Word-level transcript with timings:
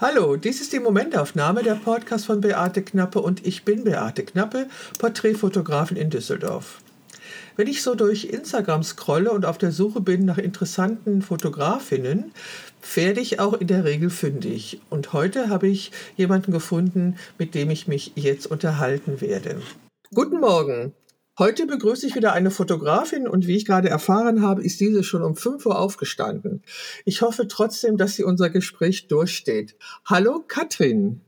Hallo, 0.00 0.36
dies 0.36 0.62
ist 0.62 0.72
die 0.72 0.80
Momentaufnahme, 0.80 1.62
der 1.62 1.74
Podcast 1.74 2.24
von 2.24 2.40
Beate 2.40 2.80
Knappe 2.80 3.20
und 3.20 3.46
ich 3.46 3.66
bin 3.66 3.84
Beate 3.84 4.24
Knappe, 4.24 4.66
Porträtfotografin 4.98 5.98
in 5.98 6.08
Düsseldorf. 6.08 6.80
Wenn 7.56 7.66
ich 7.66 7.82
so 7.82 7.94
durch 7.94 8.24
Instagram 8.24 8.82
scrolle 8.82 9.30
und 9.30 9.44
auf 9.44 9.58
der 9.58 9.72
Suche 9.72 10.00
bin 10.00 10.24
nach 10.24 10.38
interessanten 10.38 11.20
Fotografinnen, 11.20 12.32
werde 12.94 13.20
ich 13.20 13.40
auch 13.40 13.52
in 13.52 13.66
der 13.66 13.84
Regel 13.84 14.08
fündig. 14.08 14.80
Und 14.88 15.12
heute 15.12 15.50
habe 15.50 15.68
ich 15.68 15.92
jemanden 16.16 16.52
gefunden, 16.52 17.16
mit 17.36 17.54
dem 17.54 17.68
ich 17.68 17.86
mich 17.86 18.12
jetzt 18.14 18.46
unterhalten 18.46 19.20
werde. 19.20 19.60
Guten 20.14 20.40
Morgen. 20.40 20.94
Heute 21.40 21.64
begrüße 21.64 22.06
ich 22.06 22.14
wieder 22.14 22.34
eine 22.34 22.50
Fotografin 22.50 23.26
und 23.26 23.46
wie 23.46 23.56
ich 23.56 23.64
gerade 23.64 23.88
erfahren 23.88 24.42
habe, 24.42 24.62
ist 24.62 24.78
diese 24.78 25.02
schon 25.02 25.22
um 25.22 25.36
5 25.36 25.64
Uhr 25.64 25.78
aufgestanden. 25.78 26.62
Ich 27.06 27.22
hoffe 27.22 27.48
trotzdem, 27.48 27.96
dass 27.96 28.14
sie 28.14 28.24
unser 28.24 28.50
Gespräch 28.50 29.08
durchsteht. 29.08 29.74
Hallo 30.04 30.44
Katrin. 30.46 31.22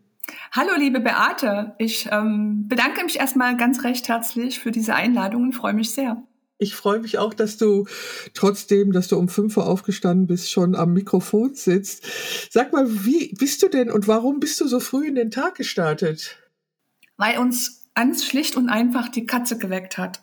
Hallo 0.50 0.72
liebe 0.76 1.00
Beate, 1.00 1.74
ich 1.78 2.10
ähm, 2.12 2.68
bedanke 2.68 3.02
mich 3.04 3.20
erstmal 3.20 3.56
ganz 3.56 3.84
recht 3.84 4.06
herzlich 4.06 4.60
für 4.60 4.70
diese 4.70 4.94
Einladung 4.94 5.44
und 5.44 5.54
freue 5.54 5.72
mich 5.72 5.92
sehr. 5.92 6.22
Ich 6.58 6.74
freue 6.74 6.98
mich 6.98 7.16
auch, 7.16 7.32
dass 7.32 7.56
du 7.56 7.86
trotzdem, 8.34 8.92
dass 8.92 9.08
du 9.08 9.16
um 9.16 9.30
5 9.30 9.56
Uhr 9.56 9.66
aufgestanden 9.66 10.26
bist, 10.26 10.50
schon 10.50 10.74
am 10.74 10.92
Mikrofon 10.92 11.54
sitzt. 11.54 12.04
Sag 12.50 12.74
mal, 12.74 12.86
wie 13.06 13.32
bist 13.38 13.62
du 13.62 13.68
denn 13.68 13.90
und 13.90 14.08
warum 14.08 14.40
bist 14.40 14.60
du 14.60 14.68
so 14.68 14.78
früh 14.78 15.08
in 15.08 15.14
den 15.14 15.30
Tag 15.30 15.54
gestartet? 15.54 16.36
Weil 17.16 17.38
uns 17.38 17.81
ganz 17.94 18.24
schlicht 18.24 18.56
und 18.56 18.68
einfach 18.68 19.08
die 19.08 19.26
Katze 19.26 19.58
geweckt 19.58 19.98
hat. 19.98 20.22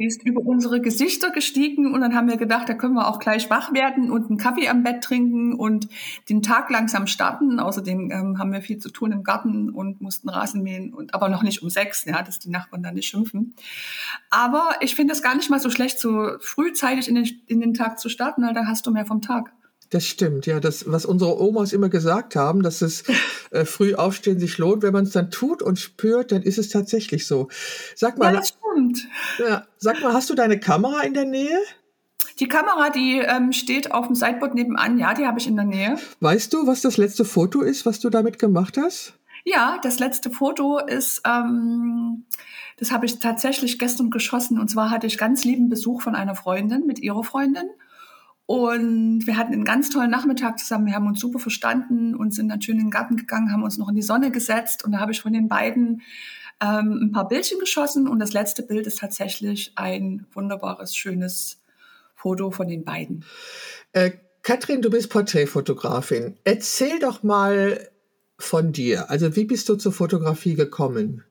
Die 0.00 0.06
ist 0.06 0.22
über 0.24 0.40
unsere 0.40 0.80
Gesichter 0.80 1.30
gestiegen 1.30 1.92
und 1.92 2.00
dann 2.00 2.14
haben 2.14 2.26
wir 2.26 2.38
gedacht, 2.38 2.70
da 2.70 2.72
können 2.72 2.94
wir 2.94 3.06
auch 3.06 3.18
gleich 3.18 3.50
wach 3.50 3.74
werden 3.74 4.10
und 4.10 4.30
einen 4.30 4.38
Kaffee 4.38 4.66
am 4.66 4.82
Bett 4.82 5.04
trinken 5.04 5.52
und 5.52 5.88
den 6.30 6.40
Tag 6.40 6.70
langsam 6.70 7.06
starten. 7.06 7.60
Außerdem 7.60 8.10
ähm, 8.10 8.38
haben 8.38 8.50
wir 8.50 8.62
viel 8.62 8.78
zu 8.78 8.88
tun 8.88 9.12
im 9.12 9.24
Garten 9.24 9.68
und 9.68 10.00
mussten 10.00 10.30
Rasen 10.30 10.62
mähen 10.62 10.94
und 10.94 11.12
aber 11.12 11.28
noch 11.28 11.42
nicht 11.42 11.62
um 11.62 11.68
sechs, 11.68 12.06
ja, 12.06 12.22
dass 12.22 12.38
die 12.38 12.48
Nachbarn 12.48 12.82
dann 12.82 12.94
nicht 12.94 13.08
schimpfen. 13.08 13.54
Aber 14.30 14.70
ich 14.80 14.94
finde 14.94 15.12
es 15.12 15.20
gar 15.20 15.34
nicht 15.34 15.50
mal 15.50 15.60
so 15.60 15.68
schlecht, 15.68 15.98
so 15.98 16.30
frühzeitig 16.40 17.06
in 17.06 17.16
den, 17.16 17.28
in 17.46 17.60
den 17.60 17.74
Tag 17.74 17.98
zu 17.98 18.08
starten, 18.08 18.42
weil 18.42 18.54
da 18.54 18.64
hast 18.64 18.86
du 18.86 18.92
mehr 18.92 19.04
vom 19.04 19.20
Tag. 19.20 19.52
Das 19.90 20.06
stimmt, 20.06 20.46
ja. 20.46 20.60
Das, 20.60 20.90
was 20.90 21.04
unsere 21.04 21.40
Omas 21.40 21.72
immer 21.72 21.88
gesagt 21.88 22.36
haben, 22.36 22.62
dass 22.62 22.80
es 22.80 23.02
äh, 23.50 23.64
früh 23.64 23.94
aufstehen 23.94 24.38
sich 24.38 24.56
lohnt. 24.58 24.82
Wenn 24.82 24.92
man 24.92 25.04
es 25.04 25.10
dann 25.10 25.30
tut 25.30 25.62
und 25.62 25.78
spürt, 25.78 26.32
dann 26.32 26.42
ist 26.42 26.58
es 26.58 26.68
tatsächlich 26.68 27.26
so. 27.26 27.48
Sag 27.96 28.16
mal, 28.16 28.32
ja, 28.32 28.38
das 28.38 28.48
stimmt. 28.48 29.06
Ja, 29.38 29.66
sag 29.78 30.00
mal, 30.00 30.12
hast 30.12 30.30
du 30.30 30.34
deine 30.34 30.60
Kamera 30.60 31.02
in 31.02 31.14
der 31.14 31.24
Nähe? 31.24 31.60
Die 32.38 32.48
Kamera, 32.48 32.88
die 32.90 33.18
ähm, 33.18 33.52
steht 33.52 33.92
auf 33.92 34.06
dem 34.06 34.14
Sideboard 34.14 34.54
nebenan. 34.54 34.98
Ja, 34.98 35.12
die 35.12 35.26
habe 35.26 35.38
ich 35.38 35.46
in 35.46 35.56
der 35.56 35.66
Nähe. 35.66 35.98
Weißt 36.20 36.52
du, 36.54 36.66
was 36.66 36.80
das 36.80 36.96
letzte 36.96 37.24
Foto 37.24 37.60
ist, 37.60 37.84
was 37.84 38.00
du 38.00 38.08
damit 38.08 38.38
gemacht 38.38 38.78
hast? 38.78 39.14
Ja, 39.44 39.78
das 39.82 39.98
letzte 39.98 40.30
Foto 40.30 40.78
ist, 40.78 41.22
ähm, 41.26 42.24
das 42.78 42.92
habe 42.92 43.06
ich 43.06 43.18
tatsächlich 43.18 43.78
gestern 43.78 44.10
geschossen. 44.10 44.58
Und 44.58 44.68
zwar 44.68 44.90
hatte 44.90 45.06
ich 45.06 45.18
ganz 45.18 45.44
lieben 45.44 45.68
Besuch 45.68 46.02
von 46.02 46.14
einer 46.14 46.34
Freundin 46.34 46.86
mit 46.86 47.00
ihrer 47.00 47.24
Freundin. 47.24 47.68
Und 48.50 49.28
wir 49.28 49.36
hatten 49.36 49.52
einen 49.52 49.64
ganz 49.64 49.90
tollen 49.90 50.10
Nachmittag 50.10 50.58
zusammen. 50.58 50.86
Wir 50.86 50.94
haben 50.94 51.06
uns 51.06 51.20
super 51.20 51.38
verstanden 51.38 52.16
und 52.16 52.34
sind 52.34 52.48
dann 52.48 52.60
schön 52.60 52.78
in 52.78 52.86
den 52.86 52.90
Garten 52.90 53.16
gegangen, 53.16 53.52
haben 53.52 53.62
uns 53.62 53.78
noch 53.78 53.88
in 53.88 53.94
die 53.94 54.02
Sonne 54.02 54.32
gesetzt. 54.32 54.84
Und 54.84 54.90
da 54.90 54.98
habe 54.98 55.12
ich 55.12 55.20
von 55.20 55.32
den 55.32 55.46
beiden 55.46 56.02
ähm, 56.60 56.98
ein 57.00 57.12
paar 57.12 57.28
Bildchen 57.28 57.60
geschossen. 57.60 58.08
Und 58.08 58.18
das 58.18 58.32
letzte 58.32 58.64
Bild 58.64 58.88
ist 58.88 58.98
tatsächlich 58.98 59.70
ein 59.76 60.26
wunderbares, 60.32 60.96
schönes 60.96 61.62
Foto 62.16 62.50
von 62.50 62.66
den 62.66 62.82
beiden. 62.82 63.24
Äh, 63.92 64.10
Katrin, 64.42 64.82
du 64.82 64.90
bist 64.90 65.10
Porträtfotografin. 65.10 66.36
Erzähl 66.42 66.98
doch 66.98 67.22
mal 67.22 67.88
von 68.36 68.72
dir. 68.72 69.10
Also 69.10 69.36
wie 69.36 69.44
bist 69.44 69.68
du 69.68 69.76
zur 69.76 69.92
Fotografie 69.92 70.54
gekommen? 70.54 71.22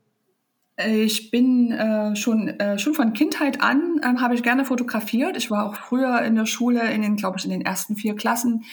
Ich 0.87 1.29
bin 1.29 1.71
äh, 1.71 2.15
schon, 2.15 2.47
äh, 2.47 2.79
schon 2.79 2.93
von 2.93 3.11
Kindheit 3.11 3.61
an 3.61 3.99
ähm, 4.01 4.21
habe 4.21 4.35
ich 4.35 4.43
gerne 4.43 4.63
fotografiert. 4.63 5.35
Ich 5.35 5.51
war 5.51 5.65
auch 5.65 5.75
früher 5.75 6.21
in 6.21 6.35
der 6.35 6.45
Schule, 6.45 6.89
in 6.91 7.01
den, 7.01 7.17
glaube 7.17 7.37
ich, 7.37 7.43
in 7.43 7.51
den 7.51 7.61
ersten 7.61 7.97
vier 7.97 8.15
Klassen 8.15 8.63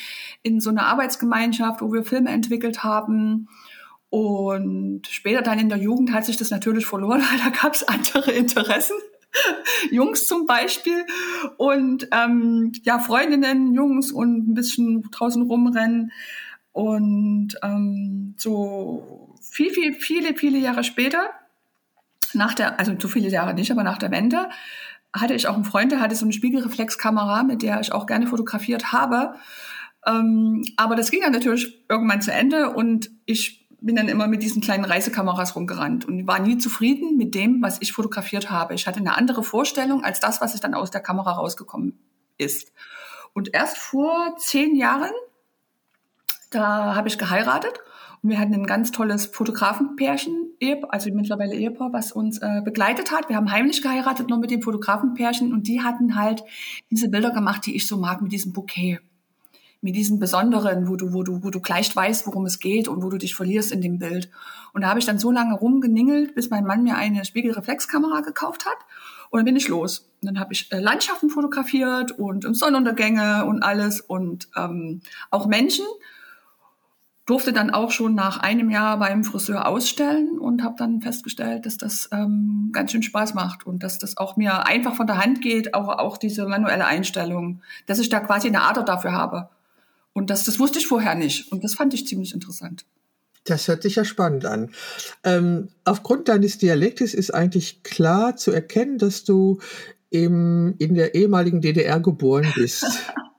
in 0.45 0.61
so 0.61 0.71
einer 0.71 0.87
Arbeitsgemeinschaft, 0.87 1.83
wo 1.83 1.93
wir 1.93 2.05
Filme 2.05 2.31
entwickelt 2.31 2.85
haben. 2.85 3.49
Und 4.09 5.09
später 5.09 5.43
dann 5.43 5.59
in 5.59 5.69
der 5.69 5.79
Jugend 5.79 6.13
hat 6.13 6.25
sich 6.25 6.37
das 6.37 6.51
natürlich 6.51 6.87
verloren, 6.87 7.21
weil 7.31 7.39
da 7.39 7.51
gab 7.51 7.75
es 7.75 7.83
andere 7.83 8.31
Interessen. 8.31 8.97
Jungs 9.91 10.29
zum 10.29 10.47
Beispiel 10.47 11.05
und 11.57 12.09
ähm, 12.13 12.71
ja 12.85 13.01
Freundinnen, 13.01 13.75
Jungs 13.75 14.13
und 14.13 14.49
ein 14.49 14.55
bisschen 14.55 15.03
draußen 15.11 15.43
rumrennen 15.43 16.13
und 16.71 17.57
ähm, 17.65 18.35
so 18.39 19.35
viel, 19.43 19.71
viel, 19.71 19.95
viele, 19.95 20.35
viele 20.35 20.59
Jahre 20.59 20.85
später 20.85 21.31
nach 22.37 22.55
der, 22.55 22.79
also 22.79 22.95
zu 22.95 23.09
viele 23.09 23.29
Jahre 23.29 23.55
nicht, 23.55 23.71
aber 23.71 23.83
nach 23.83 23.99
der 23.99 24.11
Wende 24.11 24.49
hatte 25.13 25.35
ich 25.35 25.49
auch 25.49 25.55
einen 25.55 25.65
Freund, 25.65 25.93
der 25.93 26.01
hatte 26.01 26.15
so 26.15 26.25
eine 26.25 26.33
Spiegelreflexkamera, 26.33 27.43
mit 27.43 27.63
der 27.63 27.81
ich 27.81 27.93
auch 27.93 28.07
gerne 28.07 28.27
fotografiert 28.27 28.93
habe. 28.93 29.35
Ähm, 30.07 30.65
aber 30.77 30.95
das 30.95 31.11
ging 31.11 31.21
dann 31.23 31.33
natürlich 31.33 31.85
irgendwann 31.89 32.23
zu 32.23 32.33
Ende 32.33 32.71
und 32.71 33.11
ich 33.25 33.67
bin 33.81 33.97
dann 33.97 34.09
immer 34.09 34.27
mit 34.27 34.43
diesen 34.43 34.63
kleinen 34.63 34.85
Reisekameras 34.85 35.55
rumgerannt 35.55 36.07
und 36.07 36.27
war 36.27 36.39
nie 36.39 36.59
zufrieden 36.59 37.17
mit 37.17 37.35
dem, 37.35 37.63
was 37.63 37.79
ich 37.81 37.93
fotografiert 37.93 38.51
habe. 38.51 38.75
Ich 38.75 38.87
hatte 38.87 39.01
eine 39.01 39.17
andere 39.17 39.43
Vorstellung 39.43 40.03
als 40.05 40.21
das, 40.21 40.41
was 40.41 40.55
ich 40.55 40.61
dann 40.61 40.75
aus 40.75 40.91
der 40.91 41.03
Kamera 41.03 41.33
rausgekommen 41.33 41.99
ist. 42.39 42.73
Und 43.33 43.55
erst 43.55 43.77
vor 43.77 44.35
zehn 44.39 44.77
Jahren, 44.77 45.11
da 46.57 46.95
habe 46.95 47.09
ich 47.09 47.19
geheiratet 47.19 47.81
und 48.23 48.31
wir 48.31 48.39
hatten 48.39 48.55
ein 48.55 48.67
ganz 48.67 48.91
tolles 48.91 49.27
Fotografenpärchen, 49.27 50.53
also 50.89 51.11
mittlerweile 51.13 51.55
Ehepaar, 51.55 51.93
was 51.93 52.13
uns 52.13 52.39
äh, 52.39 52.63
begleitet 52.65 53.13
hat. 53.13 53.29
Wir 53.29 53.37
haben 53.37 53.53
heimlich 53.53 53.83
geheiratet, 53.83 54.29
nur 54.29 54.39
mit 54.39 54.51
dem 54.51 54.63
Fotografenpärchen 54.63 55.53
und 55.53 55.69
die 55.69 55.83
hatten 55.83 56.17
halt 56.17 56.43
diese 56.91 57.09
Bilder 57.09 57.31
gemacht, 57.31 57.67
die 57.67 57.77
ich 57.77 57.87
so 57.87 57.99
mag, 57.99 58.23
mit 58.23 58.33
diesem 58.33 58.53
Bouquet. 58.53 59.01
Mit 59.83 59.95
diesem 59.95 60.19
Besonderen, 60.19 60.89
wo 60.89 60.97
du, 60.97 61.13
wo 61.13 61.23
du, 61.23 61.45
wo 61.45 61.51
du 61.51 61.61
gleich 61.61 61.95
weißt, 61.95 62.27
worum 62.27 62.47
es 62.47 62.59
geht 62.59 62.89
und 62.89 63.03
wo 63.03 63.11
du 63.11 63.19
dich 63.19 63.35
verlierst 63.35 63.71
in 63.71 63.83
dem 63.83 63.99
Bild. 63.99 64.31
Und 64.73 64.81
da 64.81 64.89
habe 64.89 64.99
ich 64.99 65.05
dann 65.05 65.19
so 65.19 65.31
lange 65.31 65.55
rumgeningelt, 65.55 66.35
bis 66.35 66.49
mein 66.49 66.65
Mann 66.65 66.83
mir 66.83 66.97
eine 66.97 67.25
Spiegelreflexkamera 67.25 68.23
gekauft 68.23 68.65
hat. 68.65 68.79
Und 69.31 69.39
dann 69.39 69.45
bin 69.45 69.57
ich 69.57 69.69
los. 69.69 70.09
Und 70.23 70.29
dann 70.29 70.41
habe 70.41 70.55
ich 70.55 70.73
äh, 70.73 70.81
Landschaften 70.81 71.29
fotografiert 71.29 72.13
und 72.13 72.57
Sonnenuntergänge 72.57 73.45
und 73.45 73.63
alles 73.63 74.01
und 74.01 74.49
ähm, 74.57 75.03
auch 75.31 75.47
Menschen 75.47 75.85
durfte 77.27 77.53
dann 77.53 77.71
auch 77.71 77.91
schon 77.91 78.15
nach 78.15 78.39
einem 78.39 78.71
Jahr 78.71 78.99
beim 78.99 79.25
Friseur 79.25 79.67
ausstellen 79.67 80.39
und 80.39 80.63
habe 80.63 80.77
dann 80.79 81.03
festgestellt, 81.03 81.67
dass 81.67 81.77
das 81.77 82.09
ähm, 82.13 82.71
ganz 82.73 82.93
schön 82.93 83.03
Spaß 83.03 83.35
macht 83.35 83.67
und 83.67 83.83
dass 83.83 83.99
das 83.99 84.17
auch 84.17 84.37
mir 84.37 84.65
einfach 84.67 84.95
von 84.95 85.09
der 85.09 85.19
Hand 85.19 85.43
geht, 85.43 85.75
auch, 85.75 85.89
auch 85.89 86.19
diese 86.19 86.47
manuelle 86.47 86.87
Einstellung, 86.87 87.63
dass 87.87 87.99
ich 87.99 88.09
da 88.09 88.21
quasi 88.21 88.47
eine 88.47 88.63
Ader 88.63 88.85
dafür 88.85 89.13
habe. 89.13 89.49
Und 90.13 90.31
das, 90.31 90.45
das 90.45 90.61
wusste 90.61 90.79
ich 90.79 90.87
vorher 90.87 91.17
nicht. 91.17 91.51
Und 91.51 91.65
das 91.65 91.75
fand 91.75 91.93
ich 91.95 92.07
ziemlich 92.07 92.33
interessant. 92.33 92.87
Das 93.45 93.69
hört 93.69 93.83
sich 93.83 93.97
ja 93.97 94.05
spannend 94.05 94.47
an. 94.47 94.71
Ähm, 95.25 95.69
aufgrund 95.85 96.29
deines 96.29 96.59
Dialektes 96.59 97.13
ist 97.13 97.35
eigentlich 97.35 97.83
klar 97.83 98.37
zu 98.37 98.53
erkennen, 98.53 98.99
dass 98.99 99.25
du 99.25 99.59
im, 100.11 100.75
in 100.79 100.95
der 100.95 101.15
ehemaligen 101.15 101.61
DDR 101.61 102.01
geboren 102.01 102.53
bist. 102.55 102.87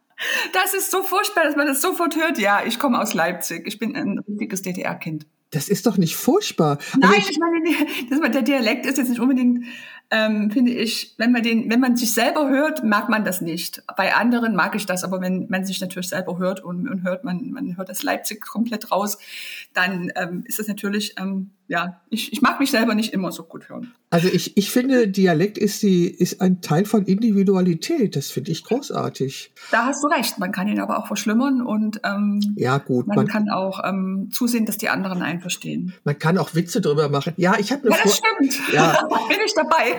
Das 0.54 0.74
ist 0.74 0.92
so 0.92 1.04
furchtbar, 1.04 1.44
dass 1.44 1.56
man 1.56 1.68
das 1.68 1.82
sofort 1.82 2.16
hört. 2.16 2.40
Ja, 2.40 2.64
ich 2.66 2.80
komme 2.80 3.00
aus 3.00 3.14
Leipzig. 3.14 3.68
Ich 3.68 3.80
bin 3.80 3.96
ein 3.96 4.20
richtiges 4.28 4.62
DDR-Kind. 4.62 5.26
Das 5.52 5.70
ist 5.70 5.86
doch 5.86 5.98
nicht 5.98 6.16
furchtbar. 6.16 6.78
Nein, 6.98 7.12
also 7.12 7.20
ich, 7.20 7.30
ich 7.30 7.40
meine, 7.40 8.10
das, 8.10 8.32
der 8.32 8.42
Dialekt 8.42 8.86
ist 8.86 8.98
jetzt 8.98 9.10
nicht 9.10 9.22
unbedingt 9.22 9.66
ähm, 10.10 10.52
finde 10.52 10.72
ich, 10.72 11.16
wenn 11.18 11.32
man 11.32 11.44
den, 11.44 11.70
wenn 11.70 11.82
man 11.82 11.98
sich 11.98 12.14
selber 12.14 12.50
hört, 12.50 12.84
mag 12.84 13.10
man 13.10 13.26
das 13.26 13.42
nicht. 13.42 13.84
Bei 13.98 14.16
anderen 14.16 14.56
mag 14.56 14.74
ich 14.76 14.86
das, 14.86 15.04
aber 15.04 15.20
wenn 15.20 15.48
man 15.50 15.66
sich 15.66 15.82
natürlich 15.82 16.10
selber 16.10 16.38
hört 16.38 16.64
und, 16.64 16.88
und 16.88 17.04
hört, 17.04 17.26
man, 17.26 17.52
man 17.52 17.76
hört 17.76 17.90
das 17.90 18.04
Leipzig 18.04 18.42
komplett 18.46 18.92
raus, 18.92 19.18
dann 19.74 20.12
ähm, 20.16 20.44
ist 20.46 20.60
es 20.60 20.68
natürlich, 20.68 21.16
ähm, 21.20 21.52
ja, 21.68 22.00
ich, 22.10 22.32
ich 22.32 22.42
mag 22.42 22.62
mich 22.62 22.72
selber 22.72 22.96
nicht 22.96 23.14
immer 23.14 23.34
so 23.34 23.44
gut 23.44 23.68
hören. 23.68 23.94
Also 24.10 24.30
ich, 24.30 24.56
ich 24.56 24.72
finde, 24.72 25.10
Dialekt 25.10 25.58
ist 25.58 25.84
die, 25.84 26.10
ist 26.10 26.40
ein 26.40 26.62
Teil 26.62 26.86
von 26.86 27.06
Individualität. 27.06 28.16
Das 28.16 28.32
finde 28.32 28.52
ich 28.52 28.64
großartig. 28.64 29.52
Da 29.70 29.88
hast 29.88 30.02
du 30.02 30.08
recht. 30.08 30.40
Man 30.40 30.54
kann 30.54 30.70
ihn 30.70 30.80
aber 30.80 30.98
auch 30.98 31.08
verschlimmern 31.08 31.62
und 31.62 32.00
ähm, 32.06 32.40
ja 32.56 32.78
gut. 32.78 33.08
Man, 33.08 33.18
man 33.18 33.28
kann 33.28 33.50
auch 33.50 33.82
ähm, 33.84 34.30
zusehen, 34.32 34.66
dass 34.66 34.78
die 34.78 34.88
anderen 34.88 35.22
einen 35.22 35.42
verstehen. 35.42 35.94
Man 36.06 36.18
kann 36.18 36.38
auch 36.38 36.56
Witze 36.56 36.80
drüber 36.80 37.10
machen. 37.10 37.34
Ja, 37.36 37.56
ich 37.60 37.74
habe 37.74 37.84
eine 37.84 37.98
ja, 37.98 38.04
das 38.04 38.16
stimmt. 38.16 38.74
Ja. 38.74 39.06
bin 39.28 39.38
ich 39.46 39.54
dabei. 39.54 39.97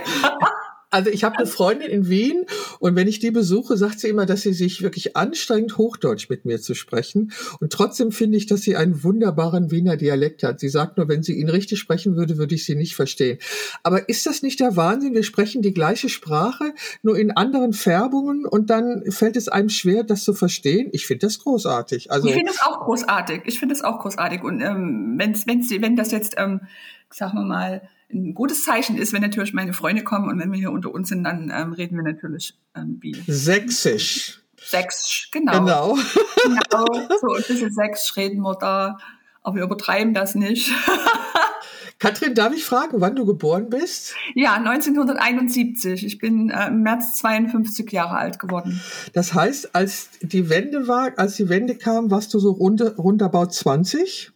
Also 0.91 1.11
ich 1.11 1.23
habe 1.23 1.37
eine 1.37 1.47
Freundin 1.47 1.91
in 1.91 2.09
Wien 2.09 2.47
und 2.79 2.97
wenn 2.97 3.09
ich 3.09 3.19
die 3.19 3.31
besuche, 3.31 3.77
sagt 3.77 4.01
sie 4.01 4.09
immer, 4.09 4.25
dass 4.25 4.43
sie 4.43 4.55
sich 4.55 4.81
wirklich 4.81 5.17
anstrengt, 5.17 5.77
Hochdeutsch 5.77 6.31
mit 6.31 6.47
mir 6.47 6.63
zu 6.63 6.75
sprechen. 6.75 7.33
Und 7.61 7.73
trotzdem 7.73 8.11
finde 8.11 8.39
ich, 8.39 8.47
dass 8.47 8.63
sie 8.63 8.75
einen 8.75 9.05
wunderbaren 9.05 9.71
Wiener 9.71 9.99
Dialekt 9.99 10.43
hat. 10.43 10.61
Sie 10.61 10.71
sagt 10.71 10.97
nur, 10.97 11.07
wenn 11.09 11.23
sie 11.23 11.35
ihn 11.35 11.51
richtig 11.51 11.79
sprechen 11.79 12.17
würde, 12.17 12.39
würde 12.39 12.55
ich 12.55 12.65
sie 12.65 12.75
nicht 12.75 12.97
verstehen. 12.97 13.39
Aber 13.83 14.09
ist 14.09 14.25
das 14.25 14.43
nicht 14.43 14.61
der 14.61 14.77
Wahnsinn? 14.77 15.15
Wir 15.15 15.25
sprechen 15.25 15.61
die 15.61 15.75
gleiche 15.75 16.09
Sprache, 16.09 16.73
nur 17.03 17.19
in 17.19 17.33
anderen 17.33 17.75
Färbungen 17.75 18.47
und 18.47 18.71
dann 18.71 19.03
fällt 19.11 19.37
es 19.37 19.49
einem 19.49 19.69
schwer, 19.69 20.05
das 20.05 20.25
zu 20.25 20.33
verstehen. 20.33 20.89
Ich 20.93 21.07
finde 21.07 21.27
das 21.27 21.39
großartig. 21.41 22.11
Also 22.11 22.29
ich 22.29 22.35
finde 22.35 22.53
es 22.53 22.63
auch 22.63 22.81
großartig. 22.81 23.43
Ich 23.45 23.59
finde 23.59 23.75
es 23.75 23.85
auch 23.85 23.99
großartig. 23.99 24.43
Und 24.43 24.63
ähm, 24.63 25.17
wenn's, 25.19 25.47
wenn's, 25.47 25.71
wenn 25.71 25.97
das 25.97 26.13
jetzt, 26.13 26.37
ähm, 26.39 26.63
sagen 27.11 27.35
wir 27.37 27.45
mal, 27.45 27.83
ein 28.11 28.35
gutes 28.35 28.65
Zeichen 28.65 28.97
ist, 28.97 29.13
wenn 29.13 29.23
natürlich 29.23 29.53
meine 29.53 29.73
Freunde 29.73 30.03
kommen 30.03 30.29
und 30.29 30.39
wenn 30.39 30.51
wir 30.51 30.59
hier 30.59 30.73
unter 30.73 30.93
uns 30.93 31.09
sind, 31.09 31.25
dann 31.25 31.53
ähm, 31.55 31.73
reden 31.73 31.97
wir 31.97 32.05
natürlich 32.05 32.55
ähm, 32.75 32.99
wie. 33.01 33.15
Sächsisch. 33.27 34.41
Sächsisch, 34.57 35.31
genau. 35.31 35.53
Genau. 35.53 35.99
genau. 36.43 36.87
So 37.21 37.33
ein 37.37 37.45
bisschen 37.47 37.73
Sächsisch 37.73 38.17
reden 38.17 38.41
wir 38.41 38.55
da, 38.55 38.99
aber 39.43 39.57
wir 39.57 39.65
übertreiben 39.65 40.15
das 40.15 40.35
nicht. 40.35 40.73
Katrin, 41.99 42.35
darf 42.35 42.55
ich 42.55 42.65
fragen, 42.65 43.01
wann 43.01 43.17
du 43.17 43.27
geboren 43.27 43.71
bist? 43.71 44.15
Ja, 44.37 44.55
1971. 44.55 46.07
Ich 46.07 46.19
bin 46.19 46.49
äh, 46.49 46.69
im 46.69 46.83
März 46.83 47.17
52 47.17 47.91
Jahre 47.91 48.17
alt 48.17 48.39
geworden. 48.39 48.81
Das 49.15 49.35
heißt, 49.35 49.75
als 49.75 50.11
die 50.23 50.49
Wende 50.49 50.87
war, 50.87 51.13
als 51.17 51.35
die 51.35 51.49
Wende 51.49 51.75
kam, 51.75 52.11
warst 52.11 52.33
du 52.35 52.39
so 52.39 52.53
rund, 52.53 52.81
rundabout 52.99 53.47
20? 53.47 54.31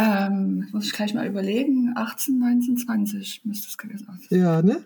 Ähm, 0.00 0.68
muss 0.72 0.86
ich 0.86 0.92
gleich 0.92 1.12
mal 1.12 1.26
überlegen. 1.26 1.92
18, 1.96 2.38
19, 2.38 2.76
20 2.76 3.44
müsste 3.44 3.66
es 3.66 3.76
gewesen 3.76 4.06
sein. 4.06 4.38
Ja, 4.38 4.62
ne? 4.62 4.84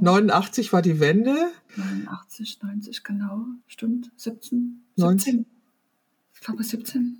89 0.00 0.72
war 0.72 0.80
die 0.80 1.00
Wende. 1.00 1.50
89, 1.76 2.62
90, 2.62 3.04
genau. 3.04 3.44
Stimmt. 3.66 4.10
17. 4.16 4.82
17. 4.96 5.44
Ich 6.32 6.40
glaube 6.40 6.64
17. 6.64 7.18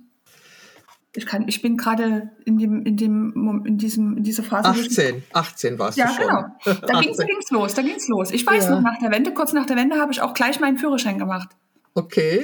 Ich, 1.15 1.27
kann, 1.27 1.47
ich 1.47 1.61
bin 1.61 1.77
gerade 1.77 2.31
in 2.45 2.57
dem, 2.57 2.83
in 2.83 2.97
dem, 2.97 3.63
in 3.63 3.77
diesem, 3.77 4.17
in 4.17 4.23
dieser 4.23 4.43
Phase. 4.43 4.69
18, 4.69 5.21
18 5.31 5.77
warst 5.77 5.99
ja, 5.99 6.07
du 6.07 6.13
schon. 6.13 6.25
Ja, 6.25 6.55
genau. 6.63 6.87
Da 6.87 6.99
ging 7.25 7.37
es 7.39 7.51
los, 7.51 7.73
da 7.75 7.83
ging 7.83 7.95
es 7.95 8.07
los. 8.07 8.31
Ich 8.31 8.45
weiß 8.45 8.65
ja. 8.65 8.71
noch, 8.71 8.81
nach 8.81 8.97
der 8.97 9.11
Wende, 9.11 9.33
kurz 9.35 9.53
nach 9.53 9.67
der 9.67 9.77
Wende 9.77 9.97
habe 9.97 10.11
ich 10.11 10.21
auch 10.21 10.33
gleich 10.33 10.59
meinen 10.59 10.77
Führerschein 10.79 11.19
gemacht. 11.19 11.49
Okay. 11.93 12.43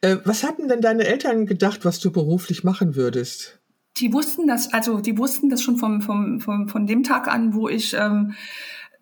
Äh, 0.00 0.18
was 0.24 0.44
hatten 0.44 0.68
denn 0.68 0.80
deine 0.80 1.06
Eltern 1.06 1.44
gedacht, 1.46 1.84
was 1.84 1.98
du 1.98 2.12
beruflich 2.12 2.62
machen 2.62 2.94
würdest? 2.94 3.61
Die 3.98 4.12
wussten 4.12 4.46
das, 4.46 4.72
also 4.72 5.00
die 5.00 5.18
wussten 5.18 5.48
das 5.50 5.62
schon 5.62 5.76
vom, 5.76 6.00
vom, 6.00 6.40
vom, 6.40 6.68
von 6.68 6.86
dem 6.86 7.02
Tag 7.02 7.28
an, 7.28 7.54
wo 7.54 7.68
ich 7.68 7.94
ähm, 7.94 8.34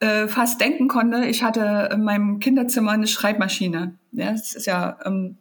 äh, 0.00 0.26
fast 0.26 0.60
denken 0.60 0.88
konnte. 0.88 1.24
Ich 1.26 1.42
hatte 1.42 1.90
in 1.92 2.02
meinem 2.02 2.40
Kinderzimmer 2.40 2.92
eine 2.92 3.06
Schreibmaschine. 3.06 3.94
Ja, 4.12 4.32
das 4.32 4.54
ist 4.54 4.66
ja 4.66 4.98
ähm, 5.04 5.36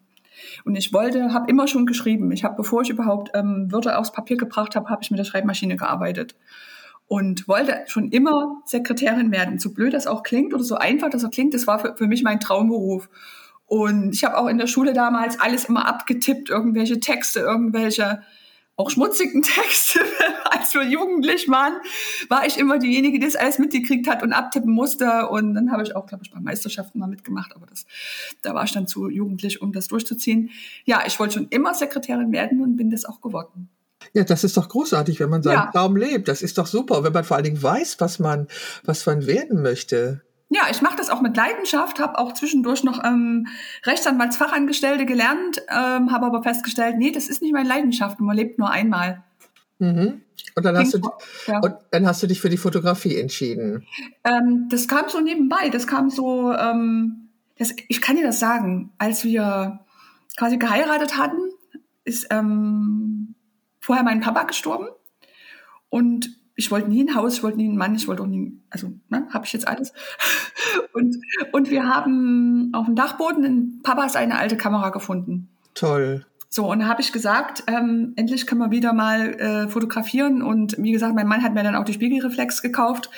und 0.65 0.75
ich 0.75 0.93
wollte, 0.93 1.33
habe 1.33 1.49
immer 1.49 1.67
schon 1.67 1.85
geschrieben. 1.85 2.31
Ich 2.31 2.43
habe, 2.43 2.55
bevor 2.55 2.81
ich 2.81 2.89
überhaupt 2.89 3.31
ähm, 3.33 3.71
Wörter 3.71 3.99
aufs 3.99 4.11
Papier 4.11 4.37
gebracht 4.37 4.75
habe, 4.75 4.89
habe 4.89 5.01
ich 5.01 5.11
mit 5.11 5.19
der 5.19 5.25
Schreibmaschine 5.25 5.75
gearbeitet 5.75 6.35
und 7.07 7.47
wollte 7.47 7.83
schon 7.87 8.09
immer 8.09 8.61
Sekretärin 8.65 9.31
werden. 9.31 9.59
So 9.59 9.73
blöd 9.73 9.93
das 9.93 10.07
auch 10.07 10.23
klingt 10.23 10.53
oder 10.53 10.63
so 10.63 10.75
einfach 10.75 11.09
das 11.09 11.25
auch 11.25 11.31
klingt, 11.31 11.53
das 11.53 11.67
war 11.67 11.79
für, 11.79 11.95
für 11.95 12.07
mich 12.07 12.23
mein 12.23 12.39
Traumberuf. 12.39 13.09
Und 13.65 14.13
ich 14.13 14.23
habe 14.23 14.37
auch 14.37 14.47
in 14.47 14.57
der 14.57 14.67
Schule 14.67 14.93
damals 14.93 15.39
alles 15.39 15.65
immer 15.65 15.87
abgetippt, 15.87 16.49
irgendwelche 16.49 16.99
Texte, 16.99 17.41
irgendwelche 17.41 18.21
auch 18.79 18.89
schmutzigen 18.89 19.43
Texte, 19.43 19.99
als 20.49 20.73
wir 20.73 20.83
jugendlich 20.83 21.49
waren, 21.49 21.73
war 22.29 22.45
ich 22.45 22.57
immer 22.57 22.79
diejenige, 22.79 23.19
die 23.19 23.25
das 23.25 23.35
alles 23.35 23.59
mitgekriegt 23.59 24.07
hat 24.07 24.23
und 24.23 24.31
abtippen 24.31 24.71
musste. 24.71 25.27
Und 25.27 25.53
dann 25.53 25.71
habe 25.71 25.83
ich 25.83 25.95
auch, 25.95 26.05
glaube 26.05 26.23
ich, 26.23 26.31
bei 26.31 26.39
Meisterschaften 26.39 26.97
mal 26.97 27.07
mitgemacht, 27.07 27.53
aber 27.55 27.65
das, 27.65 27.85
da 28.41 28.53
war 28.53 28.63
ich 28.63 28.71
dann 28.71 28.87
zu 28.87 29.09
jugendlich, 29.09 29.61
um 29.61 29.73
das 29.73 29.89
durchzuziehen. 29.89 30.49
Ja, 30.85 31.03
ich 31.05 31.19
wollte 31.19 31.35
schon 31.35 31.47
immer 31.49 31.73
Sekretärin 31.73 32.31
werden 32.31 32.61
und 32.61 32.77
bin 32.77 32.89
das 32.89 33.03
auch 33.03 33.19
geworden. 33.19 33.69
Ja, 34.13 34.23
das 34.23 34.45
ist 34.45 34.55
doch 34.55 34.69
großartig, 34.69 35.19
wenn 35.19 35.29
man 35.29 35.43
seinen 35.43 35.55
ja. 35.55 35.71
Traum 35.73 35.97
lebt. 35.97 36.29
Das 36.29 36.41
ist 36.41 36.57
doch 36.57 36.65
super, 36.65 37.03
wenn 37.03 37.11
man 37.11 37.25
vor 37.25 37.35
allen 37.35 37.43
Dingen 37.43 37.61
weiß, 37.61 37.99
was 37.99 38.17
man, 38.17 38.47
was 38.85 39.05
man 39.05 39.27
werden 39.27 39.61
möchte. 39.61 40.21
Ja, 40.49 40.63
ich 40.71 40.81
mache 40.81 40.97
das 40.97 41.11
auch 41.11 41.21
mit 41.21 41.37
Leidenschaft, 41.37 41.99
habe 41.99 42.17
auch 42.17 42.33
zwischendurch 42.33 42.83
noch 42.83 43.03
ähm, 43.03 43.47
Rechtsanwaltsfachangestellte 43.85 45.05
gelernt, 45.05 45.61
ähm, 45.69 46.11
habe 46.11 46.25
aber 46.25 46.41
festgestellt, 46.41 46.97
nee, 46.97 47.11
das 47.11 47.27
ist 47.27 47.43
nicht 47.43 47.53
meine 47.53 47.69
Leidenschaft, 47.69 48.19
man 48.19 48.35
lebt 48.35 48.57
nur 48.57 48.71
einmal. 48.71 49.23
Mhm. 49.77 50.21
Und 50.55 50.65
dann, 50.65 50.77
hast 50.77 50.95
du, 50.95 50.99
ja. 51.45 51.59
und 51.59 51.75
dann 51.91 52.07
hast 52.07 52.23
du 52.23 52.27
dich 52.27 52.41
für 52.41 52.49
die 52.49 52.57
Fotografie 52.57 53.17
entschieden. 53.17 53.85
Ähm, 54.23 54.67
das 54.69 54.87
kam 54.87 55.07
so 55.07 55.19
nebenbei, 55.19 55.69
das 55.69 55.85
kam 55.85 56.09
so, 56.09 56.51
ähm, 56.51 57.29
das, 57.57 57.73
ich 57.87 58.01
kann 58.01 58.15
dir 58.15 58.23
das 58.23 58.39
sagen, 58.39 58.91
als 58.97 59.23
wir 59.23 59.79
quasi 60.35 60.57
geheiratet 60.57 61.17
hatten, 61.17 61.37
ist 62.05 62.27
ähm, 62.31 63.35
vorher 63.79 64.03
mein 64.03 64.21
Papa 64.21 64.43
gestorben 64.43 64.87
und 65.89 66.38
ich 66.59 66.71
wollte 66.71 66.89
nie 66.89 67.05
ein 67.05 67.15
Haus, 67.15 67.37
ich 67.37 67.43
wollte 67.43 67.57
nie 67.57 67.69
einen 67.69 67.77
Mann, 67.77 67.95
ich 67.95 68.07
wollte 68.09 68.21
auch 68.21 68.27
nie, 68.27 68.51
also 68.69 68.91
ne, 69.07 69.25
habe 69.31 69.45
ich 69.45 69.53
jetzt 69.53 69.67
alles. 69.67 69.93
Und, 70.93 71.15
und 71.53 71.69
wir 71.69 71.87
haben 71.87 72.71
auf 72.73 72.85
dem 72.85 72.95
Dachboden 72.95 73.43
in 73.43 73.81
Papas 73.83 74.15
eine 74.15 74.37
alte 74.37 74.57
Kamera 74.57 74.89
gefunden. 74.89 75.47
Toll. 75.75 76.25
So, 76.49 76.69
und 76.69 76.79
da 76.79 76.87
habe 76.87 76.99
ich 76.99 77.13
gesagt, 77.13 77.63
ähm, 77.67 78.13
endlich 78.15 78.47
können 78.47 78.59
wir 78.59 78.71
wieder 78.71 78.91
mal 78.91 79.29
äh, 79.39 79.67
fotografieren. 79.69 80.41
Und 80.41 80.75
wie 80.79 80.91
gesagt, 80.91 81.15
mein 81.15 81.27
Mann 81.27 81.43
hat 81.43 81.53
mir 81.53 81.63
dann 81.63 81.75
auch 81.75 81.85
die 81.85 81.93
Spiegelreflex 81.93 82.61
gekauft. 82.61 83.09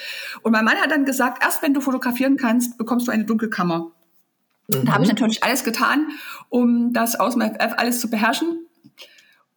Und 0.43 0.51
mein 0.51 0.65
Mann 0.65 0.75
hat 0.75 0.91
dann 0.91 1.05
gesagt, 1.05 1.41
erst 1.43 1.63
wenn 1.63 1.73
du 1.73 1.81
fotografieren 1.81 2.37
kannst, 2.37 2.77
bekommst 2.77 3.07
du 3.07 3.11
eine 3.11 3.23
Dunkelkammer. 3.23 3.91
Mhm. 4.67 4.85
Da 4.85 4.93
habe 4.93 5.03
ich 5.03 5.09
natürlich 5.09 5.43
alles 5.43 5.63
getan, 5.63 6.09
um 6.49 6.93
das 6.93 7.19
aus 7.19 7.35
dem 7.35 7.41
FF 7.41 7.73
alles 7.77 8.01
zu 8.01 8.09
beherrschen 8.09 8.67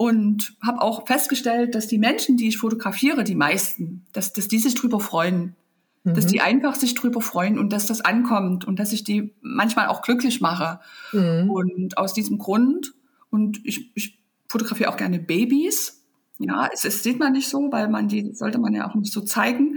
und 0.04 0.54
habe 0.62 0.82
auch 0.82 1.06
festgestellt, 1.06 1.74
dass 1.74 1.86
die 1.86 1.96
Menschen, 1.96 2.36
die 2.36 2.48
ich 2.48 2.58
fotografiere, 2.58 3.24
die 3.24 3.34
meisten, 3.34 4.04
dass, 4.12 4.34
dass 4.34 4.48
die 4.48 4.58
sich 4.58 4.74
drüber 4.74 5.00
freuen. 5.00 5.56
Mhm. 6.04 6.12
Dass 6.12 6.26
die 6.26 6.42
einfach 6.42 6.74
sich 6.74 6.94
drüber 6.94 7.22
freuen 7.22 7.58
und 7.58 7.72
dass 7.72 7.86
das 7.86 8.02
ankommt 8.02 8.66
und 8.66 8.78
dass 8.78 8.92
ich 8.92 9.02
die 9.02 9.32
manchmal 9.40 9.88
auch 9.88 10.02
glücklich 10.02 10.42
mache. 10.42 10.80
Mhm. 11.12 11.48
Und 11.50 11.96
aus 11.96 12.12
diesem 12.12 12.36
Grund, 12.36 12.92
und 13.30 13.64
ich, 13.64 13.90
ich 13.94 14.18
fotografiere 14.46 14.90
auch 14.90 14.98
gerne 14.98 15.18
Babys. 15.20 16.04
Ja, 16.38 16.68
es, 16.70 16.84
es 16.84 17.02
sieht 17.02 17.18
man 17.18 17.32
nicht 17.32 17.48
so, 17.48 17.72
weil 17.72 17.88
man 17.88 18.08
die 18.08 18.34
sollte 18.34 18.58
man 18.58 18.74
ja 18.74 18.86
auch 18.86 18.94
nicht 18.94 19.12
so 19.12 19.22
zeigen. 19.22 19.76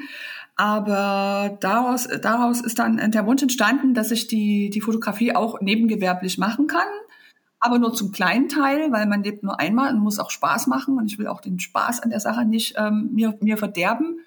Aber 0.57 1.57
daraus, 1.61 2.09
daraus 2.21 2.59
ist 2.59 2.79
dann 2.79 3.11
der 3.11 3.25
Wunsch 3.25 3.43
entstanden, 3.43 3.93
dass 3.93 4.11
ich 4.11 4.27
die, 4.27 4.69
die 4.71 4.81
Fotografie 4.81 5.33
auch 5.33 5.61
nebengewerblich 5.61 6.37
machen 6.37 6.67
kann 6.67 6.87
aber 7.59 7.79
nur 7.79 7.93
zum 7.93 8.11
kleinen 8.11 8.49
Teil, 8.49 8.91
weil 8.91 9.05
man 9.07 9.23
lebt 9.23 9.43
nur 9.43 9.59
einmal 9.59 9.93
und 9.93 9.99
muss 9.99 10.19
auch 10.19 10.29
Spaß 10.29 10.67
machen 10.67 10.97
und 10.97 11.07
ich 11.07 11.17
will 11.17 11.27
auch 11.27 11.41
den 11.41 11.59
Spaß 11.59 12.01
an 12.01 12.09
der 12.09 12.19
Sache 12.19 12.45
nicht 12.45 12.75
ähm, 12.77 13.09
mir, 13.13 13.37
mir 13.41 13.57
verderben. 13.57 14.19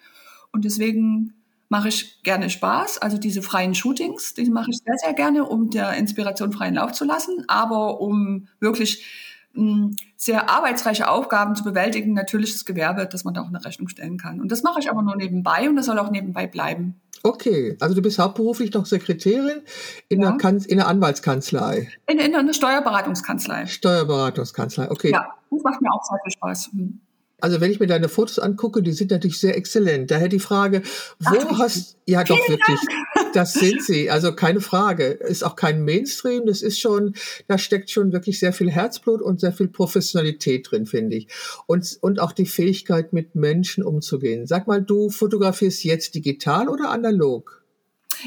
Und 0.52 0.64
deswegen 0.64 1.34
mache 1.68 1.88
ich 1.88 2.22
gerne 2.24 2.50
Spaß. 2.50 2.98
Also 2.98 3.16
diese 3.16 3.42
freien 3.42 3.74
Shootings, 3.74 4.34
die 4.34 4.50
mache 4.50 4.70
ich 4.70 4.78
sehr, 4.78 4.96
sehr 5.02 5.14
gerne, 5.14 5.44
um 5.44 5.70
der 5.70 5.94
Inspiration 5.94 6.52
freien 6.52 6.74
Lauf 6.74 6.92
zu 6.92 7.04
lassen, 7.04 7.44
aber 7.46 8.00
um 8.00 8.48
wirklich 8.58 9.06
hm, 9.54 9.94
sehr 10.16 10.50
arbeitsreiche 10.50 11.08
Aufgaben 11.08 11.54
zu 11.54 11.62
bewältigen, 11.62 12.12
natürlich 12.12 12.52
das 12.52 12.64
Gewerbe, 12.64 13.06
dass 13.06 13.24
man 13.24 13.34
da 13.34 13.42
auch 13.42 13.48
eine 13.48 13.64
Rechnung 13.64 13.88
stellen 13.88 14.18
kann. 14.18 14.40
Und 14.40 14.50
das 14.50 14.64
mache 14.64 14.80
ich 14.80 14.90
aber 14.90 15.02
nur 15.02 15.16
nebenbei 15.16 15.68
und 15.68 15.76
das 15.76 15.86
soll 15.86 15.98
auch 15.98 16.10
nebenbei 16.10 16.48
bleiben. 16.48 17.00
Okay, 17.22 17.76
also 17.80 17.94
du 17.94 18.00
bist 18.00 18.18
hauptberuflich 18.18 18.72
noch 18.72 18.86
Sekretärin 18.86 19.62
in, 20.08 20.22
ja. 20.22 20.30
einer, 20.30 20.66
in 20.66 20.80
einer 20.80 20.88
Anwaltskanzlei. 20.88 21.88
In, 22.06 22.18
in 22.18 22.34
einer 22.34 22.54
Steuerberatungskanzlei. 22.54 23.66
Steuerberatungskanzlei, 23.66 24.90
okay. 24.90 25.10
Ja, 25.12 25.28
das 25.50 25.62
macht 25.62 25.82
mir 25.82 25.92
auch 25.92 26.02
sehr 26.02 26.18
viel 26.22 26.32
Spaß. 26.32 26.70
Hm. 26.72 27.00
Also 27.42 27.60
wenn 27.60 27.70
ich 27.70 27.80
mir 27.80 27.86
deine 27.86 28.08
Fotos 28.08 28.38
angucke, 28.38 28.82
die 28.82 28.92
sind 28.92 29.10
natürlich 29.10 29.38
sehr 29.38 29.56
exzellent. 29.56 30.10
Daher 30.10 30.28
die 30.28 30.38
Frage, 30.38 30.82
wo 31.18 31.38
Ach, 31.38 31.58
hast 31.58 31.96
ja 32.06 32.22
doch 32.24 32.36
wirklich, 32.48 32.78
Dank. 33.14 33.19
Das 33.34 33.54
sind 33.54 33.82
sie, 33.82 34.10
also 34.10 34.34
keine 34.34 34.60
Frage. 34.60 35.04
Ist 35.04 35.44
auch 35.44 35.56
kein 35.56 35.84
Mainstream, 35.84 36.46
das 36.46 36.62
ist 36.62 36.80
schon, 36.80 37.14
da 37.48 37.58
steckt 37.58 37.90
schon 37.90 38.12
wirklich 38.12 38.38
sehr 38.38 38.52
viel 38.52 38.70
Herzblut 38.70 39.22
und 39.22 39.40
sehr 39.40 39.52
viel 39.52 39.68
Professionalität 39.68 40.70
drin, 40.70 40.86
finde 40.86 41.16
ich. 41.16 41.28
Und, 41.66 41.98
und 42.00 42.20
auch 42.20 42.32
die 42.32 42.46
Fähigkeit, 42.46 43.12
mit 43.12 43.34
Menschen 43.34 43.84
umzugehen. 43.84 44.46
Sag 44.46 44.66
mal, 44.66 44.82
du 44.82 45.10
fotografierst 45.10 45.84
jetzt 45.84 46.14
digital 46.14 46.68
oder 46.68 46.90
analog? 46.90 47.62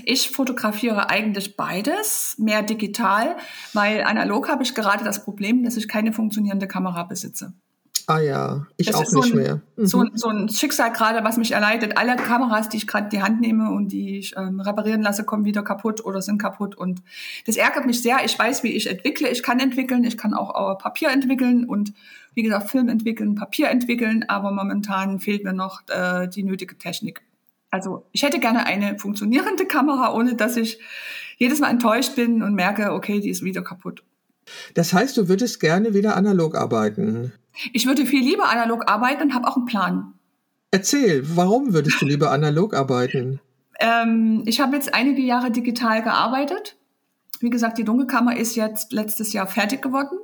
Ich 0.06 0.32
fotografiere 0.32 1.10
eigentlich 1.10 1.56
beides, 1.56 2.36
mehr 2.40 2.64
digital, 2.64 3.36
weil 3.74 4.02
analog 4.04 4.50
habe 4.50 4.64
ich 4.64 4.74
gerade 4.74 5.04
das 5.04 5.24
Problem, 5.24 5.64
dass 5.64 5.78
ich 5.78 5.88
keine 5.88 6.14
funktionierende 6.14 6.68
Kamera 6.68 7.04
besitze. 7.04 7.54
Ah 8.08 8.20
ja, 8.20 8.68
ich 8.78 8.88
das 8.88 8.96
auch 8.96 9.02
nicht 9.02 9.12
so 9.12 9.22
ein, 9.22 9.36
mehr. 9.36 9.62
Mhm. 9.76 9.86
So, 9.86 10.06
so, 10.14 10.30
ein 10.30 10.50
Schicksal 10.50 10.92
gerade, 10.92 11.24
was 11.24 11.38
mich 11.38 11.52
erleidet. 11.52 11.98
Alle 11.98 12.16
Kameras, 12.16 12.70
die 12.70 12.78
ich 12.78 12.88
gerade 12.88 13.06
in 13.06 13.10
die 13.12 13.22
Hand 13.22 13.42
nehme 13.42 13.72
und 13.72 13.90
die 13.92 14.20
ich 14.20 14.36
ähm, 14.38 14.60
reparieren 14.60 15.02
lasse, 15.02 15.24
kommen 15.24 15.46
wieder 15.46 15.64
kaputt 15.64 16.04
oder 16.04 16.22
sind 16.22 16.38
kaputt. 16.38 16.76
Und 16.76 17.02
das 17.46 17.58
ärgert 17.58 17.86
mich 17.86 18.02
sehr. 18.02 18.18
Ich 18.26 18.38
weiß, 18.38 18.64
wie 18.64 18.74
ich 18.74 18.90
entwickle. 18.90 19.30
Ich 19.30 19.44
kann 19.44 19.60
entwickeln. 19.60 20.04
Ich 20.04 20.18
kann 20.18 20.34
auch, 20.34 20.50
auch 20.50 20.78
Papier 20.78 21.10
entwickeln 21.10 21.66
und 21.66 21.94
wie 22.34 22.44
gesagt, 22.44 22.70
Film 22.70 22.90
entwickeln, 22.90 23.36
Papier 23.36 23.70
entwickeln. 23.70 24.26
Aber 24.28 24.52
momentan 24.52 25.20
fehlt 25.20 25.44
mir 25.44 25.54
noch 25.54 25.82
äh, 25.90 26.28
die 26.28 26.44
nötige 26.44 26.78
Technik. 26.78 27.22
Also 27.70 28.06
ich 28.12 28.22
hätte 28.22 28.40
gerne 28.40 28.66
eine 28.66 29.00
funktionierende 29.00 29.66
Kamera, 29.66 30.14
ohne 30.14 30.36
dass 30.36 30.58
ich 30.58 30.80
jedes 31.38 31.60
Mal 31.60 31.72
enttäuscht 31.72 32.16
bin 32.16 32.44
und 32.44 32.54
merke, 32.54 32.94
okay, 32.94 33.20
die 33.20 33.30
ist 33.30 33.44
wieder 33.44 33.64
kaputt. 33.64 34.04
Das 34.74 34.94
heißt, 34.94 35.18
du 35.18 35.28
würdest 35.28 35.60
gerne 35.60 35.94
wieder 35.94 36.16
analog 36.16 36.56
arbeiten? 36.56 37.34
Ich 37.72 37.86
würde 37.86 38.06
viel 38.06 38.24
lieber 38.24 38.50
analog 38.50 38.90
arbeiten 38.90 39.24
und 39.24 39.34
habe 39.34 39.48
auch 39.48 39.58
einen 39.58 39.66
Plan. 39.66 40.14
Erzähl, 40.72 41.24
warum 41.36 41.74
würdest 41.74 42.02
du 42.02 42.06
lieber 42.06 42.32
analog 42.32 42.74
arbeiten? 42.74 43.40
Ähm, 43.80 44.44
ich 44.46 44.60
habe 44.60 44.76
jetzt 44.76 44.94
einige 44.94 45.22
Jahre 45.22 45.52
digital 45.52 46.02
gearbeitet. 46.02 46.78
Wie 47.40 47.50
gesagt, 47.50 47.78
die 47.78 47.84
Dunkelkammer 47.84 48.38
ist 48.38 48.56
jetzt 48.56 48.92
letztes 48.92 49.34
Jahr 49.34 49.48
fertig 49.48 49.82
geworden. 49.82 50.18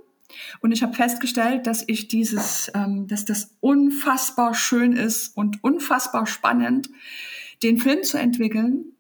Und 0.62 0.72
ich 0.72 0.84
habe 0.84 0.94
festgestellt, 0.94 1.68
dass 1.68 1.84
ich 1.88 2.08
dieses, 2.08 2.72
ähm, 2.76 3.08
dass 3.08 3.26
das 3.26 3.56
unfassbar 3.60 4.54
schön 4.54 4.94
ist 4.94 5.36
und 5.36 5.64
unfassbar 5.64 6.26
spannend, 6.28 6.90
den 7.64 7.78
Film 7.78 8.04
zu 8.04 8.18
entwickeln, 8.18 8.94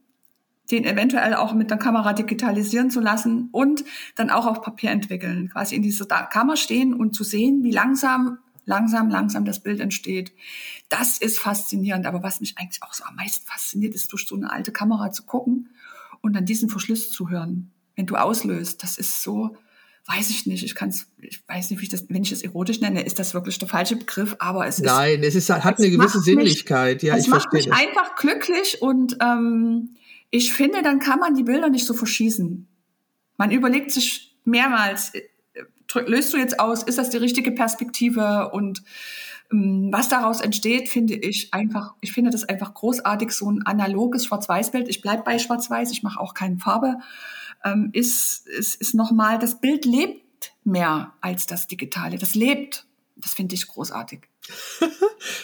den 0.72 0.86
eventuell 0.86 1.34
auch 1.34 1.54
mit 1.54 1.72
der 1.72 1.78
Kamera 1.78 2.14
digitalisieren 2.14 2.92
zu 2.92 3.00
lassen 3.00 3.50
und 3.52 3.84
dann 4.16 4.30
auch 4.30 4.46
auf 4.46 4.62
Papier 4.62 4.92
entwickeln, 4.92 5.50
quasi 5.50 5.76
in 5.76 5.82
dieser 5.82 6.06
Kammer 6.06 6.58
stehen 6.58 6.94
und 6.94 7.16
zu 7.16 7.24
sehen, 7.24 7.64
wie 7.64 7.72
langsam, 7.72 8.38
langsam, 8.66 9.10
langsam 9.10 9.46
das 9.46 9.62
Bild 9.62 9.80
entsteht. 9.80 10.32
Das 10.88 11.18
ist 11.18 11.40
faszinierend. 11.40 12.06
Aber 12.06 12.24
was 12.24 12.40
mich 12.40 12.58
eigentlich 12.58 12.84
auch 12.84 12.94
so 12.94 13.04
am 13.06 13.16
meisten 13.16 13.46
fasziniert, 13.48 13.96
ist 13.96 14.12
durch 14.12 14.28
so 14.28 14.36
eine 14.36 14.52
alte 14.52 14.72
Kamera 14.72 15.12
zu 15.12 15.24
gucken 15.24 15.70
und 16.22 16.34
dann 16.34 16.46
diesen 16.46 16.70
Verschluss 16.70 17.12
zu 17.12 17.30
hören, 17.30 17.72
wenn 17.96 18.06
du 18.06 18.16
auslöst. 18.16 18.84
Das 18.84 18.98
ist 18.98 19.24
so, 19.24 19.56
weiß 20.06 20.30
ich 20.30 20.46
nicht, 20.46 20.64
ich 20.64 20.76
kann 20.76 20.90
es, 20.90 21.08
ich 21.18 21.42
weiß 21.48 21.72
nicht, 21.72 21.80
wie 21.80 21.84
ich 21.84 21.90
das, 21.90 22.06
wenn 22.10 22.22
ich 22.22 22.32
es 22.32 22.44
erotisch 22.44 22.80
nenne, 22.80 23.02
ist 23.02 23.18
das 23.18 23.34
wirklich 23.34 23.58
der 23.58 23.68
falsche 23.68 23.96
Begriff, 23.96 24.36
aber 24.40 24.68
es 24.68 24.80
ist. 24.80 24.86
Nein, 24.86 25.24
es 25.24 25.36
ist, 25.36 25.50
hat 25.50 25.80
eine 25.80 25.90
gewisse 25.90 26.20
Sinnlichkeit, 26.20 27.02
mich, 27.02 27.10
ja, 27.10 27.18
ich 27.18 27.28
verstehe. 27.28 27.60
Es 27.60 27.68
macht 27.68 27.80
mich 27.80 27.88
einfach 27.90 28.16
glücklich 28.16 28.82
und 28.82 29.18
ähm, 29.22 29.96
ich 30.30 30.54
finde, 30.54 30.82
dann 30.82 31.00
kann 31.00 31.20
man 31.20 31.36
die 31.36 31.44
Bilder 31.44 31.70
nicht 31.70 31.86
so 31.86 31.94
verschießen. 31.94 32.68
Man 33.38 33.52
überlegt 33.52 33.92
sich 33.92 34.38
mehrmals, 34.44 35.14
äh, 35.14 35.24
löst 36.06 36.34
du 36.34 36.38
jetzt 36.38 36.60
aus, 36.60 36.84
ist 36.84 36.98
das 36.98 37.10
die 37.10 37.18
richtige 37.18 37.52
Perspektive 37.52 38.52
und 38.52 38.84
ähm, 39.52 39.90
was 39.92 40.10
daraus 40.10 40.42
entsteht, 40.42 40.90
finde 40.90 41.16
ich 41.16 41.54
einfach, 41.54 41.96
ich 42.02 42.12
finde 42.12 42.30
das 42.30 42.44
einfach 42.44 42.74
großartig, 42.74 43.32
so 43.32 43.50
ein 43.50 43.66
analoges 43.66 44.26
Schwarz-Weiß-Bild. 44.26 44.88
Ich 44.88 45.02
bleibe 45.02 45.24
bei 45.24 45.40
Schwarz-Weiß, 45.40 45.92
ich 45.92 46.04
mache 46.04 46.20
auch 46.20 46.34
keine 46.34 46.58
Farbe 46.58 46.98
ähm, 47.64 47.90
ist, 47.94 48.48
ist, 48.48 48.76
ist 48.76 48.96
nochmal, 48.96 49.40
das 49.40 49.60
Bild 49.60 49.86
lebt 49.86 50.54
mehr 50.64 51.14
als 51.22 51.46
das 51.46 51.68
Digitale. 51.68 52.18
Das 52.18 52.36
lebt. 52.36 52.86
Das 53.16 53.34
finde 53.34 53.56
ich 53.56 53.68
großartig. 53.68 54.22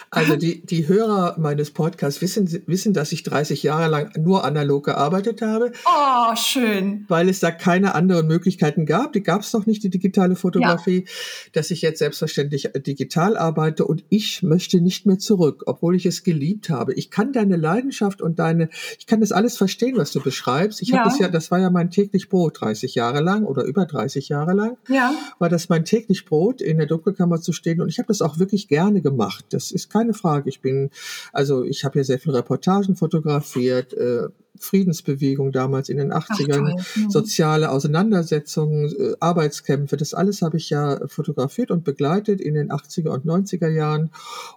Also 0.10 0.38
die, 0.38 0.66
die 0.66 0.88
Hörer 0.88 1.36
meines 1.38 1.72
Podcasts 1.72 2.22
wissen, 2.22 2.50
wissen, 2.68 2.94
dass 2.94 3.12
ich 3.12 3.24
30 3.24 3.64
Jahre 3.64 3.90
lang 3.90 4.12
nur 4.18 4.46
analog 4.46 4.86
gearbeitet 4.86 5.42
habe. 5.42 5.74
Oh, 5.86 6.36
schön. 6.36 7.06
Weil 7.10 7.28
es 7.28 7.42
da 7.42 7.52
keine 7.52 7.96
anderen 7.96 8.28
Möglichkeiten 8.28 8.86
gab. 8.86 9.12
Die 9.14 9.24
gab 9.24 9.42
es 9.42 9.52
noch 9.52 9.66
nicht, 9.66 9.84
die 9.84 9.90
digitale 9.90 10.36
Fotografie, 10.38 11.00
ja. 11.06 11.12
dass 11.52 11.72
ich 11.72 11.82
jetzt 11.82 12.00
selbstverständlich 12.00 12.70
digital 12.76 13.36
arbeite 13.36 13.86
und 13.86 14.06
ich 14.10 14.42
möchte 14.42 14.80
nicht 14.80 15.06
mehr 15.06 15.20
zurück, 15.20 15.64
obwohl 15.66 15.96
ich 15.96 16.06
es 16.06 16.24
geliebt 16.24 16.70
habe. 16.70 16.94
Ich 16.94 17.12
kann 17.12 17.34
deine 17.34 17.58
Leidenschaft 17.58 18.22
und 18.22 18.40
deine, 18.40 18.70
ich 18.98 19.08
kann 19.08 19.20
das 19.20 19.34
alles 19.34 19.58
verstehen, 19.58 19.98
was 19.98 20.12
du 20.12 20.22
beschreibst. 20.22 20.82
Ich 20.82 20.90
ja. 20.90 21.00
habe 21.00 21.10
das 21.10 21.20
ja, 21.20 21.28
das 21.28 21.52
war 21.52 21.60
ja 21.60 21.70
mein 21.70 21.92
täglich 21.92 22.30
Brot 22.30 22.62
30 22.62 22.96
Jahre 22.96 23.20
lang 23.20 23.44
oder 23.44 23.64
über 23.64 23.86
30 23.86 24.30
Jahre 24.30 24.54
lang. 24.54 24.78
Ja. 24.88 25.14
War 25.40 25.50
das 25.50 25.68
mein 25.68 25.84
täglich 25.84 26.26
Brot, 26.26 26.62
in 26.62 26.78
der 26.78 26.88
Dunkelkammer 26.88 27.42
zu 27.42 27.52
stehen 27.52 27.82
und 27.82 27.90
ich 27.90 27.98
habe 27.98 28.08
das 28.08 28.22
auch 28.22 28.40
wirklich 28.40 28.70
gerne 28.70 28.95
gemacht 29.02 29.36
gemacht. 29.36 29.46
Das 29.50 29.72
ist 29.72 29.90
keine 29.90 30.14
Frage. 30.14 30.50
Ich 30.50 30.62
bin, 30.62 30.90
also 31.34 31.64
ich 31.64 31.84
habe 31.84 32.00
ja 32.00 32.04
sehr 32.04 32.20
viele 32.20 32.38
Reportagen 32.38 32.96
fotografiert, 32.96 33.94
äh, 33.94 34.28
Friedensbewegung 34.58 35.52
damals 35.52 35.90
in 35.90 35.98
den 35.98 36.14
80ern, 36.14 36.76
Ach, 36.80 36.96
mhm. 36.96 37.10
soziale 37.10 37.72
Auseinandersetzungen, 37.72 38.86
äh, 38.86 39.14
Arbeitskämpfe, 39.20 39.98
das 39.98 40.14
alles 40.14 40.42
habe 40.42 40.56
ich 40.56 40.70
ja 40.70 41.06
fotografiert 41.08 41.72
und 41.72 41.84
begleitet 41.84 42.40
in 42.40 42.54
den 42.54 42.72
80er 42.72 43.10
und 43.10 43.26
90er 43.26 43.68
Jahren 43.68 44.12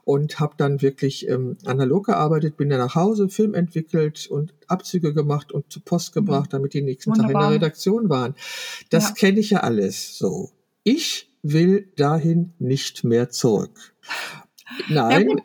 und 0.04 0.38
habe 0.38 0.54
dann 0.56 0.82
wirklich 0.82 1.28
ähm, 1.28 1.56
analog 1.64 2.06
gearbeitet, 2.06 2.56
bin 2.56 2.70
dann 2.70 2.78
nach 2.78 2.94
Hause, 2.94 3.28
Film 3.28 3.54
entwickelt 3.54 4.28
und 4.30 4.54
Abzüge 4.68 5.12
gemacht 5.12 5.50
und 5.50 5.72
zur 5.72 5.82
Post 5.84 6.14
mhm. 6.14 6.20
gebracht, 6.20 6.52
damit 6.52 6.74
die 6.74 6.82
nächsten 6.82 7.10
Wunderbar. 7.10 7.32
Tag 7.32 7.42
in 7.42 7.48
der 7.48 7.54
Redaktion 7.56 8.08
waren. 8.08 8.36
Das 8.90 9.08
ja. 9.08 9.14
kenne 9.14 9.40
ich 9.40 9.50
ja 9.50 9.60
alles 9.60 10.16
so. 10.16 10.52
Ich 10.84 11.27
will 11.42 11.88
dahin 11.96 12.52
nicht 12.58 13.04
mehr 13.04 13.30
zurück. 13.30 13.94
Nein, 14.88 15.28
ja, 15.28 15.36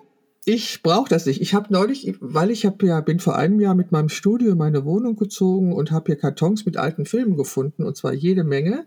ich 0.45 0.83
brauche 0.83 1.07
das 1.07 1.25
nicht. 1.25 1.41
Ich 1.41 1.53
habe 1.53 1.71
neulich, 1.71 2.15
weil 2.19 2.51
ich 2.51 2.65
habe 2.65 2.85
ja 2.85 2.99
bin 2.99 3.21
vor 3.21 3.37
einem 3.37 3.61
Jahr 3.61 3.75
mit 3.75 3.93
meinem 3.93 4.09
Studio 4.09 4.51
in 4.51 4.57
meine 4.57 4.83
Wohnung 4.83 5.15
gezogen 5.15 5.71
und 5.71 5.91
habe 5.91 6.07
hier 6.07 6.17
Kartons 6.17 6.65
mit 6.65 6.75
alten 6.75 7.05
Filmen 7.05 7.37
gefunden 7.37 7.83
und 7.83 7.95
zwar 7.95 8.11
jede 8.11 8.43
Menge 8.43 8.85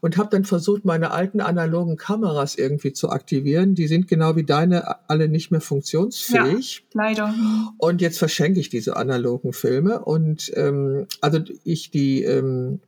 und 0.00 0.16
habe 0.16 0.28
dann 0.30 0.44
versucht 0.44 0.84
meine 0.84 1.10
alten 1.10 1.40
analogen 1.40 1.96
Kameras 1.96 2.54
irgendwie 2.54 2.92
zu 2.92 3.10
aktivieren. 3.10 3.74
Die 3.74 3.88
sind 3.88 4.06
genau 4.06 4.36
wie 4.36 4.44
deine 4.44 5.10
alle 5.10 5.28
nicht 5.28 5.50
mehr 5.50 5.60
funktionsfähig. 5.60 6.86
Ja, 6.94 7.02
leider. 7.02 7.34
Und 7.78 8.00
jetzt 8.00 8.20
verschenke 8.20 8.60
ich 8.60 8.68
diese 8.68 8.96
analogen 8.96 9.52
Filme 9.52 9.98
und 9.98 10.52
ähm, 10.54 11.06
also 11.20 11.40
ich 11.64 11.90
die 11.90 12.22
ähm, 12.22 12.78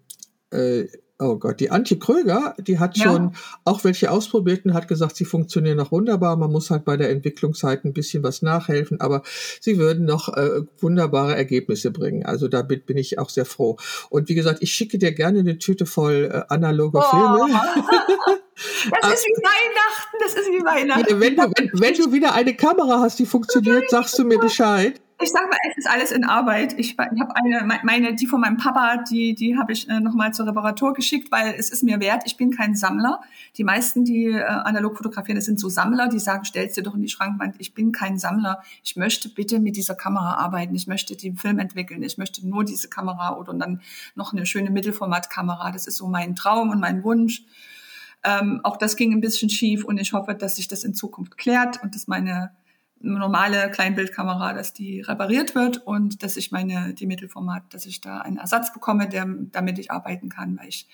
äh, 0.50 0.84
oh 1.18 1.36
Gott, 1.36 1.60
die 1.60 1.70
Antje 1.70 1.98
Kröger, 1.98 2.54
die 2.58 2.78
hat 2.78 2.96
ja. 2.96 3.04
schon 3.04 3.32
auch 3.64 3.84
welche 3.84 4.10
ausprobiert 4.10 4.64
und 4.64 4.74
hat 4.74 4.88
gesagt, 4.88 5.16
sie 5.16 5.24
funktionieren 5.24 5.76
noch 5.76 5.92
wunderbar. 5.92 6.36
Man 6.36 6.52
muss 6.52 6.70
halt 6.70 6.84
bei 6.84 6.96
der 6.96 7.10
Entwicklungszeit 7.10 7.84
ein 7.84 7.92
bisschen 7.92 8.22
was 8.22 8.42
nachhelfen, 8.42 9.00
aber 9.00 9.22
sie 9.60 9.78
würden 9.78 10.04
noch 10.04 10.28
äh, 10.36 10.62
wunderbare 10.78 11.34
Ergebnisse 11.34 11.90
bringen. 11.90 12.24
Also 12.24 12.48
damit 12.48 12.86
bin 12.86 12.96
ich 12.96 13.18
auch 13.18 13.30
sehr 13.30 13.46
froh. 13.46 13.76
Und 14.10 14.28
wie 14.28 14.34
gesagt, 14.34 14.58
ich 14.62 14.72
schicke 14.72 14.98
dir 14.98 15.12
gerne 15.12 15.40
eine 15.40 15.58
Tüte 15.58 15.86
voll 15.86 16.30
äh, 16.32 16.42
analoger 16.52 17.04
oh. 17.04 17.46
Filme. 17.46 17.60
Das 19.02 19.12
ist 19.12 19.26
wie 19.26 19.42
Weihnachten, 19.42 20.16
das 20.18 20.32
ist 20.32 20.48
wie 20.48 20.64
Weihnachten. 20.64 21.20
Wenn 21.20 21.36
du, 21.36 21.42
wenn, 21.42 21.70
wenn 21.74 21.94
du 21.94 22.10
wieder 22.10 22.32
eine 22.32 22.56
Kamera 22.56 23.00
hast, 23.00 23.18
die 23.18 23.26
funktioniert, 23.26 23.90
sagst 23.90 24.18
du 24.18 24.24
mir 24.24 24.38
Bescheid. 24.38 24.98
Ich 25.18 25.30
sag 25.30 25.48
mal, 25.48 25.56
es 25.70 25.78
ist 25.78 25.88
alles 25.88 26.12
in 26.12 26.24
Arbeit. 26.24 26.78
Ich, 26.78 26.90
ich 26.90 26.98
habe 26.98 27.36
eine, 27.36 27.80
meine, 27.84 28.14
die 28.14 28.26
von 28.26 28.38
meinem 28.38 28.58
Papa, 28.58 29.02
die, 29.10 29.34
die 29.34 29.56
habe 29.56 29.72
ich 29.72 29.88
äh, 29.88 29.98
nochmal 29.98 30.34
zur 30.34 30.46
Reparatur 30.46 30.92
geschickt, 30.92 31.32
weil 31.32 31.54
es 31.56 31.70
ist 31.70 31.82
mir 31.82 32.00
wert. 32.00 32.24
Ich 32.26 32.36
bin 32.36 32.50
kein 32.50 32.74
Sammler. 32.74 33.20
Die 33.56 33.64
meisten, 33.64 34.04
die 34.04 34.26
äh, 34.26 34.42
analog 34.42 34.98
fotografieren, 34.98 35.36
das 35.36 35.46
sind 35.46 35.58
so 35.58 35.70
Sammler, 35.70 36.08
die 36.08 36.18
sagen, 36.18 36.44
stell's 36.44 36.74
dir 36.74 36.82
doch 36.82 36.94
in 36.94 37.00
die 37.00 37.08
Schrankwand. 37.08 37.56
Ich 37.58 37.72
bin 37.72 37.92
kein 37.92 38.18
Sammler. 38.18 38.62
Ich 38.84 38.96
möchte 38.96 39.30
bitte 39.30 39.58
mit 39.58 39.76
dieser 39.76 39.94
Kamera 39.94 40.34
arbeiten. 40.34 40.74
Ich 40.74 40.86
möchte 40.86 41.16
den 41.16 41.36
Film 41.36 41.60
entwickeln. 41.60 42.02
Ich 42.02 42.18
möchte 42.18 42.46
nur 42.46 42.64
diese 42.64 42.90
Kamera 42.90 43.36
oder 43.36 43.54
dann 43.54 43.80
noch 44.16 44.34
eine 44.34 44.44
schöne 44.44 44.68
Mittelformatkamera. 44.68 45.72
Das 45.72 45.86
ist 45.86 45.96
so 45.96 46.08
mein 46.08 46.34
Traum 46.34 46.68
und 46.68 46.78
mein 46.78 47.02
Wunsch. 47.04 47.42
Ähm, 48.22 48.60
auch 48.64 48.76
das 48.76 48.96
ging 48.96 49.12
ein 49.12 49.22
bisschen 49.22 49.48
schief 49.48 49.82
und 49.82 49.98
ich 49.98 50.12
hoffe, 50.12 50.34
dass 50.34 50.56
sich 50.56 50.68
das 50.68 50.84
in 50.84 50.92
Zukunft 50.92 51.38
klärt 51.38 51.82
und 51.82 51.94
dass 51.94 52.06
meine 52.06 52.50
normale 53.00 53.70
Kleinbildkamera, 53.70 54.54
dass 54.54 54.72
die 54.72 55.00
repariert 55.00 55.54
wird 55.54 55.86
und 55.86 56.22
dass 56.22 56.36
ich 56.36 56.50
meine, 56.50 56.94
die 56.94 57.06
Mittelformat, 57.06 57.62
dass 57.70 57.86
ich 57.86 58.00
da 58.00 58.18
einen 58.18 58.38
Ersatz 58.38 58.72
bekomme, 58.72 59.08
der, 59.08 59.26
damit 59.52 59.78
ich 59.78 59.90
arbeiten 59.90 60.28
kann, 60.28 60.58
weil 60.58 60.68
ich 60.68 60.88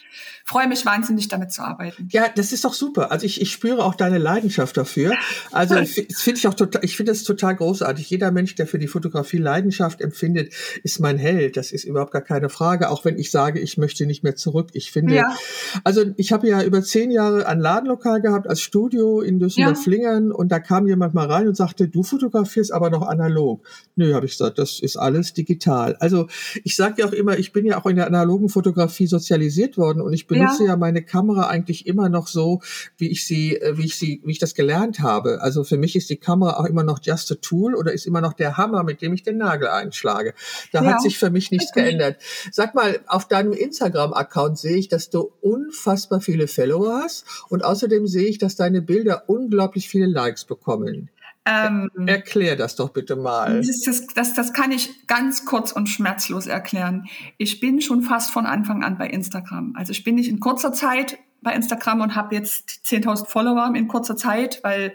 freue 0.45 0.67
mich 0.69 0.85
wahnsinnig, 0.85 1.29
damit 1.29 1.53
zu 1.53 1.63
arbeiten. 1.63 2.09
Ja, 2.11 2.27
das 2.35 2.53
ist 2.53 2.65
doch 2.65 2.75
super. 2.75 3.13
Also 3.13 3.25
ich, 3.25 3.41
ich 3.41 3.53
spüre 3.53 3.85
auch 3.85 3.95
deine 3.95 4.19
Leidenschaft 4.19 4.77
dafür. 4.77 5.15
Also 5.53 5.77
finde 5.77 6.39
ich 6.39 6.49
auch 6.49 6.55
total, 6.55 6.85
ich 6.85 6.97
finde 6.97 7.13
das 7.13 7.23
total 7.23 7.55
großartig. 7.55 8.11
Jeder 8.11 8.33
Mensch, 8.33 8.55
der 8.57 8.67
für 8.67 8.79
die 8.79 8.89
Fotografie 8.89 9.39
Leidenschaft 9.39 10.01
empfindet, 10.01 10.53
ist 10.83 10.99
mein 10.99 11.19
Held. 11.19 11.57
Das 11.57 11.71
ist 11.71 11.85
überhaupt 11.85 12.13
gar 12.13 12.23
keine 12.23 12.49
Frage. 12.49 12.91
Auch 12.91 13.05
wenn 13.05 13.17
ich 13.17 13.31
sage, 13.31 13.61
ich 13.61 13.79
möchte 13.79 14.07
nicht 14.07 14.25
mehr 14.25 14.35
zurück. 14.35 14.71
Ich 14.73 14.91
finde, 14.91 15.15
ja. 15.15 15.37
also 15.85 16.05
ich 16.17 16.33
habe 16.33 16.49
ja 16.49 16.63
über 16.63 16.83
zehn 16.83 17.11
Jahre 17.11 17.47
ein 17.47 17.61
Ladenlokal 17.61 18.21
gehabt 18.21 18.49
als 18.49 18.61
Studio 18.61 19.21
in 19.21 19.39
Düsseldorf-Flingern 19.39 20.29
ja. 20.29 20.35
und 20.35 20.51
da 20.51 20.59
kam 20.59 20.87
jemand 20.89 21.15
mal 21.15 21.31
rein 21.31 21.47
und 21.47 21.57
sagte, 21.57 21.92
du 21.93 22.03
fotografierst 22.03 22.73
aber 22.73 22.91
noch 22.91 23.03
analog. 23.03 23.67
Nö, 23.97 24.15
habe 24.15 24.27
ich 24.27 24.33
gesagt, 24.33 24.59
das 24.59 24.81
ist 24.81 24.97
alles 24.97 25.33
digital. 25.33 25.97
Also 26.01 26.29
ich 26.65 26.77
sage 26.77 27.03
ja 27.03 27.09
auch 27.09 27.13
immer, 27.13 27.39
ich 27.39 27.53
bin 27.53 27.65
ja 27.67 27.81
auch 27.81 27.87
in 27.87 27.97
der 27.97 28.07
analogen 28.07 28.49
Fotografie 28.49 29.07
sozialisiert 29.07 29.79
worden 29.79 30.01
und 30.01 30.13
ich 30.13 30.27
benutze 30.27 30.65
ja. 30.65 30.71
ja 30.71 30.77
meine 30.77 31.03
Kamera 31.03 31.49
eigentlich 31.49 31.87
immer 31.87 32.09
noch 32.09 32.27
so, 32.27 32.61
wie 32.97 33.09
ich 33.09 33.27
sie, 33.27 33.57
äh, 33.57 33.77
wie 33.77 33.87
ich 33.87 33.97
sie, 33.97 34.21
wie 34.25 34.33
ich 34.33 34.39
das 34.39 34.55
gelernt 34.55 35.01
habe. 35.01 35.41
Also 35.43 35.65
für 35.65 35.77
mich 35.77 35.97
ist 35.97 36.11
die 36.11 36.17
Kamera 36.17 36.59
auch 36.59 36.67
immer 36.67 36.85
noch 36.85 36.99
just 37.03 37.31
a 37.33 37.35
tool 37.37 37.75
oder 37.75 37.93
ist 37.93 38.07
immer 38.07 38.21
noch 38.21 38.33
der 38.33 38.57
Hammer, 38.57 38.83
mit 38.83 39.03
dem 39.03 39.13
ich 39.13 39.23
den 39.23 39.39
Nagel 39.39 39.69
einschlage. 39.69 40.35
Da 40.73 40.83
ja. 40.83 40.93
hat 40.93 41.03
sich 41.03 41.19
für 41.19 41.31
mich 41.31 41.51
nichts 41.51 41.73
geändert. 41.73 42.17
Sag 42.51 42.75
mal, 42.75 43.01
auf 43.07 43.29
deinem 43.29 43.53
Instagram-Account 43.53 44.59
sehe 44.59 44.77
ich, 44.77 44.89
dass 44.89 45.11
du 45.11 45.33
unfassbar 45.41 46.21
viele 46.21 46.49
Follower 46.49 47.03
hast 47.03 47.25
und 47.49 47.65
außerdem 47.65 48.07
sehe 48.07 48.29
ich, 48.29 48.39
dass 48.39 48.57
deine 48.57 48.83
Bilder 48.83 49.25
unglaublich 49.29 49.89
viele 49.89 50.07
Likes 50.07 50.45
bekommen. 50.45 51.11
Ähm, 51.45 51.91
Erklär 52.07 52.55
das 52.55 52.77
doch 52.77 52.91
bitte 52.91 53.17
mal. 53.17 53.63
Das, 53.63 54.07
das, 54.15 54.35
das, 54.35 54.53
kann 54.53 54.71
ich 54.71 55.07
ganz 55.09 55.45
kurz 55.45 55.73
und 55.73 55.89
schmerzlos 55.89 56.47
erklären. 56.47 57.09
Ich 57.37 57.59
bin 57.59 57.81
schon 57.81 58.03
fast 58.03 58.31
von 58.31 58.47
Anfang 58.47 58.85
an 58.85 58.97
bei 58.97 59.09
Instagram. 59.09 59.75
Also 59.77 59.91
ich 59.91 60.05
bin 60.05 60.15
nicht 60.15 60.29
in 60.29 60.39
kurzer 60.39 60.73
Zeit 60.73 61.19
bei 61.41 61.53
Instagram 61.53 62.01
und 62.01 62.15
habe 62.15 62.37
jetzt 62.37 62.71
10.000 62.85 63.27
Follower 63.27 63.73
in 63.75 63.89
kurzer 63.89 64.17
Zeit, 64.17 64.61
weil 64.63 64.95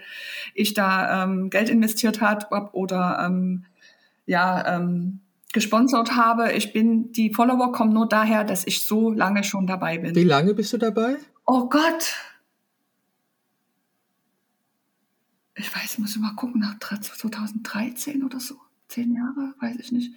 ich 0.53 0.73
da 0.73 1.23
ähm, 1.23 1.49
Geld 1.49 1.69
investiert 1.69 2.21
habe 2.21 2.47
oder 2.71 3.25
ähm, 3.25 3.65
ja, 4.25 4.77
ähm, 4.77 5.19
gesponsert 5.51 6.15
habe. 6.15 6.53
Ich 6.53 6.71
bin, 6.71 7.11
die 7.11 7.33
Follower 7.33 7.73
kommen 7.73 7.93
nur 7.93 8.07
daher, 8.07 8.45
dass 8.45 8.65
ich 8.65 8.85
so 8.85 9.11
lange 9.11 9.43
schon 9.43 9.67
dabei 9.67 9.97
bin. 9.97 10.15
Wie 10.15 10.23
lange 10.23 10.53
bist 10.53 10.71
du 10.71 10.77
dabei? 10.77 11.17
Oh 11.45 11.67
Gott. 11.67 12.15
Ich 15.57 15.75
weiß, 15.75 15.97
muss 15.97 16.15
ich 16.15 16.21
mal 16.21 16.35
gucken, 16.35 16.61
nach 16.61 16.77
2013 16.79 18.23
oder 18.23 18.39
so. 18.39 18.55
Zehn 18.87 19.13
Jahre, 19.13 19.53
weiß 19.59 19.77
ich 19.79 19.91
nicht. 19.91 20.13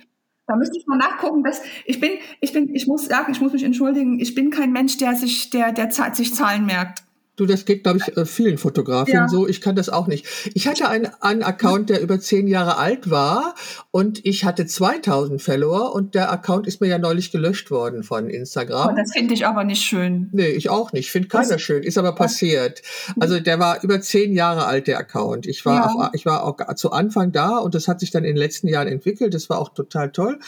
Da 0.46 0.56
müsste 0.56 0.78
ich 0.78 0.86
mal 0.86 0.98
nachgucken, 0.98 1.44
dass 1.44 1.62
ich 1.84 2.00
bin, 2.00 2.12
ich 2.40 2.52
bin, 2.52 2.74
ich 2.74 2.86
muss 2.86 3.06
sagen, 3.06 3.32
ich 3.32 3.40
muss 3.40 3.52
mich 3.52 3.62
entschuldigen, 3.62 4.18
ich 4.18 4.34
bin 4.34 4.50
kein 4.50 4.72
Mensch, 4.72 4.96
der 4.98 5.14
sich, 5.14 5.50
der, 5.50 5.72
der 5.72 5.90
sich 5.90 6.34
Zahlen 6.34 6.66
merkt. 6.66 7.04
Du, 7.40 7.46
das 7.46 7.64
geht, 7.64 7.84
glaube 7.84 8.00
ich, 8.00 8.14
äh, 8.18 8.26
vielen 8.26 8.58
Fotografinnen 8.58 9.22
ja. 9.22 9.28
so. 9.28 9.48
Ich 9.48 9.62
kann 9.62 9.74
das 9.74 9.88
auch 9.88 10.06
nicht. 10.08 10.26
Ich 10.52 10.68
hatte 10.68 10.90
einen, 10.90 11.08
einen 11.22 11.42
Account, 11.42 11.88
der 11.88 12.02
über 12.02 12.20
zehn 12.20 12.46
Jahre 12.46 12.76
alt 12.76 13.08
war 13.08 13.54
und 13.90 14.26
ich 14.26 14.44
hatte 14.44 14.66
2000 14.66 15.40
Follower 15.40 15.94
und 15.94 16.14
der 16.14 16.30
Account 16.30 16.66
ist 16.66 16.82
mir 16.82 16.88
ja 16.88 16.98
neulich 16.98 17.32
gelöscht 17.32 17.70
worden 17.70 18.02
von 18.02 18.28
Instagram. 18.28 18.90
Oh, 18.90 18.94
das 18.94 19.12
finde 19.12 19.32
ich 19.32 19.46
aber 19.46 19.64
nicht 19.64 19.82
schön. 19.82 20.28
Nee, 20.32 20.48
ich 20.48 20.68
auch 20.68 20.92
nicht. 20.92 21.10
Finde 21.10 21.28
keiner 21.28 21.54
was? 21.54 21.62
schön. 21.62 21.82
Ist 21.82 21.96
aber 21.96 22.14
passiert. 22.14 22.82
Also 23.18 23.40
der 23.40 23.58
war 23.58 23.82
über 23.82 24.02
zehn 24.02 24.34
Jahre 24.34 24.66
alt, 24.66 24.86
der 24.86 24.98
Account. 24.98 25.46
Ich 25.46 25.64
war, 25.64 25.76
ja. 25.76 25.86
auf, 25.86 26.10
ich 26.12 26.26
war 26.26 26.44
auch 26.44 26.58
zu 26.74 26.92
Anfang 26.92 27.32
da 27.32 27.56
und 27.56 27.74
das 27.74 27.88
hat 27.88 28.00
sich 28.00 28.10
dann 28.10 28.24
in 28.24 28.34
den 28.34 28.36
letzten 28.36 28.68
Jahren 28.68 28.86
entwickelt. 28.86 29.32
Das 29.32 29.48
war 29.48 29.60
auch 29.60 29.70
total 29.70 30.12
toll. 30.12 30.38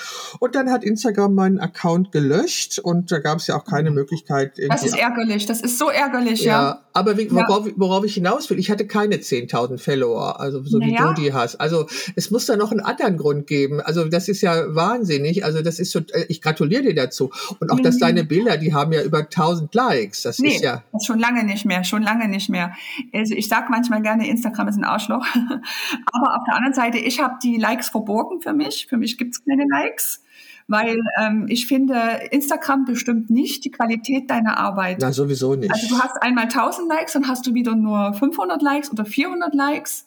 Und 0.41 0.55
dann 0.55 0.71
hat 0.71 0.85
Instagram 0.85 1.35
meinen 1.35 1.59
Account 1.59 2.13
gelöscht 2.13 2.79
und 2.79 3.11
da 3.11 3.19
gab 3.19 3.39
es 3.39 3.47
ja 3.47 3.57
auch 3.57 3.65
keine 3.65 3.89
mhm. 3.89 3.97
Möglichkeit. 3.97 4.59
Das 4.69 4.85
ist 4.85 4.99
ärgerlich. 4.99 5.47
Das 5.47 5.63
ist 5.63 5.79
so 5.79 5.89
ärgerlich, 5.89 6.45
ja. 6.45 6.53
ja 6.53 6.82
aber 6.93 7.17
wie, 7.17 7.31
worauf, 7.31 7.67
ja. 7.67 7.73
worauf, 7.77 8.05
ich 8.05 8.15
hinaus 8.15 8.51
will, 8.51 8.59
ich 8.59 8.71
hatte 8.71 8.87
keine 8.87 9.17
10.000 9.17 9.79
Follower, 9.79 10.41
also 10.41 10.63
so 10.65 10.79
naja. 10.79 10.93
wie 10.93 11.15
du 11.15 11.23
die 11.23 11.33
hast. 11.33 11.57
Also 11.57 11.87
es 12.17 12.31
muss 12.31 12.47
da 12.47 12.57
noch 12.57 12.71
einen 12.71 12.81
anderen 12.81 13.17
Grund 13.17 13.47
geben. 13.47 13.81
Also 13.81 14.05
das 14.05 14.29
ist 14.29 14.43
ja 14.43 14.75
wahnsinnig. 14.75 15.45
Also 15.45 15.63
das 15.63 15.79
ist 15.79 15.91
so, 15.91 16.01
äh, 16.01 16.27
ich 16.29 16.43
gratuliere 16.43 16.83
dir 16.83 16.95
dazu. 16.95 17.31
Und 17.61 17.71
auch, 17.71 17.79
mhm. 17.79 17.83
dass 17.83 17.99
deine 17.99 18.25
Bilder, 18.25 18.57
die 18.57 18.75
haben 18.75 18.93
ja 18.93 19.03
über 19.03 19.21
1000 19.21 19.75
Likes. 19.75 20.23
Das 20.23 20.39
nee, 20.39 20.57
ist 20.57 20.63
ja. 20.63 20.83
Das 20.93 21.07
schon 21.07 21.19
lange 21.19 21.45
nicht 21.45 21.65
mehr, 21.65 21.85
schon 21.85 22.03
lange 22.03 22.29
nicht 22.29 22.49
mehr. 22.49 22.75
Also 23.13 23.35
ich 23.35 23.49
sag 23.49 23.71
manchmal 23.71 24.03
gerne, 24.03 24.29
Instagram 24.29 24.69
ist 24.69 24.77
ein 24.77 24.85
Arschloch. 24.85 25.25
aber 25.35 26.37
auf 26.37 26.45
der 26.47 26.57
anderen 26.57 26.75
Seite, 26.75 26.99
ich 26.99 27.21
habe 27.21 27.35
die 27.43 27.57
Likes 27.57 27.89
verborgen 27.89 28.41
für 28.41 28.53
mich. 28.53 28.87
Für 28.89 28.97
mich 28.97 29.17
gibt's 29.19 29.43
keine 29.45 29.65
Likes 29.71 30.23
weil 30.69 30.99
ähm, 31.21 31.47
ich 31.49 31.67
finde, 31.67 31.95
Instagram 32.31 32.85
bestimmt 32.85 33.31
nicht 33.31 33.65
die 33.65 33.71
Qualität 33.71 34.31
deiner 34.31 34.59
Arbeit. 34.59 34.99
Na, 35.01 35.13
sowieso 35.13 35.55
nicht. 35.55 35.73
Also 35.73 35.89
du 35.89 35.99
hast 35.99 36.23
einmal 36.23 36.45
1000 36.45 36.89
Likes, 36.89 37.13
dann 37.13 37.29
hast 37.29 37.47
du 37.47 37.55
wieder 37.55 37.75
nur 37.75 38.15
500 38.15 38.63
Likes 38.63 38.91
oder 38.91 39.05
400 39.05 39.55
Likes. 39.55 40.07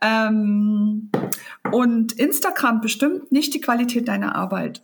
Ähm, 0.00 1.10
und 1.72 2.12
Instagram 2.12 2.80
bestimmt 2.80 3.32
nicht 3.32 3.54
die 3.54 3.60
Qualität 3.60 4.08
deiner 4.08 4.36
Arbeit. 4.36 4.82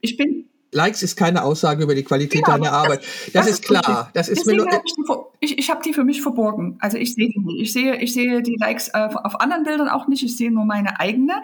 Ich 0.00 0.16
bin 0.16 0.46
Likes 0.72 1.02
ist 1.02 1.16
keine 1.16 1.44
Aussage 1.44 1.82
über 1.82 1.94
die 1.94 2.02
Qualität 2.02 2.44
genau, 2.44 2.56
deiner 2.56 2.72
Arbeit. 2.72 3.02
Das, 3.02 3.32
das, 3.32 3.32
das 3.32 3.46
ist 3.48 3.64
klar. 3.64 4.10
Das 4.14 4.28
ist 4.28 4.46
mir 4.46 4.56
nur, 4.56 4.66
ich, 5.42 5.58
ich, 5.58 5.70
habe 5.70 5.82
die 5.82 5.92
für 5.92 6.04
mich 6.04 6.22
verborgen. 6.22 6.76
Also 6.78 6.96
ich 6.98 7.14
sehe 7.14 7.28
die 7.28 7.40
nicht. 7.40 7.60
Ich 7.60 7.72
sehe, 7.72 7.96
ich 7.96 8.12
sehe 8.12 8.42
die 8.42 8.54
Likes 8.54 8.88
äh, 8.88 9.08
auf 9.12 9.40
anderen 9.40 9.64
Bildern 9.64 9.88
auch 9.88 10.06
nicht. 10.06 10.22
Ich 10.22 10.36
sehe 10.36 10.52
nur 10.52 10.64
meine 10.64 11.00
eigene. 11.00 11.34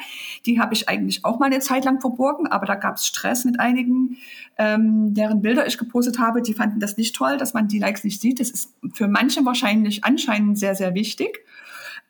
Die 0.47 0.61
habe 0.61 0.73
ich 0.73 0.89
eigentlich 0.89 1.25
auch 1.25 1.41
mal 1.41 1.47
eine 1.47 1.59
Zeit 1.59 1.85
lang 1.85 2.01
verborgen, 2.01 2.47
aber 2.47 2.65
da 2.65 2.77
gab 2.77 2.95
es 2.95 3.07
Stress 3.07 3.45
mit 3.45 3.59
einigen, 3.59 4.17
ähm, 4.57 5.15
deren 5.15 5.43
Bilder 5.43 5.67
ich 5.67 5.79
gepostet 5.79 6.21
habe. 6.21 6.43
Die 6.43 6.55
fanden 6.55 6.79
das 6.79 6.97
nicht 6.97 7.17
toll, 7.17 7.39
dass 7.39 7.55
man 7.55 7.67
die 7.67 7.81
Likes 7.81 8.05
nicht 8.05 8.21
sieht. 8.21 8.39
Das 8.39 8.51
ist 8.51 8.73
für 8.95 9.09
manche 9.09 9.45
wahrscheinlich 9.45 10.05
anscheinend 10.05 10.59
sehr, 10.59 10.77
sehr 10.77 10.95
wichtig. 10.95 11.41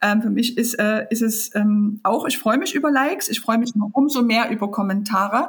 Ähm, 0.02 0.21
für 0.21 0.30
mich 0.30 0.59
ist, 0.59 0.75
äh, 0.75 1.07
ist 1.09 1.23
es 1.23 1.54
ähm, 1.54 2.00
auch, 2.02 2.26
ich 2.26 2.37
freue 2.37 2.59
mich 2.59 2.75
über 2.75 2.90
Likes, 2.90 3.30
ich 3.30 3.40
freue 3.40 3.57
mich 3.57 3.75
noch 3.75 3.90
umso 3.95 4.23
mehr 4.23 4.50
über 4.50 4.71
Kommentare. 4.71 5.49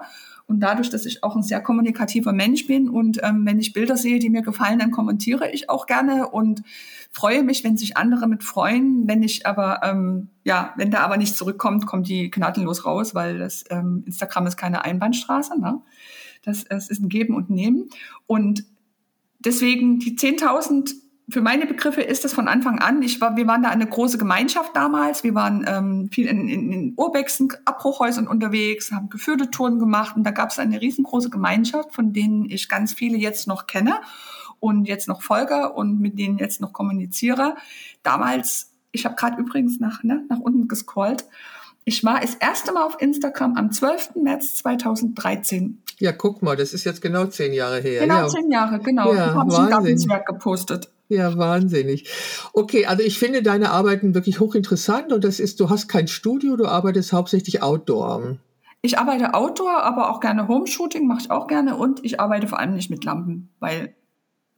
Und 0.50 0.62
dadurch, 0.62 0.90
dass 0.90 1.06
ich 1.06 1.24
auch 1.24 1.36
ein 1.36 1.44
sehr 1.44 1.62
kommunikativer 1.62 2.34
Mensch 2.34 2.66
bin 2.66 2.90
und 2.90 3.20
ähm, 3.22 3.46
wenn 3.46 3.60
ich 3.60 3.72
Bilder 3.72 3.98
sehe, 3.98 4.18
die 4.18 4.32
mir 4.32 4.42
gefallen, 4.42 4.80
dann 4.80 4.90
kommentiere 4.90 5.52
ich 5.52 5.70
auch 5.70 5.86
gerne 5.86 6.28
und 6.28 6.64
freue 7.12 7.44
mich, 7.44 7.64
wenn 7.64 7.78
sich 7.78 7.98
andere 7.98 8.28
mit 8.28 8.44
freuen. 8.44 9.08
Wenn 9.08 9.22
ich 9.22 9.46
aber, 9.46 9.82
ähm, 9.84 10.30
ja, 10.44 10.74
wenn 10.76 10.90
da 10.90 11.02
aber 11.02 11.18
nichts 11.18 11.38
zurückkommt, 11.38 11.86
kommt 11.86 12.08
die 12.08 12.32
gnadenlos 12.32 12.84
raus, 12.84 13.14
weil 13.14 13.38
das 13.38 13.64
ähm, 13.70 14.02
Instagram 14.08 14.48
ist 14.48 14.58
keine 14.58 14.84
Einbahnstraße. 14.84 15.60
Ne? 15.60 15.82
Das, 16.42 16.64
das 16.64 16.90
ist 16.90 17.00
ein 17.00 17.10
Geben 17.10 17.36
und 17.36 17.52
Nehmen. 17.52 17.92
Und 18.26 18.66
deswegen 19.38 20.00
die 20.00 20.18
10.000 20.18 20.96
für 21.32 21.42
meine 21.42 21.66
Begriffe 21.66 22.02
ist 22.02 22.24
das 22.24 22.34
von 22.34 22.48
Anfang 22.48 22.80
an. 22.80 23.02
Ich 23.02 23.22
war, 23.22 23.36
wir 23.36 23.48
waren 23.48 23.64
da 23.64 23.70
eine 23.70 23.88
große 23.88 24.18
Gemeinschaft 24.18 24.76
damals. 24.76 25.24
Wir 25.24 25.36
waren 25.36 25.66
ähm, 25.68 26.10
viel 26.12 26.28
in, 26.28 26.48
in, 26.48 26.72
in 26.72 26.94
Urbexen, 26.96 27.54
Abbruchhäusern 27.66 28.28
unterwegs, 28.28 28.92
haben 28.92 29.10
geführte 29.10 29.52
Touren 29.52 29.80
gemacht 29.80 30.16
und 30.16 30.24
da 30.24 30.32
gab 30.32 30.52
es 30.52 30.60
eine 30.60 30.82
riesengroße 30.82 31.30
Gemeinschaft, 31.30 31.94
von 31.94 32.14
denen 32.14 32.50
ich 32.50 32.70
ganz 32.70 32.94
viele 32.94 33.18
jetzt 33.18 33.48
noch 33.48 33.68
kenne 33.68 33.96
und 34.60 34.86
jetzt 34.86 35.08
noch 35.08 35.22
folge 35.22 35.74
und 35.74 36.00
mit 36.00 36.18
denen 36.18 36.38
jetzt 36.38 36.62
noch 36.62 36.74
kommuniziere. 36.74 37.56
Damals, 38.04 38.72
ich 38.92 39.06
habe 39.06 39.16
gerade 39.16 39.42
übrigens 39.42 39.80
nach, 39.80 40.04
ne, 40.04 40.26
nach 40.30 40.40
unten 40.40 40.68
gescrollt. 40.68 41.26
Ich 41.86 42.04
war 42.04 42.20
das 42.20 42.36
erste 42.36 42.72
Mal 42.72 42.84
auf 42.84 43.02
Instagram 43.02 43.56
am 43.56 43.72
12. 43.72 44.16
März 44.16 44.56
2013. 44.58 45.82
Ja, 45.98 46.12
guck 46.12 46.42
mal, 46.42 46.56
das 46.56 46.74
ist 46.74 46.84
jetzt 46.84 47.02
genau 47.02 47.26
zehn 47.26 47.52
Jahre 47.54 47.80
her. 47.80 48.02
Genau 48.02 48.22
ja. 48.22 48.28
zehn 48.28 48.52
Jahre, 48.52 48.80
genau. 48.80 49.14
Ja, 49.14 49.34
habe 49.34 49.52
ich 49.52 49.58
ein 49.58 49.70
Gartenzwerg 49.70 50.26
gepostet. 50.26 50.90
Ja, 51.10 51.36
wahnsinnig. 51.36 52.08
Okay, 52.54 52.86
also 52.86 53.04
ich 53.04 53.18
finde 53.18 53.42
deine 53.42 53.72
Arbeiten 53.72 54.14
wirklich 54.14 54.40
hochinteressant 54.40 55.12
und 55.12 55.24
das 55.24 55.40
ist, 55.40 55.60
du 55.60 55.70
hast 55.70 55.88
kein 55.88 56.08
Studio, 56.08 56.56
du 56.56 56.68
arbeitest 56.68 57.14
hauptsächlich 57.14 57.64
Outdoor. 57.64 58.38
Ich 58.84 59.00
arbeite 59.00 59.34
Outdoor, 59.34 59.84
aber 59.84 60.12
auch 60.12 60.20
gerne 60.20 60.48
Homeshooting, 60.48 61.08
mache 61.08 61.22
ich 61.22 61.32
auch 61.32 61.48
gerne 61.48 61.76
und 61.76 62.06
ich 62.06 62.20
arbeite 62.20 62.48
vor 62.48 62.60
allem 62.60 62.76
nicht 62.76 62.92
mit 62.92 63.04
Lampen, 63.04 63.50
weil 63.60 63.96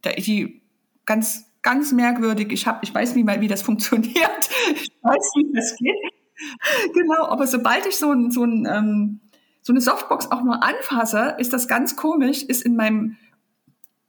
die 0.06 0.62
ganz, 1.06 1.46
ganz 1.62 1.94
merkwürdig, 1.94 2.52
ich 2.52 2.68
habe, 2.68 2.80
ich 2.84 2.94
weiß 2.94 3.16
nicht 3.16 3.26
mal, 3.26 3.40
wie 3.40 3.48
das 3.48 3.62
funktioniert, 3.64 4.50
ich 4.74 4.92
weiß, 5.02 5.32
wie 5.36 5.54
das 5.54 5.76
geht. 5.78 6.94
Genau, 6.94 7.28
aber 7.28 7.48
sobald 7.48 7.86
ich 7.86 7.96
so 7.96 8.12
ein, 8.12 8.30
so 8.30 8.44
ein, 8.44 8.68
ähm, 8.70 9.20
so 9.62 9.72
eine 9.72 9.80
Softbox 9.80 10.32
auch 10.32 10.44
nur 10.44 10.62
anfasse, 10.64 11.36
ist 11.38 11.54
das 11.54 11.70
ganz 11.70 11.96
komisch, 11.96 12.44
ist 12.44 12.64
in 12.64 12.76
meinem 12.76 13.16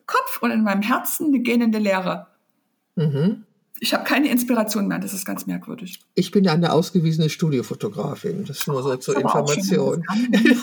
Kopf 0.06 0.42
und 0.42 0.50
in 0.50 0.64
meinem 0.64 0.82
Herzen 0.82 1.26
eine 1.26 1.40
gähnende 1.40 1.78
Leere. 1.78 2.31
Mhm. 2.96 3.44
Ich 3.80 3.92
habe 3.94 4.04
keine 4.04 4.28
Inspiration 4.28 4.86
mehr, 4.86 5.00
das 5.00 5.12
ist 5.12 5.24
ganz 5.24 5.46
merkwürdig. 5.46 6.00
Ich 6.14 6.30
bin 6.30 6.44
ja 6.44 6.52
eine 6.52 6.72
ausgewiesene 6.72 7.28
Studiofotografin, 7.28 8.44
das 8.44 8.58
ist 8.58 8.68
nur 8.68 8.80
so 8.80 8.94
zur 8.96 9.16
Information. 9.16 10.04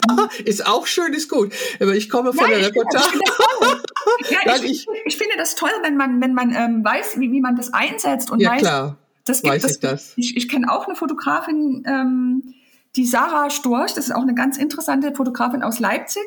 Auch 0.07 0.31
ist 0.45 0.65
auch 0.65 0.87
schön, 0.87 1.13
ist 1.13 1.29
gut. 1.29 1.51
Aber 1.81 1.95
ich 1.95 2.09
komme 2.09 2.31
von 2.31 2.49
Nein, 2.49 2.61
der 2.61 2.69
Reportage. 2.69 3.19
Ich, 4.21 4.31
ja, 4.31 4.55
ich, 4.55 4.87
ich, 5.05 5.17
finde 5.17 5.35
das 5.37 5.55
toll, 5.55 5.69
wenn 5.83 5.95
man, 5.95 6.21
wenn 6.21 6.33
man 6.33 6.53
ähm, 6.53 6.83
weiß, 6.83 7.19
wie, 7.19 7.31
wie 7.31 7.41
man 7.41 7.55
das 7.55 7.73
einsetzt 7.73 8.31
und 8.31 8.39
ja, 8.39 8.51
weiß, 8.51 8.61
klar. 8.61 8.97
Das 9.25 9.41
gibt, 9.41 9.53
weiß 9.53 9.61
das, 9.61 9.71
ich 9.71 9.79
das. 9.79 10.13
Ich, 10.15 10.37
ich 10.37 10.49
kenne 10.49 10.71
auch 10.71 10.87
eine 10.87 10.95
Fotografin, 10.95 11.83
ähm, 11.85 12.55
die 12.95 13.05
Sarah 13.05 13.49
Storch, 13.49 13.93
das 13.93 14.05
ist 14.05 14.15
auch 14.15 14.23
eine 14.23 14.33
ganz 14.33 14.57
interessante 14.57 15.13
Fotografin 15.13 15.61
aus 15.61 15.79
Leipzig 15.79 16.23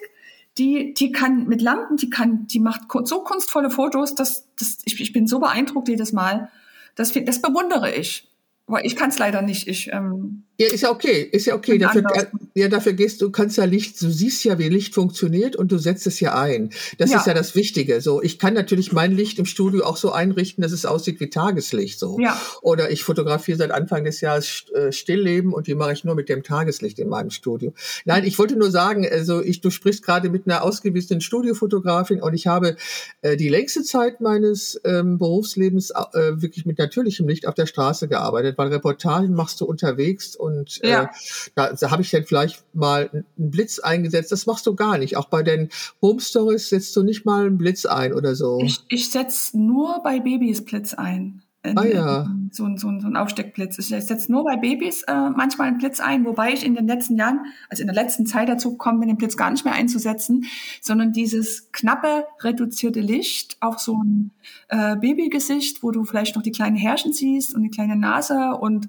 die, 0.59 0.95
die 0.95 1.13
kann 1.13 1.47
mit 1.47 1.63
Lampen, 1.63 1.97
die 1.97 2.11
kann, 2.11 2.47
die 2.47 2.61
macht 2.61 2.83
so 3.05 3.23
kunstvolle 3.23 3.71
Fotos, 3.71 4.15
dass, 4.15 4.49
dass 4.57 4.79
ich, 4.85 5.01
ich 5.01 5.13
bin 5.13 5.27
so 5.27 5.41
beeindruckt 5.41 5.89
jedes 5.89 6.13
Mal. 6.13 6.51
Das, 6.95 7.13
das 7.13 7.41
bewundere 7.41 7.95
ich. 7.95 8.32
Aber 8.67 8.85
ich 8.85 8.97
kann 8.97 9.11
es 9.11 9.19
leider 9.19 9.43
nicht. 9.43 9.67
Ich, 9.67 9.91
ähm, 9.93 10.45
ja, 10.59 10.69
ist 10.69 10.83
ja 10.83 10.91
okay, 10.91 11.29
ist 11.33 11.47
ja 11.47 11.55
okay. 11.55 11.79
Dafür, 11.79 12.05
äh, 12.15 12.27
ja, 12.55 12.69
dafür 12.69 12.93
gehst 12.93 13.21
du, 13.21 13.31
kannst 13.31 13.57
ja 13.57 13.65
Licht, 13.65 14.01
du 14.01 14.11
siehst 14.11 14.45
ja, 14.45 14.59
wie 14.59 14.69
Licht 14.69 14.95
funktioniert 14.95 15.57
und 15.57 15.73
du 15.73 15.79
setzt 15.79 16.07
es 16.07 16.21
ja 16.21 16.39
ein. 16.39 16.71
Das 16.99 17.11
ja. 17.11 17.19
ist 17.19 17.27
ja 17.27 17.35
das 17.35 17.57
Wichtige. 17.57 18.01
So, 18.01 18.23
ich 18.23 18.39
kann 18.39 18.55
natürlich 18.55 18.93
mein 18.93 19.13
Licht 19.13 19.39
im 19.41 19.47
Studio 19.47 19.85
auch 19.85 19.97
so 19.97 20.13
einrichten, 20.13 20.63
dass 20.63 20.71
es 20.71 20.87
aussieht 20.87 21.19
wie 21.21 21.31
Tageslicht. 21.31 21.99
So. 21.99 22.19
Ja. 22.21 22.41
Oder 22.61 22.91
ich 22.91 23.03
fotografiere 23.03 23.59
seit 23.59 23.73
Anfang 23.73 24.05
des 24.05 24.21
Jahres 24.21 24.67
äh, 24.75 24.93
Stillleben 24.93 25.53
und 25.53 25.67
die 25.67 25.75
mache 25.75 25.95
ich 25.95 26.05
nur 26.05 26.15
mit 26.15 26.29
dem 26.29 26.45
Tageslicht 26.45 26.99
in 27.01 27.09
meinem 27.09 27.31
Studio. 27.31 27.73
Nein, 28.05 28.25
ich 28.25 28.39
wollte 28.39 28.57
nur 28.57 28.71
sagen, 28.71 29.07
also 29.11 29.43
ich, 29.43 29.61
du 29.61 29.71
sprichst 29.71 30.05
gerade 30.05 30.31
mit 30.31 30.47
einer 30.47 30.63
ausgewiesenen 30.63 31.21
Studiofotografin 31.21 32.23
und 32.23 32.35
ich 32.35 32.47
habe 32.47 32.77
äh, 33.23 33.37
die 33.37 33.49
längste 33.49 33.83
Zeit 33.83 34.21
meines 34.21 34.81
ähm, 34.85 35.19
Berufslebens 35.19 35.91
äh, 35.91 36.41
wirklich 36.41 36.67
mit 36.67 36.79
natürlichem 36.79 37.27
Licht 37.27 37.47
auf 37.49 37.55
der 37.55 37.67
Straße 37.67 38.07
gearbeitet, 38.07 38.57
weil 38.63 38.69
Reportagen 38.69 39.35
machst 39.35 39.61
du 39.61 39.65
unterwegs 39.65 40.37
und 40.37 40.63
und 40.63 40.81
ja. 40.83 41.05
äh, 41.05 41.09
da, 41.55 41.73
da 41.73 41.91
habe 41.91 42.03
ich 42.03 42.11
dann 42.11 42.25
vielleicht 42.25 42.63
mal 42.75 43.11
einen 43.13 43.25
Blitz 43.37 43.79
eingesetzt. 43.79 44.33
Das 44.33 44.47
machst 44.47 44.67
du 44.67 44.75
gar 44.75 44.99
nicht. 44.99 45.17
Auch 45.17 45.27
bei 45.27 45.43
den 45.43 45.69
Home 46.01 46.21
Stories 46.21 46.69
setzt 46.69 46.95
du 46.97 47.03
nicht 47.03 47.25
mal 47.25 47.47
einen 47.47 47.59
Blitz 47.59 47.87
ein 47.87 48.13
oder 48.13 48.35
so. 48.35 48.61
Ich, 48.63 48.81
ich 48.89 49.11
setze 49.11 49.59
nur 49.59 50.03
bei 50.03 50.21
Babys 50.21 50.65
Blitz 50.65 50.95
ein. 50.95 51.43
Ah, 51.65 51.85
ja. 51.85 52.27
so, 52.51 52.67
so, 52.77 52.93
so 52.99 53.07
ein 53.07 53.17
Aufsteckblitz. 53.17 53.79
Ich 53.79 53.87
setze 53.87 54.33
nur 54.33 54.45
bei 54.45 54.57
Babys 54.57 55.03
äh, 55.03 55.31
manchmal 55.31 55.69
einen 55.69 55.79
Blitz 55.79 56.01
ein, 56.01 56.25
wobei 56.25 56.53
ich 56.53 56.65
in 56.65 56.75
den 56.75 56.87
letzten 56.87 57.17
Jahren, 57.17 57.47
also 57.69 57.83
in 57.83 57.87
der 57.87 57.95
letzten 57.95 58.27
Zeit 58.27 58.49
dazu 58.49 58.73
gekommen 58.73 59.01
bin, 59.01 59.09
den 59.09 59.17
Blitz 59.17 59.37
gar 59.37 59.51
nicht 59.51 59.65
mehr 59.65 59.75
einzusetzen, 59.75 60.45
sondern 60.81 61.13
dieses 61.13 61.71
knappe, 61.73 62.27
reduzierte 62.41 63.01
Licht 63.01 63.57
auf 63.61 63.79
so 63.79 64.03
ein 64.03 64.33
äh, 64.69 64.97
Babygesicht, 64.97 65.83
wo 65.83 65.91
du 65.93 66.05
vielleicht 66.05 66.35
noch 66.35 66.43
die 66.43 66.53
kleinen 66.53 66.77
Härchen 66.77 67.13
siehst 67.13 67.55
und 67.55 67.63
die 67.63 67.71
kleine 67.71 67.97
Nase 67.97 68.57
und 68.57 68.89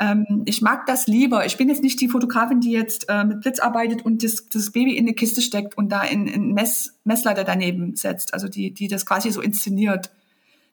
ähm, 0.00 0.42
ich 0.46 0.62
mag 0.62 0.86
das 0.86 1.06
lieber. 1.06 1.44
Ich 1.44 1.58
bin 1.58 1.68
jetzt 1.68 1.82
nicht 1.82 2.00
die 2.00 2.08
Fotografin, 2.08 2.60
die 2.60 2.72
jetzt 2.72 3.08
äh, 3.08 3.22
mit 3.22 3.42
Blitz 3.42 3.60
arbeitet 3.60 4.02
und 4.02 4.24
das, 4.24 4.48
das 4.48 4.70
Baby 4.72 4.96
in 4.96 5.04
eine 5.04 5.14
Kiste 5.14 5.42
steckt 5.42 5.76
und 5.76 5.92
da 5.92 6.02
in, 6.02 6.26
in 6.26 6.54
Mess, 6.54 6.98
Messleiter 7.04 7.44
daneben 7.44 7.94
setzt. 7.96 8.32
Also 8.32 8.48
die, 8.48 8.72
die 8.72 8.88
das 8.88 9.04
quasi 9.04 9.30
so 9.30 9.42
inszeniert. 9.42 10.10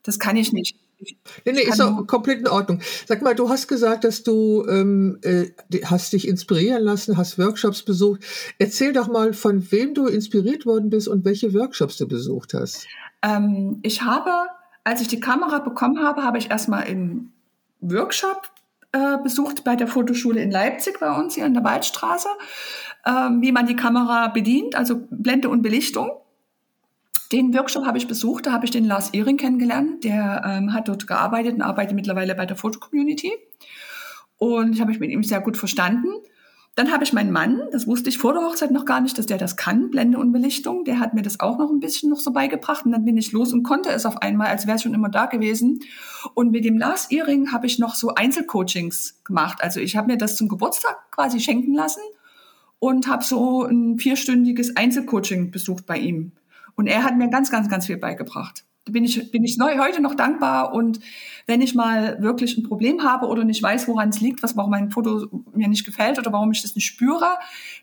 Das 0.02 0.18
kann 0.18 0.36
ich 0.36 0.52
nicht. 0.52 0.76
Nee, 1.44 1.52
nee, 1.52 1.62
ist 1.62 1.80
auch 1.80 2.06
komplett 2.06 2.40
in 2.40 2.48
Ordnung. 2.48 2.80
Sag 3.06 3.22
mal, 3.22 3.34
du 3.34 3.48
hast 3.48 3.68
gesagt, 3.68 4.04
dass 4.04 4.24
du 4.24 4.66
ähm, 4.68 5.18
äh, 5.22 5.46
hast 5.84 6.12
dich 6.12 6.26
inspirieren 6.26 6.82
lassen, 6.82 7.16
hast 7.16 7.38
Workshops 7.38 7.82
besucht. 7.82 8.22
Erzähl 8.58 8.92
doch 8.92 9.08
mal, 9.08 9.32
von 9.32 9.70
wem 9.70 9.94
du 9.94 10.06
inspiriert 10.06 10.66
worden 10.66 10.90
bist 10.90 11.06
und 11.06 11.24
welche 11.24 11.54
Workshops 11.54 11.98
du 11.98 12.08
besucht 12.08 12.54
hast. 12.54 12.86
Ähm, 13.22 13.78
ich 13.82 14.02
habe, 14.02 14.30
als 14.82 15.00
ich 15.00 15.08
die 15.08 15.20
Kamera 15.20 15.60
bekommen 15.60 16.02
habe, 16.02 16.24
habe 16.24 16.38
ich 16.38 16.50
erstmal 16.50 16.84
einen 16.84 17.32
Workshop 17.80 18.50
äh, 18.92 19.18
besucht 19.22 19.64
bei 19.64 19.76
der 19.76 19.86
Fotoschule 19.86 20.40
in 20.40 20.50
Leipzig 20.50 20.98
bei 20.98 21.14
uns 21.16 21.34
hier 21.34 21.46
in 21.46 21.54
der 21.54 21.62
Waldstraße, 21.62 22.28
äh, 23.04 23.10
wie 23.10 23.52
man 23.52 23.66
die 23.66 23.76
Kamera 23.76 24.28
bedient, 24.28 24.74
also 24.74 25.00
Blende 25.10 25.48
und 25.48 25.62
Belichtung. 25.62 26.10
Den 27.30 27.52
Workshop 27.54 27.84
habe 27.84 27.98
ich 27.98 28.08
besucht, 28.08 28.46
da 28.46 28.52
habe 28.52 28.64
ich 28.64 28.70
den 28.70 28.84
Lars 28.84 29.10
Ehring 29.10 29.36
kennengelernt, 29.36 30.02
der 30.04 30.42
ähm, 30.46 30.72
hat 30.72 30.88
dort 30.88 31.06
gearbeitet 31.06 31.54
und 31.54 31.62
arbeitet 31.62 31.94
mittlerweile 31.94 32.34
bei 32.34 32.46
der 32.46 32.56
Fotocommunity. 32.56 33.32
Und 34.38 34.72
ich 34.72 34.80
habe 34.80 34.90
mich 34.90 35.00
mit 35.00 35.10
ihm 35.10 35.22
sehr 35.22 35.40
gut 35.40 35.56
verstanden. 35.56 36.08
Dann 36.74 36.92
habe 36.92 37.02
ich 37.02 37.12
meinen 37.12 37.32
Mann, 37.32 37.60
das 37.72 37.88
wusste 37.88 38.08
ich 38.08 38.18
vor 38.18 38.32
der 38.32 38.42
Hochzeit 38.42 38.70
noch 38.70 38.84
gar 38.84 39.00
nicht, 39.00 39.18
dass 39.18 39.26
der 39.26 39.36
das 39.36 39.56
kann, 39.56 39.90
Blende 39.90 40.16
und 40.16 40.30
Belichtung. 40.30 40.84
Der 40.84 41.00
hat 41.00 41.12
mir 41.12 41.22
das 41.22 41.40
auch 41.40 41.58
noch 41.58 41.70
ein 41.70 41.80
bisschen 41.80 42.08
noch 42.08 42.20
so 42.20 42.30
beigebracht. 42.30 42.86
Und 42.86 42.92
dann 42.92 43.04
bin 43.04 43.16
ich 43.16 43.32
los 43.32 43.52
und 43.52 43.64
konnte 43.64 43.90
es 43.90 44.06
auf 44.06 44.22
einmal, 44.22 44.46
als 44.46 44.66
wäre 44.66 44.76
es 44.76 44.84
schon 44.84 44.94
immer 44.94 45.08
da 45.08 45.26
gewesen. 45.26 45.80
Und 46.34 46.52
mit 46.52 46.64
dem 46.64 46.78
Lars 46.78 47.10
Ehring 47.10 47.52
habe 47.52 47.66
ich 47.66 47.80
noch 47.80 47.96
so 47.96 48.14
Einzelcoachings 48.14 49.22
gemacht. 49.24 49.58
Also 49.60 49.80
ich 49.80 49.96
habe 49.96 50.06
mir 50.06 50.18
das 50.18 50.36
zum 50.36 50.48
Geburtstag 50.48 50.96
quasi 51.10 51.40
schenken 51.40 51.74
lassen 51.74 52.02
und 52.78 53.08
habe 53.08 53.24
so 53.24 53.64
ein 53.64 53.98
vierstündiges 53.98 54.76
Einzelcoaching 54.76 55.50
besucht 55.50 55.84
bei 55.84 55.98
ihm. 55.98 56.30
Und 56.78 56.86
er 56.86 57.02
hat 57.02 57.16
mir 57.16 57.28
ganz, 57.28 57.50
ganz, 57.50 57.68
ganz 57.68 57.86
viel 57.86 57.96
beigebracht. 57.96 58.64
Da 58.84 58.92
bin 58.92 59.02
ich, 59.02 59.32
bin 59.32 59.42
ich 59.42 59.58
neu, 59.58 59.78
heute 59.78 60.00
noch 60.00 60.14
dankbar. 60.14 60.72
Und 60.72 61.00
wenn 61.46 61.60
ich 61.60 61.74
mal 61.74 62.22
wirklich 62.22 62.56
ein 62.56 62.62
Problem 62.62 63.02
habe 63.02 63.26
oder 63.26 63.42
nicht 63.42 63.60
weiß, 63.60 63.88
woran 63.88 64.10
es 64.10 64.20
liegt, 64.20 64.44
was, 64.44 64.56
warum 64.56 64.70
mein 64.70 64.92
Foto 64.92 65.28
mir 65.52 65.66
nicht 65.66 65.84
gefällt 65.84 66.20
oder 66.20 66.32
warum 66.32 66.52
ich 66.52 66.62
das 66.62 66.76
nicht 66.76 66.86
spüre, 66.86 67.26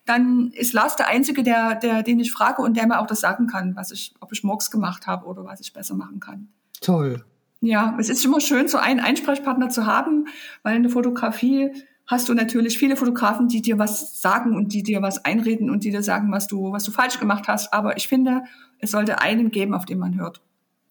dann 0.05 0.49
ist 0.53 0.71
Lars 0.71 0.95
der 0.95 1.09
Einzige, 1.09 1.43
der, 1.43 1.75
der, 1.75 2.03
den 2.03 2.21
ich 2.21 2.31
frage 2.31 2.61
und 2.61 2.77
der 2.77 2.87
mir 2.87 2.99
auch 2.99 3.05
das 3.05 3.19
sagen 3.19 3.47
kann, 3.47 3.75
was 3.75 3.91
ich, 3.91 4.13
ob 4.21 4.31
ich 4.31 4.45
Murks 4.45 4.71
gemacht 4.71 5.07
habe 5.07 5.25
oder 5.25 5.43
was 5.43 5.59
ich 5.59 5.73
besser 5.73 5.95
machen 5.95 6.21
kann. 6.21 6.47
Toll. 6.79 7.25
Ja, 7.59 7.97
es 7.99 8.07
ist 8.07 8.23
immer 8.23 8.39
schön, 8.39 8.69
so 8.69 8.77
einen 8.77 9.01
Einsprechpartner 9.01 9.67
zu 9.67 9.85
haben, 9.85 10.29
weil 10.63 10.77
in 10.77 10.83
der 10.83 10.91
Fotografie 10.91 11.71
hast 12.07 12.29
du 12.29 12.33
natürlich 12.33 12.77
viele 12.77 12.95
Fotografen, 12.95 13.47
die 13.47 13.61
dir 13.61 13.79
was 13.79 14.21
sagen 14.21 14.55
und 14.55 14.73
die 14.73 14.83
dir 14.83 15.01
was 15.01 15.25
einreden 15.25 15.69
und 15.69 15.83
die 15.83 15.91
dir 15.91 16.03
sagen, 16.03 16.31
was 16.31 16.47
du, 16.47 16.71
was 16.71 16.83
du 16.83 16.91
falsch 16.91 17.19
gemacht 17.19 17.47
hast. 17.47 17.73
Aber 17.73 17.97
ich 17.97 18.07
finde, 18.07 18.43
es 18.79 18.91
sollte 18.91 19.19
einen 19.19 19.51
geben, 19.51 19.73
auf 19.73 19.85
den 19.85 19.99
man 19.99 20.15
hört. 20.15 20.41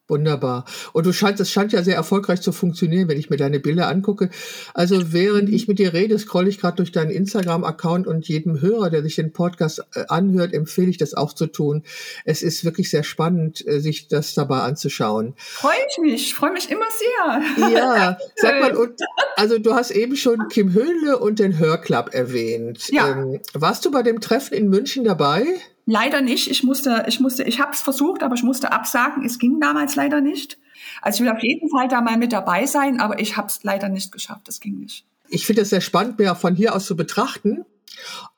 Wunderbar. 0.07 0.65
Und 0.93 1.07
du 1.07 1.13
scheinst, 1.13 1.41
es 1.41 1.49
scheint 1.49 1.73
ja 1.73 1.81
sehr 1.81 1.95
erfolgreich 1.95 2.39
zu 2.39 2.51
funktionieren, 2.51 3.07
wenn 3.07 3.17
ich 3.17 3.31
mir 3.31 3.37
deine 3.37 3.59
Bilder 3.59 3.87
angucke. 3.87 4.29
Also 4.75 5.13
während 5.13 5.49
ich 5.49 5.67
mit 5.67 5.79
dir 5.79 5.93
rede, 5.93 6.19
scrolle 6.19 6.47
ich 6.47 6.59
gerade 6.59 6.77
durch 6.77 6.91
deinen 6.91 7.09
Instagram-Account 7.09 8.05
und 8.05 8.27
jedem 8.27 8.61
Hörer, 8.61 8.91
der 8.91 9.01
sich 9.01 9.15
den 9.15 9.33
Podcast 9.33 9.81
äh, 9.95 10.03
anhört, 10.07 10.53
empfehle 10.53 10.89
ich 10.89 10.97
das 10.97 11.15
auch 11.15 11.33
zu 11.33 11.47
tun. 11.47 11.83
Es 12.23 12.43
ist 12.43 12.63
wirklich 12.63 12.91
sehr 12.91 13.03
spannend, 13.03 13.65
äh, 13.65 13.79
sich 13.79 14.07
das 14.07 14.35
dabei 14.35 14.59
anzuschauen. 14.59 15.33
Freue 15.37 15.73
ich 15.89 15.97
mich, 15.97 16.35
freue 16.35 16.51
mich 16.51 16.69
immer 16.69 16.85
sehr. 16.99 17.71
Ja, 17.71 18.17
sag 18.35 18.59
mal, 18.61 18.75
und, 18.75 19.01
also 19.37 19.57
du 19.57 19.73
hast 19.73 19.89
eben 19.89 20.15
schon 20.15 20.49
Kim 20.49 20.73
Höhle 20.73 21.17
und 21.17 21.39
den 21.39 21.57
Hörclub 21.57 22.13
erwähnt. 22.13 22.89
Ja. 22.89 23.09
Ähm, 23.09 23.39
warst 23.53 23.83
du 23.85 23.91
bei 23.91 24.03
dem 24.03 24.21
Treffen 24.21 24.53
in 24.53 24.69
München 24.69 25.03
dabei? 25.03 25.45
Leider 25.85 26.21
nicht. 26.21 26.49
Ich 26.49 26.63
musste, 26.63 27.05
ich 27.07 27.19
musste, 27.19 27.43
ich 27.43 27.59
habe 27.59 27.71
es 27.71 27.81
versucht, 27.81 28.23
aber 28.23 28.35
ich 28.35 28.43
musste 28.43 28.71
absagen. 28.71 29.23
Es 29.23 29.37
ging 29.37 29.59
damals 29.59 29.95
leider 29.95 30.19
nicht. 30.19 30.57
Also 31.01 31.17
ich 31.17 31.29
will 31.29 31.35
auf 31.35 31.43
jeden 31.43 31.69
Fall 31.69 31.87
da 31.87 32.01
mal 32.01 32.17
mit 32.17 32.33
dabei 32.33 32.65
sein, 32.65 32.99
aber 32.99 33.19
ich 33.19 33.37
habe 33.37 33.47
es 33.47 33.63
leider 33.63 33.89
nicht 33.89 34.11
geschafft. 34.11 34.47
Das 34.47 34.59
ging 34.59 34.79
nicht. 34.79 35.05
Ich 35.29 35.45
finde 35.45 35.61
es 35.61 35.69
sehr 35.69 35.81
spannend, 35.81 36.17
mir 36.17 36.35
von 36.35 36.55
hier 36.55 36.75
aus 36.75 36.85
zu 36.85 36.95
betrachten. 36.95 37.65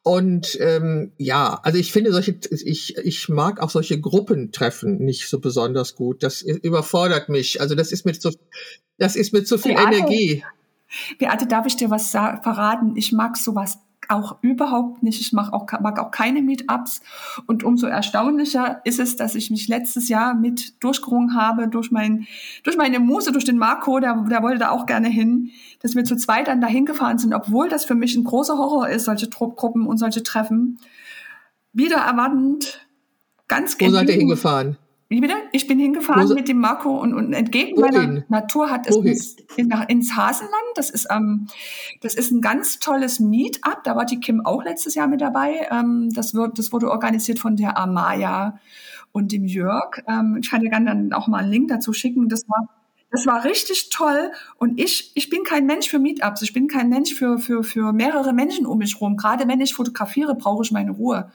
Und 0.04 0.58
ähm, 0.62 1.12
ja, 1.18 1.60
also 1.64 1.78
ich 1.78 1.92
finde 1.92 2.12
solche, 2.12 2.38
ich, 2.52 2.98
ich 2.98 3.30
mag 3.30 3.62
auch 3.62 3.70
solche 3.70 4.00
Gruppentreffen 4.00 4.98
nicht 4.98 5.28
so 5.30 5.40
besonders 5.40 5.96
gut. 5.96 6.24
Das 6.24 6.42
überfordert 6.42 7.30
mich. 7.30 7.62
Also 7.62 7.76
das 7.76 7.92
ist 7.92 8.06
mit 8.06 8.22
so, 8.22 8.32
das 8.98 9.16
ist 9.16 9.34
mit 9.34 9.48
so 9.48 9.58
viel 9.58 9.74
Beate, 9.74 9.96
Energie. 9.96 10.44
Beate, 11.18 11.48
darf 11.48 11.66
ich 11.66 11.76
dir 11.76 11.90
was 11.90 12.12
verraten? 12.12 12.96
Ich 12.96 13.12
mag 13.12 13.38
sowas 13.38 13.80
auch 14.10 14.38
überhaupt 14.42 15.04
nicht. 15.04 15.22
Ich 15.22 15.34
mag 15.34 15.54
auch, 15.54 15.68
mag 15.82 16.00
auch 16.00 16.12
keine 16.12 16.42
Meetups. 16.42 17.02
Und 17.46 17.64
umso 17.64 17.88
erstaunlicher 17.88 18.82
ist 18.84 19.00
es, 19.00 19.16
dass 19.16 19.36
ich 19.36 19.50
mich 19.52 19.68
letztes 19.68 20.10
Jahr 20.10 20.34
mit 20.34 20.84
durchgerungen 20.84 21.36
habe 21.36 21.68
durch 21.68 21.92
mein, 21.92 22.28
durch 22.64 22.78
meine 22.78 23.00
Muse, 23.00 23.32
durch 23.32 23.46
den 23.46 23.58
Marco, 23.58 24.00
der, 24.00 24.26
der 24.30 24.42
wollte 24.42 24.60
da 24.60 24.70
auch 24.70 24.86
gerne 24.86 25.10
hin, 25.10 25.52
dass 25.82 25.96
wir 25.96 26.04
zu 26.04 26.16
zweit 26.16 26.48
dann 26.48 26.62
dahin 26.62 26.86
gefahren 26.86 27.18
sind, 27.18 27.34
obwohl 27.34 27.70
das 27.70 27.86
für 27.86 27.96
mich 27.96 28.16
ein 28.16 28.24
großer 28.24 28.58
Horror 28.58 28.90
ist, 28.90 29.06
solche 29.06 29.30
Gruppen 29.30 29.86
und 29.86 29.98
solche 29.98 30.24
Treffen. 30.24 30.80
Wieder 31.74 31.98
erwartend, 31.98 32.88
ganz 33.48 33.78
Wo 33.80 33.90
seid 33.90 34.10
ihr 34.10 34.16
hingefahren? 34.16 34.78
Wie 35.10 35.22
bitte? 35.22 35.36
Ich 35.54 35.68
bin 35.68 35.80
hingefahren 35.80 36.34
mit 36.34 36.50
dem 36.50 36.60
Marco 36.60 36.98
und, 37.00 37.14
und 37.14 37.32
entgegen 37.32 37.78
Wohin? 37.78 37.94
meiner 37.94 38.24
Natur 38.28 38.70
hat 38.70 38.88
es 38.88 38.98
ins, 38.98 39.38
in, 39.56 39.72
ins 39.88 40.16
Hasenland. 40.16 40.54
Das 40.76 40.90
ist, 40.90 41.08
ähm, 41.10 41.48
das 42.02 42.16
ist 42.16 42.32
ein 42.32 42.42
ganz 42.42 42.80
tolles 42.80 43.20
Meetup. 43.22 43.84
Da 43.86 43.96
war 43.96 44.06
die 44.06 44.20
Kim 44.20 44.46
auch 44.46 44.64
letztes 44.64 44.96
Jahr 44.96 45.08
mit 45.08 45.22
dabei. 45.22 45.68
Ähm, 45.72 46.10
das, 46.14 46.34
wird, 46.34 46.60
das 46.60 46.74
wurde 46.74 46.92
organisiert 46.92 47.40
von 47.40 47.56
der 47.56 47.78
Amaya 47.78 48.60
und 49.14 49.32
dem 49.32 49.46
Jörg. 49.46 50.04
Ähm, 50.08 50.40
ich 50.42 50.50
kann 50.50 50.60
dir 50.62 50.70
gerne 50.70 50.88
dann 50.88 51.14
auch 51.14 51.28
mal 51.28 51.40
einen 51.40 51.52
Link 51.52 51.70
dazu 51.70 51.94
schicken. 51.94 52.28
Das 52.28 52.48
war 52.50 52.68
das 53.10 53.26
war 53.26 53.46
richtig 53.46 53.90
toll. 53.90 54.32
Und 54.58 54.80
ich, 54.80 55.12
ich 55.16 55.30
bin 55.30 55.44
kein 55.44 55.66
Mensch 55.66 55.88
für 55.88 56.00
Meetups. 56.00 56.42
Ich 56.42 56.52
bin 56.52 56.68
kein 56.68 56.90
Mensch 56.90 57.14
für, 57.14 57.38
für, 57.38 57.64
für 57.64 57.94
mehrere 57.94 58.34
Menschen 58.34 58.66
um 58.66 58.80
mich 58.80 59.00
rum. 59.00 59.16
Gerade 59.16 59.48
wenn 59.48 59.62
ich 59.62 59.74
fotografiere, 59.74 60.36
brauche 60.36 60.64
ich 60.64 60.72
meine 60.72 60.92
Ruhe. 60.92 61.32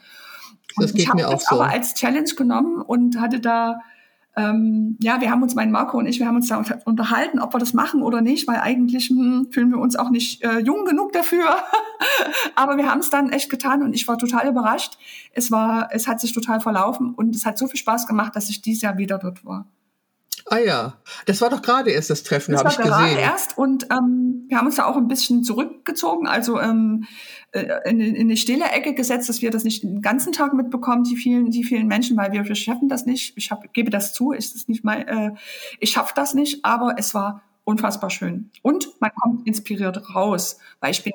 Das 0.77 0.93
geht 0.93 1.07
ich 1.07 1.13
mir 1.13 1.27
auch 1.27 1.33
das 1.33 1.45
so. 1.45 1.55
aber 1.55 1.71
als 1.71 1.93
Challenge 1.93 2.29
genommen 2.35 2.81
und 2.81 3.19
hatte 3.19 3.39
da, 3.39 3.81
ähm, 4.35 4.97
ja, 5.01 5.21
wir 5.21 5.29
haben 5.29 5.43
uns, 5.43 5.55
mein 5.55 5.71
Marco 5.71 5.97
und 5.97 6.05
ich, 6.05 6.19
wir 6.19 6.27
haben 6.27 6.35
uns 6.35 6.47
da 6.47 6.63
unterhalten, 6.85 7.39
ob 7.39 7.53
wir 7.53 7.59
das 7.59 7.73
machen 7.73 8.01
oder 8.01 8.21
nicht, 8.21 8.47
weil 8.47 8.59
eigentlich 8.59 9.09
hm, 9.09 9.49
fühlen 9.51 9.69
wir 9.71 9.79
uns 9.79 9.95
auch 9.95 10.09
nicht 10.09 10.43
äh, 10.43 10.59
jung 10.59 10.85
genug 10.85 11.13
dafür. 11.13 11.45
aber 12.55 12.77
wir 12.77 12.89
haben 12.89 12.99
es 12.99 13.09
dann 13.09 13.31
echt 13.31 13.49
getan 13.49 13.83
und 13.83 13.93
ich 13.93 14.07
war 14.07 14.17
total 14.17 14.47
überrascht. 14.47 14.97
Es 15.33 15.51
war, 15.51 15.89
es 15.91 16.07
hat 16.07 16.19
sich 16.19 16.33
total 16.33 16.59
verlaufen 16.59 17.13
und 17.13 17.35
es 17.35 17.45
hat 17.45 17.57
so 17.57 17.67
viel 17.67 17.79
Spaß 17.79 18.07
gemacht, 18.07 18.35
dass 18.35 18.49
ich 18.49 18.61
dieses 18.61 18.81
Jahr 18.81 18.97
wieder 18.97 19.17
dort 19.17 19.45
war. 19.45 19.67
Ah 20.47 20.57
ja, 20.57 20.97
das 21.25 21.41
war 21.41 21.49
doch 21.49 21.61
gerade 21.61 21.91
erst 21.91 22.09
das 22.09 22.23
Treffen, 22.23 22.57
habe 22.57 22.69
ich 22.69 22.75
gesehen. 22.75 22.89
Das 22.89 22.99
war 22.99 23.07
gerade 23.07 23.21
erst 23.21 23.57
und 23.57 23.87
ähm, 23.91 24.45
wir 24.47 24.57
haben 24.57 24.65
uns 24.65 24.75
da 24.75 24.85
auch 24.85 24.97
ein 24.97 25.07
bisschen 25.07 25.43
zurückgezogen, 25.43 26.27
also 26.27 26.59
ähm, 26.59 27.05
äh, 27.51 27.89
in, 27.89 27.99
in 28.01 28.27
eine 28.27 28.37
stille 28.37 28.65
Ecke 28.65 28.93
gesetzt, 28.93 29.29
dass 29.29 29.41
wir 29.41 29.51
das 29.51 29.63
nicht 29.63 29.83
den 29.83 30.01
ganzen 30.01 30.33
Tag 30.33 30.53
mitbekommen, 30.53 31.03
die 31.03 31.15
vielen, 31.15 31.49
die 31.49 31.63
vielen 31.63 31.87
Menschen, 31.87 32.17
weil 32.17 32.31
wir, 32.31 32.45
wir 32.45 32.55
schaffen 32.55 32.89
das 32.89 33.05
nicht. 33.05 33.37
Ich 33.37 33.51
hab, 33.51 33.71
gebe 33.73 33.89
das 33.89 34.13
zu, 34.13 34.31
ist 34.31 34.55
es 34.55 34.67
nicht 34.67 34.83
mal, 34.83 35.01
äh, 35.07 35.31
ich 35.79 35.91
schaffe 35.91 36.13
das 36.15 36.33
nicht, 36.33 36.65
aber 36.65 36.95
es 36.97 37.13
war 37.13 37.41
unfassbar 37.63 38.09
schön. 38.09 38.51
Und 38.61 38.89
man 38.99 39.11
kommt 39.15 39.47
inspiriert 39.47 40.13
raus, 40.13 40.57
weil 40.79 40.91
ich 40.91 41.03
bin 41.03 41.13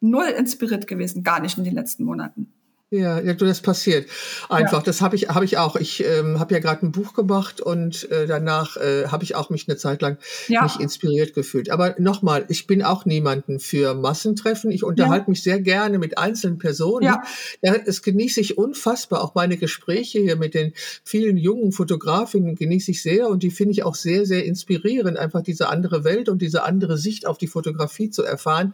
null 0.00 0.26
inspiriert 0.26 0.86
gewesen, 0.86 1.24
gar 1.24 1.40
nicht 1.40 1.58
in 1.58 1.64
den 1.64 1.74
letzten 1.74 2.04
Monaten. 2.04 2.52
Ja, 2.90 3.20
ja, 3.20 3.34
das 3.34 3.60
passiert 3.60 4.08
einfach. 4.48 4.78
Ja. 4.78 4.82
Das 4.82 5.02
habe 5.02 5.14
ich, 5.14 5.28
habe 5.28 5.44
ich 5.44 5.58
auch. 5.58 5.76
Ich 5.76 6.02
ähm, 6.02 6.38
habe 6.38 6.54
ja 6.54 6.60
gerade 6.60 6.86
ein 6.86 6.90
Buch 6.90 7.12
gemacht 7.12 7.60
und 7.60 8.10
äh, 8.10 8.26
danach 8.26 8.78
äh, 8.78 9.08
habe 9.08 9.24
ich 9.24 9.34
auch 9.34 9.50
mich 9.50 9.68
eine 9.68 9.76
Zeit 9.76 10.00
lang 10.00 10.16
ja. 10.46 10.62
nicht 10.62 10.80
inspiriert 10.80 11.34
gefühlt. 11.34 11.70
Aber 11.70 11.96
nochmal, 11.98 12.46
ich 12.48 12.66
bin 12.66 12.82
auch 12.82 13.04
niemanden 13.04 13.60
für 13.60 13.92
Massentreffen. 13.94 14.70
Ich 14.70 14.84
unterhalte 14.84 15.26
ja. 15.26 15.30
mich 15.30 15.42
sehr 15.42 15.60
gerne 15.60 15.98
mit 15.98 16.16
einzelnen 16.16 16.56
Personen. 16.56 17.04
Ja. 17.04 17.22
ja. 17.60 17.74
Es 17.74 18.00
genieße 18.00 18.40
ich 18.40 18.56
unfassbar. 18.56 19.22
Auch 19.22 19.34
meine 19.34 19.58
Gespräche 19.58 20.20
hier 20.20 20.36
mit 20.36 20.54
den 20.54 20.72
vielen 21.04 21.36
jungen 21.36 21.72
Fotografinnen 21.72 22.54
genieße 22.54 22.92
ich 22.92 23.02
sehr 23.02 23.28
und 23.28 23.42
die 23.42 23.50
finde 23.50 23.72
ich 23.72 23.82
auch 23.82 23.96
sehr, 23.96 24.24
sehr 24.24 24.46
inspirierend. 24.46 25.18
Einfach 25.18 25.42
diese 25.42 25.68
andere 25.68 26.04
Welt 26.04 26.30
und 26.30 26.40
diese 26.40 26.62
andere 26.62 26.96
Sicht 26.96 27.26
auf 27.26 27.36
die 27.36 27.48
Fotografie 27.48 28.08
zu 28.08 28.22
erfahren. 28.22 28.72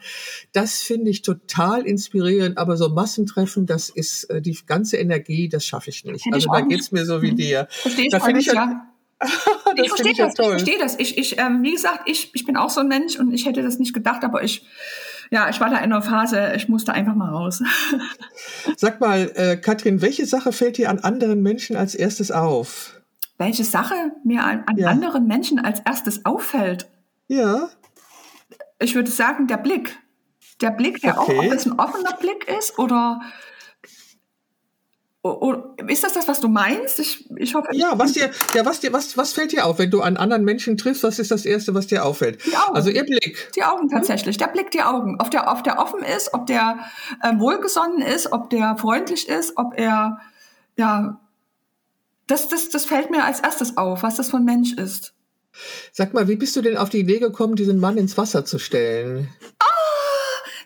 Das 0.52 0.82
finde 0.82 1.10
ich 1.10 1.22
total 1.22 1.84
inspirierend. 1.84 2.58
Aber 2.58 2.76
so 2.76 2.88
Massentreffen, 2.90 3.66
das 3.66 3.88
ist 3.90 4.03
ist 4.04 4.24
äh, 4.24 4.42
die 4.42 4.58
ganze 4.66 4.96
Energie, 4.96 5.48
das 5.48 5.64
schaffe 5.64 5.90
ich 5.90 6.04
nicht. 6.04 6.22
Find 6.22 6.34
also 6.34 6.50
da 6.52 6.60
geht's 6.60 6.92
mir 6.92 7.04
so 7.04 7.22
wie 7.22 7.32
mhm. 7.32 7.36
dir. 7.36 7.66
Verstehe 7.70 8.06
ich, 8.06 8.10
da 8.10 8.28
ich 8.28 8.46
ja. 8.46 8.86
ich 9.76 9.88
verstehe 9.88 10.14
das, 10.14 10.34
ich 10.38 10.46
verstehe 10.46 10.78
das. 10.78 10.98
Ich, 10.98 11.18
ich, 11.18 11.38
ähm, 11.38 11.62
wie 11.62 11.72
gesagt, 11.72 12.08
ich, 12.08 12.34
ich 12.34 12.44
bin 12.44 12.56
auch 12.56 12.70
so 12.70 12.80
ein 12.80 12.88
Mensch 12.88 13.18
und 13.18 13.32
ich 13.32 13.46
hätte 13.46 13.62
das 13.62 13.78
nicht 13.78 13.94
gedacht, 13.94 14.24
aber 14.24 14.42
ich, 14.42 14.66
ja, 15.30 15.48
ich 15.48 15.60
war 15.60 15.70
da 15.70 15.76
in 15.78 15.84
einer 15.84 16.02
Phase, 16.02 16.52
ich 16.56 16.68
musste 16.68 16.92
einfach 16.92 17.14
mal 17.14 17.30
raus. 17.30 17.62
Sag 18.76 19.00
mal, 19.00 19.30
äh, 19.34 19.56
Katrin, 19.56 20.02
welche 20.02 20.26
Sache 20.26 20.52
fällt 20.52 20.76
dir 20.76 20.90
an 20.90 20.98
anderen 20.98 21.42
Menschen 21.42 21.76
als 21.76 21.94
erstes 21.94 22.30
auf? 22.30 23.00
Welche 23.38 23.64
Sache 23.64 23.94
mir 24.24 24.44
an, 24.44 24.64
an 24.66 24.76
ja. 24.76 24.88
anderen 24.88 25.26
Menschen 25.26 25.58
als 25.58 25.80
erstes 25.80 26.24
auffällt? 26.24 26.86
Ja. 27.26 27.68
Ich 28.78 28.94
würde 28.94 29.10
sagen, 29.10 29.46
der 29.46 29.56
Blick. 29.56 29.98
Der 30.60 30.70
Blick, 30.70 31.00
der 31.00 31.18
okay. 31.18 31.38
auch, 31.38 31.44
ob 31.44 31.52
es 31.52 31.66
ein 31.66 31.78
offener 31.78 32.16
Blick 32.18 32.48
ist 32.58 32.78
oder 32.78 33.20
ist 35.86 36.04
das 36.04 36.12
das, 36.12 36.28
was 36.28 36.40
du 36.40 36.48
meinst? 36.48 37.00
Ich, 37.00 37.30
ich 37.36 37.54
hoffe. 37.54 37.68
Ja, 37.72 37.98
was 37.98 38.12
dir, 38.12 38.30
ja, 38.54 38.66
was 38.66 38.80
dir, 38.80 38.92
was, 38.92 39.16
was 39.16 39.32
fällt 39.32 39.52
dir 39.52 39.64
auf, 39.64 39.78
wenn 39.78 39.90
du 39.90 40.02
an 40.02 40.18
anderen 40.18 40.44
Menschen 40.44 40.76
triffst? 40.76 41.02
Was 41.02 41.18
ist 41.18 41.30
das 41.30 41.46
erste, 41.46 41.74
was 41.74 41.86
dir 41.86 42.04
auffällt? 42.04 42.44
Die 42.44 42.54
Augen. 42.54 42.76
Also 42.76 42.90
ihr 42.90 43.04
Blick. 43.04 43.50
Die 43.56 43.62
Augen 43.62 43.88
tatsächlich. 43.88 44.36
Der 44.36 44.48
Blick, 44.48 44.70
die 44.70 44.82
Augen. 44.82 45.16
Ob 45.20 45.30
der, 45.30 45.50
ob 45.50 45.64
der 45.64 45.78
offen 45.78 46.02
ist, 46.02 46.34
ob 46.34 46.46
der 46.46 46.78
äh, 47.22 47.38
wohlgesonnen 47.38 48.02
ist, 48.02 48.32
ob 48.32 48.50
der 48.50 48.76
freundlich 48.76 49.26
ist, 49.28 49.56
ob 49.56 49.78
er, 49.78 50.20
ja, 50.76 51.20
das, 52.26 52.48
das, 52.48 52.68
das 52.68 52.84
fällt 52.84 53.10
mir 53.10 53.24
als 53.24 53.40
erstes 53.40 53.78
auf, 53.78 54.02
was 54.02 54.16
das 54.16 54.28
für 54.30 54.36
ein 54.36 54.44
Mensch 54.44 54.74
ist. 54.74 55.14
Sag 55.92 56.12
mal, 56.12 56.28
wie 56.28 56.36
bist 56.36 56.54
du 56.56 56.60
denn 56.60 56.76
auf 56.76 56.90
die 56.90 56.98
Idee 56.98 57.18
gekommen, 57.18 57.56
diesen 57.56 57.80
Mann 57.80 57.96
ins 57.96 58.18
Wasser 58.18 58.44
zu 58.44 58.58
stellen? 58.58 59.28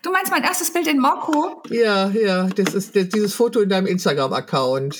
Du 0.01 0.11
meinst 0.11 0.31
mein 0.31 0.43
erstes 0.43 0.71
Bild 0.71 0.87
in 0.87 0.99
Marco? 0.99 1.61
Ja, 1.69 2.09
ja, 2.09 2.47
das 2.47 2.73
ist 2.73 2.95
das, 2.95 3.09
dieses 3.09 3.33
Foto 3.33 3.59
in 3.59 3.69
deinem 3.69 3.87
Instagram-Account. 3.87 4.99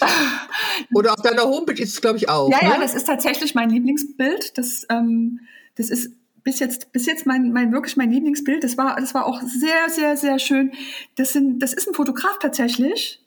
Oder 0.93 1.13
auf 1.13 1.21
deiner 1.21 1.43
Homepage 1.43 1.81
ist 1.81 1.93
es, 1.93 2.01
glaube 2.01 2.17
ich, 2.17 2.27
auch. 2.27 2.49
Ja, 2.51 2.61
ne? 2.61 2.73
ja, 2.73 2.79
das 2.79 2.93
ist 2.95 3.05
tatsächlich 3.05 3.55
mein 3.55 3.69
Lieblingsbild. 3.69 4.57
Das, 4.57 4.85
ähm, 4.89 5.39
das 5.75 5.89
ist 5.89 6.11
bis 6.43 6.59
jetzt, 6.59 6.91
bis 6.91 7.05
jetzt 7.05 7.25
mein, 7.25 7.51
mein 7.51 7.71
wirklich 7.71 7.95
mein 7.95 8.11
Lieblingsbild. 8.11 8.63
Das 8.63 8.77
war, 8.77 8.99
das 8.99 9.13
war 9.13 9.25
auch 9.25 9.41
sehr, 9.41 9.89
sehr, 9.89 10.17
sehr 10.17 10.39
schön. 10.39 10.71
Das 11.15 11.33
sind, 11.33 11.59
das 11.59 11.73
ist 11.73 11.87
ein 11.87 11.93
Fotograf 11.93 12.39
tatsächlich. 12.39 13.23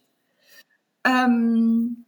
Ähm, 1.04 2.04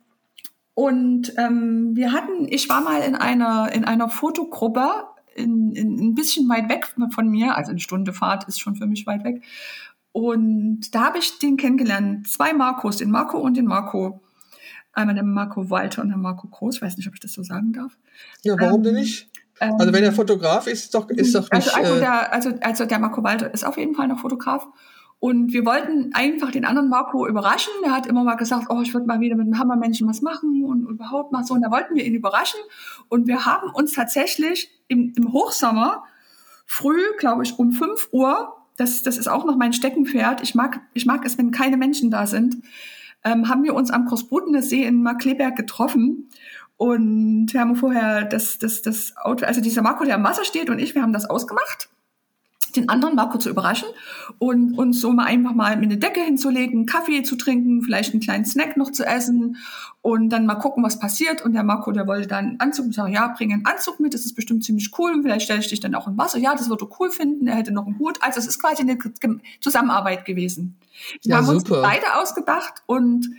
und 0.75 1.33
ähm, 1.39 1.93
wir 1.95 2.13
hatten, 2.13 2.49
ich 2.51 2.69
war 2.69 2.81
mal 2.81 3.01
in 3.03 3.15
einer 3.15 3.73
in 3.73 3.85
einer 3.85 4.09
Fotogruppe 4.09 5.05
in, 5.35 5.73
in, 5.73 5.99
ein 5.99 6.15
bisschen 6.15 6.49
weit 6.49 6.69
weg 6.69 6.95
von 7.11 7.29
mir, 7.29 7.57
also 7.57 7.71
eine 7.71 7.81
Stunde 7.81 8.13
Fahrt 8.13 8.49
ist 8.49 8.61
schon 8.61 8.77
für 8.77 8.87
mich 8.87 9.07
weit 9.07 9.25
weg. 9.25 9.43
Und 10.13 10.95
da 10.95 11.07
habe 11.07 11.19
ich 11.19 11.39
den 11.39 11.57
kennengelernt, 11.57 12.29
zwei 12.29 12.53
Marcos, 12.53 12.99
den 12.99 13.11
Marco 13.11 13.39
und 13.39 13.57
den 13.57 13.67
Marco. 13.67 14.21
Einmal 14.93 15.17
der 15.17 15.25
Marco 15.25 15.71
Walter 15.71 16.03
und 16.03 16.09
der 16.09 16.19
Marco 16.19 16.47
Groß, 16.47 16.77
ich 16.77 16.83
weiß 16.83 16.97
nicht, 16.97 17.09
ob 17.09 17.15
ich 17.15 17.21
das 17.21 17.33
so 17.33 17.43
sagen 17.43 17.73
darf. 17.73 17.97
Ja, 18.43 18.55
warum 18.59 18.77
ähm, 18.77 18.83
denn 18.85 18.95
nicht? 18.95 19.29
Also 19.59 19.93
wenn 19.93 20.05
er 20.05 20.11
ähm, 20.11 20.15
Fotograf 20.15 20.69
ist, 20.69 20.95
doch, 20.95 21.09
ist 21.11 21.35
doch 21.35 21.51
also, 21.51 21.67
nicht... 21.69 21.77
Also, 21.77 21.93
also, 21.95 22.01
der, 22.01 22.33
also, 22.33 22.51
also 22.61 22.85
der 22.85 22.99
Marco 23.01 23.25
Walter 23.25 23.53
ist 23.53 23.65
auf 23.65 23.77
jeden 23.77 23.95
Fall 23.95 24.07
noch 24.07 24.21
Fotograf. 24.21 24.69
Und 25.25 25.55
wir 25.55 25.65
wollten 25.65 26.11
einfach 26.13 26.51
den 26.51 26.67
anderen 26.67 26.91
Marco 26.91 27.27
überraschen. 27.27 27.73
Er 27.83 27.93
hat 27.93 28.07
immer 28.07 28.25
mal 28.25 28.35
gesagt, 28.35 28.67
oh, 28.69 28.83
ich 28.83 28.93
würde 28.93 29.07
mal 29.07 29.21
wieder 29.21 29.37
mit 29.37 29.47
einem 29.47 29.59
Hammermännchen 29.59 30.07
was 30.07 30.21
machen 30.21 30.63
und 30.67 30.87
überhaupt 30.87 31.33
mal 31.33 31.43
so. 31.45 31.55
Und 31.55 31.63
da 31.63 31.71
wollten 31.71 31.95
wir 31.95 32.05
ihn 32.05 32.15
überraschen. 32.15 32.61
Und 33.09 33.27
wir 33.27 33.47
haben 33.47 33.71
uns 33.71 33.93
tatsächlich 33.93 34.69
im, 34.87 35.15
im 35.17 35.33
Hochsommer 35.33 36.05
früh, 36.67 37.01
glaube 37.17 37.43
ich, 37.43 37.59
um 37.59 37.73
5 37.73 38.11
Uhr, 38.13 38.55
das, 38.77 39.03
das 39.03 39.17
ist 39.17 39.27
auch 39.27 39.47
noch 39.47 39.57
mein 39.57 39.73
Steckenpferd, 39.73 40.43
ich 40.43 40.55
mag, 40.55 40.83
ich 40.93 41.07
mag 41.07 41.25
es, 41.25 41.39
wenn 41.39 41.53
keine 41.53 41.79
Menschen 41.79 42.11
da 42.11 42.27
sind, 42.27 42.57
ähm, 43.25 43.49
haben 43.49 43.63
wir 43.63 43.73
uns 43.73 43.91
am 43.91 44.05
Großbrudener 44.05 44.61
See 44.61 44.85
in 44.85 45.03
Markleberg 45.03 45.57
getroffen. 45.57 46.29
Und 46.77 47.51
wir 47.51 47.61
haben 47.61 47.77
vorher 47.77 48.25
das, 48.25 48.59
das, 48.59 48.83
das 48.83 49.17
Auto, 49.17 49.47
also 49.47 49.63
dieser 49.63 49.81
Marco, 49.81 50.05
der 50.05 50.17
am 50.17 50.25
Wasser 50.25 50.45
steht 50.45 50.69
und 50.69 50.81
ich, 50.81 50.95
wir 50.95 51.01
haben 51.01 51.15
das 51.15 51.25
ausgemacht 51.31 51.89
den 52.77 52.89
anderen 52.89 53.15
Marco 53.15 53.39
zu 53.39 53.49
überraschen 53.49 53.89
und 54.39 54.77
uns 54.79 55.01
so 55.01 55.13
mal 55.13 55.25
einfach 55.25 55.55
mal 55.55 55.77
mit 55.77 55.91
eine 55.91 55.99
Decke 55.99 56.21
hinzulegen, 56.21 56.87
Kaffee 56.87 57.23
zu 57.23 57.37
trinken, 57.37 57.83
vielleicht 57.83 58.13
einen 58.13 58.21
kleinen 58.21 58.45
Snack 58.45 58.77
noch 58.77 58.91
zu 58.91 59.05
essen 59.05 59.57
und 60.03 60.29
dann 60.31 60.45
mal 60.47 60.57
gucken, 60.57 60.85
was 60.85 60.99
passiert. 60.99 61.43
Und 61.43 61.55
der 61.55 61.63
Marco, 61.63 61.91
der 61.93 62.07
wollte 62.07 62.29
dann 62.29 62.45
einen 62.45 62.61
Anzug 62.61 62.87
und 62.87 62.95
sagen, 62.95 63.13
ja, 63.13 63.29
bring 63.29 63.53
einen 63.53 63.65
Anzug 63.65 64.01
mit, 64.01 64.13
das 64.13 64.25
ist 64.25 64.35
bestimmt 64.35 64.65
ziemlich 64.65 64.91
cool. 64.99 65.13
Und 65.13 65.23
vielleicht 65.23 65.45
stelle 65.45 65.61
ich 65.61 65.69
dich 65.69 65.81
dann 65.81 65.95
auch 65.95 66.07
im 66.07 66.19
Wasser. 66.19 66.39
Ja, 66.39 66.55
das 66.55 66.69
würde 66.69 66.87
cool 66.99 67.11
finden. 67.11 67.47
Er 67.47 67.57
hätte 67.57 67.73
noch 67.73 67.87
einen 67.87 67.99
Hut. 67.99 68.19
Also 68.21 68.39
es 68.39 68.47
ist 68.47 68.61
quasi 68.61 68.83
eine 68.83 68.99
Zusammenarbeit 69.61 70.25
gewesen. 70.25 70.77
Wir 71.23 71.31
ja, 71.31 71.37
haben 71.37 71.47
super. 71.47 71.77
uns 71.77 71.83
beide 71.83 72.17
ausgedacht 72.21 72.83
und 72.87 73.31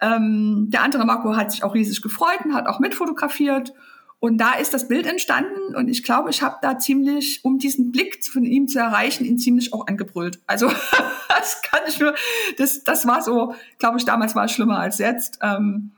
ähm, 0.00 0.66
der 0.70 0.82
andere 0.82 1.04
Marco 1.04 1.36
hat 1.36 1.50
sich 1.50 1.64
auch 1.64 1.74
riesig 1.74 2.02
gefreut 2.02 2.40
und 2.44 2.54
hat 2.54 2.66
auch 2.66 2.78
mitfotografiert. 2.78 3.72
Und 4.20 4.38
da 4.38 4.54
ist 4.54 4.74
das 4.74 4.88
Bild 4.88 5.06
entstanden 5.06 5.76
und 5.76 5.88
ich 5.88 6.02
glaube, 6.02 6.30
ich 6.30 6.42
habe 6.42 6.56
da 6.60 6.78
ziemlich, 6.78 7.44
um 7.44 7.58
diesen 7.58 7.92
Blick 7.92 8.24
von 8.24 8.44
ihm 8.44 8.66
zu 8.66 8.80
erreichen, 8.80 9.24
ihn 9.24 9.38
ziemlich 9.38 9.72
auch 9.72 9.86
angebrüllt. 9.86 10.40
Also 10.46 10.68
das 11.28 11.62
kann 11.62 11.82
ich 11.86 12.00
mir, 12.00 12.14
das, 12.56 12.82
das 12.82 13.06
war 13.06 13.22
so, 13.22 13.54
glaube 13.78 13.98
ich, 13.98 14.04
damals 14.04 14.34
war 14.34 14.46
es 14.46 14.52
schlimmer 14.52 14.80
als 14.80 14.98
jetzt. 14.98 15.38
Ähm, 15.40 15.92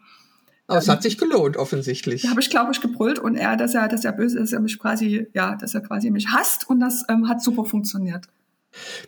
aber 0.66 0.78
es 0.78 0.88
hat 0.88 1.02
sich 1.02 1.18
gelohnt, 1.18 1.56
offensichtlich. 1.56 2.22
Da 2.22 2.30
habe 2.30 2.40
ich, 2.40 2.50
glaube 2.50 2.72
ich, 2.72 2.80
gebrüllt 2.80 3.18
und 3.18 3.36
er, 3.36 3.56
dass 3.56 3.74
er, 3.74 3.88
dass 3.88 4.04
er 4.04 4.12
böse 4.12 4.38
ist, 4.38 4.50
dass 4.50 4.52
er 4.52 4.60
mich 4.60 4.78
quasi, 4.78 5.26
ja, 5.32 5.56
dass 5.56 5.74
er 5.74 5.80
quasi 5.80 6.10
mich 6.10 6.28
hasst 6.28 6.68
und 6.68 6.78
das 6.78 7.04
ähm, 7.08 7.26
hat 7.26 7.42
super 7.42 7.64
funktioniert. 7.64 8.26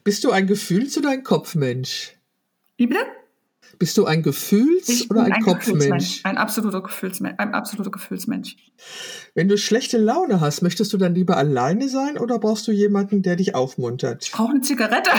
Bist 0.03 0.25
du 0.25 0.33
ein 0.33 0.46
Gefühls- 0.46 0.96
oder 0.96 1.11
ein 1.11 1.22
Kopfmensch? 1.22 2.16
Wie 2.79 2.87
bitte? 2.87 3.05
Bist 3.83 3.99
du 3.99 4.05
ein 4.05 4.23
Gefühls- 4.23 5.11
oder 5.11 5.25
ein, 5.25 5.33
ein 5.33 5.42
Kopfmensch? 5.42 6.21
Ein 6.23 6.38
absoluter 6.38 6.85
Gefühlsmensch. 6.85 7.35
Ein 7.38 7.53
absoluter 7.53 7.90
Gefühlsmensch. 7.90 8.57
Wenn 9.35 9.49
du 9.49 9.59
schlechte 9.59 9.99
Laune 9.99 10.40
hast, 10.40 10.62
möchtest 10.62 10.92
du 10.92 10.99
dann 10.99 11.16
lieber 11.16 11.37
alleine 11.37 11.88
sein 11.88 12.16
oder 12.16 12.38
brauchst 12.38 12.68
du 12.68 12.71
jemanden, 12.71 13.23
der 13.23 13.35
dich 13.35 13.57
aufmuntert? 13.57 14.25
Ich 14.25 14.31
brauche 14.31 14.53
eine 14.53 14.61
Zigarette. 14.61 15.11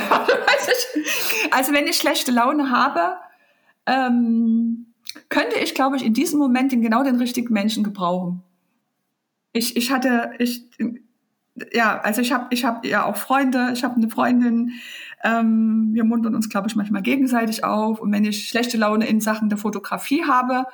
also 1.52 1.74
wenn 1.74 1.88
ich 1.88 1.98
schlechte 1.98 2.32
Laune 2.32 2.72
habe, 2.72 3.18
ähm, 3.86 4.94
könnte 5.28 5.60
ich, 5.60 5.76
glaube 5.76 5.98
ich, 5.98 6.06
in 6.06 6.14
diesem 6.14 6.40
Moment 6.40 6.72
den, 6.72 6.82
genau 6.82 7.04
den 7.04 7.18
richtigen 7.18 7.54
Menschen 7.54 7.84
gebrauchen. 7.84 8.44
Ich, 9.52 9.76
ich 9.76 9.92
hatte, 9.92 10.32
ich, 10.40 10.70
ja, 11.74 12.00
also 12.00 12.22
ich 12.22 12.32
habe 12.32 12.48
ich 12.52 12.64
hab 12.64 12.86
ja 12.86 13.04
auch 13.04 13.18
Freunde, 13.18 13.72
ich 13.74 13.84
habe 13.84 13.98
eine 13.98 14.08
Freundin, 14.08 14.72
ähm, 15.24 15.90
wir 15.94 16.04
muntern 16.04 16.36
uns, 16.36 16.50
glaube 16.50 16.68
ich, 16.68 16.76
manchmal 16.76 17.02
gegenseitig 17.02 17.64
auf. 17.64 18.00
Und 18.00 18.12
wenn 18.12 18.26
ich 18.26 18.48
schlechte 18.48 18.78
Laune 18.78 19.08
in 19.08 19.22
Sachen 19.22 19.50
der 19.50 19.58
Fotografie 19.58 20.26
habe, 20.26 20.66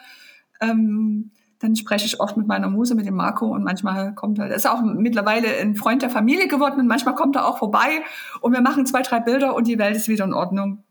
ähm, 0.60 1.32
dann 1.60 1.76
spreche 1.76 2.06
ich 2.06 2.20
oft 2.20 2.38
mit 2.38 2.48
meiner 2.48 2.70
Muse, 2.70 2.96
mit 2.96 3.06
dem 3.06 3.16
Marco 3.16 3.48
und 3.48 3.64
manchmal 3.64 4.16
kommt 4.16 4.40
er, 4.40 4.48
er 4.48 4.56
ist 4.56 4.68
auch 4.68 4.82
mittlerweile 4.82 5.50
ein 5.58 5.76
Freund 5.76 6.02
der 6.02 6.10
Familie 6.10 6.48
geworden 6.48 6.80
und 6.80 6.88
manchmal 6.88 7.16
kommt 7.16 7.36
er 7.36 7.46
auch 7.46 7.58
vorbei 7.58 8.02
und 8.40 8.54
wir 8.54 8.62
machen 8.62 8.86
zwei, 8.86 9.02
drei 9.02 9.20
Bilder 9.20 9.56
und 9.56 9.68
die 9.68 9.78
Welt 9.78 9.96
ist 9.96 10.08
wieder 10.08 10.24
in 10.24 10.34
Ordnung. 10.34 10.84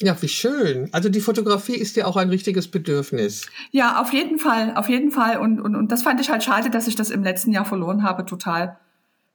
Ja, 0.00 0.20
wie 0.20 0.28
schön. 0.28 0.88
Also 0.92 1.08
die 1.08 1.20
Fotografie 1.20 1.76
ist 1.76 1.96
ja 1.96 2.06
auch 2.06 2.16
ein 2.16 2.28
richtiges 2.28 2.68
Bedürfnis. 2.68 3.48
Ja, 3.70 4.00
auf 4.00 4.12
jeden 4.12 4.38
Fall, 4.38 4.74
auf 4.76 4.88
jeden 4.88 5.10
Fall. 5.10 5.38
Und, 5.38 5.60
und, 5.60 5.76
und 5.76 5.92
das 5.92 6.02
fand 6.02 6.20
ich 6.20 6.30
halt 6.30 6.42
schade, 6.42 6.70
dass 6.70 6.88
ich 6.88 6.96
das 6.96 7.10
im 7.10 7.22
letzten 7.22 7.52
Jahr 7.52 7.64
verloren 7.64 8.02
habe, 8.02 8.24
total. 8.24 8.78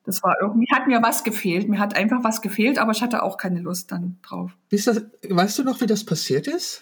Das 0.09 0.23
war 0.23 0.37
irgendwie, 0.41 0.65
hat 0.71 0.87
mir 0.87 1.03
was 1.03 1.23
gefehlt. 1.23 1.69
Mir 1.69 1.77
hat 1.77 1.95
einfach 1.95 2.23
was 2.23 2.41
gefehlt, 2.41 2.79
aber 2.79 2.93
ich 2.93 3.03
hatte 3.03 3.21
auch 3.21 3.37
keine 3.37 3.59
Lust 3.59 3.91
dann 3.91 4.17
drauf. 4.23 4.51
Ist 4.71 4.87
das, 4.87 5.03
weißt 5.29 5.59
du 5.59 5.63
noch, 5.63 5.81
wie 5.81 5.85
das 5.85 6.03
passiert 6.03 6.47
ist? 6.47 6.81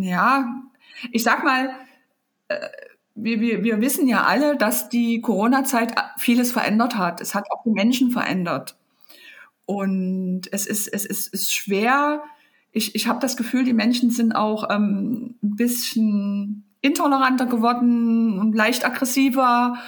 Ja, 0.00 0.52
ich 1.12 1.22
sag 1.22 1.44
mal, 1.44 1.70
äh, 2.48 2.58
wir, 3.14 3.40
wir, 3.40 3.62
wir 3.62 3.80
wissen 3.80 4.08
ja 4.08 4.24
alle, 4.24 4.56
dass 4.56 4.88
die 4.88 5.20
Corona-Zeit 5.20 5.94
vieles 6.16 6.50
verändert 6.50 6.96
hat. 6.96 7.20
Es 7.20 7.36
hat 7.36 7.44
auch 7.52 7.62
die 7.62 7.70
Menschen 7.70 8.10
verändert. 8.10 8.76
Und 9.64 10.42
es 10.50 10.66
ist, 10.66 10.88
es 10.88 11.04
ist, 11.04 11.28
ist 11.28 11.54
schwer. 11.54 12.24
Ich, 12.72 12.96
ich 12.96 13.06
habe 13.06 13.20
das 13.20 13.36
Gefühl, 13.36 13.62
die 13.62 13.74
Menschen 13.74 14.10
sind 14.10 14.32
auch 14.32 14.70
ähm, 14.70 15.36
ein 15.40 15.54
bisschen 15.54 16.64
intoleranter 16.80 17.46
geworden 17.46 18.40
und 18.40 18.56
leicht 18.56 18.84
aggressiver 18.84 19.78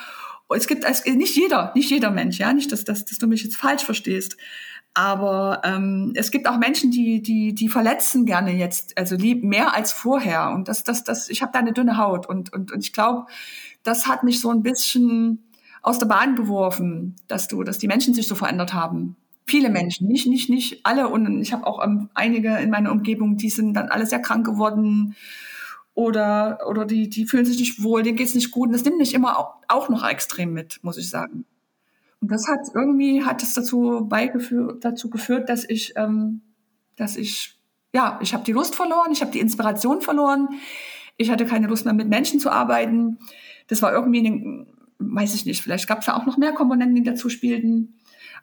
es 0.54 0.66
gibt 0.66 0.84
es, 0.84 1.04
nicht 1.04 1.36
jeder, 1.36 1.72
nicht 1.74 1.90
jeder 1.90 2.10
Mensch, 2.10 2.38
ja, 2.38 2.52
nicht, 2.52 2.72
dass, 2.72 2.84
dass, 2.84 3.04
dass 3.04 3.18
du 3.18 3.26
mich 3.26 3.42
jetzt 3.42 3.56
falsch 3.56 3.84
verstehst. 3.84 4.36
Aber 4.92 5.62
ähm, 5.64 6.12
es 6.16 6.32
gibt 6.32 6.48
auch 6.48 6.58
Menschen, 6.58 6.90
die, 6.90 7.22
die, 7.22 7.54
die 7.54 7.68
verletzen 7.68 8.26
gerne 8.26 8.52
jetzt, 8.52 8.98
also 8.98 9.14
lieb 9.14 9.44
mehr 9.44 9.74
als 9.74 9.92
vorher. 9.92 10.50
Und 10.50 10.66
das, 10.66 10.82
das, 10.82 11.04
das, 11.04 11.28
ich 11.28 11.42
habe 11.42 11.52
da 11.52 11.60
eine 11.60 11.72
dünne 11.72 11.96
Haut. 11.96 12.28
Und, 12.28 12.52
und, 12.52 12.72
und 12.72 12.84
ich 12.84 12.92
glaube, 12.92 13.26
das 13.84 14.08
hat 14.08 14.24
mich 14.24 14.40
so 14.40 14.50
ein 14.50 14.62
bisschen 14.62 15.44
aus 15.82 15.98
der 15.98 16.06
Bahn 16.06 16.34
geworfen, 16.34 17.14
dass 17.28 17.46
du, 17.46 17.62
dass 17.62 17.78
die 17.78 17.86
Menschen 17.86 18.14
sich 18.14 18.26
so 18.26 18.34
verändert 18.34 18.74
haben. 18.74 19.16
Viele 19.46 19.70
Menschen, 19.70 20.08
nicht, 20.08 20.26
nicht, 20.26 20.50
nicht 20.50 20.84
alle. 20.84 21.08
Und 21.08 21.40
ich 21.40 21.52
habe 21.52 21.66
auch 21.66 21.84
ähm, 21.84 22.08
einige 22.14 22.56
in 22.58 22.70
meiner 22.70 22.90
Umgebung, 22.90 23.36
die 23.36 23.50
sind 23.50 23.74
dann 23.74 23.88
alle 23.88 24.06
sehr 24.06 24.20
krank 24.20 24.44
geworden 24.44 25.14
oder, 25.94 26.60
oder 26.66 26.84
die, 26.84 27.08
die 27.08 27.26
fühlen 27.26 27.44
sich 27.44 27.58
nicht 27.58 27.82
wohl, 27.82 28.02
denen 28.02 28.16
geht's 28.16 28.34
nicht 28.34 28.50
gut. 28.50 28.68
Und 28.68 28.72
das 28.72 28.84
nimmt 28.84 28.98
mich 28.98 29.14
immer 29.14 29.38
auch, 29.38 29.56
auch 29.68 29.88
noch 29.88 30.06
extrem 30.08 30.52
mit, 30.52 30.78
muss 30.82 30.98
ich 30.98 31.10
sagen. 31.10 31.44
Und 32.20 32.30
das 32.30 32.46
hat 32.48 32.60
irgendwie 32.74 33.24
hat 33.24 33.42
es 33.42 33.54
dazu 33.54 34.06
beigeführt, 34.08 34.84
dazu 34.84 35.10
geführt, 35.10 35.48
dass 35.48 35.68
ich, 35.68 35.94
ähm, 35.96 36.42
dass 36.96 37.16
ich, 37.16 37.58
ja, 37.94 38.18
ich 38.22 38.34
habe 38.34 38.44
die 38.44 38.52
Lust 38.52 38.74
verloren, 38.74 39.10
ich 39.12 39.22
habe 39.22 39.32
die 39.32 39.40
Inspiration 39.40 40.00
verloren, 40.00 40.48
ich 41.16 41.30
hatte 41.30 41.46
keine 41.46 41.66
Lust 41.66 41.84
mehr 41.84 41.94
mit 41.94 42.08
Menschen 42.08 42.40
zu 42.40 42.50
arbeiten. 42.50 43.18
Das 43.68 43.82
war 43.82 43.92
irgendwie, 43.92 44.26
eine, 44.26 44.66
weiß 44.98 45.34
ich 45.34 45.46
nicht, 45.46 45.62
vielleicht 45.62 45.88
gab 45.88 46.00
es 46.00 46.06
da 46.06 46.16
auch 46.16 46.26
noch 46.26 46.36
mehr 46.36 46.52
Komponenten, 46.52 46.94
die 46.94 47.02
dazu 47.02 47.28
spielten. 47.28 47.94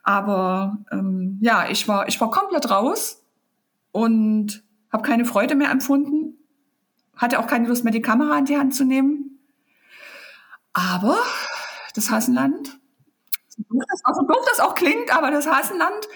Aber 0.04 0.80
ähm, 0.92 1.38
ja, 1.42 1.70
ich 1.70 1.88
war, 1.88 2.08
ich 2.08 2.20
war 2.20 2.32
komplett 2.32 2.70
raus 2.70 3.24
und 3.92 4.64
habe 4.92 5.04
keine 5.04 5.26
Freude 5.26 5.56
mehr 5.56 5.70
empfunden, 5.70 6.37
hatte 7.18 7.40
auch 7.40 7.48
keine 7.48 7.68
Lust 7.68 7.84
mehr, 7.84 7.94
die 7.94 8.02
Kamera 8.02 8.38
in 8.38 8.46
die 8.46 8.58
Hand 8.58 8.76
zu 8.76 8.84
nehmen. 8.84 9.40
Aber 10.74 11.18
das 11.96 12.12
Hassenland, 12.12 12.78
so 13.48 13.64
doof 13.70 13.84
das, 13.90 14.02
auch, 14.06 14.16
so 14.16 14.22
doof 14.28 14.46
das 14.48 14.60
auch 14.60 14.76
klingt, 14.76 15.16
aber 15.16 15.32
das 15.32 15.48
Hassenland, 15.48 16.08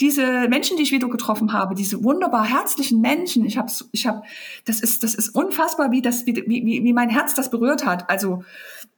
diese 0.00 0.48
Menschen, 0.48 0.76
die 0.76 0.84
ich 0.84 0.92
wieder 0.92 1.08
getroffen 1.08 1.52
habe, 1.52 1.74
diese 1.74 2.02
wunderbar 2.02 2.46
herzlichen 2.46 3.00
Menschen, 3.00 3.44
ich 3.44 3.58
habe, 3.58 3.70
ich 3.92 4.06
hab, 4.06 4.24
das 4.64 4.80
ist, 4.80 5.02
das 5.02 5.14
ist 5.14 5.34
unfassbar, 5.34 5.90
wie 5.90 6.00
das, 6.00 6.24
wie, 6.24 6.34
wie, 6.46 6.84
wie 6.84 6.92
mein 6.92 7.10
Herz 7.10 7.34
das 7.34 7.50
berührt 7.50 7.84
hat. 7.84 8.08
Also 8.08 8.42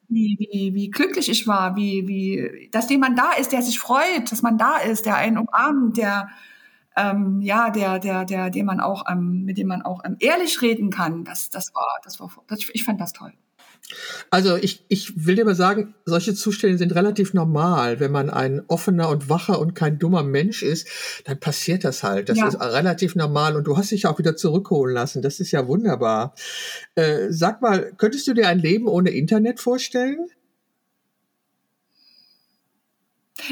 wie, 0.08 0.36
wie, 0.38 0.74
wie 0.74 0.90
glücklich 0.90 1.28
ich 1.28 1.46
war, 1.46 1.76
wie, 1.76 2.06
wie, 2.06 2.68
dass 2.70 2.88
jemand 2.88 3.18
da 3.18 3.32
ist, 3.32 3.52
der 3.52 3.62
sich 3.62 3.78
freut, 3.78 4.30
dass 4.30 4.42
man 4.42 4.56
da 4.56 4.78
ist, 4.78 5.04
der 5.04 5.16
einen 5.16 5.38
umarmt, 5.38 5.96
der, 5.96 6.28
ähm, 6.98 7.40
ja, 7.40 7.70
der, 7.70 7.98
der, 7.98 8.24
der, 8.24 8.50
dem 8.50 8.66
man 8.66 8.80
auch, 8.80 9.04
ähm, 9.10 9.44
mit 9.44 9.58
dem 9.58 9.68
man 9.68 9.82
auch 9.82 10.02
ähm, 10.04 10.16
ehrlich 10.20 10.60
reden 10.62 10.90
kann. 10.90 11.24
Das, 11.24 11.50
das 11.50 11.74
war, 11.74 11.98
das 12.04 12.20
war, 12.20 12.30
das, 12.48 12.60
ich 12.72 12.84
fand 12.84 13.00
das 13.00 13.12
toll. 13.12 13.32
Also 14.30 14.56
ich, 14.56 14.84
ich 14.88 15.26
will 15.26 15.36
dir 15.36 15.44
mal 15.44 15.54
sagen, 15.54 15.94
solche 16.04 16.34
Zustände 16.34 16.76
sind 16.76 16.94
relativ 16.94 17.32
normal. 17.32 18.00
Wenn 18.00 18.12
man 18.12 18.28
ein 18.28 18.62
offener 18.68 19.08
und 19.08 19.30
wacher 19.30 19.58
und 19.58 19.74
kein 19.74 19.98
dummer 19.98 20.22
Mensch 20.22 20.62
ist, 20.62 20.88
dann 21.24 21.40
passiert 21.40 21.84
das 21.84 22.02
halt. 22.02 22.28
Das 22.28 22.38
ja. 22.38 22.48
ist 22.48 22.60
relativ 22.60 23.14
normal 23.14 23.56
und 23.56 23.64
du 23.64 23.76
hast 23.76 23.90
dich 23.90 24.06
auch 24.06 24.18
wieder 24.18 24.36
zurückholen 24.36 24.94
lassen. 24.94 25.22
Das 25.22 25.40
ist 25.40 25.52
ja 25.52 25.66
wunderbar. 25.66 26.34
Äh, 26.96 27.28
sag 27.30 27.62
mal, 27.62 27.92
könntest 27.96 28.26
du 28.26 28.34
dir 28.34 28.48
ein 28.48 28.58
Leben 28.58 28.88
ohne 28.88 29.10
Internet 29.10 29.60
vorstellen? 29.60 30.26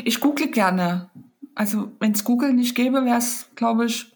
Ich 0.04 0.20
google 0.20 0.50
gerne. 0.50 1.11
Also 1.57 1.90
wenn 1.99 2.12
es 2.12 2.23
Google 2.23 2.53
nicht 2.53 2.77
gäbe, 2.77 3.05
wäre 3.05 3.19
es, 3.19 3.51
glaube 3.57 3.87
ich, 3.87 4.12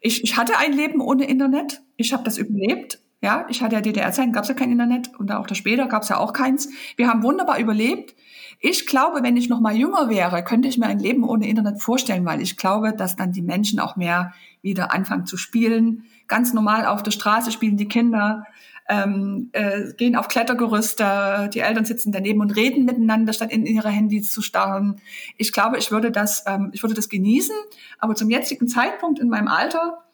ich, 0.00 0.24
ich 0.24 0.36
hatte 0.38 0.56
ein 0.56 0.72
Leben 0.72 1.00
ohne 1.00 1.28
Internet. 1.28 1.82
Ich 1.96 2.12
habe 2.12 2.24
das 2.24 2.38
überlebt. 2.38 2.98
Ja, 3.22 3.44
ich 3.50 3.62
hatte 3.62 3.74
ja 3.74 3.82
DDR-Zeiten, 3.82 4.32
gab 4.32 4.44
es 4.44 4.48
ja 4.48 4.54
kein 4.54 4.72
Internet 4.72 5.10
und 5.18 5.30
auch 5.30 5.46
da 5.46 5.54
später 5.54 5.86
gab 5.86 6.02
es 6.02 6.08
ja 6.08 6.16
auch 6.16 6.32
keins. 6.32 6.70
Wir 6.96 7.08
haben 7.08 7.22
wunderbar 7.22 7.58
überlebt. 7.58 8.14
Ich 8.60 8.86
glaube, 8.86 9.22
wenn 9.22 9.36
ich 9.36 9.50
noch 9.50 9.60
mal 9.60 9.76
jünger 9.76 10.08
wäre, 10.08 10.42
könnte 10.42 10.68
ich 10.68 10.78
mir 10.78 10.86
ein 10.86 10.98
Leben 10.98 11.24
ohne 11.24 11.46
Internet 11.46 11.82
vorstellen, 11.82 12.24
weil 12.24 12.40
ich 12.40 12.56
glaube, 12.56 12.94
dass 12.94 13.16
dann 13.16 13.32
die 13.32 13.42
Menschen 13.42 13.78
auch 13.78 13.96
mehr 13.96 14.32
wieder 14.62 14.92
anfangen 14.92 15.26
zu 15.26 15.36
spielen. 15.36 16.04
Ganz 16.28 16.54
normal 16.54 16.86
auf 16.86 17.02
der 17.02 17.10
Straße 17.10 17.52
spielen 17.52 17.76
die 17.76 17.88
Kinder, 17.88 18.46
ähm, 18.90 19.48
äh, 19.52 19.92
gehen 19.94 20.16
auf 20.16 20.28
Klettergerüste, 20.28 21.48
die 21.54 21.60
Eltern 21.60 21.84
sitzen 21.84 22.12
daneben 22.12 22.40
und 22.40 22.56
reden 22.56 22.84
miteinander, 22.84 23.32
statt 23.32 23.52
in 23.52 23.64
ihre 23.64 23.88
Handys 23.88 24.30
zu 24.30 24.42
starren. 24.42 25.00
Ich 25.38 25.52
glaube, 25.52 25.78
ich 25.78 25.90
würde 25.90 26.10
das, 26.10 26.44
ähm, 26.46 26.70
ich 26.74 26.82
würde 26.82 26.94
das 26.94 27.08
genießen, 27.08 27.56
aber 27.98 28.14
zum 28.14 28.28
jetzigen 28.28 28.68
Zeitpunkt 28.68 29.18
in 29.18 29.28
meinem 29.28 29.48
Alter 29.48 30.04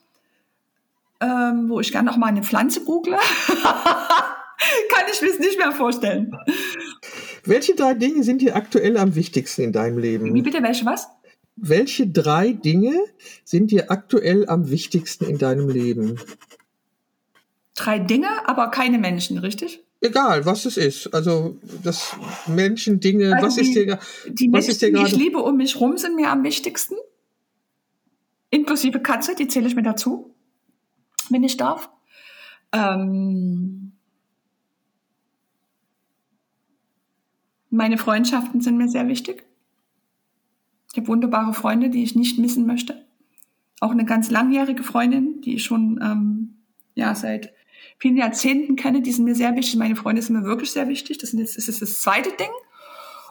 ähm, 1.21 1.69
wo 1.69 1.81
ich 1.81 1.93
gerne 1.93 2.07
noch 2.11 2.17
mal 2.17 2.27
eine 2.27 2.43
Pflanze 2.43 2.85
google, 2.85 3.15
kann 3.55 5.05
ich 5.13 5.21
mir 5.21 5.29
es 5.29 5.39
nicht 5.39 5.59
mehr 5.59 5.73
vorstellen. 5.73 6.37
Welche 7.45 7.75
drei 7.75 7.95
Dinge 7.95 8.23
sind 8.23 8.43
dir 8.43 8.57
aktuell 8.57 8.97
am 8.97 9.15
wichtigsten 9.15 9.63
in 9.63 9.73
deinem 9.73 9.99
Leben? 9.99 10.35
Wie 10.35 10.43
bitte, 10.43 10.63
welche 10.63 10.85
was? 10.85 11.09
Welche 11.57 12.07
drei 12.07 12.53
Dinge 12.53 12.93
sind 13.45 13.71
dir 13.71 13.91
aktuell 13.91 14.47
am 14.49 14.71
wichtigsten 14.71 15.25
in 15.25 15.39
deinem 15.39 15.71
Leben? 15.71 16.19
Drei 17.77 17.99
Dinge, 17.99 18.29
aber 18.47 18.69
keine 18.71 18.99
Menschen, 18.99 19.39
richtig? 19.39 19.83
Egal, 20.01 20.45
was 20.45 20.65
es 20.65 20.77
ist. 20.77 21.15
Also 21.15 21.59
das 21.83 22.17
Menschen, 22.47 23.01
Dinge, 23.01 23.35
also 23.35 23.47
was 23.47 23.55
die, 23.55 23.61
ist 23.63 23.75
dir, 23.75 23.99
die 24.27 24.49
was 24.53 24.67
Menschen, 24.67 24.71
ist 24.71 24.83
dir 24.83 24.91
gerade? 24.91 25.09
Die 25.09 25.13
ich 25.13 25.19
liebe 25.19 25.39
um 25.39 25.57
mich 25.57 25.79
rum, 25.81 25.97
sind 25.97 26.17
mir 26.17 26.31
am 26.31 26.43
wichtigsten. 26.43 26.97
Inklusive 28.51 29.01
Katze, 29.01 29.35
die 29.35 29.49
zähle 29.49 29.67
ich 29.67 29.75
mir 29.75 29.83
dazu 29.83 30.37
wenn 31.31 31.45
ich 31.45 31.57
darf. 31.57 31.91
Ähm, 32.73 33.93
meine 37.71 37.99
Freundschaften 37.99 38.61
sind 38.61 38.77
mir 38.77 38.89
sehr 38.89 39.09
wichtig. 39.09 39.45
Ich 40.93 40.99
habe 40.99 41.09
wunderbare 41.09 41.53
Freunde, 41.53 41.91
die 41.91 42.03
ich 42.03 42.15
nicht 42.15 42.39
missen 42.39 42.67
möchte. 42.67 43.05
Auch 43.81 43.91
eine 43.91 44.07
ganz 44.07 44.31
langjährige 44.31 44.83
Freundin, 44.83 45.41
die 45.43 45.55
ich 45.55 45.65
schon 45.65 46.01
ähm, 46.03 46.57
ja, 46.95 47.15
seit 47.15 47.53
vielen 47.99 48.17
Jahrzehnten 48.17 48.77
kenne, 48.77 49.03
die 49.03 49.13
sind 49.13 49.25
mir 49.25 49.35
sehr 49.35 49.55
wichtig. 49.57 49.77
Meine 49.77 49.97
Freunde 49.97 50.23
sind 50.23 50.37
mir 50.37 50.45
wirklich 50.45 50.71
sehr 50.71 50.89
wichtig. 50.89 51.19
Das, 51.19 51.31
sind 51.31 51.41
jetzt, 51.41 51.57
das 51.57 51.69
ist 51.69 51.83
das 51.83 52.01
zweite 52.01 52.31
Ding. 52.37 52.51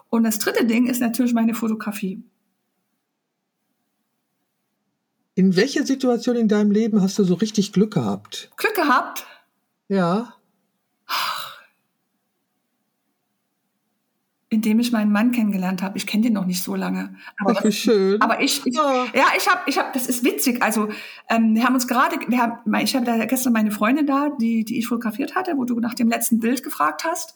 Und 0.10 0.24
das 0.24 0.40
dritte 0.40 0.66
Ding 0.66 0.88
ist 0.88 1.00
natürlich 1.00 1.34
meine 1.34 1.54
Fotografie. 1.54 2.24
In 5.36 5.56
welcher 5.56 5.86
Situation 5.86 6.38
in 6.38 6.48
deinem 6.48 6.72
Leben 6.72 7.02
hast 7.02 7.20
du 7.20 7.24
so 7.26 7.34
richtig 7.34 7.74
Glück 7.74 7.94
gehabt? 7.94 8.52
Glück 8.56 8.76
gehabt? 8.76 9.26
Ja. 9.90 10.34
Indem 14.56 14.80
ich 14.80 14.94
meinen 14.94 15.12
Mann 15.12 15.34
kennengelernt 15.34 15.82
habe. 15.82 15.98
Ich 15.98 16.08
kenne 16.08 16.24
den 16.24 16.34
noch 16.34 16.46
nicht 16.46 16.64
so 16.64 16.76
lange. 16.76 17.14
Aber 17.38 17.56
Ach, 17.58 17.64
wie 17.66 17.74
schön. 17.74 18.22
Aber 18.22 18.42
ich, 18.42 18.66
ich 18.66 18.74
ja. 18.74 19.06
ja, 19.14 19.26
ich 19.36 19.50
habe, 19.50 19.60
ich 19.68 19.78
habe, 19.78 19.90
das 19.94 20.08
ist 20.08 20.24
witzig. 20.24 20.64
Also 20.64 20.88
ähm, 21.30 21.56
wir 21.56 21.66
haben 21.66 21.74
uns 21.74 21.90
gerade, 21.90 22.16
wir 22.26 22.38
haben, 22.38 22.74
ich 22.82 22.96
habe 22.96 23.06
da 23.06 23.26
gestern 23.26 23.52
meine 23.52 23.72
Freundin 23.72 24.08
da, 24.08 24.30
die, 24.40 24.64
die 24.64 24.80
ich 24.80 24.88
fotografiert 24.88 25.36
hatte, 25.36 25.58
wo 25.58 25.66
du 25.66 25.78
nach 25.82 25.94
dem 25.94 26.08
letzten 26.08 26.40
Bild 26.40 26.64
gefragt 26.64 27.04
hast. 27.04 27.36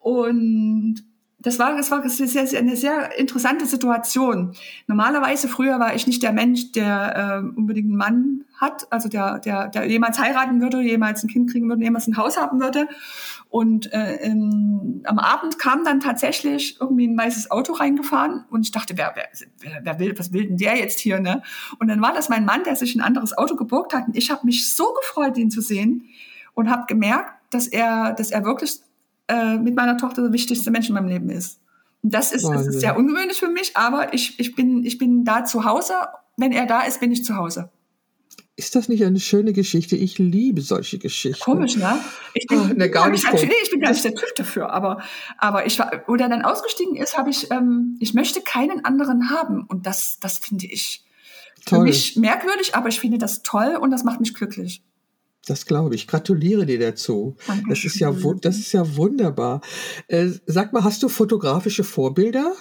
Und 0.00 1.04
das 1.40 1.60
war, 1.60 1.76
das 1.76 1.90
war 1.92 2.02
eine 2.02 2.10
sehr, 2.10 2.58
eine 2.58 2.76
sehr 2.76 3.16
interessante 3.16 3.64
Situation. 3.66 4.56
Normalerweise 4.88 5.48
früher 5.48 5.78
war 5.78 5.94
ich 5.94 6.08
nicht 6.08 6.24
der 6.24 6.32
Mensch, 6.32 6.72
der 6.72 7.42
äh, 7.44 7.56
unbedingt 7.56 7.88
einen 7.88 7.96
Mann 7.96 8.44
hat, 8.56 8.88
also 8.90 9.08
der, 9.08 9.38
der, 9.38 9.68
der 9.68 9.86
jemals 9.86 10.18
heiraten 10.18 10.60
würde, 10.60 10.80
jemals 10.80 11.22
ein 11.22 11.28
Kind 11.28 11.52
kriegen 11.52 11.68
würde, 11.68 11.84
jemals 11.84 12.08
ein 12.08 12.16
Haus 12.16 12.36
haben 12.36 12.60
würde. 12.60 12.88
Und 13.50 13.92
äh, 13.92 14.16
in, 14.16 15.02
am 15.04 15.20
Abend 15.20 15.60
kam 15.60 15.84
dann 15.84 16.00
tatsächlich 16.00 16.80
irgendwie 16.80 17.06
ein 17.06 17.16
weißes 17.16 17.52
Auto 17.52 17.72
reingefahren 17.72 18.44
und 18.50 18.62
ich 18.62 18.72
dachte, 18.72 18.98
wer, 18.98 19.14
wer, 19.14 19.80
wer 19.82 19.98
will, 20.00 20.18
was 20.18 20.32
will 20.32 20.46
denn 20.48 20.56
der 20.56 20.76
jetzt 20.76 20.98
hier, 20.98 21.20
ne? 21.20 21.42
Und 21.78 21.86
dann 21.86 22.02
war 22.02 22.12
das 22.12 22.28
mein 22.28 22.44
Mann, 22.44 22.64
der 22.64 22.74
sich 22.74 22.96
ein 22.96 23.00
anderes 23.00 23.38
Auto 23.38 23.54
geborgt 23.54 23.94
hat 23.94 24.08
und 24.08 24.16
ich 24.16 24.32
habe 24.32 24.44
mich 24.44 24.74
so 24.74 24.92
gefreut, 24.92 25.38
ihn 25.38 25.52
zu 25.52 25.60
sehen 25.60 26.04
und 26.54 26.68
habe 26.68 26.86
gemerkt, 26.88 27.30
dass 27.50 27.68
er, 27.68 28.12
dass 28.12 28.32
er 28.32 28.44
wirklich 28.44 28.80
äh, 29.28 29.58
mit 29.58 29.76
meiner 29.76 29.96
Tochter 29.96 30.22
der 30.22 30.32
wichtigste 30.32 30.70
Mensch 30.70 30.88
in 30.88 30.94
meinem 30.94 31.08
Leben 31.08 31.30
ist. 31.30 31.60
Und 32.02 32.14
das 32.14 32.32
ist, 32.32 32.44
das 32.44 32.66
ist 32.66 32.80
sehr 32.80 32.96
ungewöhnlich 32.96 33.38
für 33.38 33.48
mich, 33.48 33.76
aber 33.76 34.14
ich, 34.14 34.38
ich, 34.38 34.54
bin, 34.54 34.84
ich 34.84 34.98
bin 34.98 35.24
da 35.24 35.44
zu 35.44 35.64
Hause. 35.64 35.94
Wenn 36.36 36.52
er 36.52 36.66
da 36.66 36.82
ist, 36.82 37.00
bin 37.00 37.10
ich 37.10 37.24
zu 37.24 37.36
Hause. 37.36 37.70
Ist 38.58 38.74
das 38.74 38.88
nicht 38.88 39.04
eine 39.04 39.20
schöne 39.20 39.52
Geschichte? 39.52 39.94
Ich 39.96 40.18
liebe 40.18 40.62
solche 40.62 40.98
Geschichten. 40.98 41.42
Komisch, 41.42 41.76
ne? 41.76 41.98
Ich, 42.34 42.46
bin, 42.46 42.58
oh, 42.58 42.64
ne, 42.74 42.90
gar 42.90 43.08
nicht 43.08 43.24
ich, 43.24 43.42
nee, 43.44 43.52
ich 43.62 43.70
bin 43.70 43.80
gar 43.80 43.90
nicht 43.90 44.04
der 44.04 44.14
Typ 44.14 44.34
dafür, 44.34 44.70
aber, 44.70 45.00
aber 45.38 45.66
ich 45.66 45.78
war, 45.78 46.02
wo 46.08 46.16
er 46.16 46.28
dann 46.28 46.42
ausgestiegen 46.42 46.96
ist, 46.96 47.16
habe 47.16 47.30
ich, 47.30 47.50
ähm, 47.52 47.96
ich 48.00 48.14
möchte 48.14 48.40
keinen 48.40 48.84
anderen 48.84 49.30
haben. 49.30 49.64
Und 49.68 49.86
das, 49.86 50.18
das 50.20 50.38
finde 50.38 50.66
ich 50.66 51.04
toll. 51.66 51.78
für 51.78 51.84
mich 51.84 52.16
merkwürdig, 52.16 52.74
aber 52.74 52.88
ich 52.88 52.98
finde 52.98 53.18
das 53.18 53.42
toll 53.42 53.76
und 53.80 53.92
das 53.92 54.02
macht 54.02 54.20
mich 54.20 54.34
glücklich. 54.34 54.82
Das 55.48 55.66
glaube 55.66 55.94
ich. 55.94 56.06
Gratuliere 56.06 56.66
dir 56.66 56.78
dazu. 56.78 57.36
Das 57.68 57.84
ist 57.84 57.98
ja, 57.98 58.12
das 58.40 58.58
ist 58.58 58.72
ja 58.72 58.96
wunderbar. 58.96 59.60
Äh, 60.06 60.28
sag 60.46 60.72
mal, 60.72 60.84
hast 60.84 61.02
du 61.02 61.08
fotografische 61.08 61.84
Vorbilder? 61.84 62.52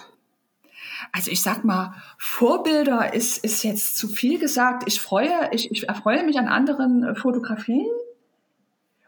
Also 1.12 1.32
ich 1.32 1.42
sag 1.42 1.64
mal, 1.64 1.94
Vorbilder 2.18 3.14
ist, 3.14 3.44
ist 3.44 3.64
jetzt 3.64 3.98
zu 3.98 4.08
viel 4.08 4.40
gesagt. 4.40 4.84
Ich 4.88 5.00
freue, 5.00 5.50
ich, 5.52 5.72
ich 5.72 5.88
erfreue 5.88 6.24
mich 6.24 6.40
an 6.40 6.48
anderen 6.48 7.04
äh, 7.04 7.16
Fotografien. 7.16 7.88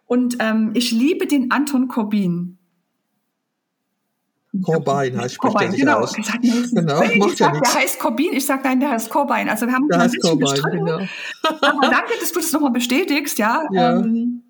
Und 0.05 0.37
ähm, 0.39 0.71
ich 0.73 0.91
liebe 0.91 1.27
den 1.27 1.51
Anton 1.51 1.87
Corbin. 1.87 2.58
Corbin 4.61 5.17
heißt 5.17 5.35
spricht 5.35 5.55
Corbin, 5.55 5.71
genau. 5.71 5.99
aus. 5.99 6.13
Gesagt, 6.13 6.39
nee, 6.41 6.51
genau, 6.71 7.01
ich 7.03 7.17
macht 7.17 7.37
sag, 7.37 7.53
ja 7.53 7.61
Der 7.61 7.73
heißt 7.73 7.99
Corbin, 7.99 8.33
ich 8.33 8.45
sage 8.45 8.61
nein, 8.63 8.79
der 8.79 8.91
heißt 8.91 9.09
Corbin. 9.09 9.49
Also 9.49 9.65
wir 9.65 9.73
haben 9.73 9.87
der 9.87 9.99
heißt 9.99 10.21
Corbin, 10.21 10.47
genau. 10.71 10.99
Aber 11.43 11.89
danke, 11.89 12.13
dass 12.19 12.31
du 12.31 12.39
das 12.39 12.51
nochmal 12.51 12.71
bestätigst, 12.71 13.37
ja. 13.39 13.67
ja. 13.71 13.99
Ähm, 13.99 14.43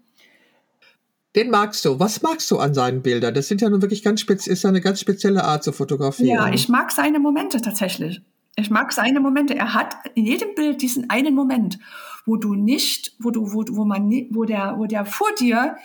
den 1.36 1.52
magst 1.52 1.86
du. 1.86 2.00
Was 2.00 2.22
magst 2.22 2.50
du 2.50 2.58
an 2.58 2.74
seinen 2.74 3.02
Bildern? 3.02 3.34
Das 3.34 3.48
sind 3.48 3.62
ja 3.62 3.70
nun 3.70 3.82
wirklich 3.82 4.04
ganz 4.04 4.22
spez 4.22 4.48
ist 4.48 4.66
eine 4.66 4.82
ganz 4.82 5.00
spezielle 5.00 5.44
Art 5.44 5.64
zu 5.64 5.72
fotografieren. 5.72 6.36
Ja, 6.36 6.54
ich 6.54 6.70
mag 6.70 6.92
seine 6.92 7.20
Momente 7.20 7.62
tatsächlich. 7.62 8.22
Ich 8.56 8.70
mag 8.70 8.92
seine 8.92 9.20
Momente. 9.20 9.56
Er 9.56 9.74
hat 9.74 9.96
in 10.16 10.26
jedem 10.26 10.56
Bild 10.56 10.82
diesen 10.82 11.10
einen 11.10 11.36
Moment, 11.36 11.78
wo 12.26 12.36
du 12.36 12.56
nicht, 12.56 13.16
wo 13.20 13.30
du, 13.30 13.54
wo, 13.54 13.64
wo 13.70 13.86
man, 13.86 14.10
wo 14.32 14.44
der, 14.44 14.76
wo 14.78 14.86
der 14.86 15.06
vor 15.06 15.30
dir, 15.40 15.78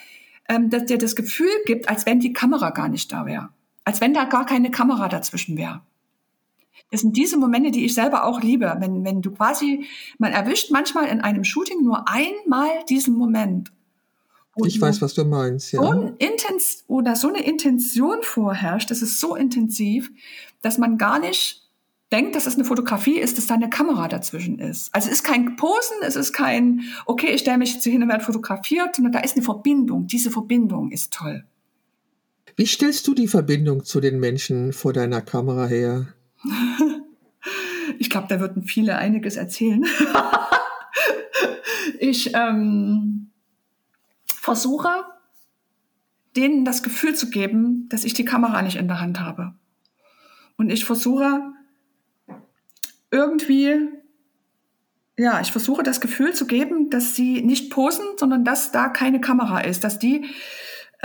ähm, 0.49 0.71
dass 0.71 0.87
dir 0.87 0.99
das 0.99 1.15
Gefühl 1.15 1.51
gibt, 1.67 1.89
als 1.89 2.07
wenn 2.07 2.21
die 2.21 2.33
Kamera 2.33 2.71
gar 2.71 2.89
nicht 2.89 3.13
da 3.13 3.27
wäre 3.27 3.51
als 3.85 4.01
wenn 4.01 4.15
da 4.15 4.25
gar 4.25 4.47
keine 4.47 4.71
Kamera 4.71 5.09
dazwischen 5.09 5.57
wäre. 5.57 5.83
Das 6.91 7.01
sind 7.01 7.17
diese 7.17 7.37
Momente, 7.37 7.71
die 7.71 7.85
ich 7.85 7.95
selber 7.95 8.25
auch 8.25 8.41
liebe. 8.43 8.77
Wenn, 8.79 9.05
wenn 9.05 9.23
du 9.23 9.31
quasi, 9.33 9.87
man 10.19 10.33
erwischt 10.33 10.71
manchmal 10.71 11.07
in 11.07 11.21
einem 11.21 11.45
Shooting 11.45 11.83
nur 11.83 12.09
einmal 12.09 12.69
diesen 12.89 13.17
Moment, 13.17 13.73
ich 14.65 14.81
weiß, 14.81 15.03
was 15.03 15.15
du 15.15 15.25
meinst, 15.25 15.73
ja. 15.73 15.83
So, 15.83 15.91
ein 15.91 16.17
Intens 16.19 16.85
oder 16.87 17.17
so 17.17 17.29
eine 17.29 17.43
Intention 17.43 18.19
vorherrscht, 18.23 18.91
das 18.91 19.03
ist 19.03 19.19
so 19.19 19.35
intensiv, 19.35 20.13
dass 20.63 20.79
man 20.79 20.97
gar 20.97 21.19
nicht 21.19 21.69
denkt, 22.13 22.37
dass 22.37 22.47
es 22.47 22.55
eine 22.55 22.65
Fotografie 22.65 23.19
ist, 23.19 23.37
dass 23.37 23.49
da 23.49 23.55
eine 23.55 23.69
Kamera 23.69 24.07
dazwischen 24.07 24.61
ist. 24.61 24.95
Also 24.95 25.09
es 25.09 25.15
ist 25.15 25.25
kein 25.25 25.57
Posen, 25.57 25.97
es 26.03 26.15
ist 26.15 26.33
kein, 26.33 26.83
okay, 27.07 27.33
ich 27.33 27.41
stelle 27.41 27.59
mich 27.59 27.75
jetzt 27.75 27.83
hier 27.83 27.93
hin 27.93 28.03
und 28.05 28.09
werde 28.09 28.23
fotografiert, 28.23 28.95
sondern 28.95 29.13
da 29.13 29.21
ist 29.21 29.35
eine 29.35 29.45
Verbindung. 29.45 30.07
Diese 30.07 30.31
Verbindung 30.31 30.93
ist 30.93 31.13
toll. 31.13 31.45
Wie 32.57 32.67
stellst 32.67 33.07
du 33.09 33.15
die 33.15 33.29
Verbindung 33.29 33.85
zu 33.85 34.01
den 34.01 34.21
Menschen 34.21 34.73
vor 34.73 34.93
deiner 34.93 35.21
Kamera 35.21 35.67
her? 35.67 36.07
ich 37.99 38.11
glaube, 38.11 38.29
da 38.29 38.39
würden 38.39 38.63
viele 38.63 38.97
einiges 38.97 39.37
erzählen. 39.37 39.85
ich 41.99 42.33
ähm, 42.35 43.31
versuche, 44.27 44.89
denen 46.37 46.65
das 46.65 46.83
Gefühl 46.83 47.15
zu 47.15 47.31
geben, 47.31 47.89
dass 47.89 48.05
ich 48.05 48.15
die 48.15 48.25
Kamera 48.25 48.63
nicht 48.63 48.77
in 48.77 48.89
der 48.89 49.01
Hand 49.01 49.21
habe. 49.21 49.55
Und 50.57 50.71
ich 50.71 50.85
versuche 50.85 51.41
irgendwie, 53.11 53.89
ja, 55.17 55.41
ich 55.41 55.51
versuche 55.51 55.83
das 55.83 56.01
Gefühl 56.01 56.35
zu 56.35 56.47
geben, 56.47 56.91
dass 56.91 57.17
sie 57.17 57.43
nicht 57.43 57.71
posen, 57.71 58.05
sondern 58.17 58.45
dass 58.45 58.71
da 58.71 58.89
keine 58.89 59.21
Kamera 59.21 59.61
ist, 59.61 59.83
dass 59.83 59.99
die 59.99 60.25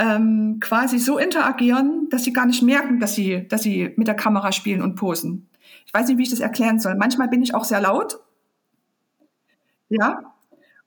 ähm, 0.00 0.58
quasi 0.60 0.98
so 0.98 1.18
interagieren, 1.18 2.08
dass 2.10 2.24
sie 2.24 2.32
gar 2.32 2.46
nicht 2.46 2.62
merken, 2.62 2.98
dass 3.00 3.14
sie, 3.14 3.46
dass 3.46 3.62
sie 3.62 3.92
mit 3.96 4.08
der 4.08 4.16
Kamera 4.16 4.50
spielen 4.50 4.80
und 4.80 4.96
posen. 4.96 5.48
Ich 5.86 5.92
weiß 5.92 6.08
nicht, 6.08 6.16
wie 6.16 6.22
ich 6.22 6.30
das 6.30 6.40
erklären 6.40 6.80
soll. 6.80 6.94
Manchmal 6.94 7.28
bin 7.28 7.42
ich 7.42 7.54
auch 7.54 7.64
sehr 7.64 7.82
laut. 7.82 8.18
Ja. 9.90 10.34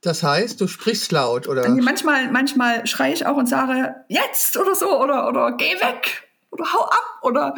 Das 0.02 0.24
heißt, 0.24 0.60
du 0.60 0.68
sprichst 0.68 1.12
laut, 1.12 1.48
oder? 1.48 1.70
Manchmal, 1.70 2.32
manchmal 2.32 2.88
schreie 2.88 3.14
ich 3.14 3.26
auch 3.26 3.38
und 3.38 3.48
sage, 3.48 3.96
jetzt 4.08 4.58
oder 4.58 4.74
so, 4.76 5.00
oder, 5.00 5.30
oder 5.30 5.56
geh 5.56 5.76
weg 5.76 6.28
oder 6.50 6.74
hau 6.74 6.84
ab 6.84 7.20
oder 7.22 7.56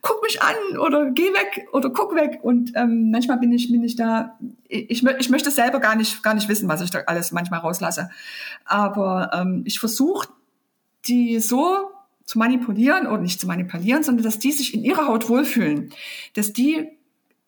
guck 0.00 0.22
mich 0.22 0.40
an 0.40 0.78
oder 0.78 1.10
geh 1.10 1.32
weg 1.32 1.68
oder 1.72 1.90
guck 1.90 2.14
weg. 2.14 2.40
Und 2.42 2.72
ähm, 2.76 3.10
manchmal 3.10 3.38
bin 3.38 3.52
ich, 3.52 3.70
bin 3.72 3.82
ich 3.82 3.96
da, 3.96 4.38
ich, 4.68 5.04
ich 5.04 5.30
möchte 5.30 5.50
selber 5.50 5.80
gar 5.80 5.96
nicht, 5.96 6.22
gar 6.22 6.34
nicht 6.34 6.48
wissen, 6.48 6.68
was 6.68 6.80
ich 6.80 6.90
da 6.90 7.00
alles 7.06 7.32
manchmal 7.32 7.60
rauslasse. 7.60 8.10
Aber 8.64 9.30
ähm, 9.34 9.62
ich 9.66 9.80
versuche, 9.80 10.28
die 11.06 11.40
so 11.40 11.90
zu 12.24 12.38
manipulieren 12.38 13.06
oder 13.06 13.20
nicht 13.20 13.40
zu 13.40 13.46
manipulieren, 13.46 14.02
sondern 14.02 14.24
dass 14.24 14.38
die 14.38 14.52
sich 14.52 14.74
in 14.74 14.84
ihrer 14.84 15.08
Haut 15.08 15.28
wohlfühlen. 15.28 15.90
Dass 16.34 16.52
die 16.52 16.88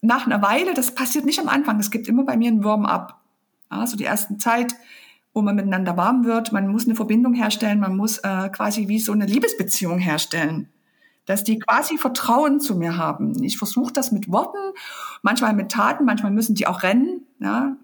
nach 0.00 0.26
einer 0.26 0.42
Weile, 0.42 0.74
das 0.74 0.94
passiert 0.94 1.24
nicht 1.24 1.38
am 1.38 1.48
Anfang, 1.48 1.78
es 1.80 1.90
gibt 1.90 2.08
immer 2.08 2.24
bei 2.24 2.36
mir 2.36 2.48
einen 2.48 2.64
Warm-up. 2.64 3.20
Also 3.68 3.96
die 3.96 4.04
ersten 4.04 4.38
Zeit, 4.38 4.74
wo 5.32 5.42
man 5.42 5.56
miteinander 5.56 5.96
warm 5.96 6.24
wird, 6.24 6.52
man 6.52 6.68
muss 6.68 6.84
eine 6.84 6.94
Verbindung 6.94 7.34
herstellen, 7.34 7.80
man 7.80 7.96
muss 7.96 8.18
äh, 8.18 8.48
quasi 8.50 8.88
wie 8.88 8.98
so 8.98 9.12
eine 9.12 9.26
Liebesbeziehung 9.26 9.98
herstellen 9.98 10.68
dass 11.26 11.44
die 11.44 11.58
quasi 11.58 11.98
Vertrauen 11.98 12.60
zu 12.60 12.74
mir 12.74 12.96
haben. 12.96 13.42
Ich 13.42 13.58
versuche 13.58 13.92
das 13.92 14.12
mit 14.12 14.30
Worten, 14.30 14.58
manchmal 15.22 15.54
mit 15.54 15.70
Taten, 15.70 16.04
manchmal 16.04 16.32
müssen 16.32 16.54
die 16.54 16.66
auch 16.66 16.82
rennen. 16.82 17.22
Ja? 17.40 17.76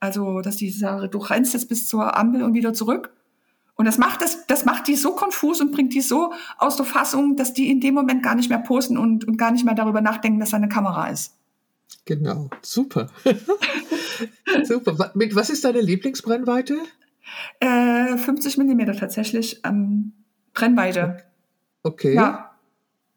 Also, 0.00 0.40
dass 0.40 0.56
die 0.56 0.70
sagen, 0.70 1.10
du 1.10 1.18
rennst 1.18 1.54
jetzt 1.54 1.68
bis 1.68 1.86
zur 1.86 2.16
Ampel 2.16 2.42
und 2.42 2.54
wieder 2.54 2.74
zurück. 2.74 3.12
Und 3.76 3.86
das 3.86 3.98
macht 3.98 4.22
das, 4.22 4.46
das 4.46 4.64
macht 4.64 4.86
die 4.86 4.94
so 4.94 5.14
konfus 5.14 5.60
und 5.60 5.72
bringt 5.72 5.94
die 5.94 6.00
so 6.00 6.32
aus 6.58 6.76
der 6.76 6.86
Fassung, 6.86 7.36
dass 7.36 7.54
die 7.54 7.70
in 7.70 7.80
dem 7.80 7.94
Moment 7.94 8.22
gar 8.22 8.34
nicht 8.34 8.48
mehr 8.48 8.60
posten 8.60 8.96
und, 8.96 9.24
und 9.26 9.36
gar 9.36 9.50
nicht 9.50 9.64
mehr 9.64 9.74
darüber 9.74 10.00
nachdenken, 10.00 10.38
dass 10.38 10.50
da 10.50 10.58
eine 10.58 10.68
Kamera 10.68 11.08
ist. 11.08 11.34
Genau, 12.04 12.50
super. 12.62 13.08
super. 14.64 15.10
Mit 15.14 15.34
was 15.34 15.50
ist 15.50 15.64
deine 15.64 15.80
Lieblingsbrennweite? 15.80 16.76
Äh, 17.60 18.16
50 18.16 18.58
Millimeter 18.58 18.94
tatsächlich 18.94 19.60
ähm, 19.64 20.12
Brennweite. 20.52 21.24
Okay. 21.82 22.14
Ja. 22.14 22.50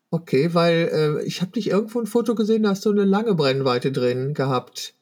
Okay, 0.10 0.53
weil 0.53 1.20
äh, 1.22 1.26
ich 1.26 1.41
habe 1.41 1.51
dich 1.51 1.70
irgendwo 1.70 1.99
ein 1.99 2.08
Foto 2.08 2.34
gesehen, 2.34 2.64
da 2.64 2.70
hast 2.70 2.86
du 2.86 2.91
eine 2.91 3.03
lange 3.03 3.36
Brennweite 3.36 3.91
drin 3.91 4.34
gehabt. 4.34 4.93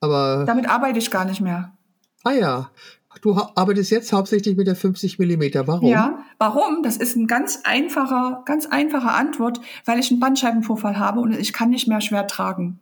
Aber 0.00 0.44
damit 0.44 0.68
arbeite 0.68 0.98
ich 0.98 1.12
gar 1.12 1.24
nicht 1.24 1.40
mehr. 1.40 1.72
Ah 2.24 2.32
ja, 2.32 2.70
du 3.20 3.34
arbeitest 3.34 3.90
jetzt 3.90 4.12
hauptsächlich 4.12 4.56
mit 4.56 4.66
der 4.66 4.76
50 4.76 5.18
Millimeter. 5.18 5.66
Warum? 5.66 5.88
Ja, 5.88 6.24
warum? 6.38 6.82
Das 6.82 6.96
ist 6.96 7.16
ein 7.16 7.26
ganz 7.26 7.60
einfacher, 7.64 8.42
ganz 8.46 8.66
einfache 8.66 9.10
Antwort, 9.10 9.60
weil 9.84 9.98
ich 9.98 10.10
einen 10.10 10.20
Bandscheibenvorfall 10.20 10.98
habe 10.98 11.20
und 11.20 11.32
ich 11.32 11.52
kann 11.52 11.70
nicht 11.70 11.88
mehr 11.88 12.00
schwer 12.00 12.26
tragen. 12.26 12.80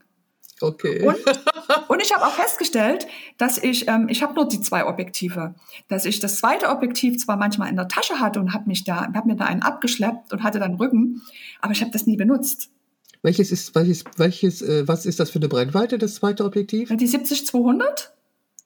Okay. 0.61 1.07
Und, 1.07 1.17
und 1.89 2.03
ich 2.03 2.15
habe 2.15 2.25
auch 2.27 2.33
festgestellt, 2.33 3.07
dass 3.39 3.59
ich, 3.59 3.89
ähm, 3.89 4.09
ich 4.09 4.23
habe 4.23 4.35
nur 4.35 4.47
die 4.47 4.61
zwei 4.61 4.87
Objektive, 4.87 5.55
dass 5.89 6.05
ich 6.05 6.21
das 6.21 6.37
zweite 6.37 6.69
Objektiv 6.69 7.19
zwar 7.19 7.37
manchmal 7.37 7.71
in 7.71 7.77
der 7.77 7.89
Tasche 7.89 8.21
hatte 8.21 8.41
und 8.41 8.53
habe 8.53 8.67
mich 8.67 8.85
da, 8.85 9.13
habe 9.15 9.29
mir 9.29 9.37
da 9.37 9.47
einen 9.47 9.63
abgeschleppt 9.63 10.33
und 10.33 10.43
hatte 10.43 10.59
dann 10.59 10.75
Rücken, 10.75 11.23
aber 11.61 11.73
ich 11.73 11.81
habe 11.81 11.91
das 11.91 12.07
nie 12.07 12.17
benutzt. 12.17 12.71
Welches 13.23 13.53
ist, 13.53 13.75
welches, 13.75 14.05
welches, 14.17 14.63
äh, 14.63 14.87
was 14.89 15.05
ist 15.05 15.21
das 15.21 15.31
für 15.31 15.39
eine 15.39 15.49
Brennweite, 15.49 15.99
das 15.99 16.15
zweite 16.15 16.45
Objektiv? 16.45 16.89
Die 16.95 17.09
70-200. 17.09 18.11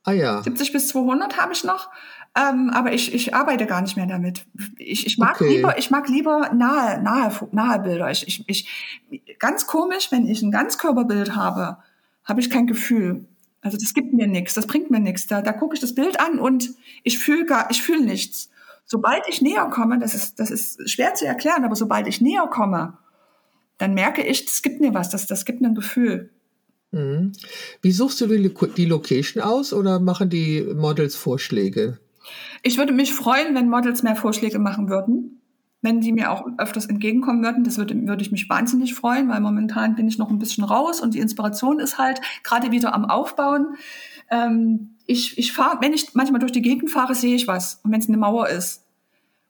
Ah 0.05 0.13
ja. 0.13 0.43
70 0.43 0.73
bis 0.73 0.89
200 0.89 1.39
habe 1.39 1.53
ich 1.53 1.65
noch, 1.65 1.91
ähm, 2.37 2.71
aber 2.71 2.93
ich, 2.93 3.15
ich 3.15 3.35
arbeite 3.35 3.67
gar 3.67 3.81
nicht 3.81 3.97
mehr 3.97 4.07
damit. 4.07 4.45
Ich, 4.77 5.07
ich 5.07 5.19
mag 5.19 5.41
okay. 5.41 5.57
lieber, 5.57 5.79
ich 5.79 5.91
mag 5.91 6.09
lieber 6.09 6.51
nahe, 6.53 7.03
nahe, 7.03 7.33
nahe 7.53 7.79
Bilder. 7.81 8.11
Ich, 8.11 8.27
ich, 8.29 8.45
ich, 8.49 9.39
ganz 9.39 9.67
komisch, 9.67 10.13
wenn 10.13 10.27
ich 10.27 10.43
ein 10.43 10.51
Ganzkörperbild 10.51 11.35
habe, 11.37 11.79
habe 12.25 12.41
ich 12.41 12.51
kein 12.51 12.67
Gefühl. 12.67 13.27
Also 13.63 13.79
das 13.79 13.95
gibt 13.95 14.13
mir 14.13 14.27
nichts, 14.27 14.53
das 14.55 14.67
bringt 14.67 14.91
mir 14.91 15.01
nichts. 15.01 15.27
Da, 15.27 15.41
da 15.41 15.53
gucke 15.53 15.75
ich 15.75 15.81
das 15.81 15.95
Bild 15.95 16.21
an 16.21 16.39
und 16.39 16.71
ich 17.03 17.19
fühle 17.19 17.47
gar, 17.47 17.71
ich 17.71 17.83
fühle 17.83 18.05
nichts. 18.05 18.51
Sobald 18.85 19.23
ich 19.29 19.41
näher 19.41 19.65
komme, 19.71 19.99
das 19.99 20.15
ist, 20.15 20.39
das 20.39 20.51
ist 20.51 20.91
schwer 20.91 21.15
zu 21.15 21.27
erklären, 21.27 21.65
aber 21.65 21.77
sobald 21.77 22.07
ich 22.07 22.21
näher 22.21 22.47
komme, 22.49 22.99
dann 23.79 23.95
merke 23.95 24.23
ich, 24.23 24.45
das 24.45 24.61
gibt 24.61 24.81
mir 24.81 24.93
was, 24.93 25.09
das, 25.09 25.27
das 25.27 25.47
gibt 25.47 25.63
mir 25.63 25.69
ein 25.69 25.75
Gefühl. 25.75 26.31
Mhm. 26.95 27.33
Wie 27.83 27.91
suchst 27.91 28.21
du 28.21 28.27
die, 28.29 28.85
Location 28.87 29.43
aus 29.43 29.73
oder 29.73 29.99
machen 29.99 30.31
die 30.31 30.63
Models 30.75 31.17
Vorschläge? 31.17 31.99
Ich 32.63 32.79
würde 32.79 32.93
mich 32.93 33.13
freuen, 33.13 33.55
wenn 33.55 33.69
Models 33.69 34.03
mehr 34.03 34.17
Vorschläge 34.17 34.59
machen 34.59 34.89
würden, 34.89 35.43
wenn 35.83 36.01
die 36.01 36.13
mir 36.13 36.31
auch 36.31 36.47
öfters 36.57 36.87
entgegenkommen 36.87 37.43
würden. 37.43 37.65
Das 37.65 37.77
würde, 37.77 37.95
würde 38.07 38.23
ich 38.23 38.33
mich 38.33 38.49
wahnsinnig 38.49 38.95
freuen, 38.95 39.29
weil 39.29 39.41
momentan 39.41 39.97
bin 39.97 40.09
ich 40.09 40.19
noch 40.19 40.31
ein 40.31 40.39
bisschen 40.39 40.65
raus 40.65 41.01
und 41.01 41.15
die 41.15 41.19
Inspiration 41.19 41.81
ist 41.81 41.99
halt 41.99 42.21
gerade 42.45 42.71
wieder 42.71 42.95
am 42.95 43.05
Aufbauen. 43.05 43.75
Ähm, 44.31 44.97
ich 45.07 45.37
ich 45.37 45.53
fahre, 45.53 45.79
wenn 45.83 45.93
ich 45.93 46.15
manchmal 46.15 46.41
durch 46.41 46.53
die 46.53 46.63
Gegend 46.63 46.91
fahre, 46.91 47.15
sehe 47.15 47.35
ich 47.35 47.49
was. 47.49 47.81
Und 47.83 47.93
wenn 47.93 48.01
es 48.01 48.09
eine 48.09 48.17
Mauer 48.17 48.49
ist 48.49 48.87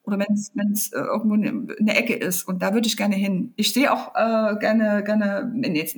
oder 0.03 0.19
wenn 0.19 0.73
es 0.73 0.93
äh, 0.93 0.99
irgendwo 0.99 1.35
eine, 1.35 1.75
eine 1.79 1.95
Ecke 1.95 2.15
ist 2.15 2.43
und 2.49 2.63
da 2.63 2.75
würde 2.75 2.89
ich 2.89 2.97
gerne 2.97 3.17
hin. 3.17 3.53
Ich 3.57 3.73
sehe 3.73 3.93
auch 3.93 4.15
äh, 4.15 4.57
gerne 4.59 5.05
gerne 5.05 5.53
wenn 5.55 5.77
jetzt 5.77 5.97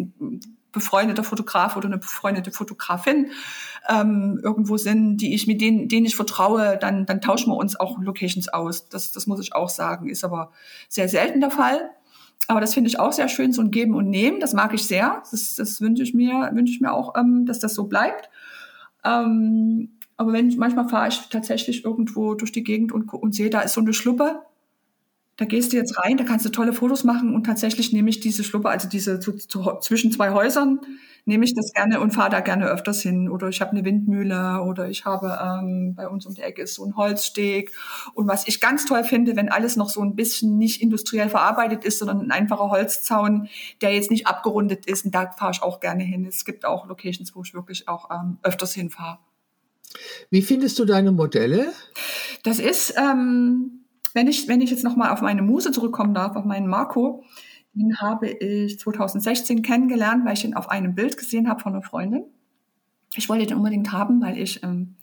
befreundeter 0.77 1.24
Fotograf 1.24 1.77
oder 1.77 1.87
eine 1.87 1.99
befreundete 1.99 2.53
Fotografin 2.53 3.31
ähm, 3.89 4.39
irgendwo 4.43 4.77
sind, 4.77 5.16
die 5.16 5.35
ich 5.35 5.47
mit 5.47 5.61
denen, 5.61 5.89
denen 5.89 6.07
ich 6.07 6.14
vertraue, 6.14 6.77
dann, 6.79 7.07
dann 7.07 7.20
tauschen 7.20 7.51
wir 7.51 7.57
uns 7.57 7.79
auch 7.79 7.99
Locations 7.99 8.49
aus. 8.49 8.89
Das, 8.89 9.12
das 9.12 9.27
muss 9.27 9.41
ich 9.41 9.55
auch 9.55 9.68
sagen, 9.68 10.09
ist 10.09 10.24
aber 10.24 10.53
sehr 10.89 11.09
selten 11.09 11.41
der 11.41 11.51
Fall. 11.51 11.91
Aber 12.49 12.61
das 12.61 12.74
finde 12.74 12.89
ich 12.89 13.01
auch 13.01 13.12
sehr 13.12 13.29
schön, 13.29 13.53
so 13.53 13.62
ein 13.62 13.70
Geben 13.70 13.95
und 13.95 14.09
Nehmen. 14.09 14.39
Das 14.39 14.53
mag 14.53 14.74
ich 14.74 14.87
sehr. 14.87 15.22
Das, 15.31 15.57
das 15.57 15.81
wünsche 15.81 16.03
ich 16.03 16.14
mir, 16.14 16.51
wünsche 16.53 16.72
ich 16.72 16.81
mir 16.81 16.93
auch, 16.93 17.14
ähm, 17.16 17.47
dass 17.47 17.59
das 17.59 17.74
so 17.74 17.85
bleibt. 17.85 18.29
Ähm, 19.05 19.97
aber 20.16 20.33
wenn 20.33 20.55
manchmal 20.57 20.89
fahre 20.89 21.09
ich 21.09 21.29
tatsächlich 21.29 21.85
irgendwo 21.85 22.35
durch 22.35 22.53
die 22.53 22.64
Gegend 22.64 22.93
und, 22.93 23.12
und 23.12 23.35
sehe, 23.35 23.51
da 23.51 23.61
ist 23.61 23.74
so 23.74 23.81
eine 23.81 23.93
Schluppe, 23.93 24.43
da 25.37 25.45
gehst 25.45 25.72
du 25.72 25.76
jetzt 25.76 25.99
rein, 25.99 26.16
da 26.16 26.24
kannst 26.24 26.47
du 26.47 26.51
tolle 26.51 26.72
Fotos 26.72 27.05
machen 27.05 27.34
und 27.34 27.45
tatsächlich 27.45 27.93
nehme 27.93 28.09
ich 28.09 28.20
diese 28.20 28.43
Schluppe, 28.43 28.70
also 28.70 28.89
diese 28.89 29.20
zu, 29.20 29.32
zu, 29.32 29.78
zwischen 29.80 30.11
zwei 30.11 30.30
Häusern, 30.30 30.80
nehme 31.26 31.45
ich 31.45 31.55
das 31.55 31.72
gerne 31.72 32.01
und 32.01 32.12
fahre 32.12 32.30
da 32.30 32.41
gerne 32.41 32.66
öfters 32.66 33.03
hin. 33.03 33.28
Oder 33.28 33.49
ich 33.49 33.61
habe 33.61 33.72
eine 33.72 33.84
Windmühle 33.84 34.62
oder 34.62 34.89
ich 34.89 35.05
habe 35.05 35.39
ähm, 35.43 35.95
bei 35.95 36.09
uns 36.09 36.24
um 36.24 36.34
die 36.34 36.41
Ecke 36.41 36.62
ist 36.62 36.74
so 36.74 36.84
ein 36.87 36.97
Holzsteg. 36.97 37.72
Und 38.14 38.28
was 38.28 38.47
ich 38.47 38.61
ganz 38.61 38.87
toll 38.87 39.05
finde, 39.05 39.37
wenn 39.37 39.49
alles 39.49 39.76
noch 39.76 39.91
so 39.91 40.01
ein 40.01 40.14
bisschen 40.14 40.57
nicht 40.57 40.80
industriell 40.80 41.28
verarbeitet 41.28 41.84
ist, 41.84 41.99
sondern 41.99 42.20
ein 42.20 42.30
einfacher 42.30 42.70
Holzzaun, 42.70 43.49
der 43.82 43.93
jetzt 43.93 44.11
nicht 44.11 44.26
abgerundet 44.28 44.87
ist, 44.87 45.05
und 45.05 45.14
da 45.14 45.32
fahre 45.32 45.51
ich 45.51 45.62
auch 45.62 45.80
gerne 45.80 46.05
hin. 46.05 46.24
Es 46.24 46.45
gibt 46.45 46.64
auch 46.64 46.87
Locations, 46.87 47.34
wo 47.34 47.43
ich 47.43 47.55
wirklich 47.55 47.89
auch 47.89 48.09
ähm, 48.11 48.39
öfters 48.43 48.72
hinfahre. 48.72 49.18
Wie 50.30 50.43
findest 50.43 50.78
du 50.78 50.84
deine 50.84 51.11
Modelle? 51.11 51.72
Das 52.45 52.61
ist 52.61 52.95
ähm, 52.97 53.86
wenn 54.17 54.29
ich, 54.29 54.49
wenn 54.49 54.62
ich 54.62 54.71
jetzt 54.71 54.83
nochmal 54.83 55.11
auf 55.11 55.21
meine 55.21 55.43
Muse 55.43 55.73
zurückkommen 55.73 56.14
darf, 56.14 56.37
auf 56.37 56.47
meinen 56.47 56.69
Marco, 56.69 57.23
den 57.75 57.99
habe 57.99 58.29
ich 58.31 58.79
2016 58.79 59.61
kennengelernt, 59.61 60.25
weil 60.25 60.33
ich 60.33 60.45
ihn 60.45 60.55
auf 60.55 60.71
einem 60.71 60.95
Bild 60.95 61.19
gesehen 61.19 61.51
habe 61.51 61.61
von 61.61 61.75
einer 61.75 61.83
Freundin. 61.83 62.25
Ich 63.14 63.29
wollte 63.29 63.47
den 63.47 63.59
unbedingt 63.59 63.93
haben, 63.93 64.23
weil 64.23 64.39
ich, 64.39 64.62
ähm, 64.62 64.97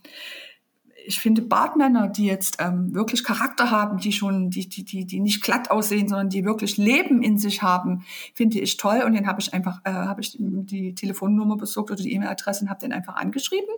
ich 1.06 1.20
finde 1.20 1.44
Bartmänner, 1.44 2.08
die 2.08 2.26
jetzt 2.26 2.58
ähm, 2.60 2.96
wirklich 2.96 3.24
Charakter 3.24 3.70
haben, 3.70 4.00
die 4.00 4.14
schon, 4.14 4.50
die, 4.50 4.68
die, 4.68 4.84
die, 4.84 5.06
die 5.06 5.20
nicht 5.20 5.44
glatt 5.44 5.70
aussehen, 5.70 6.08
sondern 6.08 6.30
die 6.30 6.44
wirklich 6.44 6.78
Leben 6.78 7.22
in 7.22 7.38
sich 7.38 7.62
haben, 7.62 8.04
finde 8.34 8.62
ich 8.62 8.78
toll. 8.78 9.04
Und 9.06 9.14
den 9.14 9.28
habe 9.28 9.42
ich 9.42 9.54
einfach, 9.54 9.82
äh, 9.84 9.92
habe 9.92 10.22
ich 10.22 10.36
die 10.40 10.96
Telefonnummer 10.96 11.58
besorgt 11.58 11.92
oder 11.92 12.02
die 12.02 12.14
E-Mail-Adresse 12.14 12.64
und 12.64 12.72
habe 12.72 12.80
den 12.80 12.94
einfach 12.94 13.16
angeschrieben. 13.16 13.70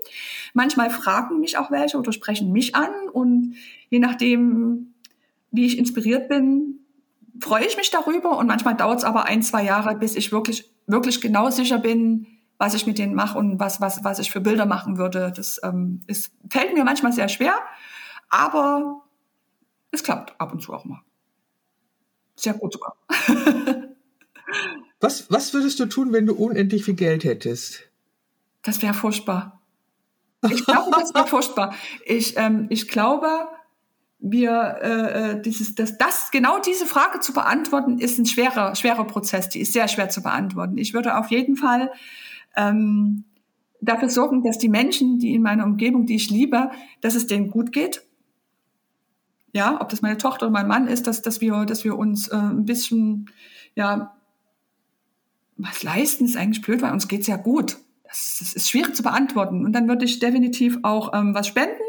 Manchmal 0.54 0.90
fragen 0.92 1.42
mich 1.42 1.58
auch 1.58 1.72
welche 1.72 1.98
oder 1.98 2.14
sprechen 2.14 2.54
mich 2.54 2.74
an 2.74 3.10
und 3.12 3.56
je 3.90 4.00
nachdem, 4.00 4.95
wie 5.56 5.66
ich 5.66 5.78
inspiriert 5.78 6.30
bin, 6.30 6.80
freue 7.40 7.66
ich 7.66 7.78
mich 7.78 7.92
darüber. 7.92 8.38
Und 8.38 8.48
manchmal 8.48 8.76
dauert 8.76 9.00
es 9.00 9.04
aber 9.04 9.26
ein, 9.26 9.42
zwei 9.42 9.64
Jahre, 9.64 9.96
bis 9.96 10.16
ich 10.16 10.32
wirklich, 10.32 10.72
wirklich 10.88 11.22
genau 11.22 11.50
sicher 11.50 11.80
bin, 11.80 12.28
was 12.58 12.74
ich 12.74 12.88
mit 12.88 12.98
denen 12.98 13.16
mache 13.16 13.38
und 13.38 13.60
was, 13.60 13.82
was, 13.82 14.04
was 14.04 14.20
ich 14.20 14.32
für 14.32 14.42
Bilder 14.42 14.66
machen 14.66 14.98
würde. 14.98 15.32
Das 15.36 15.60
ähm, 15.64 16.02
ist, 16.08 16.32
fällt 16.50 16.74
mir 16.74 16.84
manchmal 16.84 17.12
sehr 17.12 17.28
schwer, 17.28 17.56
aber 18.30 19.04
es 19.92 20.04
klappt 20.04 20.40
ab 20.40 20.54
und 20.54 20.62
zu 20.62 20.74
auch 20.74 20.86
mal. 20.86 21.02
Sehr 22.36 22.54
gut 22.54 22.74
sogar. 22.74 22.96
was, 25.00 25.32
was 25.32 25.54
würdest 25.54 25.80
du 25.80 25.86
tun, 25.86 26.12
wenn 26.14 26.26
du 26.26 26.34
unendlich 26.34 26.86
viel 26.86 26.96
Geld 26.96 27.24
hättest? 27.24 27.90
Das 28.62 28.82
wäre 28.82 28.94
furchtbar. 28.94 29.62
Ich 30.50 30.66
glaube, 30.66 30.92
das 30.92 31.14
wäre 31.14 31.28
furchtbar. 31.28 31.74
Ich, 32.06 32.38
ähm, 32.38 32.68
ich 32.70 32.88
glaube, 32.88 33.48
wir 34.20 34.78
äh, 34.82 35.32
äh, 35.32 35.42
dieses, 35.42 35.76
das, 35.76 35.98
das, 35.98 36.32
genau 36.32 36.60
diese 36.60 36.86
Frage 36.86 37.20
zu 37.20 37.34
beantworten, 37.34 38.00
ist 38.00 38.18
ein 38.18 38.26
schwerer, 38.26 38.76
schwerer 38.76 39.06
Prozess. 39.06 39.50
Die 39.50 39.60
ist 39.60 39.74
sehr 39.74 39.88
schwer 39.88 40.10
zu 40.10 40.22
beantworten. 40.24 40.78
Ich 40.78 40.94
würde 40.94 41.18
auf 41.18 41.30
jeden 41.30 41.56
Fall 41.56 41.92
ähm, 42.56 43.26
dafür 43.82 44.10
sorgen, 44.10 44.44
dass 44.44 44.58
die 44.58 44.70
Menschen, 44.70 45.20
die 45.20 45.36
in 45.36 45.42
meiner 45.42 45.66
Umgebung, 45.66 46.06
die 46.06 46.16
ich 46.16 46.30
liebe, 46.30 46.72
dass 47.02 47.16
es 47.16 47.28
denen 47.28 47.50
gut 47.50 47.72
geht. 47.72 48.04
Ja, 49.54 49.80
ob 49.80 49.90
das 49.90 50.02
meine 50.02 50.18
Tochter 50.18 50.48
oder 50.48 50.54
mein 50.54 50.68
Mann 50.68 50.88
ist, 50.88 51.08
dass, 51.08 51.22
dass 51.22 51.40
wir, 51.40 51.66
dass 51.66 51.84
wir 51.84 51.98
uns 51.98 52.28
äh, 52.28 52.36
ein 52.36 52.66
bisschen, 52.66 53.30
ja, 53.76 54.16
was 55.58 55.84
leisten, 55.84 56.26
ist 56.26 56.36
eigentlich 56.36 56.62
blöd, 56.62 56.82
weil 56.82 56.92
uns 56.92 57.08
geht's 57.08 57.28
ja 57.28 57.38
gut. 57.38 57.78
Das, 58.04 58.38
das 58.40 58.54
ist 58.54 58.70
schwierig 58.70 58.96
zu 58.96 59.04
beantworten. 59.04 59.66
Und 59.66 59.74
dann 59.74 59.88
würde 59.88 60.04
ich 60.04 60.20
definitiv 60.20 60.80
auch 60.84 61.14
ähm, 61.14 61.34
was 61.34 61.48
spenden. 61.48 61.82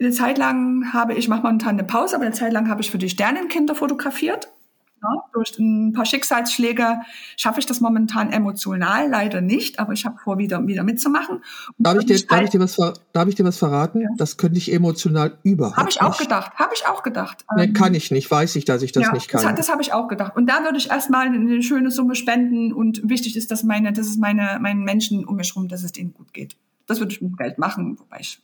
Eine 0.00 0.12
Zeit 0.12 0.38
lang 0.38 0.92
habe 0.94 1.14
ich, 1.14 1.28
mache 1.28 1.42
momentan 1.42 1.78
eine 1.78 1.84
Pause, 1.84 2.16
aber 2.16 2.24
eine 2.24 2.34
Zeit 2.34 2.52
lang 2.52 2.68
habe 2.68 2.80
ich 2.80 2.90
für 2.90 2.98
die 2.98 3.10
Sternenkinder 3.10 3.74
fotografiert. 3.74 4.50
Ja, 5.02 5.08
durch 5.32 5.58
ein 5.58 5.94
paar 5.94 6.04
Schicksalsschläge 6.04 7.00
schaffe 7.36 7.60
ich 7.60 7.64
das 7.64 7.80
momentan 7.80 8.30
emotional 8.32 9.08
leider 9.08 9.40
nicht, 9.40 9.78
aber 9.78 9.94
ich 9.94 10.04
habe 10.04 10.18
vor, 10.18 10.36
wieder, 10.36 10.66
wieder 10.66 10.84
mitzumachen. 10.84 11.42
Darf 11.78 11.98
ich, 11.98 12.06
dir, 12.06 12.26
darf, 12.26 12.42
ich 12.42 12.50
dir 12.50 12.60
was, 12.60 12.76
darf 13.12 13.28
ich 13.28 13.34
dir 13.34 13.44
was 13.44 13.56
verraten? 13.56 14.02
Ja. 14.02 14.08
Das 14.18 14.36
könnte 14.36 14.58
ich 14.58 14.72
emotional 14.72 15.38
überhaupt 15.42 15.78
Habe 15.78 15.88
ich 15.88 16.02
auch 16.02 16.08
nicht. 16.08 16.20
gedacht, 16.20 16.52
habe 16.56 16.74
ich 16.74 16.86
auch 16.86 17.02
gedacht. 17.02 17.46
Nee, 17.56 17.64
ähm, 17.64 17.72
kann 17.72 17.94
ich 17.94 18.10
nicht, 18.10 18.30
weiß 18.30 18.56
ich, 18.56 18.66
dass 18.66 18.82
ich 18.82 18.92
das 18.92 19.04
ja, 19.04 19.12
nicht 19.12 19.28
kann. 19.28 19.42
Das, 19.42 19.54
das 19.54 19.70
habe 19.70 19.80
ich 19.80 19.94
auch 19.94 20.06
gedacht. 20.06 20.36
Und 20.36 20.46
da 20.48 20.64
würde 20.64 20.76
ich 20.76 20.90
erstmal 20.90 21.26
eine 21.26 21.62
schöne 21.62 21.90
Summe 21.90 22.14
spenden 22.14 22.72
und 22.74 23.00
wichtig 23.08 23.36
ist, 23.36 23.50
dass 23.50 23.64
meine, 23.64 23.94
dass 23.94 24.06
es 24.06 24.18
meine, 24.18 24.58
meinen 24.60 24.84
Menschen 24.84 25.24
um 25.24 25.36
mich 25.36 25.54
herum, 25.54 25.68
dass 25.68 25.82
es 25.82 25.92
denen 25.92 26.12
gut 26.12 26.34
geht. 26.34 26.56
Das 26.86 27.00
würde 27.00 27.12
ich 27.12 27.22
mit 27.22 27.38
Geld 27.38 27.56
machen, 27.56 27.98
wobei 27.98 28.18
ich. 28.20 28.42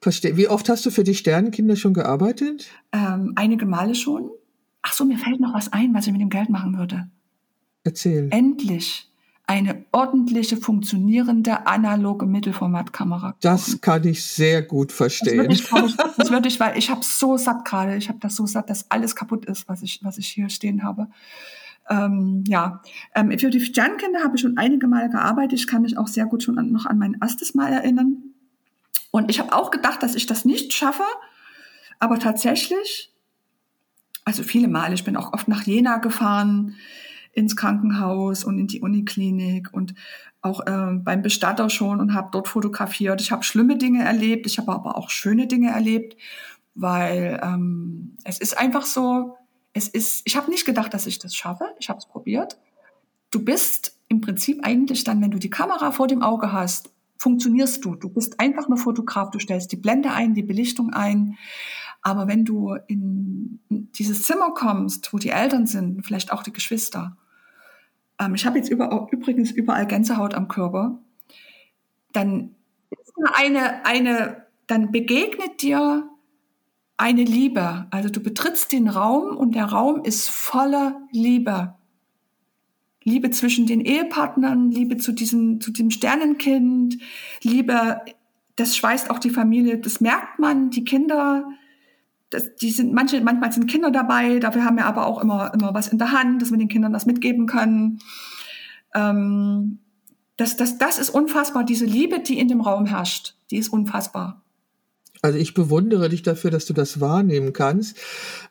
Verstehe. 0.00 0.36
Wie 0.36 0.48
oft 0.48 0.68
hast 0.68 0.86
du 0.86 0.90
für 0.90 1.04
die 1.04 1.14
Sternenkinder 1.14 1.76
schon 1.76 1.94
gearbeitet? 1.94 2.68
Ähm, 2.92 3.32
einige 3.36 3.66
Male 3.66 3.94
schon. 3.94 4.30
Ach 4.82 4.92
so, 4.92 5.04
mir 5.04 5.18
fällt 5.18 5.40
noch 5.40 5.54
was 5.54 5.72
ein, 5.72 5.92
was 5.92 6.06
ich 6.06 6.12
mit 6.12 6.22
dem 6.22 6.30
Geld 6.30 6.48
machen 6.48 6.78
würde. 6.78 7.08
Erzähl. 7.84 8.28
Endlich 8.30 9.10
eine 9.50 9.84
ordentliche, 9.90 10.56
funktionierende, 10.56 11.66
analoge 11.66 12.24
Mittelformatkamera. 12.24 13.34
Das 13.40 13.80
kann 13.80 14.06
ich 14.06 14.22
sehr 14.22 14.62
gut 14.62 14.92
verstehen. 14.92 15.48
Das 15.48 15.72
würde 15.72 15.86
ich, 15.86 15.92
ich, 15.92 15.96
das 16.16 16.30
würde 16.30 16.48
ich 16.48 16.60
weil 16.60 16.78
ich 16.78 16.88
habe 16.88 17.00
so 17.02 17.36
satt 17.36 17.64
gerade. 17.64 17.96
Ich 17.96 18.08
habe 18.08 18.20
das 18.20 18.36
so 18.36 18.46
satt, 18.46 18.70
dass 18.70 18.88
alles 18.92 19.16
kaputt 19.16 19.46
ist, 19.46 19.68
was 19.68 19.82
ich, 19.82 19.98
was 20.04 20.18
ich 20.18 20.28
hier 20.28 20.48
stehen 20.50 20.84
habe. 20.84 21.08
Ähm, 21.88 22.44
ja, 22.46 22.80
ähm, 23.16 23.36
für 23.36 23.50
die 23.50 23.60
Sternkinder 23.60 24.22
habe 24.22 24.36
ich 24.36 24.42
schon 24.42 24.56
einige 24.56 24.86
Male 24.86 25.10
gearbeitet. 25.10 25.58
Ich 25.58 25.66
kann 25.66 25.82
mich 25.82 25.98
auch 25.98 26.06
sehr 26.06 26.26
gut 26.26 26.44
schon 26.44 26.56
an, 26.56 26.70
noch 26.70 26.86
an 26.86 26.98
mein 26.98 27.16
erstes 27.20 27.52
Mal 27.52 27.72
erinnern. 27.72 28.29
Und 29.10 29.30
ich 29.30 29.40
habe 29.40 29.52
auch 29.52 29.70
gedacht, 29.70 30.02
dass 30.02 30.14
ich 30.14 30.26
das 30.26 30.44
nicht 30.44 30.72
schaffe. 30.72 31.04
Aber 31.98 32.18
tatsächlich 32.18 33.10
also 34.24 34.42
viele 34.42 34.68
Male. 34.68 34.94
Ich 34.94 35.04
bin 35.04 35.16
auch 35.16 35.32
oft 35.32 35.48
nach 35.48 35.64
Jena 35.64 35.98
gefahren, 35.98 36.76
ins 37.32 37.56
Krankenhaus 37.56 38.44
und 38.44 38.58
in 38.58 38.66
die 38.66 38.80
Uniklinik 38.80 39.72
und 39.72 39.94
auch 40.42 40.66
äh, 40.66 40.94
beim 40.94 41.22
Bestatter 41.22 41.70
schon 41.70 42.00
und 42.00 42.14
habe 42.14 42.28
dort 42.32 42.48
fotografiert. 42.48 43.20
Ich 43.20 43.30
habe 43.32 43.44
schlimme 43.44 43.76
Dinge 43.76 44.04
erlebt, 44.04 44.46
ich 44.46 44.58
habe 44.58 44.72
aber 44.72 44.96
auch 44.96 45.10
schöne 45.10 45.46
Dinge 45.46 45.70
erlebt, 45.70 46.16
weil 46.74 47.40
ähm, 47.42 48.16
es 48.24 48.38
ist 48.38 48.58
einfach 48.58 48.84
so, 48.84 49.36
es 49.72 49.88
ist, 49.88 50.22
ich 50.24 50.36
habe 50.36 50.50
nicht 50.50 50.64
gedacht, 50.64 50.92
dass 50.94 51.06
ich 51.06 51.18
das 51.18 51.34
schaffe. 51.34 51.66
Ich 51.78 51.88
habe 51.88 51.98
es 51.98 52.06
probiert. 52.06 52.58
Du 53.30 53.44
bist 53.44 53.96
im 54.08 54.20
Prinzip 54.20 54.64
eigentlich 54.64 55.04
dann, 55.04 55.20
wenn 55.20 55.30
du 55.30 55.38
die 55.38 55.50
Kamera 55.50 55.92
vor 55.92 56.08
dem 56.08 56.22
Auge 56.22 56.52
hast, 56.52 56.90
funktionierst 57.20 57.84
du. 57.84 57.96
Du 57.96 58.08
bist 58.08 58.40
einfach 58.40 58.68
nur 58.68 58.78
Fotograf. 58.78 59.30
Du 59.30 59.38
stellst 59.38 59.70
die 59.72 59.76
Blende 59.76 60.10
ein, 60.10 60.34
die 60.34 60.42
Belichtung 60.42 60.90
ein. 60.94 61.36
Aber 62.00 62.28
wenn 62.28 62.46
du 62.46 62.76
in 62.86 63.60
dieses 63.68 64.22
Zimmer 64.22 64.54
kommst, 64.54 65.12
wo 65.12 65.18
die 65.18 65.28
Eltern 65.28 65.66
sind, 65.66 66.04
vielleicht 66.04 66.32
auch 66.32 66.42
die 66.42 66.52
Geschwister, 66.52 67.18
ähm, 68.18 68.34
ich 68.34 68.46
habe 68.46 68.56
jetzt 68.56 68.70
überall, 68.70 69.06
übrigens 69.10 69.50
überall 69.50 69.86
Gänsehaut 69.86 70.32
am 70.32 70.48
Körper, 70.48 70.98
dann 72.12 72.54
ist 72.88 73.12
eine, 73.34 73.84
eine, 73.84 74.46
dann 74.66 74.90
begegnet 74.90 75.60
dir 75.60 76.08
eine 76.96 77.24
Liebe. 77.24 77.86
Also 77.90 78.08
du 78.08 78.20
betrittst 78.20 78.72
den 78.72 78.88
Raum 78.88 79.36
und 79.36 79.54
der 79.54 79.66
Raum 79.66 80.04
ist 80.04 80.30
voller 80.30 81.02
Liebe. 81.12 81.74
Liebe 83.02 83.30
zwischen 83.30 83.66
den 83.66 83.80
Ehepartnern, 83.80 84.70
Liebe 84.70 84.96
zu 84.98 85.12
diesem, 85.12 85.60
zu 85.60 85.72
dem 85.72 85.90
Sternenkind, 85.90 86.98
Liebe, 87.42 88.00
das 88.56 88.76
schweißt 88.76 89.10
auch 89.10 89.18
die 89.18 89.30
Familie, 89.30 89.78
das 89.78 90.00
merkt 90.00 90.38
man, 90.38 90.70
die 90.70 90.84
Kinder, 90.84 91.48
das, 92.28 92.54
die 92.56 92.70
sind, 92.70 92.92
manche, 92.92 93.20
manchmal 93.22 93.52
sind 93.52 93.70
Kinder 93.70 93.90
dabei, 93.90 94.38
dafür 94.38 94.64
haben 94.64 94.76
wir 94.76 94.86
aber 94.86 95.06
auch 95.06 95.22
immer, 95.22 95.52
immer 95.54 95.72
was 95.72 95.88
in 95.88 95.98
der 95.98 96.12
Hand, 96.12 96.42
dass 96.42 96.50
wir 96.50 96.58
den 96.58 96.68
Kindern 96.68 96.92
das 96.92 97.06
mitgeben 97.06 97.46
können. 97.46 98.00
Ähm, 98.94 99.78
das, 100.36 100.56
das, 100.56 100.78
das 100.78 100.98
ist 100.98 101.10
unfassbar. 101.10 101.64
Diese 101.64 101.84
Liebe, 101.84 102.20
die 102.20 102.38
in 102.38 102.48
dem 102.48 102.60
Raum 102.60 102.86
herrscht, 102.86 103.34
die 103.50 103.56
ist 103.56 103.68
unfassbar. 103.68 104.42
Also 105.22 105.38
ich 105.38 105.52
bewundere 105.52 106.08
dich 106.08 106.22
dafür, 106.22 106.50
dass 106.50 106.64
du 106.64 106.72
das 106.72 107.00
wahrnehmen 107.00 107.52
kannst. 107.52 107.96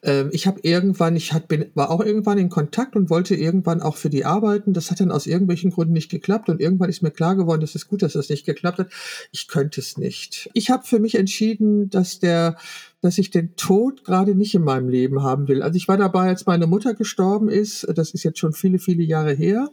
Ähm, 0.04 0.30
ich 0.32 0.46
habe 0.46 0.60
irgendwann, 0.64 1.16
ich 1.16 1.34
hat, 1.34 1.48
bin, 1.48 1.72
war 1.74 1.90
auch 1.90 2.02
irgendwann 2.02 2.38
in 2.38 2.50
Kontakt 2.50 2.96
und 2.96 3.10
wollte 3.10 3.36
irgendwann 3.36 3.82
auch 3.82 3.98
für 3.98 4.10
die 4.10 4.26
arbeiten. 4.26 4.74
Das 4.74 4.92
hat 4.92 5.00
dann 5.00 5.12
aus 5.12 5.26
irgendwelchen 5.26 5.72
Gründen 5.72 5.94
nicht 5.94 6.12
geklappt 6.12 6.50
und 6.50 6.62
irgendwann 6.62 6.90
ist 6.90 7.02
mir 7.02 7.12
klar 7.12 7.36
geworden, 7.36 7.62
dass 7.62 7.76
es 7.76 7.88
gut, 7.88 8.04
dass 8.04 8.14
das 8.14 8.30
nicht 8.30 8.46
geklappt 8.46 8.78
hat. 8.78 8.92
Ich 9.32 9.48
könnte 9.48 9.82
es 9.82 9.98
nicht. 9.98 10.50
Ich 10.54 10.70
habe 10.70 10.86
für 10.86 11.00
mich 11.00 11.16
entschieden, 11.16 11.90
dass 11.90 12.20
der 12.20 12.58
dass 13.02 13.18
ich 13.18 13.30
den 13.30 13.56
Tod 13.56 14.04
gerade 14.04 14.36
nicht 14.36 14.56
in 14.56 14.64
meinem 14.64 14.90
Leben 14.90 15.24
haben 15.24 15.48
will. 15.48 15.62
Also 15.62 15.78
ich 15.78 15.88
war 15.88 15.98
dabei, 15.98 16.28
als 16.28 16.46
meine 16.46 16.68
Mutter 16.68 16.94
gestorben 16.94 17.48
ist. 17.48 17.88
Das 17.96 18.12
ist 18.12 18.24
jetzt 18.24 18.40
schon 18.40 18.54
viele, 18.54 18.80
viele 18.80 19.04
Jahre 19.04 19.34
her. 19.34 19.70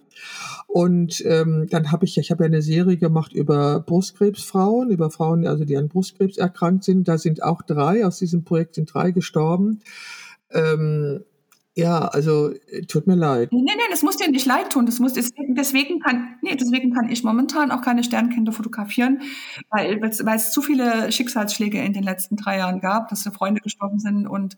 Und 0.68 1.24
ähm, 1.26 1.66
dann 1.68 1.90
habe 1.90 2.04
ich, 2.04 2.16
ich 2.18 2.30
habe 2.30 2.44
ja 2.44 2.48
eine 2.48 2.62
Serie 2.62 2.96
gemacht 2.96 3.32
über 3.32 3.80
Brustkrebsfrauen, 3.80 4.90
über 4.90 5.10
Frauen, 5.10 5.46
also 5.46 5.64
die 5.64 5.76
an 5.76 5.88
Brustkrebs 5.88 6.36
erkrankt 6.36 6.84
sind. 6.84 7.08
Da 7.08 7.18
sind 7.18 7.42
auch 7.42 7.62
drei 7.62 8.06
aus 8.06 8.18
diesem 8.18 8.44
Projekt 8.44 8.76
sind 8.76 8.92
drei 8.92 9.10
gestorben. 9.10 9.80
Ähm, 10.52 11.24
ja, 11.76 12.08
also 12.08 12.52
tut 12.88 13.06
mir 13.06 13.16
leid. 13.16 13.52
Nee, 13.52 13.60
nee, 13.62 13.82
das 13.90 14.02
muss 14.02 14.16
dir 14.16 14.30
nicht 14.30 14.46
leid 14.46 14.70
tun. 14.70 14.86
Das 14.86 14.98
muss, 14.98 15.12
deswegen, 15.12 16.00
kann, 16.00 16.36
nee, 16.40 16.56
deswegen 16.56 16.94
kann 16.94 17.10
ich 17.10 17.22
momentan 17.22 17.70
auch 17.70 17.82
keine 17.82 18.02
Sternkinder 18.02 18.52
fotografieren, 18.52 19.20
weil, 19.68 20.00
weil 20.00 20.36
es 20.36 20.52
zu 20.52 20.62
viele 20.62 21.12
Schicksalsschläge 21.12 21.78
in 21.78 21.92
den 21.92 22.02
letzten 22.02 22.36
drei 22.36 22.56
Jahren 22.56 22.80
gab, 22.80 23.10
dass 23.10 23.24
Freunde 23.24 23.60
gestorben 23.60 23.98
sind 23.98 24.26
und 24.26 24.56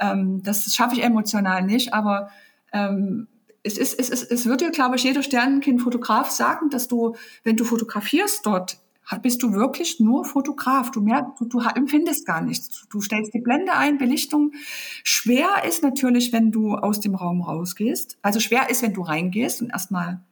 ähm, 0.00 0.42
das 0.42 0.74
schaffe 0.74 0.94
ich 0.94 1.04
emotional 1.04 1.62
nicht. 1.62 1.92
Aber 1.92 2.30
ähm, 2.72 3.28
es, 3.62 3.76
ist, 3.76 3.98
es, 3.98 4.08
ist, 4.08 4.30
es 4.30 4.46
wird 4.46 4.62
dir, 4.62 4.70
glaube 4.70 4.96
ich, 4.96 5.04
jeder 5.04 5.22
Sternenkind-Fotograf 5.22 6.30
sagen, 6.30 6.70
dass 6.70 6.88
du, 6.88 7.14
wenn 7.42 7.56
du 7.56 7.64
fotografierst 7.64 8.46
dort, 8.46 8.78
bist 9.22 9.42
du 9.42 9.52
wirklich 9.52 10.00
nur 10.00 10.24
Fotograf. 10.24 10.90
Du, 10.90 11.00
mehr, 11.00 11.34
du, 11.38 11.44
du 11.44 11.60
empfindest 11.60 12.26
gar 12.26 12.40
nichts. 12.40 12.86
Du 12.90 13.00
stellst 13.00 13.34
die 13.34 13.40
Blende 13.40 13.72
ein, 13.72 13.98
Belichtung. 13.98 14.52
Schwer 15.02 15.48
ist 15.66 15.82
natürlich, 15.82 16.32
wenn 16.32 16.50
du 16.50 16.74
aus 16.74 17.00
dem 17.00 17.14
Raum 17.14 17.42
rausgehst. 17.42 18.18
Also 18.22 18.40
schwer 18.40 18.70
ist, 18.70 18.82
wenn 18.82 18.94
du 18.94 19.02
reingehst 19.02 19.62
und 19.62 19.70
erstmal 19.70 20.22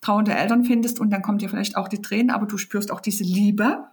trauernde 0.00 0.34
Eltern 0.34 0.64
findest 0.64 1.00
und 1.00 1.10
dann 1.10 1.22
kommt 1.22 1.40
dir 1.40 1.48
vielleicht 1.48 1.76
auch 1.76 1.88
die 1.88 2.02
Tränen, 2.02 2.30
aber 2.30 2.46
du 2.46 2.58
spürst 2.58 2.92
auch 2.92 3.00
diese 3.00 3.24
Liebe. 3.24 3.86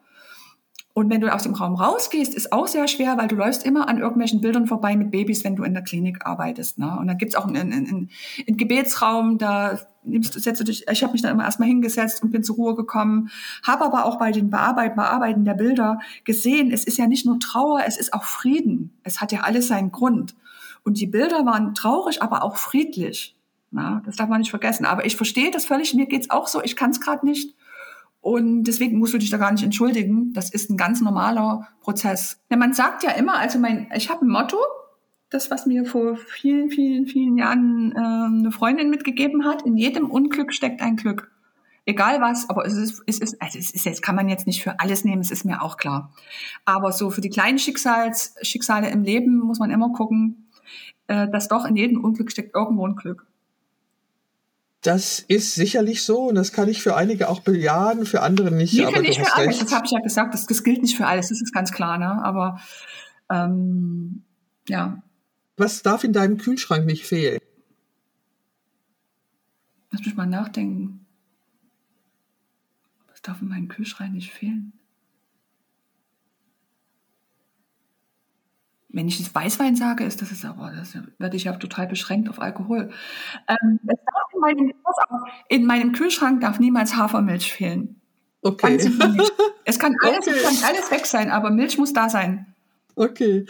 Und 0.93 1.09
wenn 1.09 1.21
du 1.21 1.33
aus 1.33 1.43
dem 1.43 1.53
Raum 1.53 1.75
rausgehst, 1.75 2.35
ist 2.35 2.51
auch 2.51 2.67
sehr 2.67 2.87
schwer, 2.87 3.17
weil 3.17 3.27
du 3.27 3.35
läufst 3.35 3.65
immer 3.65 3.87
an 3.87 3.99
irgendwelchen 3.99 4.41
Bildern 4.41 4.67
vorbei 4.67 4.97
mit 4.97 5.11
Babys, 5.11 5.43
wenn 5.43 5.55
du 5.55 5.63
in 5.63 5.73
der 5.73 5.83
Klinik 5.83 6.25
arbeitest. 6.25 6.79
Ne? 6.79 6.97
Und 6.99 7.07
dann 7.07 7.17
gibt's 7.17 7.35
auch 7.35 7.47
einen, 7.47 7.71
einen, 7.71 8.09
einen 8.47 8.57
Gebetsraum, 8.57 9.37
da 9.37 9.79
nimmst, 10.03 10.33
setzt 10.33 10.59
du 10.59 10.65
dich, 10.65 10.87
ich 10.89 11.03
habe 11.03 11.13
mich 11.13 11.21
dann 11.21 11.31
immer 11.31 11.45
erstmal 11.45 11.69
hingesetzt 11.69 12.23
und 12.23 12.31
bin 12.31 12.43
zur 12.43 12.57
Ruhe 12.57 12.75
gekommen, 12.75 13.29
habe 13.65 13.85
aber 13.85 14.05
auch 14.05 14.17
bei 14.17 14.31
den 14.31 14.49
Bearbeiten, 14.49 14.95
Bearbeiten 14.95 15.45
der 15.45 15.53
Bilder 15.53 15.99
gesehen, 16.25 16.71
es 16.71 16.83
ist 16.83 16.97
ja 16.97 17.07
nicht 17.07 17.25
nur 17.25 17.39
Trauer, 17.39 17.81
es 17.85 17.97
ist 17.97 18.13
auch 18.13 18.23
Frieden. 18.23 18.97
Es 19.03 19.21
hat 19.21 19.31
ja 19.31 19.41
alles 19.41 19.67
seinen 19.67 19.91
Grund. 19.91 20.35
Und 20.83 20.99
die 20.99 21.07
Bilder 21.07 21.45
waren 21.45 21.73
traurig, 21.73 22.21
aber 22.21 22.43
auch 22.43 22.57
friedlich. 22.57 23.35
Na, 23.69 24.01
das 24.05 24.17
darf 24.17 24.27
man 24.27 24.39
nicht 24.39 24.49
vergessen. 24.49 24.85
Aber 24.85 25.05
ich 25.05 25.15
verstehe 25.15 25.51
das 25.51 25.65
völlig, 25.65 25.93
mir 25.93 26.05
geht's 26.05 26.29
auch 26.29 26.47
so, 26.47 26.61
ich 26.61 26.75
kann 26.75 26.91
es 26.91 26.99
gerade 26.99 27.25
nicht. 27.25 27.55
Und 28.21 28.63
deswegen 28.65 28.99
musst 28.99 29.13
du 29.13 29.17
dich 29.17 29.31
da 29.31 29.37
gar 29.37 29.51
nicht 29.51 29.63
entschuldigen. 29.63 30.31
Das 30.33 30.51
ist 30.51 30.69
ein 30.69 30.77
ganz 30.77 31.01
normaler 31.01 31.67
Prozess. 31.81 32.39
Ja, 32.49 32.57
man 32.57 32.73
sagt 32.73 33.03
ja 33.03 33.11
immer, 33.11 33.39
also 33.39 33.57
mein, 33.57 33.89
ich 33.95 34.09
habe 34.09 34.25
ein 34.25 34.29
Motto, 34.29 34.57
das, 35.31 35.49
was 35.49 35.65
mir 35.65 35.85
vor 35.85 36.17
vielen, 36.17 36.69
vielen, 36.69 37.07
vielen 37.07 37.37
Jahren 37.37 37.93
äh, 37.93 37.97
eine 37.97 38.51
Freundin 38.51 38.89
mitgegeben 38.89 39.45
hat. 39.45 39.63
In 39.63 39.75
jedem 39.75 40.11
Unglück 40.11 40.53
steckt 40.53 40.81
ein 40.81 40.97
Glück. 40.97 41.31
Egal 41.85 42.21
was, 42.21 42.47
aber 42.47 42.65
es 42.65 42.73
ist, 42.73 43.01
es 43.07 43.17
ist, 43.17 43.41
also 43.41 43.57
es 43.57 43.71
ist 43.71 43.85
jetzt 43.85 44.03
kann 44.03 44.15
man 44.15 44.29
jetzt 44.29 44.45
nicht 44.45 44.61
für 44.61 44.79
alles 44.79 45.03
nehmen, 45.03 45.21
es 45.21 45.31
ist 45.31 45.45
mir 45.45 45.63
auch 45.63 45.77
klar. 45.77 46.13
Aber 46.63 46.91
so 46.91 47.09
für 47.09 47.21
die 47.21 47.29
kleinen 47.29 47.57
Schicksals, 47.57 48.35
Schicksale 48.43 48.91
im 48.91 49.03
Leben 49.03 49.39
muss 49.39 49.57
man 49.57 49.71
immer 49.71 49.89
gucken, 49.89 50.51
äh, 51.07 51.27
dass 51.29 51.47
doch 51.47 51.65
in 51.65 51.75
jedem 51.75 52.03
Unglück 52.03 52.29
steckt 52.29 52.53
irgendwo 52.53 52.85
ein 52.85 52.95
Glück. 52.95 53.25
Das 54.81 55.19
ist 55.19 55.53
sicherlich 55.53 56.01
so 56.01 56.23
und 56.23 56.35
das 56.35 56.53
kann 56.53 56.67
ich 56.67 56.81
für 56.81 56.95
einige 56.95 57.29
auch 57.29 57.41
bejahen, 57.41 58.05
für 58.05 58.23
andere 58.23 58.51
nicht. 58.51 58.73
Nee, 58.73 58.85
aber 58.85 59.01
nicht 59.01 59.19
für 59.19 59.35
alles, 59.35 59.59
das 59.59 59.71
habe 59.71 59.85
ich 59.85 59.91
ja 59.91 59.99
gesagt, 59.99 60.33
das, 60.33 60.47
das, 60.47 60.63
gilt 60.63 60.81
nicht 60.81 60.97
für 60.97 61.05
alles, 61.05 61.29
das 61.29 61.39
ist 61.39 61.53
ganz 61.53 61.71
klar, 61.71 61.99
ne? 61.99 62.23
Aber 62.23 62.59
ähm, 63.29 64.23
ja. 64.67 65.03
Was 65.57 65.83
darf 65.83 66.03
in 66.03 66.13
deinem 66.13 66.39
Kühlschrank 66.39 66.87
nicht 66.87 67.05
fehlen? 67.05 67.39
Lass 69.91 70.03
mich 70.03 70.15
mal 70.15 70.25
nachdenken. 70.25 71.05
Was 73.07 73.21
darf 73.21 73.41
in 73.41 73.49
meinem 73.49 73.67
Kühlschrank 73.67 74.13
nicht 74.13 74.31
fehlen? 74.31 74.73
Wenn 78.93 79.07
ich 79.07 79.19
jetzt 79.19 79.33
Weißwein 79.33 79.75
sage, 79.75 80.03
ist 80.03 80.21
das 80.21 80.31
ist 80.31 80.45
aber, 80.45 80.71
das 80.71 80.97
werde 81.17 81.37
ich 81.37 81.45
ja 81.45 81.53
total 81.53 81.87
beschränkt 81.87 82.29
auf 82.29 82.41
Alkohol. 82.41 82.91
Ähm, 83.47 83.79
in, 83.83 84.39
meinem, 84.39 84.73
in 85.49 85.65
meinem 85.65 85.91
Kühlschrank 85.93 86.41
darf 86.41 86.59
niemals 86.59 86.95
Hafermilch 86.95 87.51
fehlen. 87.51 88.01
Okay. 88.41 88.75
Es 88.75 89.79
kann 89.79 89.95
alles, 90.01 90.27
okay. 90.27 90.35
es 90.35 90.61
kann 90.61 90.69
alles 90.69 90.91
weg 90.91 91.05
sein, 91.05 91.29
aber 91.29 91.51
Milch 91.51 91.77
muss 91.77 91.93
da 91.93 92.09
sein. 92.09 92.50
Okay. 92.95 93.45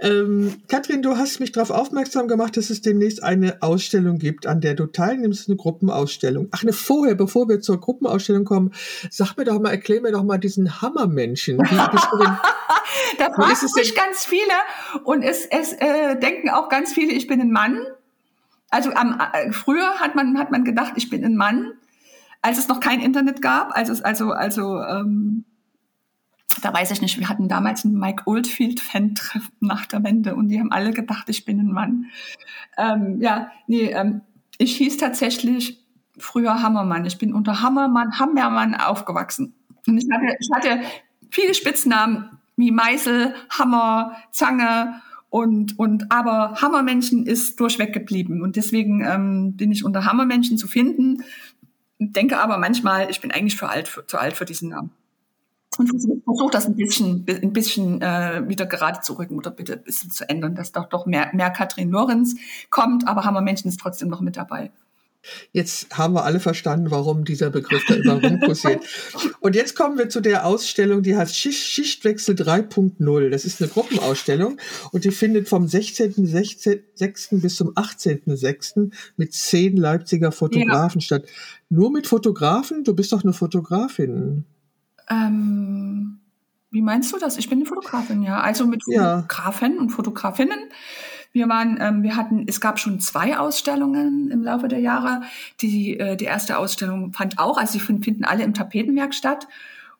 Ähm, 0.00 0.62
Katrin, 0.68 1.02
du 1.02 1.16
hast 1.16 1.40
mich 1.40 1.52
darauf 1.52 1.70
aufmerksam 1.70 2.28
gemacht, 2.28 2.56
dass 2.56 2.70
es 2.70 2.80
demnächst 2.80 3.22
eine 3.22 3.62
Ausstellung 3.62 4.18
gibt, 4.18 4.46
an 4.46 4.60
der 4.60 4.74
du 4.74 4.86
teilnimmst, 4.86 5.48
eine 5.48 5.56
Gruppenausstellung. 5.56 6.48
Ach, 6.50 6.62
ne, 6.62 6.72
vorher, 6.72 7.14
bevor 7.14 7.48
wir 7.48 7.60
zur 7.60 7.80
Gruppenausstellung 7.80 8.44
kommen, 8.44 8.72
sag 9.10 9.36
mir 9.36 9.44
doch 9.44 9.60
mal, 9.60 9.70
erklär 9.70 10.00
mir 10.00 10.12
doch 10.12 10.24
mal 10.24 10.38
diesen 10.38 10.82
Hammermenschen. 10.82 11.58
Wie 11.58 11.90
bist 11.92 12.08
du 12.12 12.18
denn, 12.18 12.36
da 13.18 13.32
fragen 13.32 13.68
sich 13.68 13.94
ganz 13.94 14.24
viele 14.24 14.52
und 15.04 15.22
es, 15.22 15.46
es 15.46 15.72
äh, 15.74 16.18
denken 16.18 16.50
auch 16.50 16.68
ganz 16.68 16.92
viele, 16.92 17.12
ich 17.12 17.26
bin 17.26 17.40
ein 17.40 17.52
Mann. 17.52 17.78
Also 18.70 18.90
am, 18.92 19.20
äh, 19.32 19.52
früher 19.52 20.00
hat 20.00 20.14
man, 20.14 20.38
hat 20.38 20.50
man 20.50 20.64
gedacht, 20.64 20.94
ich 20.96 21.10
bin 21.10 21.24
ein 21.24 21.36
Mann, 21.36 21.72
als 22.40 22.58
es 22.58 22.68
noch 22.68 22.80
kein 22.80 23.00
Internet 23.00 23.40
gab, 23.40 23.76
als 23.76 23.88
es 23.88 24.02
also, 24.02 24.32
also 24.32 24.80
ähm, 24.80 25.44
da 26.60 26.72
weiß 26.72 26.90
ich 26.90 27.00
nicht, 27.00 27.18
wir 27.18 27.28
hatten 27.28 27.48
damals 27.48 27.84
ein 27.84 27.94
Mike 27.94 28.24
Oldfield-Fan-Treffen 28.26 29.52
nach 29.60 29.86
der 29.86 30.02
Wende 30.04 30.34
und 30.34 30.48
die 30.48 30.58
haben 30.58 30.72
alle 30.72 30.92
gedacht, 30.92 31.28
ich 31.28 31.44
bin 31.44 31.60
ein 31.60 31.72
Mann. 31.72 32.06
Ähm, 32.76 33.20
ja, 33.20 33.50
nee, 33.66 33.90
ähm, 33.90 34.22
ich 34.58 34.76
hieß 34.76 34.96
tatsächlich 34.96 35.84
früher 36.18 36.62
Hammermann. 36.62 37.06
Ich 37.06 37.18
bin 37.18 37.32
unter 37.32 37.62
Hammermann, 37.62 38.18
Hammermann 38.18 38.74
aufgewachsen. 38.74 39.54
Und 39.86 39.98
ich 39.98 40.08
hatte, 40.12 40.36
ich 40.38 40.48
hatte 40.54 40.80
viele 41.30 41.54
Spitznamen 41.54 42.38
wie 42.56 42.70
Meißel, 42.70 43.34
Hammer, 43.50 44.16
Zange 44.30 45.00
und, 45.30 45.78
und 45.78 46.12
aber 46.12 46.60
Hammermenschen 46.60 47.26
ist 47.26 47.58
durchweg 47.58 47.92
geblieben. 47.92 48.42
Und 48.42 48.56
deswegen 48.56 49.04
ähm, 49.04 49.56
bin 49.56 49.72
ich 49.72 49.84
unter 49.84 50.04
Hammermenschen 50.04 50.58
zu 50.58 50.68
finden. 50.68 51.24
Denke 51.98 52.38
aber 52.38 52.58
manchmal, 52.58 53.10
ich 53.10 53.20
bin 53.20 53.30
eigentlich 53.30 53.56
für 53.56 53.68
alt, 53.68 53.88
für, 53.88 54.06
zu 54.06 54.18
alt 54.18 54.36
für 54.36 54.44
diesen 54.44 54.68
Namen 54.68 54.90
und 55.78 55.88
versuche 55.88 56.50
das 56.50 56.66
ein 56.66 56.76
bisschen, 56.76 57.26
ein 57.28 57.52
bisschen 57.52 58.00
äh, 58.02 58.42
wieder 58.46 58.66
gerade 58.66 59.00
zu 59.00 59.14
rücken 59.14 59.36
oder 59.36 59.50
bitte 59.50 59.74
ein 59.74 59.82
bisschen 59.82 60.10
zu 60.10 60.28
ändern, 60.28 60.54
dass 60.54 60.72
doch 60.72 60.88
doch 60.88 61.06
mehr, 61.06 61.30
mehr 61.32 61.50
Katrin 61.50 61.90
Lorenz 61.90 62.36
kommt, 62.70 63.06
aber 63.08 63.24
Hammer 63.24 63.40
Menschen 63.40 63.68
ist 63.68 63.80
trotzdem 63.80 64.08
noch 64.08 64.20
mit 64.20 64.36
dabei. 64.36 64.70
Jetzt 65.52 65.96
haben 65.96 66.14
wir 66.14 66.24
alle 66.24 66.40
verstanden, 66.40 66.90
warum 66.90 67.24
dieser 67.24 67.50
Begriff 67.50 67.84
da 67.86 67.94
immer 67.94 68.20
rumkursiert. 68.20 68.82
Und 69.40 69.54
jetzt 69.54 69.76
kommen 69.76 69.96
wir 69.96 70.08
zu 70.08 70.20
der 70.20 70.44
Ausstellung, 70.46 71.02
die 71.02 71.16
heißt 71.16 71.36
Schichtwechsel 71.36 72.34
3.0. 72.34 73.30
Das 73.30 73.44
ist 73.44 73.62
eine 73.62 73.70
Gruppenausstellung 73.70 74.58
und 74.90 75.04
die 75.04 75.10
findet 75.10 75.48
vom 75.48 75.66
16.06. 75.66 77.40
bis 77.40 77.56
zum 77.56 77.70
18.06. 77.74 78.92
mit 79.16 79.32
zehn 79.32 79.76
Leipziger 79.76 80.32
Fotografen 80.32 81.00
ja. 81.00 81.04
statt. 81.04 81.26
Nur 81.68 81.90
mit 81.92 82.06
Fotografen? 82.06 82.84
Du 82.84 82.94
bist 82.94 83.12
doch 83.12 83.22
eine 83.22 83.32
Fotografin. 83.32 84.44
Ähm, 85.10 86.20
wie 86.70 86.82
meinst 86.82 87.12
du 87.12 87.18
das? 87.18 87.36
Ich 87.36 87.48
bin 87.48 87.58
eine 87.58 87.66
Fotografin, 87.66 88.22
ja. 88.22 88.40
Also 88.40 88.66
mit 88.66 88.82
Fotografen 88.84 89.74
ja. 89.74 89.80
und 89.80 89.90
Fotografinnen. 89.90 90.58
Wir 91.32 91.48
waren, 91.48 91.78
ähm, 91.80 92.02
wir 92.02 92.16
hatten, 92.16 92.44
es 92.46 92.60
gab 92.60 92.78
schon 92.78 93.00
zwei 93.00 93.38
Ausstellungen 93.38 94.30
im 94.30 94.42
Laufe 94.42 94.68
der 94.68 94.80
Jahre. 94.80 95.22
Die, 95.60 95.98
äh, 95.98 96.16
die 96.16 96.26
erste 96.26 96.58
Ausstellung 96.58 97.12
fand 97.12 97.38
auch, 97.38 97.58
also 97.58 97.72
sie 97.72 97.80
finden 97.80 98.24
alle 98.24 98.44
im 98.44 98.54
Tapetenwerk 98.54 99.14
statt. 99.14 99.48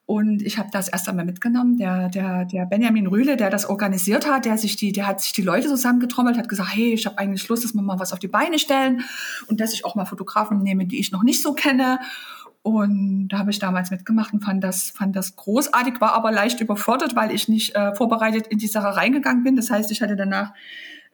Und 0.04 0.42
ich 0.42 0.58
habe 0.58 0.68
das 0.72 0.88
erst 0.88 1.08
einmal 1.08 1.24
mitgenommen. 1.24 1.78
Der, 1.78 2.08
der, 2.08 2.44
der 2.44 2.66
Benjamin 2.66 3.06
Rühle, 3.06 3.36
der 3.36 3.50
das 3.50 3.68
organisiert 3.68 4.28
hat, 4.28 4.44
der 4.44 4.58
sich 4.58 4.76
die, 4.76 4.92
der 4.92 5.06
hat 5.06 5.20
sich 5.20 5.32
die 5.32 5.42
Leute 5.42 5.68
zusammengetrommelt, 5.68 6.36
hat 6.36 6.48
gesagt, 6.48 6.74
hey, 6.74 6.92
ich 6.92 7.06
habe 7.06 7.18
eigentlich 7.18 7.48
Lust, 7.48 7.64
dass 7.64 7.72
wir 7.72 7.82
mal 7.82 8.00
was 8.00 8.12
auf 8.12 8.18
die 8.18 8.28
Beine 8.28 8.58
stellen 8.58 9.04
und 9.46 9.60
dass 9.60 9.72
ich 9.72 9.84
auch 9.84 9.94
mal 9.94 10.04
Fotografen 10.04 10.62
nehme, 10.62 10.86
die 10.86 10.98
ich 10.98 11.12
noch 11.12 11.22
nicht 11.22 11.40
so 11.40 11.54
kenne. 11.54 12.00
Und 12.62 13.28
da 13.28 13.38
habe 13.38 13.50
ich 13.50 13.58
damals 13.58 13.90
mitgemacht 13.90 14.32
und 14.32 14.44
fand 14.44 14.62
das, 14.62 14.90
fand 14.90 15.16
das 15.16 15.34
großartig, 15.34 16.00
war 16.00 16.14
aber 16.14 16.30
leicht 16.30 16.60
überfordert, 16.60 17.16
weil 17.16 17.32
ich 17.32 17.48
nicht 17.48 17.74
äh, 17.74 17.94
vorbereitet 17.94 18.46
in 18.46 18.58
die 18.58 18.68
Sache 18.68 18.96
reingegangen 18.96 19.42
bin. 19.42 19.56
Das 19.56 19.70
heißt, 19.70 19.90
ich 19.90 20.00
hatte 20.00 20.14
danach, 20.14 20.52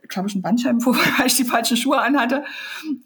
glaube 0.09 0.29
ich, 0.29 0.35
einen 0.35 0.43
Bandscheibenvorfall, 0.43 1.13
weil 1.19 1.27
ich 1.27 1.37
die 1.37 1.45
falschen 1.45 1.79
Schuhe 1.79 2.01
anhatte. 2.01 2.45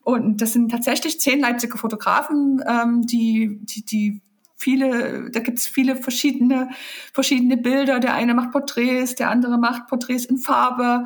Und 0.03 0.43
das 0.43 0.53
sind 0.53 0.71
tatsächlich 0.71 1.21
zehn 1.21 1.41
Leipziger 1.41 1.79
Fotografen, 1.79 2.61
ähm, 2.67 3.03
die, 3.07 3.61
die, 3.63 3.85
die 3.85 4.23
viele, 4.57 5.31
da 5.31 5.39
gibt's 5.39 5.69
viele 5.69 5.95
verschiedene, 5.95 6.71
verschiedene 7.13 7.57
Bilder. 7.57 8.01
Der 8.01 8.15
eine 8.15 8.35
macht 8.35 8.51
Porträts, 8.51 9.15
der 9.15 9.31
andere 9.31 9.57
macht 9.57 9.87
Porträts 9.87 10.25
in 10.25 10.39
Farbe. 10.39 11.05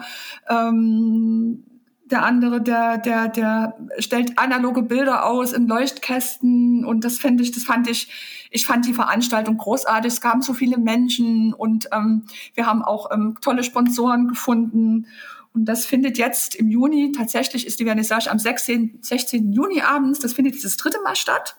Ähm, 0.48 1.64
der 2.10 2.24
andere, 2.24 2.60
der, 2.60 2.98
der, 2.98 3.28
der 3.28 3.76
stellt 3.98 4.38
analoge 4.38 4.82
Bilder 4.82 5.26
aus 5.26 5.52
in 5.52 5.66
Leuchtkästen 5.66 6.84
und 6.84 7.04
das 7.04 7.18
fände 7.18 7.42
ich, 7.42 7.50
das 7.50 7.64
fand 7.64 7.90
ich, 7.90 8.08
ich 8.50 8.64
fand 8.64 8.86
die 8.86 8.94
Veranstaltung 8.94 9.56
großartig. 9.56 10.12
Es 10.12 10.20
kamen 10.20 10.40
so 10.40 10.54
viele 10.54 10.78
Menschen 10.78 11.52
und 11.52 11.88
ähm, 11.92 12.24
wir 12.54 12.66
haben 12.66 12.82
auch 12.82 13.10
ähm, 13.10 13.36
tolle 13.40 13.64
Sponsoren 13.64 14.28
gefunden. 14.28 15.06
Und 15.52 15.64
das 15.64 15.84
findet 15.84 16.16
jetzt 16.18 16.54
im 16.54 16.68
Juni, 16.68 17.12
tatsächlich 17.12 17.66
ist 17.66 17.80
die 17.80 17.84
Vernissage 17.84 18.30
am 18.30 18.38
16, 18.38 18.98
16. 19.00 19.52
Juni 19.52 19.80
abends, 19.80 20.20
das 20.20 20.32
findet 20.34 20.54
dieses 20.54 20.76
dritte 20.76 21.00
Mal 21.02 21.16
statt. 21.16 21.56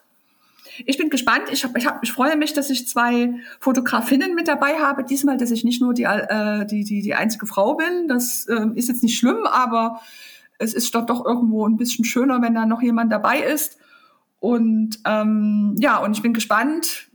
Ich 0.85 0.97
bin 0.97 1.09
gespannt. 1.09 1.45
Ich, 1.51 1.63
hab, 1.63 1.75
ich, 1.75 1.87
hab, 1.87 2.03
ich 2.03 2.11
freue 2.11 2.37
mich, 2.37 2.53
dass 2.53 2.69
ich 2.69 2.87
zwei 2.87 3.33
Fotografinnen 3.59 4.35
mit 4.35 4.47
dabei 4.47 4.79
habe. 4.79 5.03
Diesmal, 5.03 5.37
dass 5.37 5.49
ich 5.49 5.63
nicht 5.63 5.81
nur 5.81 5.95
die, 5.95 6.03
äh, 6.03 6.65
die, 6.67 6.83
die, 6.83 7.01
die 7.01 7.15
einzige 7.15 7.47
Frau 7.47 7.73
bin. 7.73 8.07
Das 8.07 8.45
äh, 8.47 8.67
ist 8.75 8.87
jetzt 8.87 9.01
nicht 9.01 9.17
schlimm, 9.17 9.47
aber 9.47 9.99
es 10.59 10.73
ist 10.73 10.93
doch, 10.95 11.05
doch 11.05 11.25
irgendwo 11.25 11.67
ein 11.67 11.77
bisschen 11.77 12.05
schöner, 12.05 12.41
wenn 12.41 12.55
da 12.55 12.65
noch 12.65 12.81
jemand 12.81 13.11
dabei 13.11 13.39
ist. 13.39 13.77
Und 14.39 14.99
ähm, 15.05 15.75
ja, 15.79 15.97
und 15.97 16.15
ich 16.15 16.21
bin 16.21 16.33
gespannt, 16.33 17.09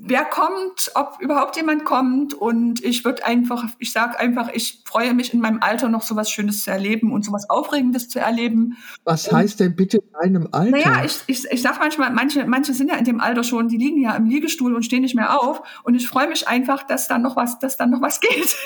wer 0.00 0.24
kommt, 0.24 0.90
ob 0.94 1.18
überhaupt 1.20 1.56
jemand 1.56 1.84
kommt. 1.84 2.34
Und 2.34 2.82
ich 2.84 3.04
würde 3.04 3.24
einfach, 3.24 3.64
ich 3.78 3.92
sage 3.92 4.18
einfach, 4.18 4.50
ich 4.52 4.82
freue 4.84 5.14
mich 5.14 5.34
in 5.34 5.40
meinem 5.40 5.62
Alter 5.62 5.88
noch 5.88 6.02
so 6.02 6.16
was 6.16 6.30
Schönes 6.30 6.62
zu 6.64 6.70
erleben 6.70 7.12
und 7.12 7.24
so 7.24 7.32
was 7.32 7.48
Aufregendes 7.50 8.08
zu 8.08 8.18
erleben. 8.18 8.76
Was 9.04 9.30
heißt 9.30 9.60
denn 9.60 9.76
bitte 9.76 9.98
in 9.98 10.14
einem 10.16 10.48
Alter? 10.52 10.70
Naja, 10.70 11.04
ich, 11.04 11.22
ich, 11.26 11.44
ich 11.50 11.62
sage 11.62 11.78
manchmal, 11.80 12.12
manche, 12.12 12.46
manche 12.46 12.74
sind 12.74 12.90
ja 12.90 12.96
in 12.96 13.04
dem 13.04 13.20
Alter 13.20 13.44
schon, 13.44 13.68
die 13.68 13.76
liegen 13.76 14.00
ja 14.00 14.14
im 14.14 14.26
Liegestuhl 14.26 14.74
und 14.74 14.84
stehen 14.84 15.02
nicht 15.02 15.14
mehr 15.14 15.40
auf. 15.40 15.62
Und 15.84 15.94
ich 15.94 16.08
freue 16.08 16.28
mich 16.28 16.48
einfach, 16.48 16.84
dass 16.84 17.08
dann 17.08 17.22
noch 17.22 17.36
was, 17.36 17.58
dass 17.58 17.76
dann 17.76 17.90
noch 17.90 18.00
was 18.00 18.20
geht. 18.20 18.56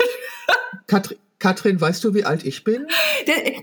Katrin, 0.87 1.19
Katrin, 1.39 1.81
weißt 1.81 2.05
du, 2.05 2.15
wie 2.15 2.25
alt 2.25 2.45
ich 2.45 2.63
bin? 2.63 2.87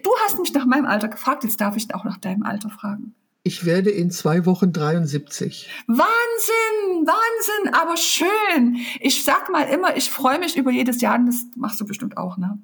Du 0.04 0.12
hast 0.26 0.38
mich 0.40 0.54
nach 0.54 0.66
meinem 0.66 0.86
Alter 0.86 1.08
gefragt, 1.08 1.44
jetzt 1.44 1.62
darf 1.62 1.78
ich 1.78 1.94
auch 1.96 2.04
nach 2.04 2.18
deinem 2.18 2.44
Alter 2.44 2.70
fragen. 2.70 3.16
Ich 3.44 3.66
werde 3.66 3.90
in 3.90 4.12
zwei 4.12 4.46
Wochen 4.46 4.74
73. 4.74 5.70
Wahnsinn, 5.88 7.08
Wahnsinn, 7.08 7.74
aber 7.74 7.96
schön. 7.96 8.78
Ich 9.00 9.24
sag 9.24 9.50
mal 9.50 9.64
immer, 9.64 9.96
ich 9.96 10.10
freue 10.10 10.40
mich 10.40 10.58
über 10.58 10.72
jedes 10.72 11.02
Jahr 11.02 11.18
und 11.18 11.28
das 11.28 11.46
machst 11.56 11.80
du 11.80 11.86
bestimmt 11.86 12.18
auch, 12.18 12.38
ne? 12.38 12.60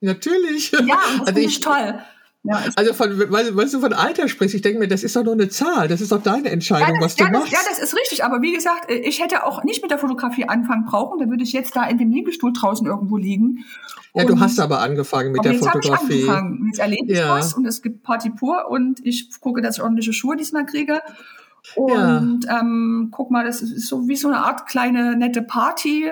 Natürlich. 0.00 0.70
Ja, 0.70 0.80
das 0.86 1.20
also 1.20 1.24
finde 1.24 1.40
ich 1.40 1.60
toll. 1.60 2.02
Ja, 2.44 2.62
also 2.76 2.94
von, 2.94 3.18
weil, 3.30 3.56
weil 3.56 3.68
du 3.68 3.80
von 3.80 3.92
Alter 3.92 4.28
sprichst, 4.28 4.54
ich 4.54 4.62
denke 4.62 4.78
mir, 4.78 4.88
das 4.88 5.02
ist 5.02 5.16
doch 5.16 5.24
nur 5.24 5.32
eine 5.32 5.48
Zahl, 5.48 5.88
das 5.88 6.00
ist 6.00 6.12
doch 6.12 6.22
deine 6.22 6.50
Entscheidung, 6.50 6.94
ja, 6.94 7.00
das, 7.00 7.04
was 7.04 7.16
du 7.16 7.24
ja, 7.24 7.30
machst. 7.30 7.52
Das, 7.52 7.62
ja, 7.62 7.68
das 7.68 7.78
ist 7.80 7.96
richtig, 7.96 8.24
aber 8.24 8.40
wie 8.42 8.52
gesagt, 8.52 8.90
ich 8.90 9.20
hätte 9.20 9.44
auch 9.44 9.64
nicht 9.64 9.82
mit 9.82 9.90
der 9.90 9.98
Fotografie 9.98 10.48
anfangen 10.48 10.84
brauchen, 10.84 11.18
da 11.18 11.28
würde 11.28 11.42
ich 11.42 11.52
jetzt 11.52 11.74
da 11.74 11.84
in 11.84 11.98
dem 11.98 12.10
Liegestuhl 12.10 12.52
draußen 12.52 12.86
irgendwo 12.86 13.16
liegen. 13.16 13.64
Ja, 14.14 14.24
du 14.24 14.38
hast 14.38 14.60
aber 14.60 14.80
angefangen 14.80 15.32
mit 15.32 15.44
der 15.44 15.52
jetzt 15.52 15.66
Fotografie. 15.66 16.12
Ich 16.14 16.28
angefangen, 16.28 16.66
jetzt 16.66 16.78
erlebe 16.78 17.12
ich 17.12 17.18
ja. 17.18 17.28
was 17.30 17.54
und 17.54 17.66
es 17.66 17.82
gibt 17.82 18.02
Party 18.04 18.30
pur 18.30 18.70
und 18.70 19.04
ich 19.04 19.30
gucke, 19.40 19.60
dass 19.60 19.76
ich 19.76 19.82
ordentliche 19.82 20.12
Schuhe 20.12 20.36
diesmal 20.36 20.64
kriege. 20.64 21.00
Und 21.74 22.46
ähm, 22.48 23.08
guck 23.10 23.30
mal, 23.30 23.44
das 23.44 23.60
ist 23.60 23.88
so 23.88 24.08
wie 24.08 24.16
so 24.16 24.28
eine 24.28 24.38
Art 24.38 24.66
kleine 24.66 25.16
nette 25.16 25.42
Party 25.42 26.10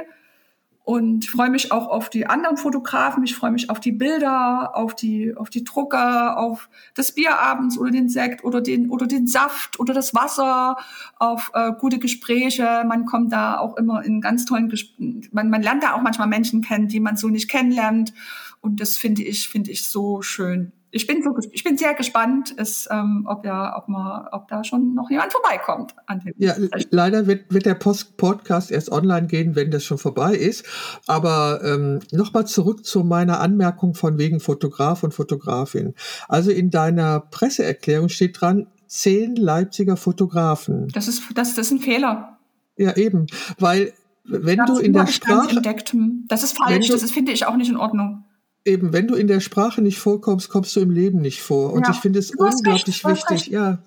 und 0.86 1.26
freue 1.26 1.50
mich 1.50 1.72
auch 1.72 1.88
auf 1.88 2.10
die 2.10 2.28
anderen 2.28 2.56
Fotografen. 2.56 3.24
Ich 3.24 3.34
freue 3.34 3.50
mich 3.50 3.70
auf 3.70 3.80
die 3.80 3.90
Bilder, 3.90 4.76
auf 4.76 4.94
die, 4.94 5.36
auf 5.36 5.50
die 5.50 5.64
Drucker, 5.64 6.38
auf 6.38 6.68
das 6.94 7.10
Bier 7.10 7.40
abends 7.40 7.76
oder 7.76 7.90
den 7.90 8.08
Sekt 8.08 8.44
oder 8.44 8.60
den, 8.60 8.88
oder 8.88 9.08
den 9.08 9.26
Saft 9.26 9.80
oder 9.80 9.92
das 9.92 10.14
Wasser, 10.14 10.76
auf 11.18 11.50
äh, 11.54 11.72
gute 11.72 11.98
Gespräche. 11.98 12.84
Man 12.86 13.04
kommt 13.04 13.32
da 13.32 13.58
auch 13.58 13.76
immer 13.76 14.04
in 14.04 14.20
ganz 14.20 14.44
tollen 14.44 14.68
Gesprächen. 14.68 15.28
Man, 15.32 15.50
man 15.50 15.60
lernt 15.60 15.82
da 15.82 15.94
auch 15.94 16.02
manchmal 16.02 16.28
Menschen 16.28 16.62
kennen, 16.62 16.86
die 16.86 17.00
man 17.00 17.16
so 17.16 17.30
nicht 17.30 17.50
kennenlernt. 17.50 18.14
Und 18.60 18.80
das 18.80 18.96
finde 18.96 19.24
ich, 19.24 19.48
finde 19.48 19.72
ich 19.72 19.90
so 19.90 20.22
schön 20.22 20.70
ich 20.96 21.06
bin, 21.06 21.22
so, 21.22 21.36
ich 21.52 21.62
bin 21.62 21.76
sehr 21.76 21.94
gespannt, 21.94 22.50
ist, 22.52 22.88
ähm, 22.90 23.26
ob, 23.28 23.44
ja, 23.44 23.76
ob, 23.76 23.88
man, 23.88 24.26
ob 24.32 24.48
da 24.48 24.64
schon 24.64 24.94
noch 24.94 25.10
jemand 25.10 25.30
vorbeikommt. 25.30 25.94
ja, 26.38 26.54
leider 26.90 27.26
wird, 27.26 27.52
wird 27.52 27.66
der 27.66 27.74
Post 27.74 28.16
Podcast 28.16 28.70
erst 28.70 28.90
online 28.90 29.26
gehen, 29.26 29.54
wenn 29.54 29.70
das 29.70 29.84
schon 29.84 29.98
vorbei 29.98 30.34
ist. 30.34 30.64
Aber 31.06 31.60
ähm, 31.62 32.00
nochmal 32.12 32.46
zurück 32.46 32.84
zu 32.84 33.04
meiner 33.04 33.40
Anmerkung 33.40 33.94
von 33.94 34.18
wegen 34.18 34.40
Fotograf 34.40 35.02
und 35.02 35.12
Fotografin. 35.12 35.94
Also 36.28 36.50
in 36.50 36.70
deiner 36.70 37.20
Presseerklärung 37.20 38.08
steht 38.08 38.40
dran, 38.40 38.66
zehn 38.86 39.36
Leipziger 39.36 39.96
Fotografen. 39.96 40.88
Das 40.88 41.08
ist, 41.08 41.22
das, 41.34 41.54
das 41.54 41.66
ist 41.66 41.72
ein 41.72 41.80
Fehler. 41.80 42.38
Ja, 42.78 42.96
eben. 42.96 43.26
Weil 43.58 43.92
wenn 44.24 44.58
das 44.58 44.70
du 44.70 44.78
in 44.78 44.92
der 44.94 45.06
Sprache. 45.06 45.56
Entdeckt. 45.56 45.94
Das 46.28 46.42
ist 46.42 46.56
falsch, 46.56 46.86
du, 46.86 46.92
das 46.94 47.02
ist, 47.02 47.12
finde 47.12 47.32
ich 47.32 47.46
auch 47.46 47.56
nicht 47.56 47.68
in 47.68 47.76
Ordnung 47.76 48.24
eben, 48.66 48.92
wenn 48.92 49.06
du 49.06 49.14
in 49.14 49.28
der 49.28 49.40
Sprache 49.40 49.80
nicht 49.80 49.98
vorkommst, 49.98 50.48
kommst 50.48 50.74
du 50.76 50.80
im 50.80 50.90
Leben 50.90 51.20
nicht 51.20 51.40
vor. 51.40 51.72
Und 51.72 51.86
ja. 51.86 51.92
ich 51.92 51.98
finde 51.98 52.18
es 52.18 52.32
unglaublich 52.32 53.04
recht, 53.04 53.30
wichtig. 53.30 53.46
Ja. 53.46 53.78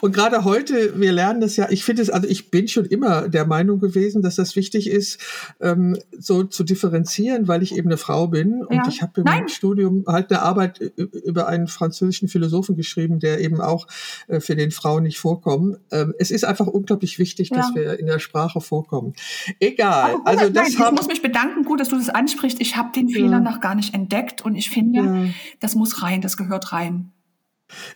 Und 0.00 0.12
gerade 0.12 0.44
heute, 0.44 0.98
wir 0.98 1.12
lernen 1.12 1.40
das 1.40 1.56
ja, 1.56 1.68
ich 1.70 1.84
finde 1.84 2.02
es, 2.02 2.10
also 2.10 2.26
ich 2.26 2.50
bin 2.50 2.66
schon 2.66 2.86
immer 2.86 3.28
der 3.28 3.46
Meinung 3.46 3.78
gewesen, 3.78 4.22
dass 4.22 4.34
das 4.36 4.56
wichtig 4.56 4.90
ist, 4.90 5.20
ähm, 5.60 5.96
so 6.18 6.42
zu 6.42 6.64
differenzieren, 6.64 7.46
weil 7.46 7.62
ich 7.62 7.76
eben 7.76 7.88
eine 7.88 7.98
Frau 7.98 8.26
bin. 8.26 8.64
Und 8.64 8.74
ja. 8.74 8.88
ich 8.88 9.02
habe 9.02 9.20
im 9.20 9.24
Nein. 9.24 9.48
Studium 9.48 10.04
halt 10.08 10.30
eine 10.30 10.42
Arbeit 10.42 10.80
über 10.80 11.46
einen 11.46 11.68
französischen 11.68 12.28
Philosophen 12.28 12.76
geschrieben, 12.76 13.20
der 13.20 13.40
eben 13.40 13.60
auch 13.60 13.86
äh, 14.26 14.40
für 14.40 14.56
den 14.56 14.70
Frauen 14.70 15.04
nicht 15.04 15.18
vorkommt. 15.18 15.78
Ähm, 15.92 16.14
es 16.18 16.30
ist 16.30 16.44
einfach 16.44 16.66
unglaublich 16.66 17.18
wichtig, 17.18 17.50
ja. 17.50 17.58
dass 17.58 17.74
wir 17.74 17.98
in 17.98 18.06
der 18.06 18.18
Sprache 18.18 18.60
vorkommen. 18.60 19.14
Egal. 19.60 20.16
also 20.24 20.48
das 20.48 20.72
Nein, 20.74 20.88
ich 20.88 20.96
muss 20.96 21.06
mich 21.06 21.22
bedanken, 21.22 21.64
gut, 21.64 21.80
dass 21.80 21.90
du 21.90 21.96
das 21.96 22.08
ansprichst. 22.08 22.60
Ich 22.60 22.76
habe 22.76 22.90
den 22.92 23.08
Fehler 23.08 23.40
noch 23.40 23.60
gar 23.60 23.74
nicht 23.74 23.94
entdeckt 23.94 24.13
entdeckt 24.14 24.42
und 24.42 24.54
ich 24.54 24.70
finde, 24.70 25.00
ja. 25.00 25.32
das 25.60 25.74
muss 25.74 26.02
rein, 26.02 26.20
das 26.20 26.36
gehört 26.36 26.72
rein. 26.72 27.12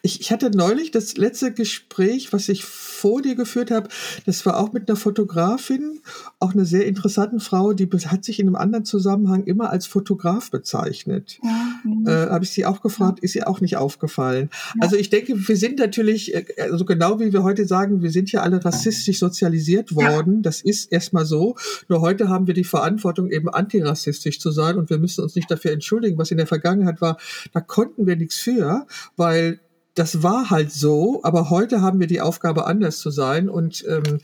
Ich, 0.02 0.20
ich 0.20 0.32
hatte 0.32 0.50
neulich 0.50 0.90
das 0.90 1.16
letzte 1.16 1.52
Gespräch, 1.52 2.32
was 2.32 2.48
ich 2.48 2.64
vor 2.64 3.22
dir 3.22 3.34
geführt 3.34 3.70
habe, 3.70 3.88
das 4.26 4.44
war 4.46 4.58
auch 4.58 4.72
mit 4.72 4.88
einer 4.88 4.96
Fotografin, 4.96 6.00
auch 6.40 6.52
eine 6.52 6.64
sehr 6.64 6.86
interessante 6.86 7.38
Frau, 7.40 7.72
die 7.72 7.88
hat 8.06 8.24
sich 8.24 8.40
in 8.40 8.46
einem 8.46 8.56
anderen 8.56 8.84
Zusammenhang 8.84 9.44
immer 9.44 9.70
als 9.70 9.86
Fotograf 9.86 10.50
bezeichnet. 10.50 11.38
Ja, 11.42 12.26
äh, 12.26 12.30
habe 12.30 12.44
ich 12.44 12.50
sie 12.50 12.64
auch 12.64 12.80
gefragt, 12.80 13.18
ja. 13.20 13.24
ist 13.24 13.34
ihr 13.34 13.48
auch 13.48 13.60
nicht 13.60 13.76
aufgefallen. 13.76 14.50
Ja. 14.74 14.82
Also 14.82 14.96
ich 14.96 15.10
denke, 15.10 15.48
wir 15.48 15.56
sind 15.56 15.78
natürlich, 15.78 16.34
äh, 16.34 16.44
also 16.70 16.84
genau 16.84 17.20
wie 17.20 17.32
wir 17.32 17.42
heute 17.42 17.66
sagen, 17.66 18.02
wir 18.02 18.10
sind 18.10 18.32
ja 18.32 18.42
alle 18.42 18.64
rassistisch 18.64 19.18
sozialisiert 19.18 19.94
worden. 19.94 20.42
Das 20.42 20.60
ist 20.60 20.90
erstmal 20.92 21.26
so. 21.26 21.56
Nur 21.88 22.00
heute 22.00 22.28
haben 22.28 22.46
wir 22.46 22.54
die 22.54 22.64
Verantwortung, 22.64 23.30
eben 23.30 23.48
antirassistisch 23.48 24.40
zu 24.40 24.50
sein 24.50 24.76
und 24.76 24.90
wir 24.90 24.98
müssen 24.98 25.22
uns 25.22 25.34
nicht 25.34 25.50
dafür 25.50 25.72
entschuldigen, 25.72 26.18
was 26.18 26.30
in 26.30 26.38
der 26.38 26.46
Vergangenheit 26.46 27.00
war. 27.00 27.18
Da 27.52 27.60
konnten 27.60 28.06
wir 28.06 28.16
nichts 28.16 28.36
für, 28.36 28.86
weil 29.16 29.60
das 29.98 30.22
war 30.22 30.50
halt 30.50 30.70
so, 30.70 31.20
aber 31.24 31.50
heute 31.50 31.82
haben 31.82 31.98
wir 31.98 32.06
die 32.06 32.20
Aufgabe, 32.20 32.66
anders 32.66 32.98
zu 32.98 33.10
sein. 33.10 33.48
Und 33.48 33.84
ähm, 33.88 34.20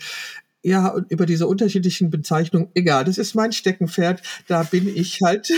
ja, 0.63 0.95
über 1.09 1.27
diese 1.27 1.47
unterschiedlichen 1.47 2.11
Bezeichnungen, 2.11 2.69
egal, 2.75 3.05
das 3.05 3.19
ist 3.19 3.35
mein 3.35 3.53
Steckenpferd, 3.53 4.23
da 4.47 4.63
bin 4.63 4.89
ich 4.89 5.21
halt. 5.23 5.51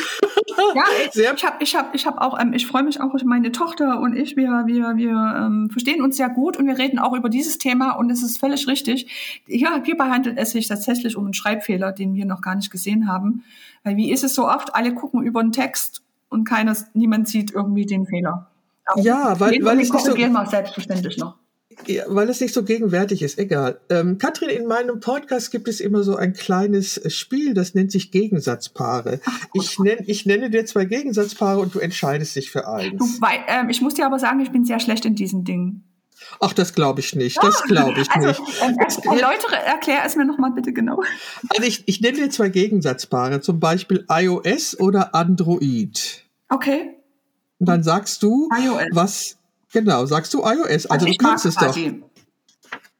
ja, 0.75 0.85
sehr 1.13 1.35
ich 1.35 1.45
habe 1.45 1.57
ich 1.61 1.77
hab, 1.77 1.95
ich 1.95 2.07
hab 2.07 2.19
auch, 2.19 2.41
ähm, 2.41 2.55
ich 2.55 2.67
freue 2.67 2.83
mich 2.83 3.01
auch, 3.01 3.13
meine 3.25 3.53
Tochter 3.53 4.01
und 4.01 4.17
ich, 4.17 4.37
wir, 4.37 4.65
wir, 4.67 4.97
wir 4.97 5.45
ähm, 5.47 5.69
verstehen 5.71 6.03
uns 6.03 6.17
sehr 6.17 6.31
gut 6.31 6.57
und 6.57 6.67
wir 6.67 6.79
reden 6.79 6.99
auch 6.99 7.15
über 7.15 7.29
dieses 7.29 7.59
Thema 7.59 7.93
und 7.93 8.11
es 8.11 8.23
ist 8.23 8.39
völlig 8.39 8.67
richtig. 8.67 9.43
Ja, 9.47 9.81
hierbei 9.85 10.07
handelt 10.07 10.39
es 10.39 10.51
sich 10.51 10.67
tatsächlich 10.67 11.17
um 11.17 11.25
einen 11.25 11.35
Schreibfehler, 11.35 11.93
den 11.93 12.15
wir 12.15 12.25
noch 12.25 12.41
gar 12.41 12.57
nicht 12.57 12.71
gesehen 12.71 13.07
haben. 13.07 13.45
Weil 13.85 13.97
wie 13.97 14.11
ist 14.11 14.25
es 14.25 14.35
so 14.35 14.49
oft, 14.49 14.75
alle 14.75 14.95
gucken 14.95 15.23
über 15.23 15.43
den 15.43 15.53
Text 15.53 16.03
und 16.31 16.45
keiner, 16.45 16.75
niemand 16.95 17.29
sieht 17.29 17.53
irgendwie 17.53 17.87
den 17.87 18.07
Fehler. 18.07 18.51
Aber 18.87 19.01
ja, 19.03 19.39
weil, 19.41 19.59
weil 19.63 19.81
es 19.81 19.93
nicht 19.93 20.05
so, 20.05 20.17
wir 20.17 20.47
selbstverständlich 20.49 21.19
noch. 21.19 21.37
Ja, 21.87 22.05
weil 22.09 22.29
es 22.31 22.41
nicht 22.41 22.55
so 22.55 22.63
gegenwärtig 22.63 23.23
ist, 23.23 23.39
egal. 23.39 23.81
Ähm, 23.91 24.19
Katrin, 24.19 24.49
in 24.49 24.67
meinem 24.67 25.01
Podcast 25.01 25.51
gibt 25.51 25.69
es 25.69 25.81
immer 25.81 26.03
so 26.03 26.17
ein 26.17 26.33
kleines 26.33 27.01
Spiel, 27.13 27.53
das 27.53 27.75
nennt 27.75 27.93
sich 27.93 28.11
Gegensatzpaare. 28.11 29.21
Ach, 29.25 29.41
ich, 29.53 29.79
nenn, 29.79 29.99
ich 30.07 30.25
nenne 30.25 30.49
dir 30.49 30.65
zwei 30.65 30.87
Gegensatzpaare 30.87 31.61
und 31.61 31.75
du 31.75 31.79
entscheidest 31.79 32.35
dich 32.35 32.51
für 32.51 32.67
eins. 32.67 32.99
Du, 32.99 33.21
weil, 33.21 33.41
ähm, 33.49 33.69
ich 33.69 33.83
muss 33.83 33.95
dir 33.95 34.07
aber 34.07 34.19
sagen, 34.19 34.41
ich 34.41 34.51
bin 34.51 34.65
sehr 34.65 34.81
schlecht 34.81 35.05
in 35.05 35.15
diesen 35.15 35.45
Dingen. 35.45 35.85
Ach, 36.41 36.55
das 36.55 36.73
glaube 36.73 37.01
ich 37.01 37.15
nicht. 37.15 37.43
Das 37.43 37.63
glaube 37.65 38.01
ich 38.01 38.11
also, 38.11 38.29
nicht. 38.29 38.41
Ähm, 38.63 38.77
erläutere, 39.13 39.57
erklär 39.57 40.03
es 40.05 40.17
mir 40.17 40.25
nochmal 40.25 40.53
bitte 40.53 40.73
genau. 40.73 41.03
Also 41.51 41.63
ich, 41.63 41.87
ich 41.87 42.01
nenne 42.01 42.17
dir 42.17 42.31
zwei 42.31 42.49
Gegensatzpaare, 42.49 43.41
zum 43.43 43.61
Beispiel 43.61 44.07
iOS 44.09 44.81
oder 44.81 45.15
Android. 45.15 46.25
Okay. 46.49 46.96
Und 47.59 47.69
dann 47.69 47.83
sagst 47.83 48.23
du, 48.23 48.49
iOS. 48.53 48.87
was, 48.93 49.37
genau, 49.73 50.05
sagst 50.07 50.35
du 50.35 50.41
iOS. 50.41 50.87
Also, 50.87 50.89
also 50.89 51.07
du 51.07 51.17
kannst 51.17 51.47
es 51.47 51.55
doch. 51.55 51.77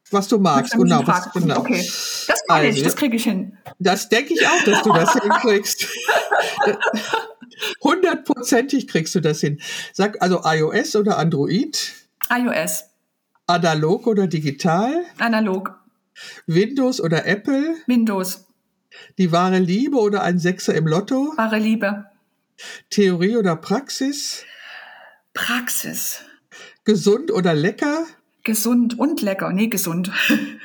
Was 0.09 0.27
du 0.27 0.39
magst, 0.39 0.73
genau. 0.73 1.05
Was, 1.05 1.31
genau. 1.33 1.59
Okay. 1.59 1.85
Das 2.27 2.43
kann 2.47 2.57
also, 2.57 2.77
ich, 2.77 2.83
das 2.83 2.95
kriege 2.95 3.15
ich 3.17 3.23
hin. 3.23 3.57
Das 3.77 4.07
denke 4.09 4.33
ich 4.33 4.47
auch, 4.47 4.63
dass 4.63 4.83
du 4.83 4.93
das 4.93 5.13
hinkriegst. 5.13 5.87
Hundertprozentig 7.83 8.87
kriegst 8.87 9.15
du 9.15 9.19
das 9.19 9.41
hin. 9.41 9.59
Sag 9.93 10.21
also 10.21 10.41
iOS 10.45 10.95
oder 10.95 11.17
Android? 11.17 11.93
iOS. 12.29 12.85
Analog 13.47 14.07
oder 14.07 14.27
digital? 14.27 15.03
Analog. 15.19 15.75
Windows 16.45 17.01
oder 17.01 17.25
Apple? 17.25 17.75
Windows. 17.85 18.45
Die 19.17 19.31
wahre 19.31 19.59
Liebe 19.59 19.97
oder 19.97 20.23
ein 20.23 20.39
Sechser 20.39 20.73
im 20.73 20.87
Lotto? 20.87 21.33
Wahre 21.35 21.59
Liebe. 21.59 22.05
Theorie 22.89 23.37
oder 23.37 23.55
Praxis? 23.55 24.43
Praxis. 25.33 26.21
Gesund 26.83 27.31
oder 27.31 27.53
lecker? 27.53 28.05
Gesund 28.43 28.97
und 28.97 29.21
lecker. 29.21 29.51
Nee, 29.51 29.67
gesund. 29.67 30.11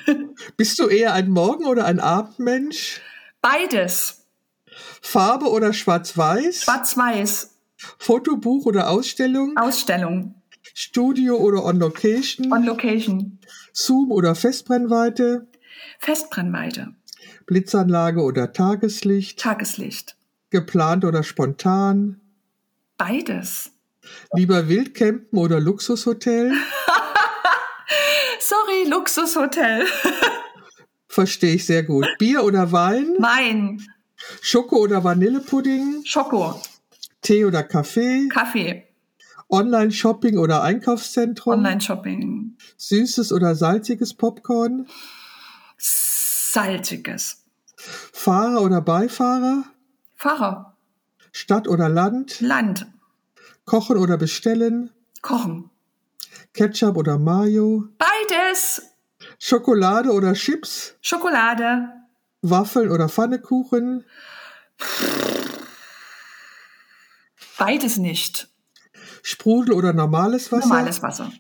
Bist 0.57 0.79
du 0.79 0.89
eher 0.89 1.15
ein 1.15 1.29
Morgen- 1.29 1.67
oder 1.67 1.85
ein 1.85 2.01
Abendmensch? 2.01 3.01
Beides. 3.41 4.25
Farbe 5.01 5.51
oder 5.51 5.73
Schwarz-Weiß? 5.73 6.63
Schwarz-Weiß. 6.63 7.51
Fotobuch 7.99 8.67
oder 8.67 8.89
Ausstellung? 8.89 9.57
Ausstellung. 9.57 10.37
Studio 10.75 11.37
oder 11.37 11.65
On 11.65 11.79
Location? 11.79 12.53
On 12.53 12.65
Location. 12.65 13.39
Zoom 13.73 14.13
oder 14.13 14.35
Festbrennweite? 14.35 15.49
Festbrennweite. 15.99 16.95
Blitzanlage 17.47 18.23
oder 18.23 18.53
Tageslicht? 18.53 19.41
Tageslicht. 19.41 20.17
Geplant 20.53 21.05
oder 21.05 21.25
spontan? 21.25 22.21
Beides. 22.99 23.73
Lieber 24.35 24.69
Wildcampen 24.69 25.39
oder 25.39 25.59
Luxushotel? 25.59 26.53
Sorry, 28.41 28.89
Luxushotel. 28.89 29.87
Verstehe 31.09 31.55
ich 31.55 31.67
sehr 31.67 31.83
gut. 31.83 32.07
Bier 32.19 32.45
oder 32.45 32.71
Wein? 32.71 33.17
Wein. 33.19 33.83
Schoko 34.41 34.77
oder 34.77 35.03
Vanillepudding? 35.03 36.03
Schoko. 36.05 36.61
Tee 37.23 37.45
oder 37.45 37.63
Kaffee? 37.63 38.29
Kaffee. 38.29 38.85
Online-Shopping 39.49 40.39
oder 40.39 40.63
Einkaufszentrum? 40.63 41.55
Online-Shopping. 41.55 42.57
Süßes 42.77 43.33
oder 43.33 43.55
salziges 43.55 44.15
Popcorn? 44.15 44.87
Salziges. 45.79 47.43
Fahrer 47.77 48.63
oder 48.63 48.81
Beifahrer? 48.81 49.65
Fahrer. 50.23 50.77
Stadt 51.33 51.67
oder 51.67 51.89
Land? 51.89 52.41
Land. 52.41 52.87
Kochen 53.65 53.97
oder 53.97 54.17
bestellen? 54.17 54.93
Kochen. 55.21 55.69
Ketchup 56.55 56.97
oder 56.97 57.19
Mayo? 57.19 57.89
Beides. 57.99 58.83
Schokolade 59.41 60.13
oder 60.13 60.35
Chips? 60.35 60.95
Schokolade. 61.01 61.89
Waffeln 62.41 62.93
oder 62.93 63.09
Pfannekuchen? 63.09 64.05
Beides 67.59 67.97
nicht. 67.97 68.49
Sprudel 69.25 69.75
oder 69.75 69.93
normales 69.93 70.53
Wasser? 70.53 70.69
Normales 70.69 71.03
Wasser. 71.03 71.33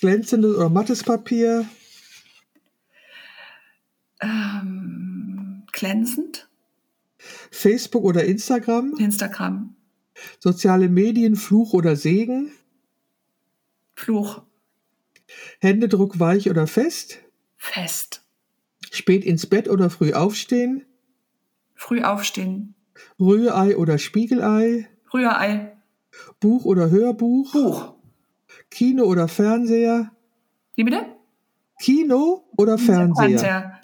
Glänzendes 0.00 0.54
oder 0.54 0.68
mattes 0.68 1.02
Papier? 1.02 1.66
Ähm, 4.20 5.66
glänzend. 5.72 6.47
Facebook 7.50 8.04
oder 8.04 8.24
Instagram? 8.24 8.94
Instagram. 8.98 9.74
Soziale 10.40 10.88
Medien, 10.88 11.36
Fluch 11.36 11.72
oder 11.72 11.96
Segen? 11.96 12.50
Fluch. 13.94 14.42
Händedruck 15.60 16.18
weich 16.18 16.50
oder 16.50 16.66
fest? 16.66 17.20
Fest. 17.56 18.22
Spät 18.90 19.24
ins 19.24 19.46
Bett 19.46 19.68
oder 19.68 19.90
früh 19.90 20.12
aufstehen? 20.12 20.84
Früh 21.74 22.02
aufstehen. 22.02 22.74
Rührei 23.20 23.76
oder 23.76 23.98
Spiegelei? 23.98 24.88
Rührei. 25.12 25.76
Buch 26.40 26.64
oder 26.64 26.90
Hörbuch? 26.90 27.52
Buch. 27.52 27.94
Kino 28.70 29.04
oder 29.04 29.28
Fernseher? 29.28 30.12
Wie 30.74 30.84
bitte? 30.84 31.06
Kino 31.80 32.48
oder 32.56 32.78
Fernseher? 32.78 33.38
Fernseher. 33.38 33.80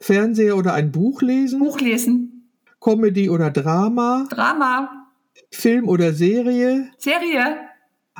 Fernseher 0.00 0.56
oder 0.56 0.74
ein 0.74 0.90
Buch 0.90 1.22
lesen? 1.22 1.58
Buch 1.60 1.80
lesen. 1.80 2.39
Comedy 2.80 3.28
oder 3.28 3.50
Drama? 3.50 4.26
Drama. 4.30 5.06
Film 5.50 5.88
oder 5.88 6.12
Serie? 6.12 6.90
Serie. 6.98 7.56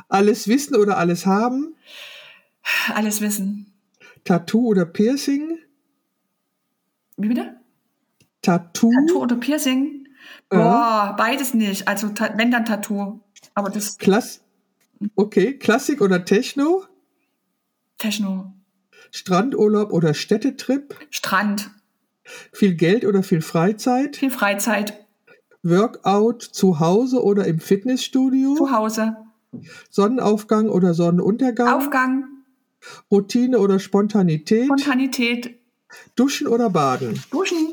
Alles 0.07 0.47
wissen 0.47 0.75
oder 0.75 0.97
alles 0.97 1.25
haben? 1.25 1.75
Alles 2.93 3.21
wissen. 3.21 3.73
Tattoo 4.23 4.67
oder 4.67 4.85
Piercing? 4.85 5.57
Wie 7.17 7.27
bitte? 7.27 7.59
Tattoo? 8.41 8.91
Tattoo 8.91 9.21
oder 9.21 9.35
Piercing? 9.35 10.07
Boah, 10.49 11.15
beides 11.17 11.53
nicht. 11.53 11.87
Also 11.87 12.09
wenn 12.35 12.51
dann 12.51 12.65
Tattoo. 12.65 13.19
Aber 13.55 13.69
das 13.69 13.97
Klass 13.97 14.41
okay, 15.15 15.57
Klassik 15.57 16.01
oder 16.01 16.25
Techno? 16.25 16.85
Techno. 17.97 18.53
Strandurlaub 19.11 19.91
oder 19.91 20.13
Städtetrip? 20.13 20.95
Strand. 21.09 21.71
Viel 22.51 22.75
Geld 22.75 23.05
oder 23.05 23.23
viel 23.23 23.41
Freizeit? 23.41 24.17
Viel 24.17 24.31
Freizeit. 24.31 25.05
Workout 25.63 26.41
zu 26.41 26.79
Hause 26.79 27.23
oder 27.23 27.45
im 27.45 27.59
Fitnessstudio? 27.59 28.55
Zu 28.55 28.71
Hause. 28.71 29.15
Sonnenaufgang 29.89 30.69
oder 30.69 30.93
Sonnenuntergang? 30.93 31.73
Aufgang. 31.73 32.25
Routine 33.11 33.59
oder 33.59 33.79
Spontanität? 33.79 34.65
Spontanität. 34.65 35.59
Duschen 36.15 36.47
oder 36.47 36.69
Baden? 36.69 37.21
Duschen. 37.31 37.70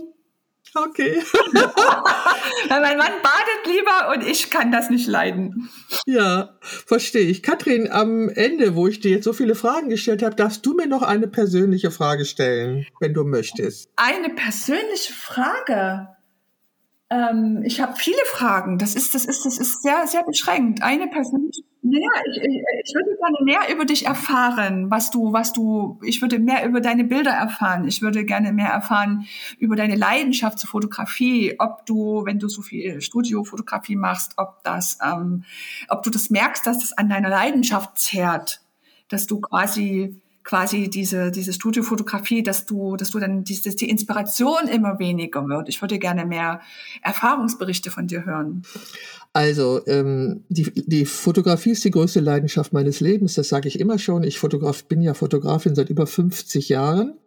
Okay. 0.86 1.22
Weil 2.68 2.80
mein 2.80 2.98
Mann 2.98 3.12
badet 3.22 3.66
lieber 3.66 4.12
und 4.12 4.26
ich 4.26 4.50
kann 4.50 4.70
das 4.70 4.90
nicht 4.90 5.06
leiden. 5.06 5.68
Ja, 6.06 6.56
verstehe 6.60 7.26
ich. 7.26 7.42
Katrin, 7.42 7.90
am 7.90 8.28
Ende, 8.28 8.74
wo 8.74 8.86
ich 8.86 9.00
dir 9.00 9.10
jetzt 9.10 9.24
so 9.24 9.32
viele 9.32 9.54
Fragen 9.54 9.88
gestellt 9.88 10.22
habe, 10.22 10.36
darfst 10.36 10.64
du 10.64 10.74
mir 10.74 10.86
noch 10.86 11.02
eine 11.02 11.28
persönliche 11.28 11.90
Frage 11.90 12.24
stellen, 12.24 12.86
wenn 13.00 13.14
du 13.14 13.24
möchtest. 13.24 13.90
Eine 13.96 14.30
persönliche 14.30 15.12
Frage. 15.12 16.08
Ähm, 17.10 17.62
ich 17.64 17.80
habe 17.80 17.94
viele 17.96 18.24
Fragen. 18.26 18.78
Das 18.78 18.94
ist, 18.94 19.14
das 19.14 19.24
ist, 19.24 19.44
das 19.44 19.58
ist 19.58 19.82
sehr, 19.82 20.06
sehr 20.06 20.24
beschränkt. 20.24 20.82
Eine 20.82 21.08
persönliche. 21.08 21.62
Naja, 21.80 22.08
ich, 22.30 22.42
ich, 22.42 22.94
würde 22.94 23.16
gerne 23.16 23.44
mehr 23.44 23.72
über 23.72 23.84
dich 23.84 24.06
erfahren, 24.06 24.90
was 24.90 25.10
du, 25.10 25.32
was 25.32 25.52
du. 25.52 26.00
Ich 26.02 26.20
würde 26.20 26.40
mehr 26.40 26.66
über 26.66 26.80
deine 26.80 27.04
Bilder 27.04 27.30
erfahren. 27.30 27.86
Ich 27.86 28.02
würde 28.02 28.24
gerne 28.24 28.52
mehr 28.52 28.70
erfahren 28.70 29.26
über 29.58 29.76
deine 29.76 29.94
Leidenschaft 29.94 30.58
zur 30.58 30.68
Fotografie. 30.70 31.54
Ob 31.58 31.86
du, 31.86 32.24
wenn 32.24 32.40
du 32.40 32.48
so 32.48 32.62
viel 32.62 33.00
Studiofotografie 33.00 33.94
machst, 33.94 34.32
ob 34.38 34.62
das, 34.64 34.98
ähm, 35.04 35.44
ob 35.88 36.02
du 36.02 36.10
das 36.10 36.30
merkst, 36.30 36.66
dass 36.66 36.80
das 36.80 36.92
an 36.92 37.08
deiner 37.08 37.28
Leidenschaft 37.28 37.96
zehrt, 37.96 38.60
dass 39.08 39.26
du 39.26 39.40
quasi 39.40 40.20
quasi 40.48 40.88
diese, 40.88 41.30
diese 41.30 41.52
Studiofotografie, 41.52 42.42
dass 42.42 42.64
du, 42.64 42.96
dass 42.96 43.10
du 43.10 43.18
dann 43.18 43.44
die, 43.44 43.60
dass 43.60 43.76
die 43.76 43.90
Inspiration 43.90 44.66
immer 44.72 44.98
weniger 44.98 45.46
wird. 45.46 45.68
Ich 45.68 45.82
würde 45.82 45.98
gerne 45.98 46.24
mehr 46.24 46.62
Erfahrungsberichte 47.02 47.90
von 47.90 48.06
dir 48.06 48.24
hören. 48.24 48.62
Also, 49.34 49.86
ähm, 49.86 50.44
die, 50.48 50.72
die 50.74 51.04
Fotografie 51.04 51.72
ist 51.72 51.84
die 51.84 51.90
größte 51.90 52.20
Leidenschaft 52.20 52.72
meines 52.72 53.00
Lebens, 53.00 53.34
das 53.34 53.50
sage 53.50 53.68
ich 53.68 53.78
immer 53.78 53.98
schon. 53.98 54.22
Ich 54.22 54.38
Fotograf, 54.38 54.84
bin 54.84 55.02
ja 55.02 55.12
Fotografin 55.12 55.74
seit 55.74 55.90
über 55.90 56.06
50 56.06 56.70
Jahren. 56.70 57.18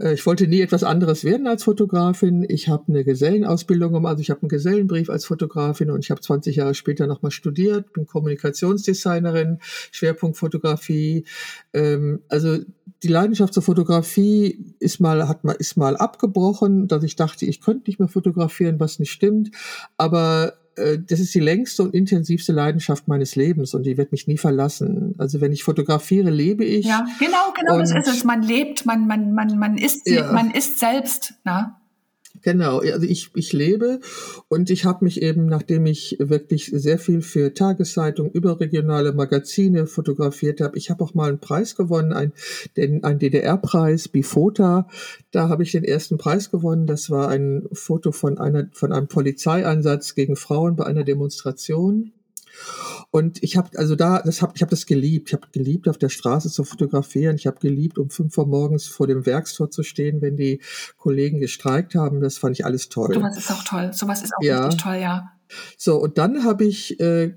Äh, 0.00 0.14
Ich 0.14 0.26
wollte 0.26 0.46
nie 0.46 0.60
etwas 0.60 0.82
anderes 0.82 1.24
werden 1.24 1.46
als 1.46 1.64
Fotografin. 1.64 2.44
Ich 2.48 2.68
habe 2.68 2.84
eine 2.88 3.04
Gesellenausbildung 3.04 3.92
gemacht, 3.92 4.12
also 4.12 4.22
ich 4.22 4.30
habe 4.30 4.42
einen 4.42 4.48
Gesellenbrief 4.48 5.10
als 5.10 5.24
Fotografin 5.24 5.90
und 5.90 6.04
ich 6.04 6.10
habe 6.10 6.20
20 6.20 6.56
Jahre 6.56 6.74
später 6.74 7.06
nochmal 7.06 7.30
studiert, 7.30 7.92
bin 7.92 8.06
Kommunikationsdesignerin, 8.06 9.58
Schwerpunkt 9.92 10.36
Fotografie. 10.36 11.24
Ähm, 11.72 12.22
also 12.28 12.58
die 13.02 13.08
Leidenschaft 13.08 13.54
zur 13.54 13.62
Fotografie 13.62 14.74
ist 14.78 15.00
mal, 15.00 15.26
hat 15.28 15.44
mal, 15.44 15.56
ist 15.58 15.76
mal 15.76 15.96
abgebrochen, 15.96 16.86
dass 16.88 17.02
ich 17.02 17.16
dachte, 17.16 17.46
ich 17.46 17.60
könnte 17.60 17.88
nicht 17.88 17.98
mehr 17.98 18.08
fotografieren, 18.08 18.78
was 18.78 18.98
nicht 18.98 19.10
stimmt. 19.10 19.50
Aber 19.96 20.54
äh, 20.76 20.98
das 20.98 21.20
ist 21.20 21.34
die 21.34 21.40
längste 21.40 21.82
und 21.82 21.94
intensivste 21.94 22.52
Leidenschaft 22.52 23.08
meines 23.08 23.36
Lebens 23.36 23.74
und 23.74 23.84
die 23.84 23.96
wird 23.96 24.12
mich 24.12 24.26
nie 24.26 24.38
verlassen. 24.38 25.14
Also 25.18 25.40
wenn 25.40 25.52
ich 25.52 25.64
fotografiere, 25.64 26.30
lebe 26.30 26.64
ich. 26.64 26.86
Ja, 26.86 27.06
genau, 27.18 27.52
genau, 27.58 27.78
das 27.78 27.92
ist 27.94 28.08
es. 28.08 28.24
Man 28.24 28.42
lebt, 28.42 28.86
man, 28.86 29.06
man, 29.06 29.32
man, 29.32 29.58
man 29.58 29.78
ist, 29.78 30.08
Ja. 30.08 30.32
man 30.32 30.50
ist 30.50 30.78
selbst. 30.78 31.34
Na? 31.44 31.79
Genau, 32.42 32.78
also 32.78 33.06
ich, 33.06 33.30
ich 33.34 33.52
lebe 33.52 34.00
und 34.48 34.70
ich 34.70 34.86
habe 34.86 35.04
mich 35.04 35.20
eben, 35.20 35.46
nachdem 35.46 35.84
ich 35.84 36.16
wirklich 36.18 36.70
sehr 36.74 36.98
viel 36.98 37.20
für 37.20 37.52
Tageszeitungen, 37.52 38.32
überregionale 38.32 39.12
Magazine 39.12 39.86
fotografiert 39.86 40.60
habe, 40.60 40.78
ich 40.78 40.90
habe 40.90 41.04
auch 41.04 41.12
mal 41.12 41.28
einen 41.28 41.38
Preis 41.40 41.76
gewonnen, 41.76 42.12
ein, 42.12 42.32
den, 42.76 43.04
ein 43.04 43.18
DDR-Preis, 43.18 44.08
Bifota. 44.08 44.88
Da 45.30 45.48
habe 45.48 45.62
ich 45.62 45.72
den 45.72 45.84
ersten 45.84 46.16
Preis 46.16 46.50
gewonnen. 46.50 46.86
Das 46.86 47.10
war 47.10 47.28
ein 47.28 47.68
Foto 47.72 48.10
von, 48.10 48.38
einer, 48.38 48.68
von 48.72 48.92
einem 48.92 49.08
Polizeieinsatz 49.08 50.14
gegen 50.14 50.36
Frauen 50.36 50.76
bei 50.76 50.86
einer 50.86 51.04
Demonstration. 51.04 52.12
Und 53.12 53.42
ich 53.42 53.56
habe 53.56 53.76
also 53.76 53.96
da, 53.96 54.22
das 54.22 54.40
hab, 54.40 54.54
ich 54.54 54.62
habe 54.62 54.70
das 54.70 54.86
geliebt. 54.86 55.28
Ich 55.30 55.34
habe 55.34 55.48
geliebt, 55.52 55.88
auf 55.88 55.98
der 55.98 56.10
Straße 56.10 56.48
zu 56.50 56.62
fotografieren. 56.64 57.34
Ich 57.36 57.46
habe 57.46 57.58
geliebt, 57.58 57.98
um 57.98 58.08
fünf 58.08 58.38
Uhr 58.38 58.46
morgens 58.46 58.86
vor 58.86 59.08
dem 59.08 59.26
Werkstor 59.26 59.70
zu 59.70 59.82
stehen, 59.82 60.22
wenn 60.22 60.36
die 60.36 60.60
Kollegen 60.96 61.40
gestreikt 61.40 61.96
haben. 61.96 62.20
Das 62.20 62.38
fand 62.38 62.58
ich 62.58 62.64
alles 62.64 62.88
toll. 62.88 63.12
Sowas 63.12 63.36
ist 63.36 63.50
auch 63.50 63.64
toll. 63.64 63.92
Sowas 63.92 64.22
ist 64.22 64.32
auch 64.36 64.42
Ja. 64.42 64.64
richtig 64.66 64.82
toll, 64.82 64.96
ja. 64.96 65.32
So, 65.76 65.96
und 66.00 66.18
dann 66.18 66.44
habe 66.44 66.64
ich, 66.64 67.00
äh, 67.00 67.34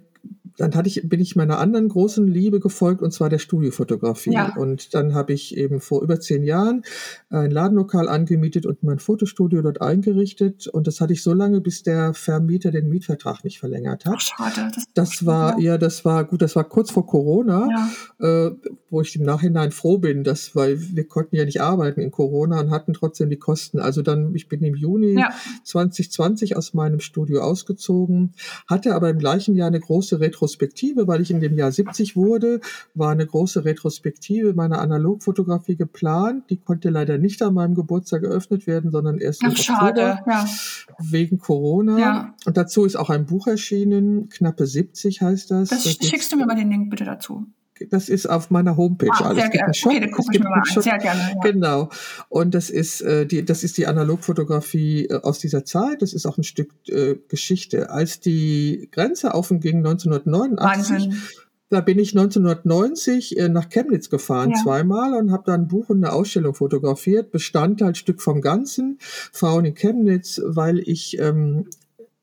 dann 0.58 0.76
hatte 0.76 0.88
ich, 0.88 1.02
bin 1.08 1.20
ich 1.20 1.36
meiner 1.36 1.60
anderen 1.60 1.90
großen 1.90 2.28
Liebe 2.28 2.60
gefolgt, 2.60 3.02
und 3.02 3.12
zwar 3.12 3.30
der 3.30 3.40
Studiofotografie. 3.40 4.34
Ja. 4.34 4.56
Und 4.56 4.94
dann 4.94 5.14
habe 5.14 5.34
ich 5.34 5.58
eben 5.58 5.80
vor 5.80 6.02
über 6.04 6.20
zehn 6.20 6.44
Jahren 6.44 6.84
ein 7.30 7.52
Ladenlokal 7.52 8.08
angemietet 8.08 8.66
und 8.66 8.84
mein 8.84 9.00
Fotostudio 9.00 9.62
dort 9.62 9.82
eingerichtet. 9.82 10.68
Und 10.68 10.88
das 10.88 11.02
hatte 11.02 11.14
ich 11.14 11.24
so 11.24 11.34
lange, 11.34 11.62
bis 11.62 11.84
der 11.84 12.14
Vermieter 12.14 12.72
den 12.72 12.90
Mietvertrag 12.90 13.44
nicht 13.44 13.60
verlängert 13.60 14.04
Ach, 14.06 14.14
hat. 14.14 14.22
schade. 14.22 14.72
Das, 14.76 14.86
Das 14.94 15.26
war, 15.26 15.60
ja, 15.60 15.78
das 15.78 16.06
war 16.06 16.24
gut, 16.26 16.42
das 16.42 16.56
war 16.56 16.64
kurz 16.64 16.92
vor 16.92 17.06
Corona, 17.06 17.68
ja. 18.20 18.48
äh, 18.48 18.52
wo 18.90 19.02
ich 19.02 19.16
im 19.16 19.24
Nachhinein 19.24 19.72
froh 19.72 19.98
bin, 19.98 20.24
dass, 20.24 20.56
weil 20.56 20.80
wir 20.80 21.08
konnten 21.08 21.36
ja 21.36 21.46
nicht 21.46 21.62
arbeiten 21.62 22.00
in 22.02 22.12
Corona 22.12 22.60
und 22.60 22.70
hatten 22.72 22.94
trotzdem 22.94 23.30
die 23.30 23.38
Kosten. 23.38 23.80
Also 23.80 24.02
dann, 24.02 24.36
ich 24.36 24.48
bin 24.48 24.62
im 24.64 24.76
Juni 24.76 25.20
Ja. 25.20 25.30
2020 25.64 26.56
aus 26.58 26.74
meinem 26.74 27.00
Studio 27.00 27.42
ausgezogen, 27.42 28.34
hatte 28.68 28.94
aber 28.96 29.10
im 29.10 29.18
gleichen 29.18 29.56
Jahr 29.56 29.68
eine 29.68 29.80
große 29.80 30.20
Retrospektive, 30.44 31.08
weil 31.08 31.22
ich 31.22 31.32
in 31.32 31.40
dem 31.40 31.56
Jahr 31.58 31.72
70 31.72 32.16
wurde, 32.18 32.60
war 32.96 33.12
eine 33.12 33.26
große 33.26 33.64
Retrospektive 33.64 34.54
meiner 34.54 34.80
Analogfotografie 34.80 35.78
geplant. 35.78 36.50
Die 36.50 36.58
konnte 36.58 36.90
leider 36.90 37.18
nicht 37.18 37.42
an 37.42 37.54
meinem 37.54 37.76
Geburtstag 37.76 38.22
geöffnet 38.24 38.68
werden, 38.68 38.92
sondern 38.92 39.20
erst 39.20 39.42
im 39.44 39.52
Ach, 39.54 39.58
schade. 39.58 40.20
Ja. 40.28 40.46
wegen 41.00 41.40
Corona. 41.40 41.98
Ja. 41.98 42.36
Und 42.46 42.58
dazu 42.58 42.84
ist 42.86 42.96
auch 42.98 43.10
ein 43.10 43.26
Buch 43.26 43.48
erschienen, 43.48 44.28
knappe 44.30 44.68
70 44.68 45.22
heißt 45.22 45.50
das. 45.52 45.70
Das 45.70 45.84
Da 45.84 45.90
geht's- 45.90 46.08
schickst 46.10 46.32
du 46.32 46.36
mir 46.38 46.46
mal 46.46 46.56
den 46.56 46.70
Link 46.70 46.90
bitte 46.90 47.06
dazu. 47.06 47.46
Das 47.90 48.10
ist 48.10 48.28
auf 48.30 48.50
meiner 48.52 48.78
Homepage 48.78 49.10
Ah, 49.12 49.26
alles. 49.30 49.38
sehr 49.38 49.46
Es 49.46 49.52
gibt 49.52 49.62
gerne. 49.64 49.74
Shop, 49.74 49.92
Okay, 49.94 50.12
gucke 50.12 50.30
ich 50.34 50.40
mir 50.40 50.50
mal 50.50 50.62
an. 50.76 50.82
Sehr 50.82 50.98
gerne. 50.98 51.22
Ja. 51.22 51.52
Genau. 51.52 51.90
Und 52.30 52.54
das 52.54 52.70
ist 52.70 53.02
äh, 53.02 53.26
die, 53.26 53.44
das 53.46 53.64
ist 53.64 53.78
die 53.78 53.88
Analogfotografie 53.88 55.06
äh, 55.08 55.20
aus 55.22 55.40
dieser 55.40 55.66
Zeit. 55.66 56.02
Das 56.02 56.14
ist 56.14 56.26
auch 56.26 56.38
ein 56.38 56.44
Stück 56.44 56.70
äh, 56.90 57.16
Geschichte. 57.28 57.90
Als 57.90 58.20
die 58.20 58.90
Grenze 58.92 59.34
offen 59.34 59.60
ging 59.60 59.78
1989, 59.78 60.94
Wahnsinn. 60.96 61.22
da 61.70 61.82
bin 61.82 62.00
ich 62.00 62.16
1990 62.16 63.38
äh, 63.38 63.50
nach 63.50 63.70
Chemnitz 63.70 64.10
gefahren, 64.10 64.52
Ja. 64.52 64.62
zweimal 64.64 65.14
und 65.16 65.32
habe 65.32 65.44
da 65.46 65.54
ein 65.54 65.68
Buch 65.68 65.90
und 65.90 66.04
eine 66.04 66.14
Ausstellung 66.14 66.54
fotografiert. 66.54 67.32
Bestandteil 67.32 67.96
Stück 67.96 68.22
vom 68.22 68.42
Ganzen, 68.42 68.98
Frauen 69.02 69.66
in 69.66 69.74
Chemnitz, 69.76 70.42
weil 70.46 70.80
ich, 70.80 71.20
ähm, 71.20 71.68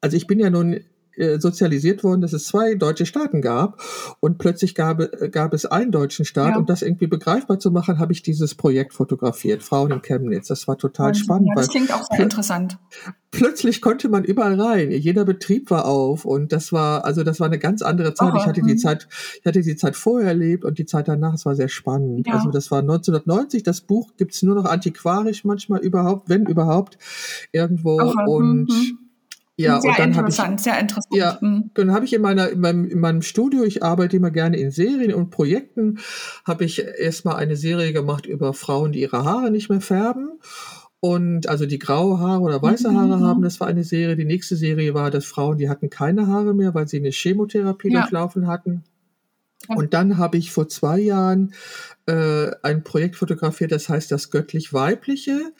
also 0.01 0.17
ich 0.17 0.27
bin 0.27 0.39
ja 0.39 0.51
nun 0.51 0.81
sozialisiert 1.39 2.05
worden, 2.05 2.21
dass 2.21 2.33
es 2.33 2.47
zwei 2.47 2.75
deutsche 2.75 3.07
Staaten 3.07 3.43
gab 3.43 3.81
und 4.21 4.39
plötzlich 4.39 4.75
gab, 4.75 5.01
gab 5.33 5.53
es 5.55 5.67
einen 5.67 5.91
deutschen 5.91 6.25
Staat. 6.25 6.51
Ja. 6.51 6.59
Um 6.59 6.67
das 6.67 6.83
irgendwie 6.83 7.07
begreifbar 7.07 7.59
zu 7.59 7.71
machen, 7.71 7.99
habe 7.99 8.13
ich 8.13 8.23
dieses 8.23 8.55
Projekt 8.55 8.95
fotografiert, 8.95 9.63
Frauen 9.63 9.91
in 9.91 10.03
Chemnitz. 10.03 10.49
Das 10.49 10.67
war 10.69 10.79
total 10.79 11.09
Wahnsinn. 11.09 11.25
spannend. 11.25 11.49
Ja, 11.49 11.55
das 11.57 11.69
klingt 11.69 11.93
auch 11.93 12.05
sehr 12.11 12.21
interessant. 12.21 12.79
Plötzlich 13.33 13.81
konnte 13.81 14.09
man 14.09 14.25
überall 14.25 14.61
rein. 14.61 14.91
Jeder 14.91 15.25
Betrieb 15.25 15.71
war 15.71 15.85
auf 15.85 16.25
und 16.25 16.53
das 16.53 16.73
war, 16.73 17.05
also 17.05 17.23
das 17.23 17.39
war 17.39 17.47
eine 17.47 17.59
ganz 17.59 17.81
andere 17.81 18.13
Zeit. 18.15 18.31
Aha, 18.31 18.39
ich 18.39 18.47
hatte 18.47 18.63
die 18.63 18.73
mhm. 18.73 18.79
Zeit, 18.79 19.07
ich 19.39 19.47
hatte 19.47 19.63
die 19.63 19.77
Zeit 19.77 19.95
vorher 19.95 20.29
erlebt 20.29 20.65
und 20.65 20.79
die 20.79 20.87
Zeit 20.87 21.07
danach. 21.07 21.35
Es 21.35 21.47
war 21.47 21.55
sehr 21.55 21.69
spannend. 21.69 22.27
Ja. 22.27 22.35
Also 22.35 22.51
das 22.51 22.71
war 22.71 22.81
1990. 22.81 23.63
Das 23.63 23.83
Buch 23.83 24.11
gibt's 24.17 24.43
nur 24.43 24.57
noch 24.57 24.65
antiquarisch 24.65 25.45
manchmal 25.45 25.81
überhaupt, 25.81 26.29
wenn 26.29 26.47
überhaupt 26.47 26.99
irgendwo 27.53 28.01
Aha, 28.01 28.25
und 28.25 28.69
mhm. 28.69 28.99
Ja, 29.61 29.81
sehr 29.81 29.91
und 29.91 29.99
dann 29.99 30.11
interessant, 30.11 30.61
ich, 30.61 30.65
sehr 30.65 30.79
interessant. 30.79 31.15
Ja, 31.15 31.39
mhm. 31.41 31.71
dann 31.75 31.93
habe 31.93 32.05
ich 32.05 32.13
in, 32.13 32.23
meiner, 32.23 32.49
in, 32.49 32.61
meinem, 32.61 32.85
in 32.87 32.99
meinem 32.99 33.23
Studio, 33.23 33.65
ich 33.65 33.83
arbeite 33.83 34.17
immer 34.17 34.31
gerne 34.31 34.57
in 34.57 34.71
Serien 34.71 35.13
und 35.13 35.31
Projekten, 35.31 35.99
habe 36.47 36.65
ich 36.65 36.83
erstmal 36.83 37.37
eine 37.37 37.57
Serie 37.57 37.93
gemacht 37.93 38.27
über 38.27 38.55
Frauen, 38.55 38.93
die 38.93 39.01
ihre 39.01 39.25
Haare 39.25 39.51
nicht 39.51 39.69
mehr 39.69 39.81
färben. 39.81 40.39
Und 41.01 41.49
also 41.49 41.65
die 41.65 41.79
graue 41.79 42.19
Haare 42.19 42.43
oder 42.43 42.61
weiße 42.61 42.91
mhm, 42.91 42.97
Haare 42.97 43.17
mhm. 43.19 43.25
haben, 43.25 43.43
das 43.43 43.59
war 43.61 43.69
eine 43.69 43.85
Serie. 43.85 44.17
Die 44.17 44.27
nächste 44.27 44.57
Serie 44.57 44.93
war, 44.93 45.11
dass 45.11 45.25
Frauen, 45.25 45.57
die 45.57 45.71
hatten 45.71 45.89
keine 45.89 46.27
Haare 46.27 46.55
mehr, 46.55 46.75
weil 46.75 46.89
sie 46.89 46.99
eine 46.99 47.11
Chemotherapie 47.11 47.91
ja. 47.91 48.01
durchlaufen 48.01 48.47
hatten. 48.47 48.85
Und 49.69 49.95
dann 49.95 50.19
habe 50.19 50.37
ich 50.37 50.51
vor 50.51 50.69
zwei 50.69 50.99
Jahren 50.99 51.53
äh, 52.07 52.51
ein 52.63 52.83
Projekt 52.83 53.17
fotografiert, 53.17 53.73
das 53.73 53.89
heißt 53.89 54.11
das 54.11 54.31
göttlich-weibliche. 54.31 55.53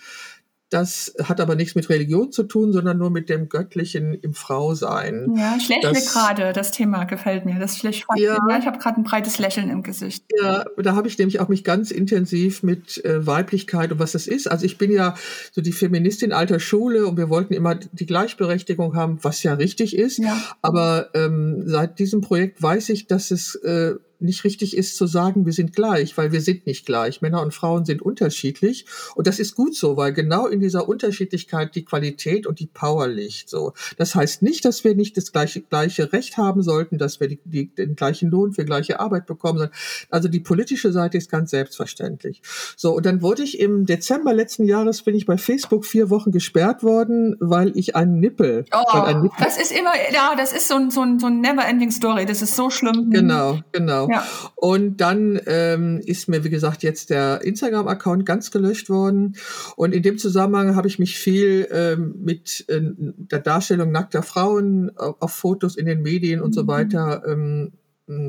Das 0.71 1.13
hat 1.25 1.41
aber 1.41 1.57
nichts 1.57 1.75
mit 1.75 1.89
Religion 1.89 2.31
zu 2.31 2.45
tun, 2.45 2.73
sondern 2.73 2.97
nur 2.97 3.11
mit 3.11 3.29
dem 3.29 3.49
Göttlichen 3.49 4.15
im 4.15 4.35
Frausein. 4.35 5.35
Ja, 5.37 5.57
ich 5.59 5.69
lächle 5.69 5.93
gerade, 5.93 6.53
das 6.53 6.71
Thema 6.71 7.05
gefällt 7.05 7.45
mir. 7.45 7.59
Das 7.59 7.77
schlecht 7.77 8.07
ja, 8.17 8.39
ja, 8.49 8.59
ich 8.59 8.67
habe 8.67 8.79
gerade 8.79 9.01
ein 9.01 9.03
breites 9.03 9.41
Lächeln 9.41 9.69
im 9.69 9.83
Gesicht. 9.83 10.25
Ja, 10.41 10.65
da 10.77 10.95
habe 10.95 11.09
ich 11.09 11.19
nämlich 11.19 11.41
auch 11.41 11.49
mich 11.49 11.65
ganz 11.65 11.91
intensiv 11.91 12.63
mit 12.63 13.05
äh, 13.05 13.27
Weiblichkeit 13.27 13.91
und 13.91 13.99
was 13.99 14.13
das 14.13 14.29
ist. 14.29 14.47
Also 14.47 14.65
ich 14.65 14.79
bin 14.79 14.93
ja 14.93 15.17
so 15.51 15.61
die 15.61 15.73
Feministin 15.73 16.33
alter 16.33 16.61
Schule 16.61 17.07
und 17.07 17.17
wir 17.17 17.29
wollten 17.29 17.53
immer 17.53 17.75
die 17.75 18.07
Gleichberechtigung 18.07 18.95
haben, 18.95 19.19
was 19.23 19.43
ja 19.43 19.55
richtig 19.55 19.97
ist. 19.97 20.19
Ja. 20.19 20.41
Aber 20.63 21.11
ähm, 21.15 21.65
seit 21.67 21.99
diesem 21.99 22.21
Projekt 22.21 22.63
weiß 22.63 22.91
ich, 22.91 23.09
dass 23.09 23.33
es 23.33 23.57
äh, 23.57 23.95
nicht 24.21 24.45
richtig 24.45 24.77
ist 24.77 24.97
zu 24.97 25.07
sagen, 25.07 25.47
wir 25.47 25.53
sind 25.53 25.75
gleich, 25.75 26.17
weil 26.17 26.33
wir 26.33 26.41
sind 26.41 26.67
nicht 26.67 26.87
gleich. 26.87 27.21
Männer 27.21 27.43
und 27.43 27.53
Frauen 27.53 27.85
sind 27.85 28.03
unterschiedlich 28.03 28.87
und 29.15 29.27
das 29.27 29.39
ist 29.39 29.55
gut 29.55 29.75
so, 29.75 29.97
weil 29.97 30.13
genau 30.13 30.47
in 30.47 30.61
dieser 30.61 30.89
Unterschiedlichkeit 30.89 31.75
die 31.75 31.85
Qualität 31.85 32.47
und 32.47 32.61
die 32.61 32.67
Power 32.67 33.09
liegt. 33.09 33.49
So, 33.49 33.73
das 33.97 34.15
heißt 34.15 34.43
nicht, 34.43 34.65
dass 34.65 34.85
wir 34.85 34.95
nicht 34.95 35.17
das 35.17 35.33
gleiche, 35.33 35.63
gleiche 35.63 36.13
Recht 36.13 36.37
haben 36.37 36.63
sollten, 36.63 36.99
dass 36.99 37.21
wir 37.21 37.29
die, 37.29 37.41
die, 37.45 37.75
den 37.75 37.97
gleichen 37.97 38.31
Lohn 38.31 38.53
für 38.53 38.65
gleiche 38.65 39.01
Arbeit 39.01 39.27
bekommen. 39.27 39.71
Also 40.11 40.29
die 40.29 40.41
politische 40.41 40.93
Seite 40.93 41.19
ist 41.19 41.31
ganz 41.31 41.51
selbstverständlich. 41.51 42.43
So 42.77 42.95
und 42.97 43.07
dann 43.07 43.23
wurde 43.23 43.43
ich 43.43 43.59
im 43.59 43.87
Dezember 43.87 44.33
letzten 44.33 44.65
Jahres 44.65 45.03
bin 45.03 45.15
ich 45.15 45.27
bei 45.27 45.39
Facebook 45.39 45.85
vier 45.85 46.11
Wochen 46.11 46.31
gesperrt 46.31 46.83
worden, 46.83 47.37
weil 47.41 47.77
ich 47.77 47.97
einen 47.97 48.21
Nippel. 48.21 48.65
Oh, 48.73 48.99
einen 48.99 49.23
Nippel 49.23 49.41
das 49.41 49.61
ist 49.61 49.73
immer, 49.73 49.93
ja, 50.13 50.35
das 50.37 50.53
ist 50.53 50.69
so 50.69 50.75
ein 50.75 50.91
so 50.91 51.03
ein, 51.03 51.19
so 51.19 51.27
ein 51.27 51.41
Never-ending 51.41 51.91
Story. 51.91 52.27
Das 52.27 52.43
ist 52.43 52.55
so 52.57 52.71
schlimm. 52.71 53.11
Genau, 53.11 53.59
genau. 53.73 54.07
Ja. 54.11 54.27
Und 54.57 54.99
dann 54.99 55.41
ähm, 55.47 56.01
ist 56.05 56.29
mir, 56.29 56.45
wie 56.45 56.51
gesagt, 56.51 56.83
jetzt 56.83 57.11
der 57.11 57.43
Instagram-Account 57.43 58.27
ganz 58.27 58.51
gelöscht 58.51 58.91
worden. 58.91 59.37
Und 59.77 59.95
in 59.95 60.03
dem 60.03 60.19
Zusammenhang 60.19 60.75
habe 60.77 60.89
ich 60.89 60.99
mich 60.99 61.17
viel 61.17 61.69
ähm, 61.71 62.15
mit 62.19 62.65
äh, 62.69 62.81
der 62.83 63.39
Darstellung 63.39 63.93
nackter 63.93 64.23
Frauen 64.23 64.91
auf, 64.97 65.17
auf 65.21 65.33
Fotos 65.33 65.77
in 65.77 65.87
den 65.87 66.03
Medien 66.03 66.41
und 66.41 66.51
mhm. 66.51 66.55
so 66.55 66.67
weiter 66.67 67.23
ähm, 67.27 67.73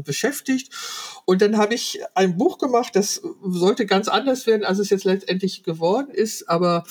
beschäftigt. 0.03 0.71
Und 1.25 1.41
dann 1.41 1.57
habe 1.57 1.73
ich 1.73 1.99
ein 2.13 2.37
Buch 2.37 2.59
gemacht, 2.59 2.95
das 2.95 3.21
sollte 3.43 3.85
ganz 3.85 4.07
anders 4.07 4.45
werden, 4.45 4.63
als 4.63 4.79
es 4.79 4.91
jetzt 4.91 5.05
letztendlich 5.05 5.63
geworden 5.63 6.11
ist. 6.11 6.47
Aber 6.49 6.83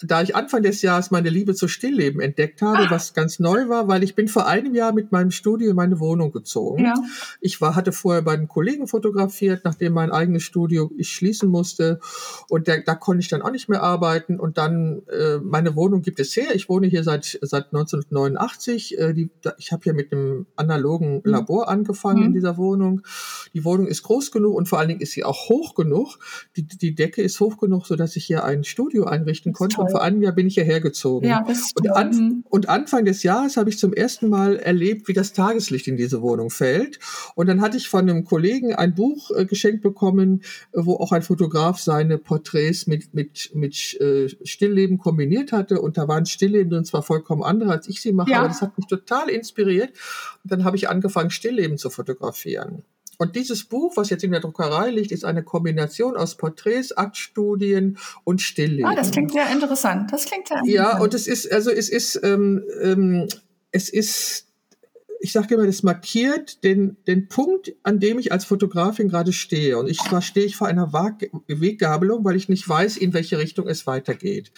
da 0.00 0.22
ich 0.22 0.36
Anfang 0.36 0.62
des 0.62 0.80
Jahres 0.82 1.10
meine 1.10 1.28
Liebe 1.28 1.54
zu 1.54 1.66
Stillleben 1.66 2.20
entdeckt 2.20 2.62
habe, 2.62 2.86
ah. 2.86 2.90
was 2.90 3.14
ganz 3.14 3.40
neu 3.40 3.68
war, 3.68 3.88
weil 3.88 4.04
ich 4.04 4.14
bin 4.14 4.28
vor 4.28 4.46
einem 4.46 4.74
Jahr 4.74 4.92
mit 4.92 5.10
meinem 5.10 5.32
Studio 5.32 5.70
in 5.70 5.76
meine 5.76 5.98
Wohnung 5.98 6.30
gezogen. 6.30 6.84
Ja. 6.84 6.94
Ich 7.40 7.60
war, 7.60 7.74
hatte 7.74 7.90
vorher 7.90 8.22
bei 8.22 8.36
den 8.36 8.46
Kollegen 8.46 8.86
fotografiert, 8.86 9.62
nachdem 9.64 9.94
mein 9.94 10.12
eigenes 10.12 10.44
Studio 10.44 10.90
ich 10.96 11.10
schließen 11.12 11.48
musste. 11.50 11.98
Und 12.48 12.68
der, 12.68 12.82
da 12.82 12.94
konnte 12.94 13.22
ich 13.22 13.28
dann 13.28 13.42
auch 13.42 13.50
nicht 13.50 13.68
mehr 13.68 13.82
arbeiten. 13.82 14.38
Und 14.38 14.56
dann, 14.56 15.02
äh, 15.08 15.38
meine 15.42 15.74
Wohnung 15.74 16.02
gibt 16.02 16.20
es 16.20 16.36
her. 16.36 16.54
Ich 16.54 16.68
wohne 16.68 16.86
hier 16.86 17.02
seit, 17.02 17.38
seit 17.42 17.66
1989. 17.66 18.98
Äh, 18.98 19.14
die, 19.14 19.30
ich 19.58 19.72
habe 19.72 19.82
hier 19.82 19.94
mit 19.94 20.12
einem 20.12 20.46
analogen 20.54 21.16
mhm. 21.16 21.22
Labor 21.24 21.68
angefangen 21.68 22.20
mhm. 22.20 22.26
in 22.26 22.32
dieser 22.34 22.56
Wohnung. 22.56 23.02
Die 23.52 23.64
Wohnung 23.64 23.88
ist 23.88 24.04
groß 24.04 24.30
genug 24.30 24.54
und 24.54 24.68
vor 24.68 24.78
allen 24.78 24.88
Dingen 24.88 25.00
ist 25.00 25.12
sie 25.12 25.24
auch 25.24 25.48
hoch 25.48 25.74
genug. 25.74 26.18
Die, 26.56 26.62
die 26.62 26.94
Decke 26.94 27.22
ist 27.22 27.40
hoch 27.40 27.56
genug, 27.56 27.86
so 27.86 27.96
dass 27.96 28.14
ich 28.14 28.24
hier 28.24 28.44
ein 28.44 28.62
Studio 28.62 29.04
einrichten 29.04 29.52
konnte 29.52 29.87
vor 29.90 30.02
einem 30.02 30.22
Jahr 30.22 30.32
bin 30.32 30.46
ich 30.46 30.54
hierher 30.54 30.80
gezogen. 30.80 31.26
Ja, 31.26 31.44
das 31.46 31.72
und, 31.78 31.90
an, 31.90 32.10
mhm. 32.10 32.44
und 32.48 32.68
Anfang 32.68 33.04
des 33.04 33.22
Jahres 33.22 33.56
habe 33.56 33.70
ich 33.70 33.78
zum 33.78 33.92
ersten 33.92 34.28
Mal 34.28 34.56
erlebt, 34.56 35.08
wie 35.08 35.12
das 35.12 35.32
Tageslicht 35.32 35.88
in 35.88 35.96
diese 35.96 36.22
Wohnung 36.22 36.50
fällt. 36.50 36.98
Und 37.34 37.46
dann 37.48 37.60
hatte 37.60 37.76
ich 37.76 37.88
von 37.88 38.08
einem 38.08 38.24
Kollegen 38.24 38.74
ein 38.74 38.94
Buch 38.94 39.30
äh, 39.30 39.44
geschenkt 39.44 39.82
bekommen, 39.82 40.42
äh, 40.72 40.80
wo 40.82 40.94
auch 40.94 41.12
ein 41.12 41.22
Fotograf 41.22 41.78
seine 41.78 42.18
Porträts 42.18 42.86
mit, 42.86 43.14
mit, 43.14 43.50
mit 43.54 44.00
äh, 44.00 44.28
Stillleben 44.42 44.98
kombiniert 44.98 45.52
hatte. 45.52 45.80
Und 45.80 45.98
da 45.98 46.08
waren 46.08 46.26
Stillleben 46.26 46.70
drin, 46.70 46.84
zwar 46.84 47.02
vollkommen 47.02 47.42
andere, 47.42 47.70
als 47.70 47.88
ich 47.88 48.00
sie 48.00 48.12
mache, 48.12 48.30
ja. 48.30 48.38
aber 48.38 48.48
das 48.48 48.62
hat 48.62 48.76
mich 48.76 48.86
total 48.86 49.28
inspiriert. 49.28 49.90
Und 50.42 50.52
dann 50.52 50.64
habe 50.64 50.76
ich 50.76 50.88
angefangen, 50.88 51.30
Stillleben 51.30 51.78
zu 51.78 51.90
fotografieren. 51.90 52.84
Und 53.18 53.34
dieses 53.34 53.64
Buch, 53.64 53.96
was 53.96 54.10
jetzt 54.10 54.22
in 54.22 54.30
der 54.30 54.40
Druckerei 54.40 54.90
liegt, 54.90 55.10
ist 55.10 55.24
eine 55.24 55.42
Kombination 55.42 56.16
aus 56.16 56.36
Porträts, 56.36 56.92
Aktstudien 56.92 57.98
und 58.24 58.40
Stillleben. 58.40 58.86
Ah, 58.86 58.94
das 58.94 59.10
klingt 59.10 59.32
sehr 59.32 59.50
interessant. 59.50 60.12
Das 60.12 60.24
klingt 60.24 60.46
sehr 60.46 60.58
interessant. 60.58 60.94
Ja, 60.94 60.98
und 60.98 61.14
es 61.14 61.26
ist, 61.26 61.52
also 61.52 61.70
es 61.70 61.88
ist, 61.88 62.20
ähm, 62.22 62.64
ähm, 62.80 63.28
es 63.72 63.88
ist 63.88 64.47
ich 65.20 65.32
sage 65.32 65.54
immer, 65.54 65.66
das 65.66 65.82
markiert 65.82 66.62
den, 66.64 66.96
den 67.06 67.28
Punkt, 67.28 67.74
an 67.82 67.98
dem 67.98 68.18
ich 68.18 68.32
als 68.32 68.44
Fotografin 68.44 69.08
gerade 69.08 69.32
stehe. 69.32 69.78
Und 69.78 69.88
ich 69.88 69.98
zwar 69.98 70.22
stehe 70.22 70.46
ich 70.46 70.56
vor 70.56 70.68
einer 70.68 70.92
Weggabelung, 70.92 72.24
weil 72.24 72.36
ich 72.36 72.48
nicht 72.48 72.68
weiß, 72.68 72.96
in 72.96 73.12
welche 73.14 73.38
Richtung 73.38 73.66
es 73.66 73.86
weitergeht. 73.86 74.52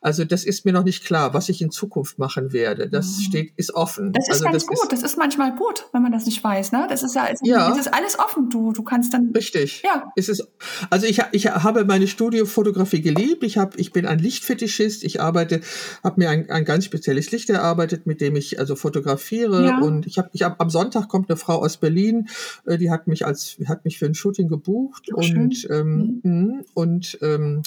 Also 0.00 0.24
das 0.24 0.44
ist 0.44 0.64
mir 0.64 0.72
noch 0.72 0.84
nicht 0.84 1.04
klar, 1.04 1.34
was 1.34 1.48
ich 1.48 1.60
in 1.60 1.70
Zukunft 1.70 2.18
machen 2.18 2.52
werde. 2.52 2.88
Das 2.88 3.18
mhm. 3.18 3.22
steht, 3.22 3.52
ist 3.56 3.74
offen. 3.74 4.12
Das 4.12 4.28
ist 4.28 4.34
also, 4.34 4.44
ganz 4.44 4.56
das 4.56 4.66
gut. 4.66 4.92
Ist, 4.92 4.92
das 4.92 5.10
ist 5.10 5.18
manchmal 5.18 5.54
gut, 5.54 5.86
wenn 5.92 6.02
man 6.02 6.12
das 6.12 6.24
nicht 6.24 6.42
weiß. 6.42 6.72
Ne? 6.72 6.86
Das 6.88 7.02
ist 7.02 7.14
ja, 7.14 7.24
also, 7.24 7.44
ja. 7.44 7.68
Das 7.68 7.78
ist 7.78 7.92
alles 7.92 8.18
offen. 8.18 8.48
Du, 8.48 8.72
du 8.72 8.82
kannst 8.82 9.12
dann. 9.12 9.30
Richtig. 9.34 9.82
Ja. 9.84 10.10
Es 10.16 10.28
ist, 10.28 10.46
also 10.90 11.06
ich, 11.06 11.22
ich 11.32 11.46
habe 11.48 11.84
meine 11.84 12.06
Studiofotografie 12.06 13.02
geliebt. 13.02 13.42
Ich 13.42 13.58
habe, 13.58 13.78
ich 13.78 13.92
bin 13.92 14.06
ein 14.06 14.18
Lichtfetischist. 14.18 15.04
Ich 15.04 15.20
arbeite, 15.20 15.60
habe 16.02 16.20
mir 16.20 16.30
ein, 16.30 16.50
ein 16.50 16.64
ganz 16.64 16.84
spezielles 16.84 17.30
Licht 17.30 17.50
erarbeitet, 17.50 18.06
mit 18.06 18.20
dem 18.20 18.36
ich 18.36 18.58
also 18.58 18.74
fotografiere 18.74 19.66
ja. 19.66 19.78
und 19.78 19.97
und 19.98 20.06
ich 20.06 20.16
habe 20.18 20.30
ich 20.32 20.42
hab, 20.42 20.60
am 20.60 20.70
Sonntag 20.70 21.08
kommt 21.08 21.28
eine 21.28 21.36
Frau 21.36 21.56
aus 21.56 21.76
Berlin, 21.76 22.28
äh, 22.66 22.78
die 22.78 22.90
hat 22.90 23.08
mich 23.08 23.26
als 23.26 23.58
hat 23.66 23.84
mich 23.84 23.98
für 23.98 24.06
ein 24.06 24.14
Shooting 24.14 24.48
gebucht 24.48 25.08
oh, 25.12 25.18
und 25.18 25.66
ähm, 25.70 26.20
mhm. 26.22 26.64
und 26.74 27.18
ähm, 27.20 27.62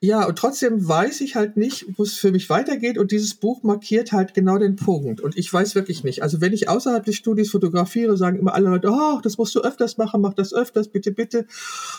ja, 0.00 0.26
und 0.26 0.36
trotzdem 0.36 0.86
weiß 0.86 1.22
ich 1.22 1.36
halt 1.36 1.56
nicht, 1.56 1.86
wo 1.96 2.02
es 2.02 2.16
für 2.18 2.30
mich 2.30 2.50
weitergeht. 2.50 2.98
Und 2.98 3.12
dieses 3.12 3.34
Buch 3.34 3.62
markiert 3.62 4.12
halt 4.12 4.34
genau 4.34 4.58
den 4.58 4.76
Punkt. 4.76 5.22
Und 5.22 5.38
ich 5.38 5.50
weiß 5.50 5.74
wirklich 5.74 6.04
nicht. 6.04 6.22
Also 6.22 6.42
wenn 6.42 6.52
ich 6.52 6.68
außerhalb 6.68 7.02
des 7.02 7.16
Studios 7.16 7.48
fotografiere, 7.48 8.18
sagen 8.18 8.38
immer 8.38 8.52
alle 8.52 8.68
Leute, 8.68 8.90
oh, 8.90 9.20
das 9.22 9.38
musst 9.38 9.54
du 9.54 9.60
öfters 9.60 9.96
machen, 9.96 10.20
mach 10.20 10.34
das 10.34 10.52
öfters, 10.52 10.88
bitte, 10.88 11.12
bitte. 11.12 11.46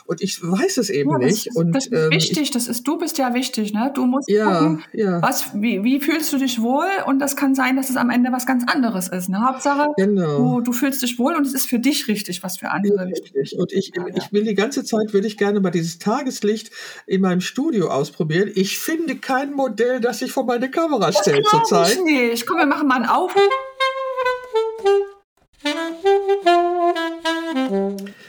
Und 0.05 0.21
ich 0.21 0.39
weiß 0.43 0.77
es 0.77 0.91
eben 0.91 1.09
ja, 1.09 1.17
das, 1.17 1.31
nicht. 1.31 1.55
Und, 1.55 1.71
das 1.71 1.87
ist 1.87 1.93
ähm, 1.93 2.11
wichtig, 2.11 2.37
ich, 2.37 2.51
das 2.51 2.67
ist, 2.67 2.87
du 2.87 2.99
bist 2.99 3.17
ja 3.17 3.33
wichtig, 3.33 3.73
ne? 3.73 3.91
Du 3.95 4.05
musst 4.05 4.29
ja, 4.29 4.59
gucken, 4.59 4.83
ja. 4.93 5.19
was, 5.23 5.55
wie, 5.55 5.83
wie 5.83 5.99
fühlst 5.99 6.31
du 6.31 6.37
dich 6.37 6.61
wohl? 6.61 6.85
Und 7.07 7.17
das 7.17 7.35
kann 7.35 7.55
sein, 7.55 7.77
dass 7.77 7.89
es 7.89 7.97
am 7.97 8.11
Ende 8.11 8.31
was 8.31 8.45
ganz 8.45 8.63
anderes 8.67 9.07
ist. 9.07 9.27
Ne? 9.27 9.41
Hauptsache, 9.41 9.87
genau. 9.97 10.37
du, 10.37 10.61
du 10.61 10.71
fühlst 10.71 11.01
dich 11.01 11.17
wohl 11.17 11.33
und 11.33 11.47
es 11.47 11.55
ist 11.55 11.65
für 11.65 11.79
dich 11.79 12.07
richtig, 12.07 12.43
was 12.43 12.59
für 12.59 12.69
andere 12.69 12.95
ja, 12.95 13.03
richtig. 13.05 13.57
Und 13.57 13.73
ich, 13.73 13.91
ich 14.15 14.31
will 14.31 14.43
die 14.43 14.53
ganze 14.53 14.83
Zeit, 14.83 15.13
würde 15.13 15.25
ich 15.25 15.35
gerne 15.35 15.59
mal 15.59 15.71
dieses 15.71 15.97
Tageslicht 15.97 16.69
in 17.07 17.21
meinem 17.21 17.41
Studio 17.41 17.86
ausprobieren. 17.87 18.51
Ich 18.55 18.79
finde 18.79 19.17
kein 19.17 19.53
Modell, 19.53 19.99
das 19.99 20.19
sich 20.19 20.31
vor 20.31 20.45
meine 20.45 20.69
Kamera 20.71 21.11
stellt 21.11 21.47
zurzeit. 21.47 21.93
Ich 21.93 22.03
nicht. 22.03 22.45
Komm, 22.45 22.57
wir 22.57 22.65
machen 22.65 22.87
mal 22.87 22.95
einen 22.95 23.05
Auf. 23.05 23.33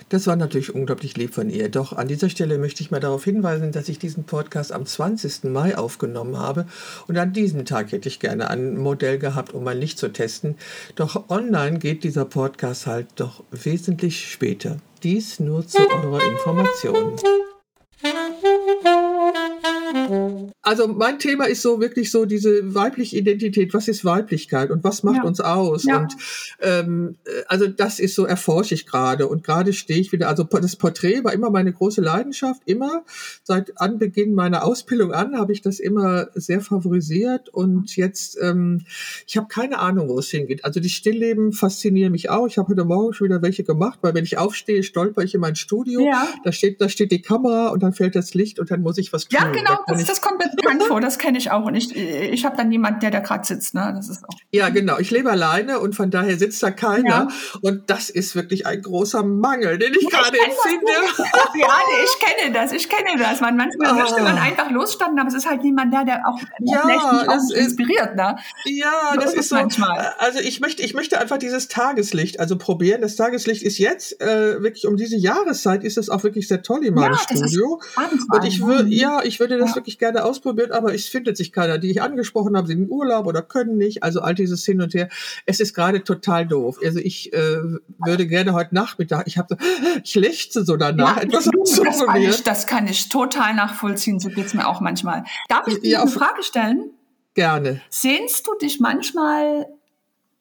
Das 0.09 0.27
war 0.27 0.37
natürlich 0.37 0.75
unglaublich 0.75 1.17
lieb 1.17 1.35
von 1.35 1.51
ihr. 1.51 1.69
Doch 1.69 1.93
an 1.93 2.09
dieser 2.09 2.31
Stelle 2.31 2.59
möchte 2.59 2.83
ich 2.83 2.91
mal 2.91 3.01
darauf 3.01 3.25
hinweisen, 3.25 3.73
dass 3.73 3.89
ich 3.89 3.99
diesen 3.99 4.25
Podcast 4.25 4.73
am 4.73 4.87
20. 4.87 5.45
Mai 5.45 5.77
aufgenommen 5.77 6.39
habe. 6.39 6.67
Und 7.07 7.19
an 7.19 7.33
diesem 7.33 7.67
Tag 7.67 7.93
hätte 7.93 8.09
ich 8.09 8.19
gerne 8.19 8.49
ein 8.49 8.79
Modell 8.79 9.19
gehabt, 9.19 9.53
um 9.53 9.65
mein 9.65 9.79
Licht 9.79 9.99
zu 9.99 10.09
testen. 10.09 10.57
Doch 10.97 11.29
online 11.29 11.79
geht 11.79 12.05
dieser 12.05 12.25
Podcast 12.25 12.87
halt 12.87 13.09
doch 13.17 13.45
wesentlich 13.51 14.31
später. 14.31 14.79
Dies 15.03 15.41
nur 15.41 15.67
zu 15.67 15.79
eurer 15.79 16.23
Information. 16.23 17.17
Also 20.63 20.87
mein 20.89 21.19
Thema 21.19 21.47
ist 21.47 21.63
so 21.63 21.81
wirklich 21.81 22.11
so 22.11 22.25
diese 22.27 22.75
weibliche 22.75 23.17
Identität. 23.17 23.73
Was 23.75 23.89
ist 23.89 24.05
Weiblichkeit 24.05 24.71
und 24.71 24.85
was 24.85 25.03
macht 25.03 25.19
ja. 25.19 25.23
uns 25.23 25.41
aus? 25.41 25.85
Ja. 25.85 26.01
Und 26.01 26.15
ähm, 26.61 27.17
also 27.47 27.67
das 27.67 27.99
ist 27.99 28.15
so 28.15 28.25
erforsche 28.27 28.75
ich 28.75 28.87
gerade 28.87 29.27
und 29.29 29.45
gerade 29.45 29.73
stehe 29.73 29.99
ich 30.01 30.13
wieder. 30.13 30.29
Also 30.29 30.45
das 30.45 30.77
Porträt 30.77 31.25
war 31.25 31.33
immer 31.33 31.51
meine 31.51 31.73
große 31.73 32.01
Leidenschaft. 32.01 32.63
Immer 32.67 33.05
seit 33.43 33.81
Anbeginn 33.81 34.35
meiner 34.35 34.65
Ausbildung 34.65 35.13
an 35.13 35.37
habe 35.37 35.53
ich 35.53 35.63
das 35.63 35.81
immer 35.81 36.29
sehr 36.35 36.61
favorisiert 36.61 37.49
und 37.49 37.97
jetzt 37.97 38.39
ähm, 38.41 38.85
ich 39.27 39.37
habe 39.37 39.49
keine 39.49 39.79
Ahnung, 39.79 40.09
wo 40.09 40.19
es 40.19 40.29
hingeht. 40.29 40.65
Also 40.65 40.81
die 40.81 40.91
Stillleben 40.91 41.53
faszinieren 41.53 42.13
mich 42.13 42.31
auch. 42.31 42.47
Ich 42.47 42.59
habe 42.59 42.69
heute 42.69 42.85
Morgen 42.85 43.15
schon 43.15 43.27
wieder 43.27 43.43
welche 43.43 43.65
gemacht, 43.65 44.01
weil 44.03 44.15
wenn 44.15 44.25
ich 44.25 44.39
aufstehe, 44.39 44.83
stolper 44.83 45.23
ich 45.23 45.35
in 45.35 45.41
mein 45.41 45.57
Studio. 45.57 46.01
Ja. 46.01 46.29
Da 46.45 46.53
steht 46.53 46.81
da 46.81 46.89
steht 46.89 47.11
die 47.11 47.23
Kamera 47.23 47.69
und 47.69 47.83
dann 47.83 47.88
fällt 47.93 48.17
das 48.17 48.35
Licht 48.35 48.59
und 48.59 48.71
dann 48.71 48.83
muss 48.83 48.99
ich 48.99 49.13
was 49.13 49.27
tun. 49.27 49.39
Ja, 49.41 49.51
genau. 49.51 49.79
Das, 49.87 50.05
das 50.05 50.21
kommt 50.21 50.39
mir 50.39 50.51
bekannt 50.55 50.83
vor. 50.85 51.01
Das 51.01 51.19
kenne 51.19 51.39
ich 51.39 51.51
auch. 51.51 51.65
Und 51.65 51.75
ich, 51.75 51.95
ich 51.97 52.45
habe 52.45 52.57
dann 52.57 52.71
jemanden, 52.71 53.01
der 53.01 53.11
da 53.11 53.21
gerade 53.21 53.47
sitzt. 53.47 53.75
Ne? 53.75 53.93
Das 53.95 54.09
ist 54.09 54.25
auch. 54.25 54.35
Ja, 54.53 54.69
genau. 54.69 54.99
Ich 54.99 55.11
lebe 55.11 55.31
alleine 55.31 55.81
und 55.81 55.95
von 55.95 56.11
daher 56.11 56.37
sitzt 56.39 56.63
da 56.63 56.71
keiner. 56.71 57.09
Ja. 57.09 57.29
Und 57.63 57.91
das 57.91 58.11
ist 58.11 58.35
wirklich 58.35 58.67
ein 58.67 58.83
großer 58.83 59.23
Mangel, 59.23 59.79
den 59.79 59.93
ich 59.93 60.09
gerade 60.09 60.37
empfinde. 60.39 60.93
Ja, 61.59 61.79
ich 62.05 62.27
kenne 62.27 62.53
das. 62.53 62.73
Ich 62.73 62.89
kenne 62.89 63.19
das. 63.19 63.41
Man, 63.41 63.57
manchmal 63.57 63.93
oh. 63.93 63.95
möchte 63.95 64.23
man 64.23 64.39
einfach 64.39 64.71
losstanden, 64.71 65.19
aber 65.19 65.29
es 65.29 65.35
ist 65.35 65.49
halt 65.49 65.63
niemand 65.63 65.93
da, 65.93 66.05
der 66.05 66.27
auch 66.27 66.39
ja, 66.61 66.81
vielleicht 66.83 67.29
auch 67.29 67.57
inspiriert. 67.57 68.17
Ne? 68.17 68.37
Ja, 68.65 69.13
so 69.15 69.21
das 69.21 69.33
ist, 69.33 69.41
ist 69.41 69.49
so. 69.51 69.57
Manchmal. 69.57 70.13
Also 70.19 70.41
ich 70.41 70.61
möchte, 70.61 70.83
ich 70.83 70.95
möchte 70.95 71.21
einfach 71.21 71.39
dieses 71.39 71.69
Tageslicht, 71.69 72.41
also 72.41 72.57
probieren. 72.57 73.01
Das 73.01 73.17
Tageslicht 73.17 73.63
ist 73.63 73.79
jetzt 73.79 74.21
äh, 74.21 74.63
wirklich 74.63 74.87
um 74.87 74.97
diese 74.97 75.17
Jahreszeit 75.17 75.85
ist 75.85 75.99
es 75.99 76.09
auch 76.09 76.23
wirklich 76.23 76.49
sehr 76.49 76.63
toll 76.63 76.85
in 76.85 76.95
meinem 76.95 77.13
ja, 77.13 77.19
Studio. 77.19 77.78
Und 78.31 78.45
ich 78.45 78.61
würde, 78.61 78.89
ja, 78.89 79.23
ich 79.23 79.41
würde 79.41 79.59
das 79.59 79.71
ja. 79.71 79.77
wirklich 79.77 79.99
gerne 79.99 80.25
ausprobieren, 80.25 80.73
aber 80.73 80.95
es 80.95 81.07
findet 81.07 81.37
sich 81.37 81.53
keiner, 81.53 81.79
die 81.79 81.91
ich 81.91 82.03
angesprochen 82.03 82.57
habe, 82.57 82.67
sind 82.67 82.83
in 82.83 82.91
Urlaub 82.91 83.27
oder 83.27 83.43
können 83.43 83.77
nicht. 83.77 84.03
Also 84.03 84.21
all 84.21 84.35
dieses 84.35 84.65
Hin 84.65 84.81
und 84.81 84.95
Her. 84.95 85.09
Es 85.47 85.61
ist 85.61 85.75
gerade 85.75 86.05
total 86.05 86.47
doof. 86.47 86.79
Also 86.85 86.99
ich 86.99 87.33
äh, 87.33 87.59
würde 88.05 88.27
gerne 88.27 88.53
heute 88.53 88.75
Nachmittag, 88.75 89.27
ich 89.27 89.39
habe, 89.39 89.57
ich 90.05 90.15
lechze 90.15 90.65
so 90.65 90.77
danach, 90.77 91.17
ja, 91.17 91.23
etwas 91.23 91.45
das 91.45 92.05
kann, 92.05 92.23
ich, 92.23 92.43
das 92.43 92.67
kann 92.67 92.87
ich 92.87 93.09
total 93.09 93.55
nachvollziehen. 93.55 94.21
So 94.21 94.29
geht's 94.29 94.55
mir 94.55 94.67
auch 94.67 94.81
manchmal. 94.81 95.25
Darf 95.49 95.67
ich 95.67 95.81
dir 95.81 95.91
ja, 95.91 96.03
eine 96.03 96.11
Frage 96.11 96.43
stellen? 96.43 96.91
Gerne. 97.35 97.81
Sehnst 97.91 98.47
du 98.47 98.55
dich 98.61 98.81
manchmal 98.81 99.67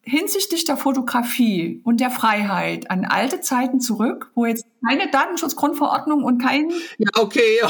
hinsichtlich 0.07 0.63
der 0.63 0.77
Fotografie 0.77 1.81
und 1.83 1.99
der 1.99 2.09
Freiheit 2.09 2.89
an 2.89 3.05
alte 3.05 3.41
Zeiten 3.41 3.81
zurück, 3.81 4.31
wo 4.35 4.45
jetzt 4.45 4.65
keine 4.85 5.09
Datenschutzgrundverordnung 5.09 6.23
und 6.23 6.41
kein. 6.41 6.69
Ja, 6.97 7.09
okay. 7.15 7.59
Na, 7.61 7.69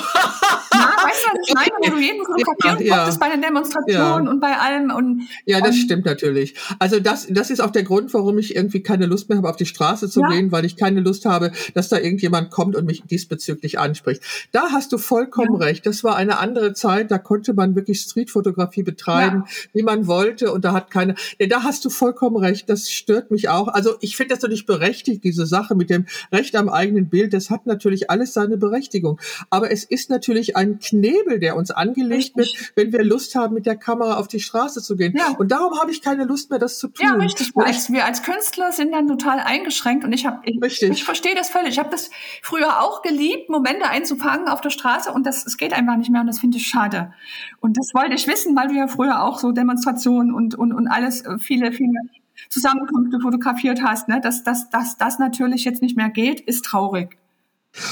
weißt 1.04 1.26
du, 1.26 1.38
was 1.38 1.48
ich 1.48 1.54
meine? 1.54 1.72
Wo 1.80 1.90
du 1.92 1.98
jeden 2.02 2.26
fotografieren 2.26 2.86
ja, 2.86 3.08
ja. 3.08 3.16
bei 3.20 3.30
den 3.30 3.42
Demonstrationen 3.42 4.26
ja. 4.26 4.32
und 4.32 4.40
bei 4.40 4.58
allem. 4.58 4.92
Und, 4.92 5.28
ja, 5.46 5.60
das 5.60 5.76
um, 5.76 5.82
stimmt 5.82 6.06
natürlich. 6.06 6.56
Also 6.80 7.00
das, 7.00 7.28
das 7.30 7.50
ist 7.50 7.62
auch 7.62 7.72
der 7.72 7.84
Grund, 7.84 8.14
warum 8.14 8.38
ich 8.38 8.56
irgendwie 8.56 8.82
keine 8.82 9.06
Lust 9.06 9.30
mehr 9.30 9.38
habe, 9.38 9.50
auf 9.50 9.56
die 9.56 9.66
Straße 9.66 10.10
zu 10.10 10.22
ja. 10.22 10.30
gehen, 10.30 10.52
weil 10.52 10.66
ich 10.66 10.76
keine 10.76 11.00
Lust 11.00 11.26
habe, 11.26 11.52
dass 11.74 11.90
da 11.90 11.98
irgendjemand 11.98 12.52
kommt 12.52 12.76
und 12.76 12.86
mich 12.86 13.04
diesbezüglich 13.04 13.80
anspricht. 13.80 14.22
Da 14.52 14.72
hast 14.72 14.92
du 14.92 14.98
vollkommen 14.98 15.56
recht. 15.56 15.86
Das 15.86 16.04
war 16.04 16.16
eine 16.16 16.40
andere 16.40 16.74
Zeit, 16.74 17.12
da 17.12 17.18
konnte 17.18 17.54
man 17.54 17.76
wirklich 17.76 18.02
Streetfotografie 18.02 18.84
betreiben, 18.84 19.46
wie 19.74 19.84
man 19.84 20.08
wollte 20.08 20.52
und 20.52 20.66
da 20.66 20.74
hat 20.74 20.92
keine. 20.92 21.16
Nee, 21.40 21.48
da 21.48 21.64
hast 21.64 21.86
du 21.86 21.90
vollkommen 21.90 22.38
recht. 22.38 22.70
Das 22.70 22.92
stört 22.92 23.32
mich 23.32 23.50
auch. 23.50 23.68
Also 23.70 23.96
ich 24.02 24.18
finde 24.18 24.36
das 24.36 24.48
nicht 24.48 24.66
berechtigt, 24.66 25.24
diese 25.24 25.46
Sache 25.46 25.76
mit 25.76 25.90
dem 25.90 26.06
Recht 26.32 26.56
am 26.56 26.70
eigenen 26.70 26.97
Bild, 27.06 27.34
das 27.34 27.50
hat 27.50 27.66
natürlich 27.66 28.10
alles 28.10 28.34
seine 28.34 28.58
Berechtigung. 28.58 29.20
Aber 29.50 29.72
es 29.72 29.84
ist 29.84 30.10
natürlich 30.10 30.56
ein 30.56 30.80
Knebel, 30.80 31.40
der 31.40 31.56
uns 31.56 31.72
angelegt 31.72 32.38
richtig. 32.38 32.60
wird, 32.60 32.72
wenn 32.76 32.92
wir 32.94 33.04
Lust 33.04 33.36
haben, 33.36 33.54
mit 33.54 33.66
der 33.66 33.76
Kamera 33.76 34.18
auf 34.18 34.28
die 34.28 34.40
Straße 34.40 34.82
zu 34.82 34.96
gehen. 34.96 35.16
Ja. 35.18 35.36
Und 35.38 35.52
darum 35.52 35.80
habe 35.80 35.92
ich 35.92 36.02
keine 36.02 36.26
Lust 36.26 36.50
mehr, 36.50 36.60
das 36.60 36.80
zu 36.80 36.88
tun. 36.88 37.06
Ja, 37.06 37.14
richtig. 37.14 37.56
Wir 37.56 37.66
als, 37.66 37.92
wir 37.92 38.06
als 38.06 38.24
Künstler 38.24 38.72
sind 38.72 38.92
dann 38.92 39.08
total 39.08 39.40
eingeschränkt 39.40 40.04
und 40.04 40.14
ich 40.14 40.26
habe, 40.26 40.40
ich, 40.44 40.82
ich 40.82 41.04
verstehe 41.04 41.36
das 41.36 41.50
völlig. 41.50 41.70
Ich 41.70 41.80
habe 41.80 41.90
das 41.90 42.10
früher 42.42 42.82
auch 42.82 43.02
geliebt, 43.02 43.50
Momente 43.50 43.88
einzufangen 43.88 44.48
auf 44.48 44.62
der 44.62 44.70
Straße 44.70 45.12
und 45.12 45.26
das, 45.26 45.46
es 45.46 45.58
geht 45.58 45.74
einfach 45.74 45.98
nicht 45.98 46.10
mehr 46.10 46.22
und 46.22 46.28
das 46.28 46.40
finde 46.40 46.58
ich 46.58 46.68
schade. 46.68 47.14
Und 47.60 47.78
das 47.78 47.94
wollte 47.94 48.16
ich 48.16 48.28
wissen, 48.28 48.56
weil 48.56 48.68
du 48.68 48.76
ja 48.76 48.88
früher 48.88 49.24
auch 49.24 49.40
so 49.40 49.52
Demonstrationen 49.52 50.34
und, 50.34 50.56
und, 50.56 50.74
und 50.74 50.88
alles, 50.88 51.22
äh, 51.26 51.38
viele, 51.40 51.72
viele 51.72 51.92
Zusammenkünfte 52.50 53.20
fotografiert 53.20 53.82
hast, 53.84 54.08
ne, 54.08 54.22
dass, 54.22 54.44
dass, 54.44 54.70
dass 54.70 54.98
das 54.98 55.20
natürlich 55.20 55.66
jetzt 55.66 55.82
nicht 55.82 55.98
mehr 55.98 56.10
geht, 56.10 56.40
ist 56.40 56.66
traurig. 56.66 57.18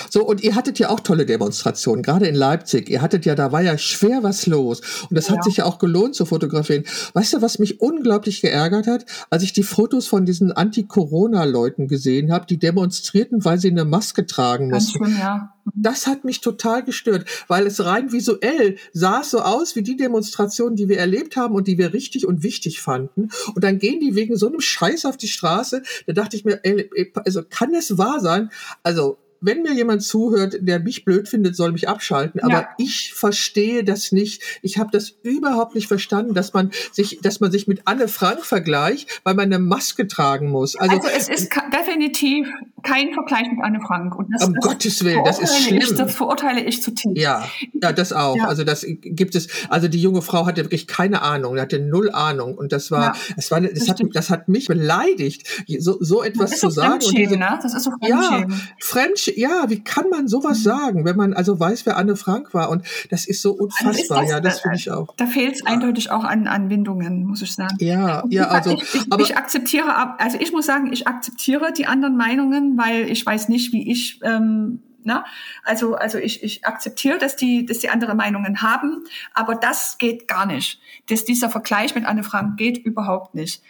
So, 0.09 0.25
und 0.25 0.43
ihr 0.43 0.55
hattet 0.55 0.79
ja 0.79 0.89
auch 0.89 0.99
tolle 0.99 1.25
Demonstrationen, 1.25 2.03
gerade 2.03 2.27
in 2.27 2.35
Leipzig. 2.35 2.89
Ihr 2.89 3.01
hattet 3.01 3.25
ja, 3.25 3.35
da 3.35 3.51
war 3.51 3.61
ja 3.61 3.77
schwer 3.77 4.23
was 4.23 4.45
los. 4.47 4.81
Und 5.09 5.15
das 5.15 5.27
ja. 5.27 5.35
hat 5.35 5.43
sich 5.43 5.57
ja 5.57 5.65
auch 5.65 5.79
gelohnt 5.79 6.15
zu 6.15 6.25
fotografieren. 6.25 6.83
Weißt 7.13 7.33
du, 7.33 7.41
was 7.41 7.59
mich 7.59 7.81
unglaublich 7.81 8.41
geärgert 8.41 8.87
hat? 8.87 9.05
Als 9.29 9.43
ich 9.43 9.53
die 9.53 9.63
Fotos 9.63 10.07
von 10.07 10.25
diesen 10.25 10.51
Anti-Corona-Leuten 10.51 11.87
gesehen 11.87 12.31
habe, 12.31 12.45
die 12.45 12.57
demonstrierten, 12.57 13.45
weil 13.45 13.59
sie 13.59 13.69
eine 13.69 13.85
Maske 13.85 14.25
tragen 14.25 14.69
mussten. 14.69 14.99
Ganz 14.99 15.11
schön, 15.13 15.19
ja. 15.19 15.51
Das 15.73 16.05
hat 16.05 16.23
mich 16.23 16.41
total 16.41 16.83
gestört, 16.83 17.25
weil 17.47 17.65
es 17.65 17.83
rein 17.83 18.11
visuell 18.11 18.77
sah 18.93 19.21
es 19.21 19.31
so 19.31 19.39
aus 19.39 19.75
wie 19.75 19.81
die 19.81 19.97
Demonstrationen, 19.97 20.75
die 20.75 20.89
wir 20.89 20.99
erlebt 20.99 21.35
haben 21.37 21.55
und 21.55 21.67
die 21.67 21.79
wir 21.79 21.91
richtig 21.91 22.27
und 22.27 22.43
wichtig 22.43 22.81
fanden. 22.81 23.29
Und 23.55 23.63
dann 23.63 23.79
gehen 23.79 23.99
die 23.99 24.13
wegen 24.15 24.37
so 24.37 24.47
einem 24.47 24.61
Scheiß 24.61 25.05
auf 25.05 25.17
die 25.17 25.27
Straße. 25.27 25.81
Da 26.05 26.13
dachte 26.13 26.37
ich 26.37 26.45
mir, 26.45 26.59
ey, 26.63 26.89
also 27.15 27.41
kann 27.49 27.73
es 27.73 27.97
wahr 27.97 28.19
sein? 28.19 28.51
Also 28.83 29.17
wenn 29.45 29.61
mir 29.61 29.73
jemand 29.73 30.03
zuhört, 30.03 30.57
der 30.59 30.79
mich 30.79 31.05
blöd 31.05 31.27
findet, 31.29 31.55
soll 31.55 31.71
mich 31.71 31.87
abschalten. 31.87 32.41
Aber 32.41 32.53
ja. 32.53 32.69
ich 32.77 33.13
verstehe 33.13 33.83
das 33.83 34.11
nicht. 34.11 34.41
Ich 34.61 34.77
habe 34.77 34.89
das 34.91 35.15
überhaupt 35.23 35.75
nicht 35.75 35.87
verstanden, 35.87 36.33
dass 36.33 36.53
man 36.53 36.71
sich, 36.91 37.19
dass 37.21 37.39
man 37.39 37.51
sich 37.51 37.67
mit 37.67 37.81
Anne 37.85 38.07
Frank 38.07 38.45
vergleicht, 38.45 39.21
weil 39.23 39.35
man 39.35 39.45
eine 39.45 39.59
Maske 39.59 40.07
tragen 40.07 40.49
muss. 40.49 40.75
Also, 40.75 40.95
also 40.95 41.09
es 41.15 41.29
ist 41.29 41.51
definitiv 41.71 42.47
kein 42.85 43.13
Vergleich 43.13 43.49
mit 43.49 43.63
Anne 43.63 43.79
Frank. 43.81 44.15
Und 44.17 44.27
das, 44.33 44.47
um 44.47 44.53
das 44.53 44.63
Gottes 44.63 45.03
Willen, 45.03 45.23
das 45.23 45.39
ist 45.39 45.63
schlimm. 45.63 45.81
Ich, 45.81 45.93
das 45.93 46.15
verurteile 46.15 46.63
ich 46.63 46.81
zutiefst. 46.81 47.17
Ja, 47.17 47.43
ja, 47.81 47.91
das 47.91 48.13
auch. 48.13 48.35
Ja. 48.35 48.47
Also 48.47 48.63
das 48.63 48.85
gibt 48.87 49.35
es. 49.35 49.47
Also 49.69 49.87
die 49.87 50.01
junge 50.01 50.21
Frau 50.21 50.45
hatte 50.45 50.63
wirklich 50.63 50.87
keine 50.87 51.21
Ahnung, 51.21 51.59
hatte 51.59 51.79
null 51.79 52.11
Ahnung. 52.11 52.55
Und 52.55 52.71
das 52.71 52.91
war, 52.91 53.03
ja, 53.03 53.13
das 53.35 53.51
war, 53.51 53.61
das, 53.61 53.89
hat, 53.89 54.01
das 54.13 54.29
hat 54.29 54.47
mich 54.47 54.67
beleidigt, 54.67 55.47
so, 55.79 55.97
so 55.99 56.23
etwas 56.23 56.59
zu 56.59 56.69
sagen. 56.69 57.03
Und 57.05 57.17
diese, 57.17 57.37
ne? 57.37 57.59
Das 57.61 57.73
ist 57.73 57.83
so 57.83 57.91
Fremdschämen. 57.91 58.49
Ja, 58.49 58.57
Fremdschämen 58.79 59.35
ja, 59.35 59.69
wie 59.69 59.83
kann 59.83 60.09
man 60.09 60.27
sowas 60.27 60.59
mhm. 60.59 60.63
sagen, 60.63 61.05
wenn 61.05 61.15
man 61.15 61.33
also 61.33 61.59
weiß, 61.59 61.85
wer 61.85 61.97
Anne 61.97 62.15
Frank 62.15 62.53
war? 62.53 62.69
Und 62.69 62.85
das 63.09 63.27
ist 63.27 63.41
so 63.41 63.53
unfassbar. 63.53 64.21
Das, 64.21 64.31
ja, 64.31 64.39
das 64.39 64.59
finde 64.61 64.77
ich 64.77 64.91
auch. 64.91 65.13
Da 65.17 65.25
fehlt 65.25 65.55
es 65.55 65.61
ja. 65.65 65.71
eindeutig 65.71 66.11
auch 66.11 66.23
an, 66.23 66.47
an 66.47 66.69
Windungen, 66.69 67.25
muss 67.25 67.41
ich 67.41 67.53
sagen. 67.53 67.75
Ja, 67.79 68.23
ja, 68.29 68.47
also. 68.47 68.71
Ich, 68.71 68.95
ich, 68.95 69.11
aber 69.11 69.23
ich 69.23 69.37
akzeptiere, 69.37 70.19
also 70.19 70.37
ich 70.39 70.51
muss 70.51 70.65
sagen, 70.65 70.91
ich 70.91 71.07
akzeptiere 71.07 71.71
die 71.73 71.85
anderen 71.85 72.17
Meinungen, 72.17 72.74
weil 72.77 73.09
ich 73.09 73.25
weiß 73.25 73.49
nicht, 73.49 73.73
wie 73.73 73.91
ich, 73.91 74.19
ähm, 74.23 74.81
na, 75.03 75.25
also, 75.63 75.95
also 75.95 76.17
ich, 76.17 76.43
ich 76.43 76.65
akzeptiere, 76.65 77.17
dass 77.17 77.35
die, 77.35 77.65
dass 77.65 77.79
die 77.79 77.89
andere 77.89 78.15
Meinungen 78.15 78.61
haben, 78.61 79.03
aber 79.33 79.55
das 79.55 79.97
geht 79.97 80.27
gar 80.27 80.45
nicht. 80.45 80.79
Dass 81.09 81.25
dieser 81.25 81.49
Vergleich 81.49 81.93
mit 81.95 82.05
Anne 82.05 82.23
Frank 82.23 82.57
geht 82.57 82.77
überhaupt 82.77 83.35
nicht. 83.35 83.61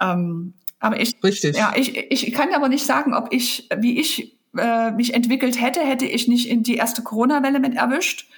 Ähm, 0.00 0.54
aber 0.80 1.00
ich, 1.00 1.14
Richtig. 1.24 1.56
ja, 1.56 1.72
ich, 1.74 1.96
ich 1.96 2.32
kann 2.34 2.52
aber 2.52 2.68
nicht 2.68 2.84
sagen, 2.84 3.14
ob 3.14 3.32
ich, 3.32 3.68
wie 3.78 3.98
ich 3.98 4.36
äh, 4.56 4.90
mich 4.92 5.14
entwickelt 5.14 5.60
hätte, 5.60 5.80
hätte 5.80 6.04
ich 6.04 6.28
nicht 6.28 6.48
in 6.48 6.62
die 6.62 6.76
erste 6.76 7.02
Corona-Welle 7.02 7.60
mit 7.60 7.74
erwischt, 7.74 8.28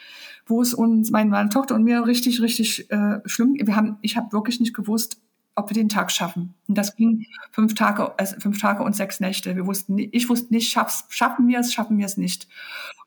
wo 0.46 0.62
es 0.62 0.72
uns, 0.72 1.10
meine, 1.10 1.30
meine 1.30 1.48
Tochter 1.48 1.74
und 1.74 1.82
mir 1.82 2.06
richtig, 2.06 2.40
richtig 2.40 2.90
äh, 2.90 3.18
schlimm, 3.24 3.56
wir 3.60 3.74
haben, 3.74 3.98
ich 4.00 4.16
habe 4.16 4.32
wirklich 4.32 4.60
nicht 4.60 4.74
gewusst, 4.74 5.18
ob 5.56 5.70
wir 5.70 5.74
den 5.74 5.88
Tag 5.88 6.12
schaffen. 6.12 6.54
Und 6.68 6.78
das 6.78 6.94
ging 6.94 7.26
fünf 7.50 7.74
Tage, 7.74 8.16
also 8.18 8.38
fünf 8.38 8.60
Tage 8.60 8.82
und 8.82 8.94
sechs 8.94 9.20
Nächte. 9.20 9.56
Wir 9.56 9.66
wussten, 9.66 9.98
ich 9.98 10.28
wusste 10.28 10.54
nicht, 10.54 10.70
schaffen 10.70 11.48
wir 11.48 11.58
es, 11.58 11.72
schaffen 11.72 11.98
wir 11.98 12.06
es 12.06 12.16
nicht. 12.16 12.46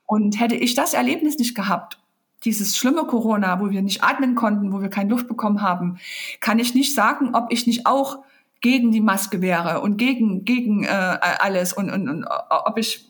Und 0.04 0.38
hätte 0.38 0.56
ich 0.56 0.74
das 0.74 0.92
Erlebnis 0.92 1.38
nicht 1.38 1.54
gehabt, 1.54 1.98
dieses 2.44 2.76
schlimme 2.76 3.04
Corona, 3.04 3.60
wo 3.60 3.70
wir 3.70 3.82
nicht 3.82 4.02
atmen 4.02 4.34
konnten, 4.34 4.72
wo 4.72 4.80
wir 4.80 4.88
keine 4.88 5.10
Luft 5.10 5.28
bekommen 5.28 5.62
haben, 5.62 5.98
kann 6.40 6.58
ich 6.58 6.74
nicht 6.74 6.94
sagen, 6.94 7.34
ob 7.34 7.52
ich 7.52 7.66
nicht 7.66 7.86
auch 7.86 8.24
gegen 8.60 8.90
die 8.90 9.00
Maske 9.00 9.40
wäre 9.40 9.80
und 9.80 9.96
gegen 9.96 10.44
gegen 10.44 10.84
äh, 10.84 10.88
alles 10.88 11.72
und, 11.72 11.90
und, 11.90 12.08
und 12.08 12.26
ob 12.48 12.78
ich 12.78 13.06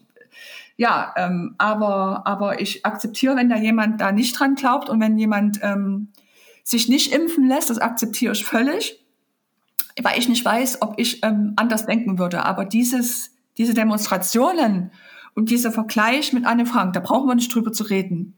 ja, 0.76 1.12
ähm, 1.16 1.54
aber 1.58 2.26
aber 2.26 2.60
ich 2.60 2.84
akzeptiere, 2.86 3.36
wenn 3.36 3.48
da 3.48 3.56
jemand 3.56 4.00
da 4.00 4.12
nicht 4.12 4.38
dran 4.38 4.54
glaubt 4.54 4.88
und 4.88 5.00
wenn 5.00 5.18
jemand 5.18 5.60
ähm, 5.62 6.08
sich 6.62 6.88
nicht 6.88 7.12
impfen 7.12 7.46
lässt, 7.46 7.70
das 7.70 7.78
akzeptiere 7.78 8.32
ich 8.32 8.44
völlig, 8.44 9.00
weil 10.02 10.18
ich 10.18 10.28
nicht 10.28 10.44
weiß, 10.44 10.82
ob 10.82 10.94
ich 10.98 11.22
ähm, 11.22 11.54
anders 11.56 11.86
denken 11.86 12.18
würde. 12.18 12.44
Aber 12.44 12.64
dieses 12.64 13.30
diese 13.60 13.74
Demonstrationen 13.74 14.90
und 15.34 15.50
dieser 15.50 15.70
Vergleich 15.70 16.32
mit 16.32 16.46
Anne 16.46 16.64
Frank, 16.64 16.94
da 16.94 17.00
brauchen 17.00 17.28
wir 17.28 17.34
nicht 17.34 17.54
drüber 17.54 17.72
zu 17.72 17.84
reden. 17.84 18.34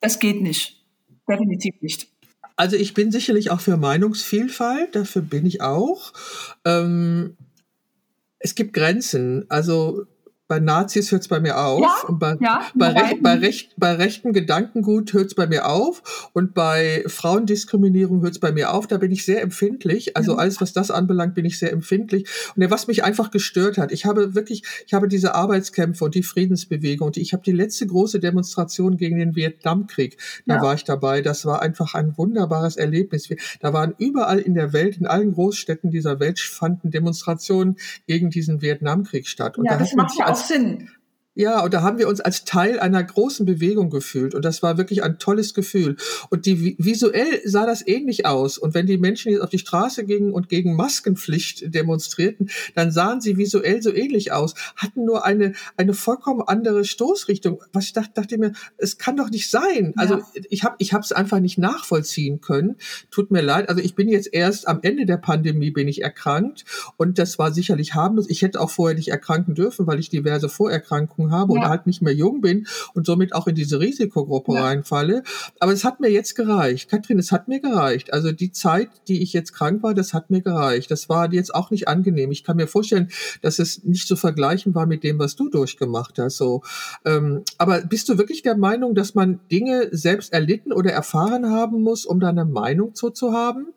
Das 0.00 0.18
geht 0.18 0.42
nicht, 0.42 0.84
definitiv 1.26 1.74
nicht. 1.80 2.08
Also 2.56 2.76
ich 2.76 2.92
bin 2.92 3.10
sicherlich 3.10 3.50
auch 3.50 3.60
für 3.60 3.78
Meinungsvielfalt, 3.78 4.94
dafür 4.94 5.22
bin 5.22 5.46
ich 5.46 5.62
auch. 5.62 6.12
Ähm, 6.64 7.38
es 8.38 8.54
gibt 8.54 8.74
Grenzen. 8.74 9.46
Also 9.48 10.04
bei 10.46 10.60
Nazis 10.60 11.10
hört 11.10 11.22
es 11.22 11.28
bei 11.28 11.40
mir 11.40 11.58
auf. 11.58 11.80
Ja, 11.80 11.94
und 12.08 12.18
bei, 12.18 12.36
ja, 12.40 12.62
bei, 12.74 12.88
recht, 12.88 13.22
bei, 13.22 13.34
recht, 13.34 13.72
bei 13.78 13.92
rechtem 13.94 14.32
Gedankengut 14.32 15.12
hört 15.14 15.26
es 15.28 15.34
bei 15.34 15.46
mir 15.46 15.66
auf. 15.66 16.30
Und 16.34 16.52
bei 16.54 17.02
Frauendiskriminierung 17.06 18.22
hört 18.22 18.32
es 18.32 18.38
bei 18.40 18.52
mir 18.52 18.72
auf. 18.72 18.86
Da 18.86 18.98
bin 18.98 19.10
ich 19.10 19.24
sehr 19.24 19.42
empfindlich. 19.42 20.16
Also 20.16 20.34
Mhm. 20.34 20.38
alles, 20.40 20.60
was 20.60 20.72
das 20.72 20.90
anbelangt, 20.90 21.34
bin 21.34 21.44
ich 21.44 21.58
sehr 21.58 21.72
empfindlich. 21.72 22.28
Und 22.56 22.70
was 22.70 22.86
mich 22.86 23.04
einfach 23.04 23.30
gestört 23.30 23.78
hat, 23.78 23.92
ich 23.92 24.04
habe 24.04 24.34
wirklich, 24.34 24.62
ich 24.86 24.92
habe 24.94 25.08
diese 25.08 25.34
Arbeitskämpfe 25.34 26.04
und 26.04 26.14
die 26.14 26.22
Friedensbewegung. 26.22 27.06
Und 27.08 27.16
ich 27.16 27.32
habe 27.32 27.42
die 27.42 27.52
letzte 27.52 27.86
große 27.86 28.20
Demonstration 28.20 28.96
gegen 28.96 29.18
den 29.18 29.34
Vietnamkrieg. 29.36 30.18
Da 30.46 30.56
Ja. 30.56 30.62
war 30.62 30.74
ich 30.74 30.84
dabei. 30.84 31.22
Das 31.22 31.46
war 31.46 31.62
einfach 31.62 31.94
ein 31.94 32.16
wunderbares 32.16 32.76
Erlebnis. 32.76 33.28
Da 33.60 33.72
waren 33.72 33.94
überall 33.98 34.38
in 34.38 34.54
der 34.54 34.72
Welt, 34.72 34.96
in 34.98 35.06
allen 35.06 35.32
Großstädten 35.32 35.90
dieser 35.90 36.20
Welt 36.20 36.38
fanden 36.38 36.90
Demonstrationen 36.90 37.76
gegen 38.06 38.30
diesen 38.30 38.60
Vietnamkrieg 38.62 39.26
statt. 39.26 39.58
Und 39.58 39.68
da 39.70 39.76
das 39.78 39.90
hat 39.90 39.96
man 39.96 40.08
sich 40.08 40.24
ja 40.34 40.40
auch 40.40 40.40
als 40.40 40.48
Sinn. 40.48 40.90
Ja, 41.34 41.62
und 41.64 41.74
da 41.74 41.82
haben 41.82 41.98
wir 41.98 42.08
uns 42.08 42.20
als 42.20 42.44
Teil 42.44 42.78
einer 42.78 43.02
großen 43.02 43.44
Bewegung 43.44 43.90
gefühlt. 43.90 44.34
Und 44.34 44.44
das 44.44 44.62
war 44.62 44.78
wirklich 44.78 45.02
ein 45.02 45.18
tolles 45.18 45.52
Gefühl. 45.52 45.96
Und 46.30 46.46
die, 46.46 46.56
vi- 46.56 46.76
visuell 46.78 47.40
sah 47.44 47.66
das 47.66 47.84
ähnlich 47.86 48.24
aus. 48.24 48.56
Und 48.56 48.72
wenn 48.74 48.86
die 48.86 48.98
Menschen 48.98 49.32
jetzt 49.32 49.40
auf 49.40 49.50
die 49.50 49.58
Straße 49.58 50.04
gingen 50.04 50.32
und 50.32 50.48
gegen 50.48 50.76
Maskenpflicht 50.76 51.74
demonstrierten, 51.74 52.50
dann 52.76 52.92
sahen 52.92 53.20
sie 53.20 53.36
visuell 53.36 53.82
so 53.82 53.92
ähnlich 53.92 54.30
aus, 54.32 54.54
hatten 54.76 55.04
nur 55.04 55.24
eine, 55.24 55.54
eine 55.76 55.92
vollkommen 55.94 56.42
andere 56.46 56.84
Stoßrichtung. 56.84 57.62
Was 57.72 57.86
ich 57.86 57.92
dachte, 57.92 58.12
dachte 58.14 58.38
mir, 58.38 58.52
es 58.76 58.98
kann 58.98 59.16
doch 59.16 59.30
nicht 59.30 59.50
sein. 59.50 59.92
Also 59.96 60.18
Ja. 60.18 60.26
ich 60.50 60.62
habe 60.62 60.76
ich 60.78 60.92
es 60.92 61.12
einfach 61.12 61.40
nicht 61.40 61.58
nachvollziehen 61.58 62.40
können. 62.40 62.76
Tut 63.10 63.30
mir 63.32 63.42
leid. 63.42 63.68
Also 63.68 63.82
ich 63.82 63.94
bin 63.96 64.08
jetzt 64.08 64.28
erst 64.32 64.68
am 64.68 64.78
Ende 64.82 65.04
der 65.04 65.16
Pandemie 65.16 65.72
bin 65.72 65.88
ich 65.88 66.02
erkrankt. 66.02 66.64
Und 66.96 67.18
das 67.18 67.38
war 67.40 67.52
sicherlich 67.52 67.94
harmlos. 67.94 68.26
Ich 68.30 68.42
hätte 68.42 68.60
auch 68.60 68.70
vorher 68.70 68.96
nicht 68.96 69.08
erkranken 69.08 69.54
dürfen, 69.56 69.86
weil 69.88 69.98
ich 69.98 70.10
diverse 70.10 70.48
Vorerkrankungen 70.48 71.23
habe 71.32 71.54
Ja. 71.54 71.60
und 71.60 71.68
halt 71.68 71.86
nicht 71.86 72.02
mehr 72.02 72.14
jung 72.14 72.40
bin 72.40 72.66
und 72.94 73.06
somit 73.06 73.34
auch 73.34 73.46
in 73.46 73.54
diese 73.54 73.80
Risikogruppe 73.80 74.54
Ja. 74.54 74.64
reinfalle. 74.64 75.22
Aber 75.60 75.72
es 75.72 75.84
hat 75.84 76.00
mir 76.00 76.08
jetzt 76.10 76.34
gereicht. 76.34 76.88
Katrin, 76.90 77.18
es 77.18 77.32
hat 77.32 77.48
mir 77.48 77.60
gereicht. 77.60 78.12
Also 78.12 78.32
die 78.32 78.52
Zeit, 78.52 78.88
die 79.08 79.22
ich 79.22 79.32
jetzt 79.32 79.52
krank 79.52 79.82
war, 79.82 79.94
das 79.94 80.14
hat 80.14 80.30
mir 80.30 80.42
gereicht. 80.42 80.90
Das 80.90 81.08
war 81.08 81.32
jetzt 81.32 81.54
auch 81.54 81.70
nicht 81.70 81.88
angenehm. 81.88 82.30
Ich 82.30 82.44
kann 82.44 82.56
mir 82.56 82.66
vorstellen, 82.66 83.10
dass 83.42 83.58
es 83.58 83.84
nicht 83.84 84.06
zu 84.08 84.16
vergleichen 84.16 84.74
war 84.74 84.86
mit 84.86 85.04
dem, 85.04 85.18
was 85.18 85.36
du 85.36 85.48
durchgemacht 85.48 86.18
hast. 86.18 86.36
So, 86.36 86.62
ähm, 87.04 87.42
aber 87.58 87.80
bist 87.82 88.08
du 88.08 88.18
wirklich 88.18 88.42
der 88.42 88.56
Meinung, 88.56 88.94
dass 88.94 89.14
man 89.14 89.40
Dinge 89.50 89.88
selbst 89.92 90.32
erlitten 90.32 90.72
oder 90.72 90.90
erfahren 90.92 91.50
haben 91.50 91.82
muss, 91.82 92.04
um 92.06 92.20
da 92.20 92.28
eine 92.28 92.44
Meinung 92.44 92.94
zu, 92.94 93.10
zu 93.10 93.32
haben? 93.32 93.68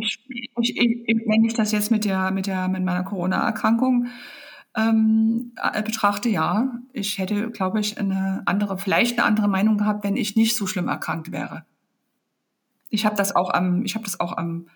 Ich, 0.00 0.18
ich, 0.56 0.76
ich, 0.78 1.16
wenn 1.26 1.44
ich 1.44 1.54
das 1.54 1.72
jetzt 1.72 1.90
mit 1.90 2.04
der, 2.04 2.30
mit 2.30 2.46
der, 2.46 2.68
mit 2.68 2.82
meiner 2.84 3.02
Corona-Erkrankung 3.04 4.06
ähm, 4.76 5.52
äh, 5.56 5.82
betrachte, 5.82 6.28
ja, 6.28 6.72
ich 6.92 7.18
hätte, 7.18 7.50
glaube 7.50 7.80
ich, 7.80 7.98
eine 7.98 8.42
andere, 8.46 8.78
vielleicht 8.78 9.18
eine 9.18 9.26
andere 9.26 9.48
Meinung 9.48 9.78
gehabt, 9.78 10.04
wenn 10.04 10.16
ich 10.16 10.36
nicht 10.36 10.56
so 10.56 10.66
schlimm 10.66 10.88
erkrankt 10.88 11.32
wäre. 11.32 11.64
Ich 12.88 13.04
habe 13.04 13.16
das 13.16 13.34
auch 13.34 13.50
am, 13.52 13.84
ich 13.84 13.94
habe 13.94 14.04
das 14.04 14.20
auch 14.20 14.36
am 14.36 14.66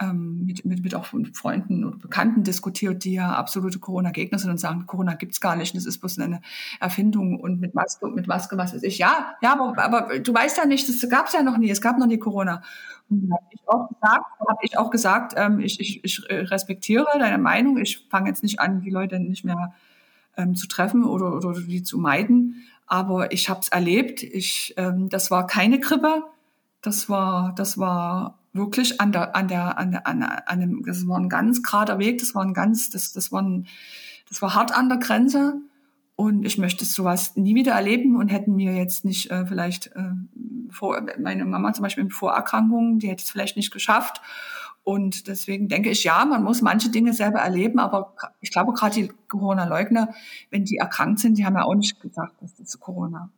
ähm, 0.00 0.44
mit, 0.44 0.64
mit, 0.64 0.82
mit 0.82 0.94
auch 0.94 1.06
Freunden 1.34 1.84
und 1.84 2.00
Bekannten 2.00 2.42
diskutiert, 2.42 3.04
die 3.04 3.14
ja 3.14 3.32
absolute 3.32 3.78
Corona-Gegner 3.78 4.38
sind 4.38 4.50
und 4.50 4.58
sagen, 4.58 4.86
Corona 4.86 5.14
gibt's 5.14 5.40
gar 5.40 5.54
nicht, 5.54 5.76
das 5.76 5.86
ist 5.86 5.98
bloß 5.98 6.18
eine 6.18 6.40
Erfindung 6.80 7.38
und 7.38 7.60
mit 7.60 7.74
Maske, 7.74 8.08
mit 8.08 8.26
Maske, 8.26 8.56
was 8.56 8.74
weiß 8.74 8.82
ich. 8.82 8.98
Ja, 8.98 9.36
ja, 9.40 9.52
aber, 9.52 9.82
aber 9.82 10.18
du 10.18 10.34
weißt 10.34 10.58
ja 10.58 10.66
nicht, 10.66 10.88
das 10.88 11.08
gab's 11.08 11.32
ja 11.32 11.42
noch 11.42 11.58
nie, 11.58 11.70
es 11.70 11.80
gab 11.80 11.98
noch 11.98 12.06
nie 12.06 12.18
Corona. 12.18 12.62
Und 13.08 13.28
da 13.28 13.36
habe 13.36 13.46
ich 13.52 13.68
auch 13.68 13.88
gesagt, 13.88 14.24
habe 14.48 14.58
ich 14.62 14.78
auch 14.78 14.90
gesagt, 14.90 15.34
ähm, 15.36 15.60
ich, 15.60 15.78
ich, 15.78 16.02
ich 16.02 16.22
respektiere 16.28 17.06
deine 17.18 17.38
Meinung, 17.38 17.78
ich 17.78 18.06
fange 18.10 18.28
jetzt 18.28 18.42
nicht 18.42 18.58
an, 18.58 18.80
die 18.80 18.90
Leute 18.90 19.20
nicht 19.20 19.44
mehr 19.44 19.74
ähm, 20.36 20.56
zu 20.56 20.66
treffen 20.66 21.04
oder, 21.04 21.34
oder 21.34 21.60
die 21.60 21.84
zu 21.84 21.98
meiden, 21.98 22.64
aber 22.86 23.32
ich 23.32 23.48
habe 23.48 23.60
es 23.60 23.68
erlebt, 23.68 24.22
ich, 24.22 24.74
ähm, 24.76 25.08
das 25.08 25.30
war 25.30 25.46
keine 25.46 25.78
Grippe, 25.78 26.24
das 26.82 27.08
war, 27.08 27.54
das 27.54 27.78
war 27.78 28.38
wirklich 28.54 29.00
an 29.00 29.12
der, 29.12 29.36
an 29.36 29.48
der, 29.48 29.76
an 29.78 29.90
der, 29.90 30.48
an, 30.48 30.60
dem, 30.60 30.82
das 30.84 31.06
war 31.06 31.18
ein 31.18 31.28
ganz 31.28 31.62
gerader 31.62 31.98
Weg, 31.98 32.18
das 32.18 32.34
war 32.34 32.42
ein 32.42 32.54
ganz, 32.54 32.88
das, 32.88 33.12
das 33.12 33.30
war 33.30 33.42
ein, 33.42 33.66
das 34.28 34.40
war 34.40 34.54
hart 34.54 34.74
an 34.74 34.88
der 34.88 34.98
Grenze. 34.98 35.60
Und 36.16 36.46
ich 36.46 36.58
möchte 36.58 36.84
sowas 36.84 37.34
nie 37.34 37.56
wieder 37.56 37.72
erleben 37.72 38.16
und 38.16 38.28
hätten 38.28 38.54
mir 38.54 38.72
jetzt 38.72 39.04
nicht 39.04 39.32
äh, 39.32 39.46
vielleicht 39.46 39.88
äh, 39.96 40.12
vor, 40.70 41.04
meine 41.18 41.44
Mama 41.44 41.72
zum 41.72 41.82
Beispiel 41.82 42.04
mit 42.04 42.12
Vorerkrankungen, 42.12 43.00
die 43.00 43.08
hätte 43.08 43.24
es 43.24 43.30
vielleicht 43.30 43.56
nicht 43.56 43.72
geschafft. 43.72 44.20
Und 44.84 45.26
deswegen 45.26 45.68
denke 45.68 45.90
ich, 45.90 46.04
ja, 46.04 46.24
man 46.24 46.44
muss 46.44 46.62
manche 46.62 46.90
Dinge 46.90 47.14
selber 47.14 47.40
erleben, 47.40 47.80
aber 47.80 48.14
ich 48.40 48.52
glaube 48.52 48.74
gerade 48.74 48.94
die 48.94 49.12
Corona-Leugner, 49.28 50.14
wenn 50.50 50.64
die 50.64 50.76
erkrankt 50.76 51.18
sind, 51.18 51.36
die 51.36 51.44
haben 51.44 51.56
ja 51.56 51.64
auch 51.64 51.74
nicht 51.74 52.00
gesagt, 52.00 52.40
dass 52.40 52.54
das 52.54 52.78
Corona. 52.78 53.30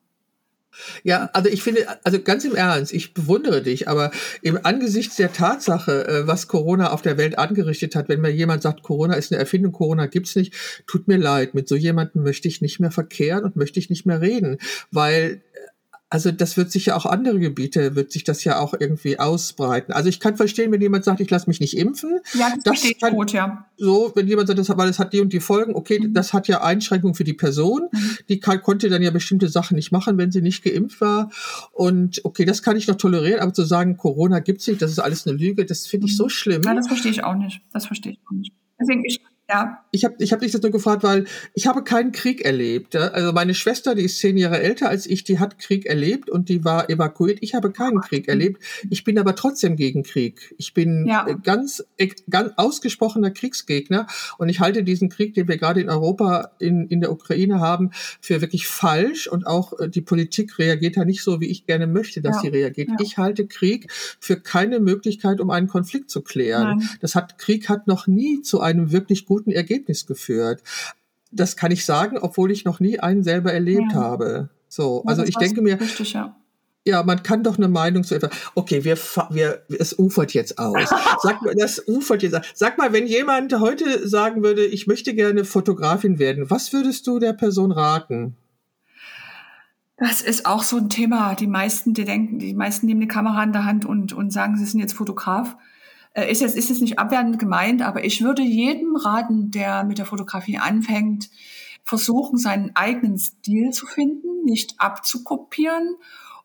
Ja, 1.05 1.31
also 1.32 1.48
ich 1.48 1.62
finde, 1.62 1.86
also 2.05 2.20
ganz 2.20 2.44
im 2.44 2.55
Ernst, 2.55 2.93
ich 2.93 3.15
bewundere 3.15 3.62
dich, 3.62 3.89
aber 3.89 4.11
im 4.43 4.59
Angesichts 4.62 5.16
der 5.16 5.32
Tatsache, 5.32 6.07
äh, 6.07 6.27
was 6.27 6.48
Corona 6.48 6.93
auf 6.93 7.03
der 7.03 7.19
Welt 7.19 7.39
angerichtet 7.39 7.94
hat, 7.94 8.09
wenn 8.09 8.20
mir 8.20 8.31
jemand 8.31 8.62
sagt, 8.62 8.82
Corona 8.82 9.15
ist 9.15 9.32
eine 9.32 9.40
Erfindung, 9.40 9.73
Corona 9.73 10.07
gibt's 10.07 10.36
nicht, 10.36 10.55
tut 10.86 11.09
mir 11.09 11.19
leid, 11.19 11.55
mit 11.55 11.69
so 11.69 11.77
jemandem 11.77 12.23
möchte 12.23 12.48
ich 12.48 12.61
nicht 12.61 12.81
mehr 12.81 12.90
verkehren 12.90 13.44
und 13.44 13.57
möchte 13.57 13.81
ich 13.81 13.90
nicht 13.90 14.07
mehr 14.07 14.20
reden, 14.20 14.59
weil 14.90 15.43
also 16.09 16.31
das 16.31 16.57
wird 16.57 16.70
sich 16.70 16.87
ja 16.87 16.97
auch 16.97 17.05
andere 17.05 17.41
Gebiete, 17.41 17.97
wird 17.97 18.12
sich 18.12 18.23
das 18.23 18.45
ja 18.45 18.61
auch 18.61 18.74
irgendwie 18.78 19.19
ausbreiten. 19.19 19.93
Also 19.93 20.09
ich 20.09 20.20
kann 20.20 20.37
verstehen, 20.37 20.70
wenn 20.70 20.81
jemand 20.81 21.05
sagt, 21.05 21.20
ich 21.20 21.28
lasse 21.31 21.49
mich 21.51 21.59
nicht 21.61 21.77
impfen. 21.77 22.20
Ja, 22.35 22.51
das, 22.55 22.62
Das 22.65 22.81
verstehe 22.81 23.11
gut, 23.11 23.33
ja. 23.33 23.66
So, 23.77 24.12
wenn 24.15 24.28
jemand 24.28 24.47
sagt, 24.47 24.59
das, 24.61 24.69
hat- 24.69 24.78
weil 24.78 24.89
es 24.89 24.99
hat 25.01 25.12
die 25.12 25.20
und 25.20 25.33
die 25.33 25.41
Folgen, 25.41 25.74
okay, 25.74 25.99
Mhm. 25.99 26.15
das 26.15 26.33
hat 26.33 26.47
ja 26.47 26.62
Einschränkungen 26.62 27.15
für 27.15 27.24
die 27.24 27.33
Person. 27.35 27.89
Mhm. 27.91 28.19
Die 28.28 28.39
kann, 28.41 28.62
konnte 28.62 28.89
dann 28.89 29.03
ja 29.03 29.11
bestimmte 29.11 29.49
Sachen 29.49 29.74
nicht 29.74 29.91
machen, 29.91 30.16
wenn 30.16 30.31
sie 30.31 30.43
nicht 30.43 30.62
geimpft 30.62 31.01
war. 31.01 31.31
Und 31.73 32.20
okay, 32.24 32.45
das 32.45 32.62
kann 32.62 32.77
ich 32.77 32.87
noch 32.87 32.97
tolerieren, 32.97 33.41
aber 33.41 33.53
zu 33.53 33.65
sagen, 33.65 33.97
Corona 33.97 34.39
gibt's 34.39 34.66
nicht, 34.69 34.81
das 34.81 34.93
ist 34.93 35.01
alles 35.01 35.27
eine 35.27 35.37
Lüge, 35.37 35.65
das 35.66 35.87
finde 35.89 36.07
ich 36.07 36.16
so 36.16 36.28
schlimm. 36.28 36.62
Ja, 36.65 36.74
das 36.74 36.87
verstehe 36.87 37.11
ich 37.11 37.24
auch 37.24 37.35
nicht. 37.35 37.62
Das 37.73 37.87
verstehe 37.87 38.12
ich 38.12 38.19
auch 38.28 38.33
nicht. 38.37 38.53
Deswegen, 38.81 39.05
ich, 39.05 39.20
ja, 39.48 39.78
Ich 39.93 40.05
habe 40.05 40.16
ich 40.18 40.32
hab 40.32 40.40
dich 40.40 40.51
das 40.52 40.60
nur 40.62 40.73
gefragt, 40.73 41.05
weil 41.05 41.24
ich 41.55 41.66
habe 41.68 41.85
keinen 41.85 42.10
Krieg 42.10 42.44
erlebt. 42.44 42.97
Also 42.97 43.32
meine 43.32 43.55
Schwester, 43.55 43.94
die 43.94 44.02
ist 44.02 44.18
zehn 44.18 44.36
Jahre 44.36 44.60
älter 44.60 44.89
als 44.89 45.06
ich, 45.06 45.23
die 45.23 45.39
hat 45.39 45.59
Krieg 45.60 45.86
erlebt 45.86 46.28
und 46.28 46.48
die 46.48 46.64
war 46.64 46.90
evakuiert. 46.90 47.39
Ich 47.43 47.55
habe 47.55 47.70
keinen 47.70 48.01
Krieg 48.01 48.27
erlebt. 48.27 48.60
Ich 48.90 49.05
bin 49.05 49.18
aber 49.20 49.36
trotzdem 49.36 49.77
gegen 49.77 50.02
Krieg. 50.02 50.52
Ich 50.59 50.74
bin 50.74 51.06
Ja. 51.06 51.27
äh, 51.28 51.36
ganz, 51.40 51.85
äh, 51.97 52.09
ganz 52.28 52.52
ausgesprochener 52.56 53.31
Kriegsgegner 53.31 54.09
und 54.39 54.48
ich 54.48 54.59
halte 54.59 54.82
diesen 54.82 55.10
Krieg, 55.10 55.35
den 55.35 55.47
wir 55.47 55.59
gerade 55.59 55.81
in 55.81 55.89
Europa, 55.90 56.51
in, 56.59 56.89
in 56.89 57.01
der 57.01 57.12
Ukraine 57.12 57.60
haben, 57.60 57.90
für 58.20 58.40
wirklich 58.40 58.66
falsch 58.66 59.28
und 59.28 59.47
auch 59.47 59.78
äh, 59.78 59.89
die 59.89 60.01
Politik 60.02 60.59
reagiert 60.59 60.97
da 60.97 61.05
nicht 61.05 61.23
so, 61.23 61.40
wie 61.40 61.47
ich 61.47 61.66
gerne 61.66 61.86
möchte, 61.86 62.20
dass 62.20 62.36
Ja. 62.36 62.43
sie 62.43 62.48
reagiert. 62.48 62.89
Ja. 62.89 62.97
Ich 63.01 63.16
halte 63.16 63.47
Krieg 63.47 63.93
für 64.18 64.40
keine 64.40 64.81
Möglichkeit, 64.81 65.40
um 65.40 65.51
einen 65.51 65.68
Konflikt 65.68 66.10
zu 66.10 66.20
klären. 66.23 66.78
Nein. 66.78 66.89
Das 67.01 67.14
hat, 67.14 67.39
Krieg 67.39 67.68
hat 67.68 67.86
noch 67.86 68.09
nie 68.09 68.43
zu 68.43 68.60
einem 68.60 68.90
wirklich 68.90 69.24
guten 69.24 69.36
Ergebnis 69.53 70.07
geführt. 70.07 70.63
Das 71.33 71.57
kann 71.57 71.71
ich 71.73 71.85
sagen, 71.85 72.19
obwohl 72.19 72.51
ich 72.51 72.65
noch 72.65 72.81
nie 72.81 72.99
einen 73.01 73.23
selber 73.23 73.53
erlebt 73.53 73.93
Ja. 73.93 73.99
habe. 73.99 74.49
So, 74.69 75.03
Ja, 75.05 75.11
also 75.11 75.23
das 75.23 75.29
ich 75.31 75.37
denke 75.37 75.61
mir, 75.63 75.79
Richtig, 75.81 76.13
ja. 76.15 76.37
ja, 76.87 77.03
man 77.03 77.23
kann 77.23 77.43
doch 77.43 77.57
eine 77.59 77.69
Meinung 77.69 78.05
zu 78.05 78.15
etwas. 78.15 78.31
Okay, 78.55 78.85
wir, 78.85 78.97
wir, 79.31 79.63
es 79.79 79.99
ufert 79.99 80.33
jetzt 80.35 80.59
aus. 80.59 80.89
Sag 81.23 81.43
mal, 81.43 81.55
das 81.55 81.83
ufert 81.87 82.23
jetzt. 82.23 82.35
aus. 82.35 82.47
Sag 82.55 82.79
mal, 82.79 82.93
wenn 82.93 83.07
jemand 83.07 83.53
heute 83.59 84.09
sagen 84.09 84.43
würde, 84.43 84.65
ich 84.65 84.87
möchte 84.87 85.15
gerne 85.15 85.45
Fotografin 85.45 86.19
werden, 86.19 86.49
was 86.51 86.73
würdest 86.73 87.07
du 87.07 87.19
der 87.19 87.33
Person 87.33 87.73
raten? 87.73 88.37
Das 89.99 90.21
ist 90.21 90.45
auch 90.45 90.63
so 90.63 90.77
ein 90.77 90.91
Thema. 90.91 91.35
Die 91.35 91.47
meisten, 91.47 91.95
die 91.95 92.05
denken, 92.05 92.39
die 92.39 92.55
meisten 92.55 92.87
nehmen 92.87 93.01
eine 93.01 93.09
Kamera 93.09 93.43
in 93.43 93.53
der 93.53 93.65
Hand 93.65 93.85
und, 93.87 94.13
und 94.13 94.31
sagen, 94.31 94.57
sie 94.59 94.67
sind 94.67 94.81
jetzt 94.81 94.93
Fotograf. 94.93 95.57
Äh, 96.16 96.30
Ist 96.32 96.40
jetzt, 96.40 96.56
ist 96.56 96.70
jetzt 96.70 96.80
nicht 96.80 96.98
abwertend 96.98 97.38
gemeint, 97.38 97.82
aber 97.82 98.05
ich 98.05 98.22
würde 98.22 98.43
jedem 98.43 98.97
raten, 98.97 99.51
der 99.51 99.84
mit 99.84 99.98
der 99.98 100.06
Fotografie 100.06 100.59
anfängt, 100.59 101.30
versuchen, 101.84 102.38
seinen 102.38 102.74
eigenen 102.74 103.18
Stil 103.18 103.70
zu 103.70 103.86
finden, 103.86 104.44
nicht 104.44 104.80
abzukopieren 104.80 105.97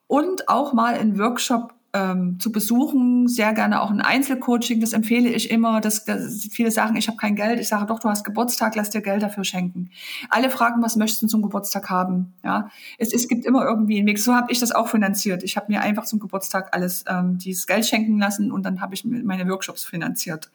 und 0.06 0.48
auch 0.48 0.72
mal 0.72 0.94
einen 0.94 1.18
Workshop 1.18 1.74
ähm, 1.94 2.40
zu 2.40 2.52
besuchen, 2.52 3.28
sehr 3.28 3.52
gerne 3.52 3.82
auch 3.82 3.90
ein 3.90 4.00
Einzelcoaching, 4.00 4.80
das 4.80 4.94
empfehle 4.94 5.28
ich 5.28 5.50
immer. 5.50 5.80
Das, 5.80 6.04
das, 6.04 6.48
viele 6.50 6.70
sagen, 6.70 6.96
ich 6.96 7.06
habe 7.06 7.18
kein 7.18 7.36
Geld. 7.36 7.60
Ich 7.60 7.68
sage 7.68 7.86
doch, 7.86 7.98
du 7.98 8.08
hast 8.08 8.24
Geburtstag, 8.24 8.74
lass 8.76 8.90
dir 8.90 9.02
Geld 9.02 9.22
dafür 9.22 9.44
schenken. 9.44 9.90
Alle 10.30 10.48
fragen, 10.48 10.82
was 10.82 10.96
möchtest 10.96 11.22
du 11.22 11.26
zum 11.26 11.42
Geburtstag 11.42 11.90
haben? 11.90 12.32
Ja, 12.42 12.70
es, 12.98 13.12
es 13.12 13.28
gibt 13.28 13.44
immer 13.44 13.64
irgendwie 13.64 13.98
einen 13.98 14.06
Weg. 14.06 14.18
So 14.18 14.34
habe 14.34 14.50
ich 14.50 14.58
das 14.58 14.72
auch 14.72 14.88
finanziert. 14.88 15.42
Ich 15.42 15.56
habe 15.56 15.70
mir 15.70 15.82
einfach 15.82 16.04
zum 16.04 16.18
Geburtstag 16.18 16.70
alles 16.72 17.04
ähm, 17.08 17.36
dieses 17.36 17.66
Geld 17.66 17.84
schenken 17.84 18.18
lassen 18.18 18.50
und 18.52 18.64
dann 18.64 18.80
habe 18.80 18.94
ich 18.94 19.04
meine 19.04 19.46
Workshops 19.48 19.84
finanziert. 19.84 20.50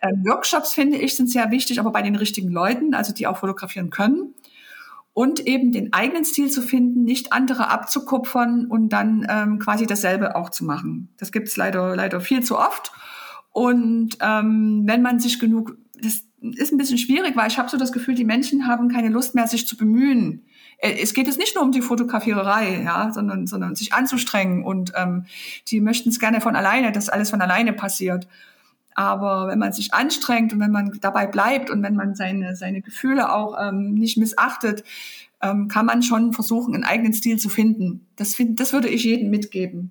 Ähm, 0.00 0.24
Workshops 0.24 0.72
finde 0.72 0.96
ich 0.96 1.16
sind 1.16 1.28
sehr 1.28 1.50
wichtig, 1.50 1.80
aber 1.80 1.92
bei 1.92 2.02
den 2.02 2.16
richtigen 2.16 2.48
Leuten, 2.48 2.94
also 2.94 3.12
die 3.12 3.26
auch 3.26 3.36
fotografieren 3.36 3.90
können 3.90 4.34
und 5.14 5.46
eben 5.46 5.72
den 5.72 5.92
eigenen 5.92 6.24
Stil 6.24 6.50
zu 6.50 6.62
finden, 6.62 7.04
nicht 7.04 7.32
andere 7.32 7.68
abzukupfern 7.68 8.66
und 8.66 8.90
dann 8.90 9.26
ähm, 9.28 9.58
quasi 9.58 9.86
dasselbe 9.86 10.36
auch 10.36 10.50
zu 10.50 10.64
machen. 10.64 11.10
Das 11.18 11.32
gibt's 11.32 11.56
leider 11.56 11.94
leider 11.94 12.20
viel 12.20 12.42
zu 12.42 12.58
oft. 12.58 12.92
Und 13.50 14.16
ähm, 14.20 14.84
wenn 14.86 15.02
man 15.02 15.20
sich 15.20 15.38
genug 15.38 15.76
das 16.00 16.24
ist 16.42 16.72
ein 16.72 16.78
bisschen 16.78 16.98
schwierig, 16.98 17.36
weil 17.36 17.48
ich 17.48 17.58
habe 17.58 17.68
so 17.68 17.76
das 17.76 17.92
Gefühl, 17.92 18.14
die 18.14 18.24
Menschen 18.24 18.66
haben 18.66 18.88
keine 18.88 19.08
Lust 19.08 19.34
mehr, 19.34 19.46
sich 19.46 19.66
zu 19.66 19.76
bemühen. 19.76 20.44
Äh, 20.78 20.96
es 21.00 21.14
geht 21.14 21.26
jetzt 21.26 21.38
nicht 21.38 21.54
nur 21.54 21.62
um 21.62 21.72
die 21.72 21.82
Fotografiererei, 21.82 22.82
ja, 22.82 23.12
sondern, 23.12 23.46
sondern 23.46 23.76
sich 23.76 23.92
anzustrengen 23.92 24.64
und 24.64 24.92
ähm, 24.96 25.26
die 25.68 25.80
möchten 25.80 26.08
es 26.08 26.18
gerne 26.18 26.40
von 26.40 26.56
alleine, 26.56 26.92
dass 26.92 27.08
alles 27.08 27.30
von 27.30 27.40
alleine 27.40 27.72
passiert. 27.72 28.26
Aber 28.94 29.48
wenn 29.48 29.58
man 29.58 29.72
sich 29.72 29.94
anstrengt 29.94 30.52
und 30.52 30.60
wenn 30.60 30.70
man 30.70 30.98
dabei 31.00 31.26
bleibt 31.26 31.70
und 31.70 31.82
wenn 31.82 31.94
man 31.94 32.14
seine, 32.14 32.56
seine 32.56 32.82
Gefühle 32.82 33.32
auch 33.32 33.56
ähm, 33.60 33.94
nicht 33.94 34.18
missachtet, 34.18 34.84
ähm, 35.42 35.68
kann 35.68 35.86
man 35.86 36.02
schon 36.02 36.32
versuchen, 36.32 36.74
einen 36.74 36.84
eigenen 36.84 37.12
Stil 37.12 37.38
zu 37.38 37.48
finden. 37.48 38.06
Das, 38.16 38.34
find, 38.34 38.60
das 38.60 38.72
würde 38.72 38.88
ich 38.88 39.04
jedem 39.04 39.30
mitgeben. 39.30 39.90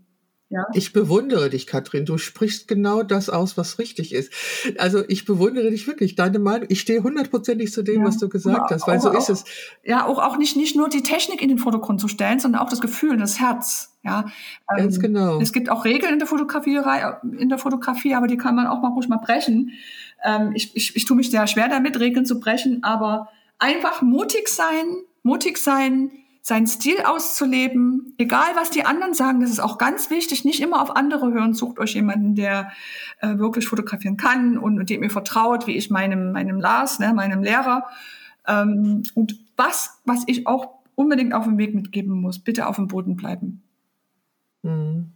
Ja. 0.52 0.66
Ich 0.74 0.92
bewundere 0.92 1.50
dich, 1.50 1.66
Katrin. 1.66 2.04
Du 2.06 2.18
sprichst 2.18 2.68
genau 2.68 3.04
das 3.04 3.30
aus, 3.30 3.58
was 3.58 3.80
richtig 3.80 4.14
ist. 4.14 4.34
Also 4.78 5.02
ich 5.08 5.24
bewundere 5.24 5.72
dich 5.72 5.88
wirklich. 5.88 6.16
Deine 6.16 6.40
Meinung, 6.40 6.68
ich 6.70 6.82
stehe 6.82 7.04
hundertprozentig 7.04 7.72
zu 7.72 7.84
dem, 7.84 8.02
ja. 8.02 8.08
was 8.08 8.18
du 8.18 8.28
gesagt 8.28 8.70
hast, 8.70 8.86
weil 8.86 9.00
so 9.00 9.12
auch, 9.12 9.18
ist 9.18 9.30
es. 9.30 9.46
Ja, 9.86 10.06
auch, 10.06 10.20
auch 10.20 10.38
nicht, 10.38 10.58
nicht 10.58 10.76
nur 10.76 10.90
die 10.90 11.04
Technik 11.04 11.42
in 11.42 11.48
den 11.48 11.58
Vordergrund 11.58 12.02
zu 12.02 12.10
stellen, 12.10 12.40
sondern 12.40 12.62
auch 12.62 12.70
das 12.70 12.82
Gefühl, 12.82 13.16
das 13.16 13.40
Herz. 13.40 13.98
Ja, 14.04 14.26
ganz 14.68 14.98
ähm, 14.98 15.02
genau. 15.02 15.40
Es 15.40 15.54
gibt 15.54 15.70
auch 15.70 15.86
Regeln 15.86 16.12
in 16.12 16.20
der 16.20 16.28
Fotografierei, 16.28 17.18
in 17.38 17.48
der 17.48 17.58
Fotografie, 17.58 18.14
aber 18.14 18.28
die 18.28 18.38
kann 18.38 18.56
man 18.56 18.68
auch 18.68 18.82
mal 18.82 18.90
ruhig 18.90 19.08
mal 19.08 19.18
brechen. 19.18 19.72
Ähm, 20.22 20.52
ich, 20.54 20.76
ich, 20.76 20.98
ich 20.98 21.06
tue 21.06 21.16
mich 21.16 21.32
sehr 21.32 21.48
schwer 21.48 21.70
damit, 21.70 21.98
Regeln 21.98 22.26
zu 22.26 22.42
brechen, 22.42 22.84
aber 22.84 23.30
einfach 23.58 24.02
mutig 24.02 24.50
sein, 24.50 24.98
mutig 25.24 25.58
sein, 25.58 26.12
seinen 26.42 26.66
Stil 26.68 27.02
auszuleben, 27.06 28.16
egal 28.18 28.56
was 28.56 28.72
die 28.72 28.84
anderen 28.84 29.14
sagen, 29.14 29.42
das 29.42 29.52
ist 29.52 29.60
auch 29.60 29.78
ganz 29.78 30.10
wichtig, 30.10 30.44
nicht 30.44 30.60
immer 30.60 30.82
auf 30.82 30.96
andere 30.96 31.32
hören, 31.32 31.54
sucht 31.54 31.80
euch 31.80 31.94
jemanden, 31.94 32.34
der 32.34 32.72
äh, 33.20 33.38
wirklich 33.38 33.68
fotografieren 33.68 34.18
kann 34.18 34.58
und, 34.58 34.90
dem 34.90 35.04
ihr 35.04 35.12
vertraut, 35.12 35.68
wie 35.68 35.78
ich 35.78 35.92
meinem, 35.92 36.32
meinem 36.32 36.60
Lars, 36.60 37.00
ne, 37.00 37.14
meinem 37.14 37.44
Lehrer. 37.44 37.86
Ähm, 38.48 39.04
und 39.14 39.40
was, 39.56 40.02
was 40.06 40.24
ich 40.26 40.48
auch 40.48 40.80
unbedingt 40.96 41.34
auf 41.34 41.46
dem 41.46 41.60
Weg 41.60 41.76
mitgeben 41.76 42.20
muss, 42.20 42.40
bitte 42.40 42.68
auf 42.68 42.78
dem 42.78 42.88
Boden 42.88 43.16
bleiben. 43.16 43.62
Mhm. 44.64 45.14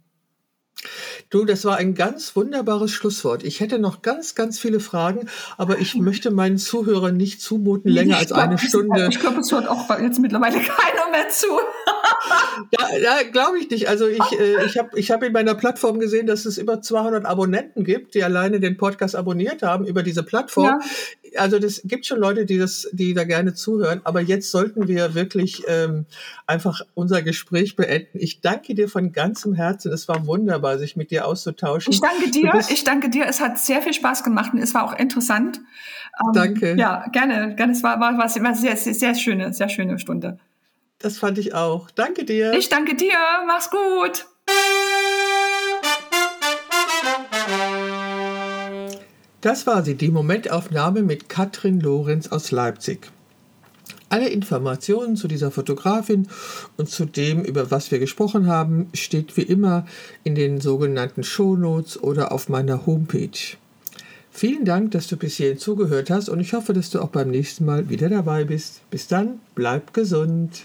Du, 1.28 1.44
das 1.44 1.64
war 1.64 1.76
ein 1.76 1.94
ganz 1.94 2.36
wunderbares 2.36 2.92
Schlusswort. 2.92 3.42
Ich 3.42 3.60
hätte 3.60 3.78
noch 3.78 4.02
ganz, 4.02 4.34
ganz 4.34 4.58
viele 4.58 4.80
Fragen, 4.80 5.28
aber 5.56 5.78
ich 5.78 5.94
möchte 5.96 6.30
meinen 6.30 6.58
Zuhörern 6.58 7.16
nicht 7.16 7.40
zumuten, 7.40 7.90
länger 7.90 8.18
als 8.18 8.32
eine 8.32 8.58
Stunde. 8.58 9.08
Ich 9.10 9.18
glaube, 9.18 9.40
es 9.40 9.50
hört 9.50 9.68
auch 9.68 9.88
jetzt 9.98 10.20
mittlerweile 10.20 10.56
keiner 10.60 11.10
mehr 11.10 11.28
zu. 11.28 11.46
ja, 12.70 12.98
ja 12.98 13.22
glaube 13.30 13.58
ich 13.58 13.70
nicht. 13.70 13.88
Also 13.88 14.06
ich, 14.06 14.20
äh, 14.38 14.64
ich 14.64 14.78
habe 14.78 14.98
ich 14.98 15.10
hab 15.10 15.22
in 15.22 15.32
meiner 15.32 15.54
Plattform 15.54 15.98
gesehen, 15.98 16.26
dass 16.26 16.44
es 16.44 16.58
über 16.58 16.80
200 16.80 17.24
Abonnenten 17.24 17.84
gibt, 17.84 18.14
die 18.14 18.22
alleine 18.22 18.60
den 18.60 18.76
Podcast 18.76 19.16
abonniert 19.16 19.62
haben 19.62 19.86
über 19.86 20.02
diese 20.02 20.22
Plattform. 20.22 20.66
Ja 20.66 20.80
also 21.38 21.58
das 21.58 21.82
gibt 21.84 22.06
schon 22.06 22.18
Leute, 22.18 22.44
die 22.44 22.58
das, 22.58 22.88
die 22.92 23.14
da 23.14 23.24
gerne 23.24 23.54
zuhören, 23.54 24.00
aber 24.04 24.20
jetzt 24.20 24.50
sollten 24.50 24.88
wir 24.88 25.14
wirklich 25.14 25.64
ähm, 25.68 26.06
einfach 26.46 26.82
unser 26.94 27.22
Gespräch 27.22 27.76
beenden. 27.76 28.18
Ich 28.18 28.40
danke 28.40 28.74
dir 28.74 28.88
von 28.88 29.12
ganzem 29.12 29.54
Herzen. 29.54 29.92
Es 29.92 30.08
war 30.08 30.26
wunderbar, 30.26 30.78
sich 30.78 30.96
mit 30.96 31.10
dir 31.10 31.15
auszutauschen. 31.24 31.92
Ich 31.92 32.00
danke 32.00 32.30
dir. 32.30 32.52
Ich 32.68 32.84
danke 32.84 33.08
dir. 33.08 33.26
Es 33.26 33.40
hat 33.40 33.58
sehr 33.58 33.82
viel 33.82 33.94
Spaß 33.94 34.22
gemacht 34.22 34.52
und 34.52 34.60
es 34.60 34.74
war 34.74 34.84
auch 34.84 34.98
interessant. 34.98 35.60
Ähm, 36.20 36.32
danke. 36.32 36.74
Ja, 36.76 37.06
gerne, 37.12 37.54
gerne. 37.54 37.72
Es 37.72 37.82
war, 37.82 37.98
war, 38.00 38.16
war 38.18 38.28
sehr, 38.28 38.76
sehr, 38.76 38.94
sehr 38.94 39.14
schöne, 39.14 39.52
sehr 39.52 39.68
schöne 39.68 39.98
Stunde. 39.98 40.38
Das 40.98 41.18
fand 41.18 41.38
ich 41.38 41.54
auch. 41.54 41.90
Danke 41.90 42.24
dir. 42.24 42.52
Ich 42.54 42.68
danke 42.68 42.94
dir. 42.94 43.14
Mach's 43.46 43.70
gut. 43.70 44.26
Das 49.40 49.66
war 49.66 49.84
sie, 49.84 49.94
die 49.94 50.10
Momentaufnahme 50.10 51.02
mit 51.02 51.28
Katrin 51.28 51.80
Lorenz 51.80 52.28
aus 52.28 52.50
Leipzig. 52.50 53.12
Alle 54.08 54.28
Informationen 54.28 55.16
zu 55.16 55.26
dieser 55.26 55.50
Fotografin 55.50 56.28
und 56.76 56.88
zu 56.88 57.06
dem, 57.06 57.42
über 57.42 57.70
was 57.72 57.90
wir 57.90 57.98
gesprochen 57.98 58.46
haben, 58.46 58.88
steht 58.94 59.36
wie 59.36 59.42
immer 59.42 59.84
in 60.22 60.36
den 60.36 60.60
sogenannten 60.60 61.24
Shownotes 61.24 62.00
oder 62.00 62.30
auf 62.30 62.48
meiner 62.48 62.86
Homepage. 62.86 63.56
Vielen 64.30 64.64
Dank, 64.64 64.92
dass 64.92 65.08
du 65.08 65.16
bis 65.16 65.36
hierhin 65.36 65.58
zugehört 65.58 66.10
hast 66.10 66.28
und 66.28 66.40
ich 66.40 66.52
hoffe, 66.52 66.72
dass 66.72 66.90
du 66.90 67.00
auch 67.00 67.08
beim 67.08 67.30
nächsten 67.30 67.64
Mal 67.64 67.88
wieder 67.88 68.08
dabei 68.08 68.44
bist. 68.44 68.82
Bis 68.90 69.08
dann, 69.08 69.40
bleib 69.54 69.92
gesund. 69.92 70.62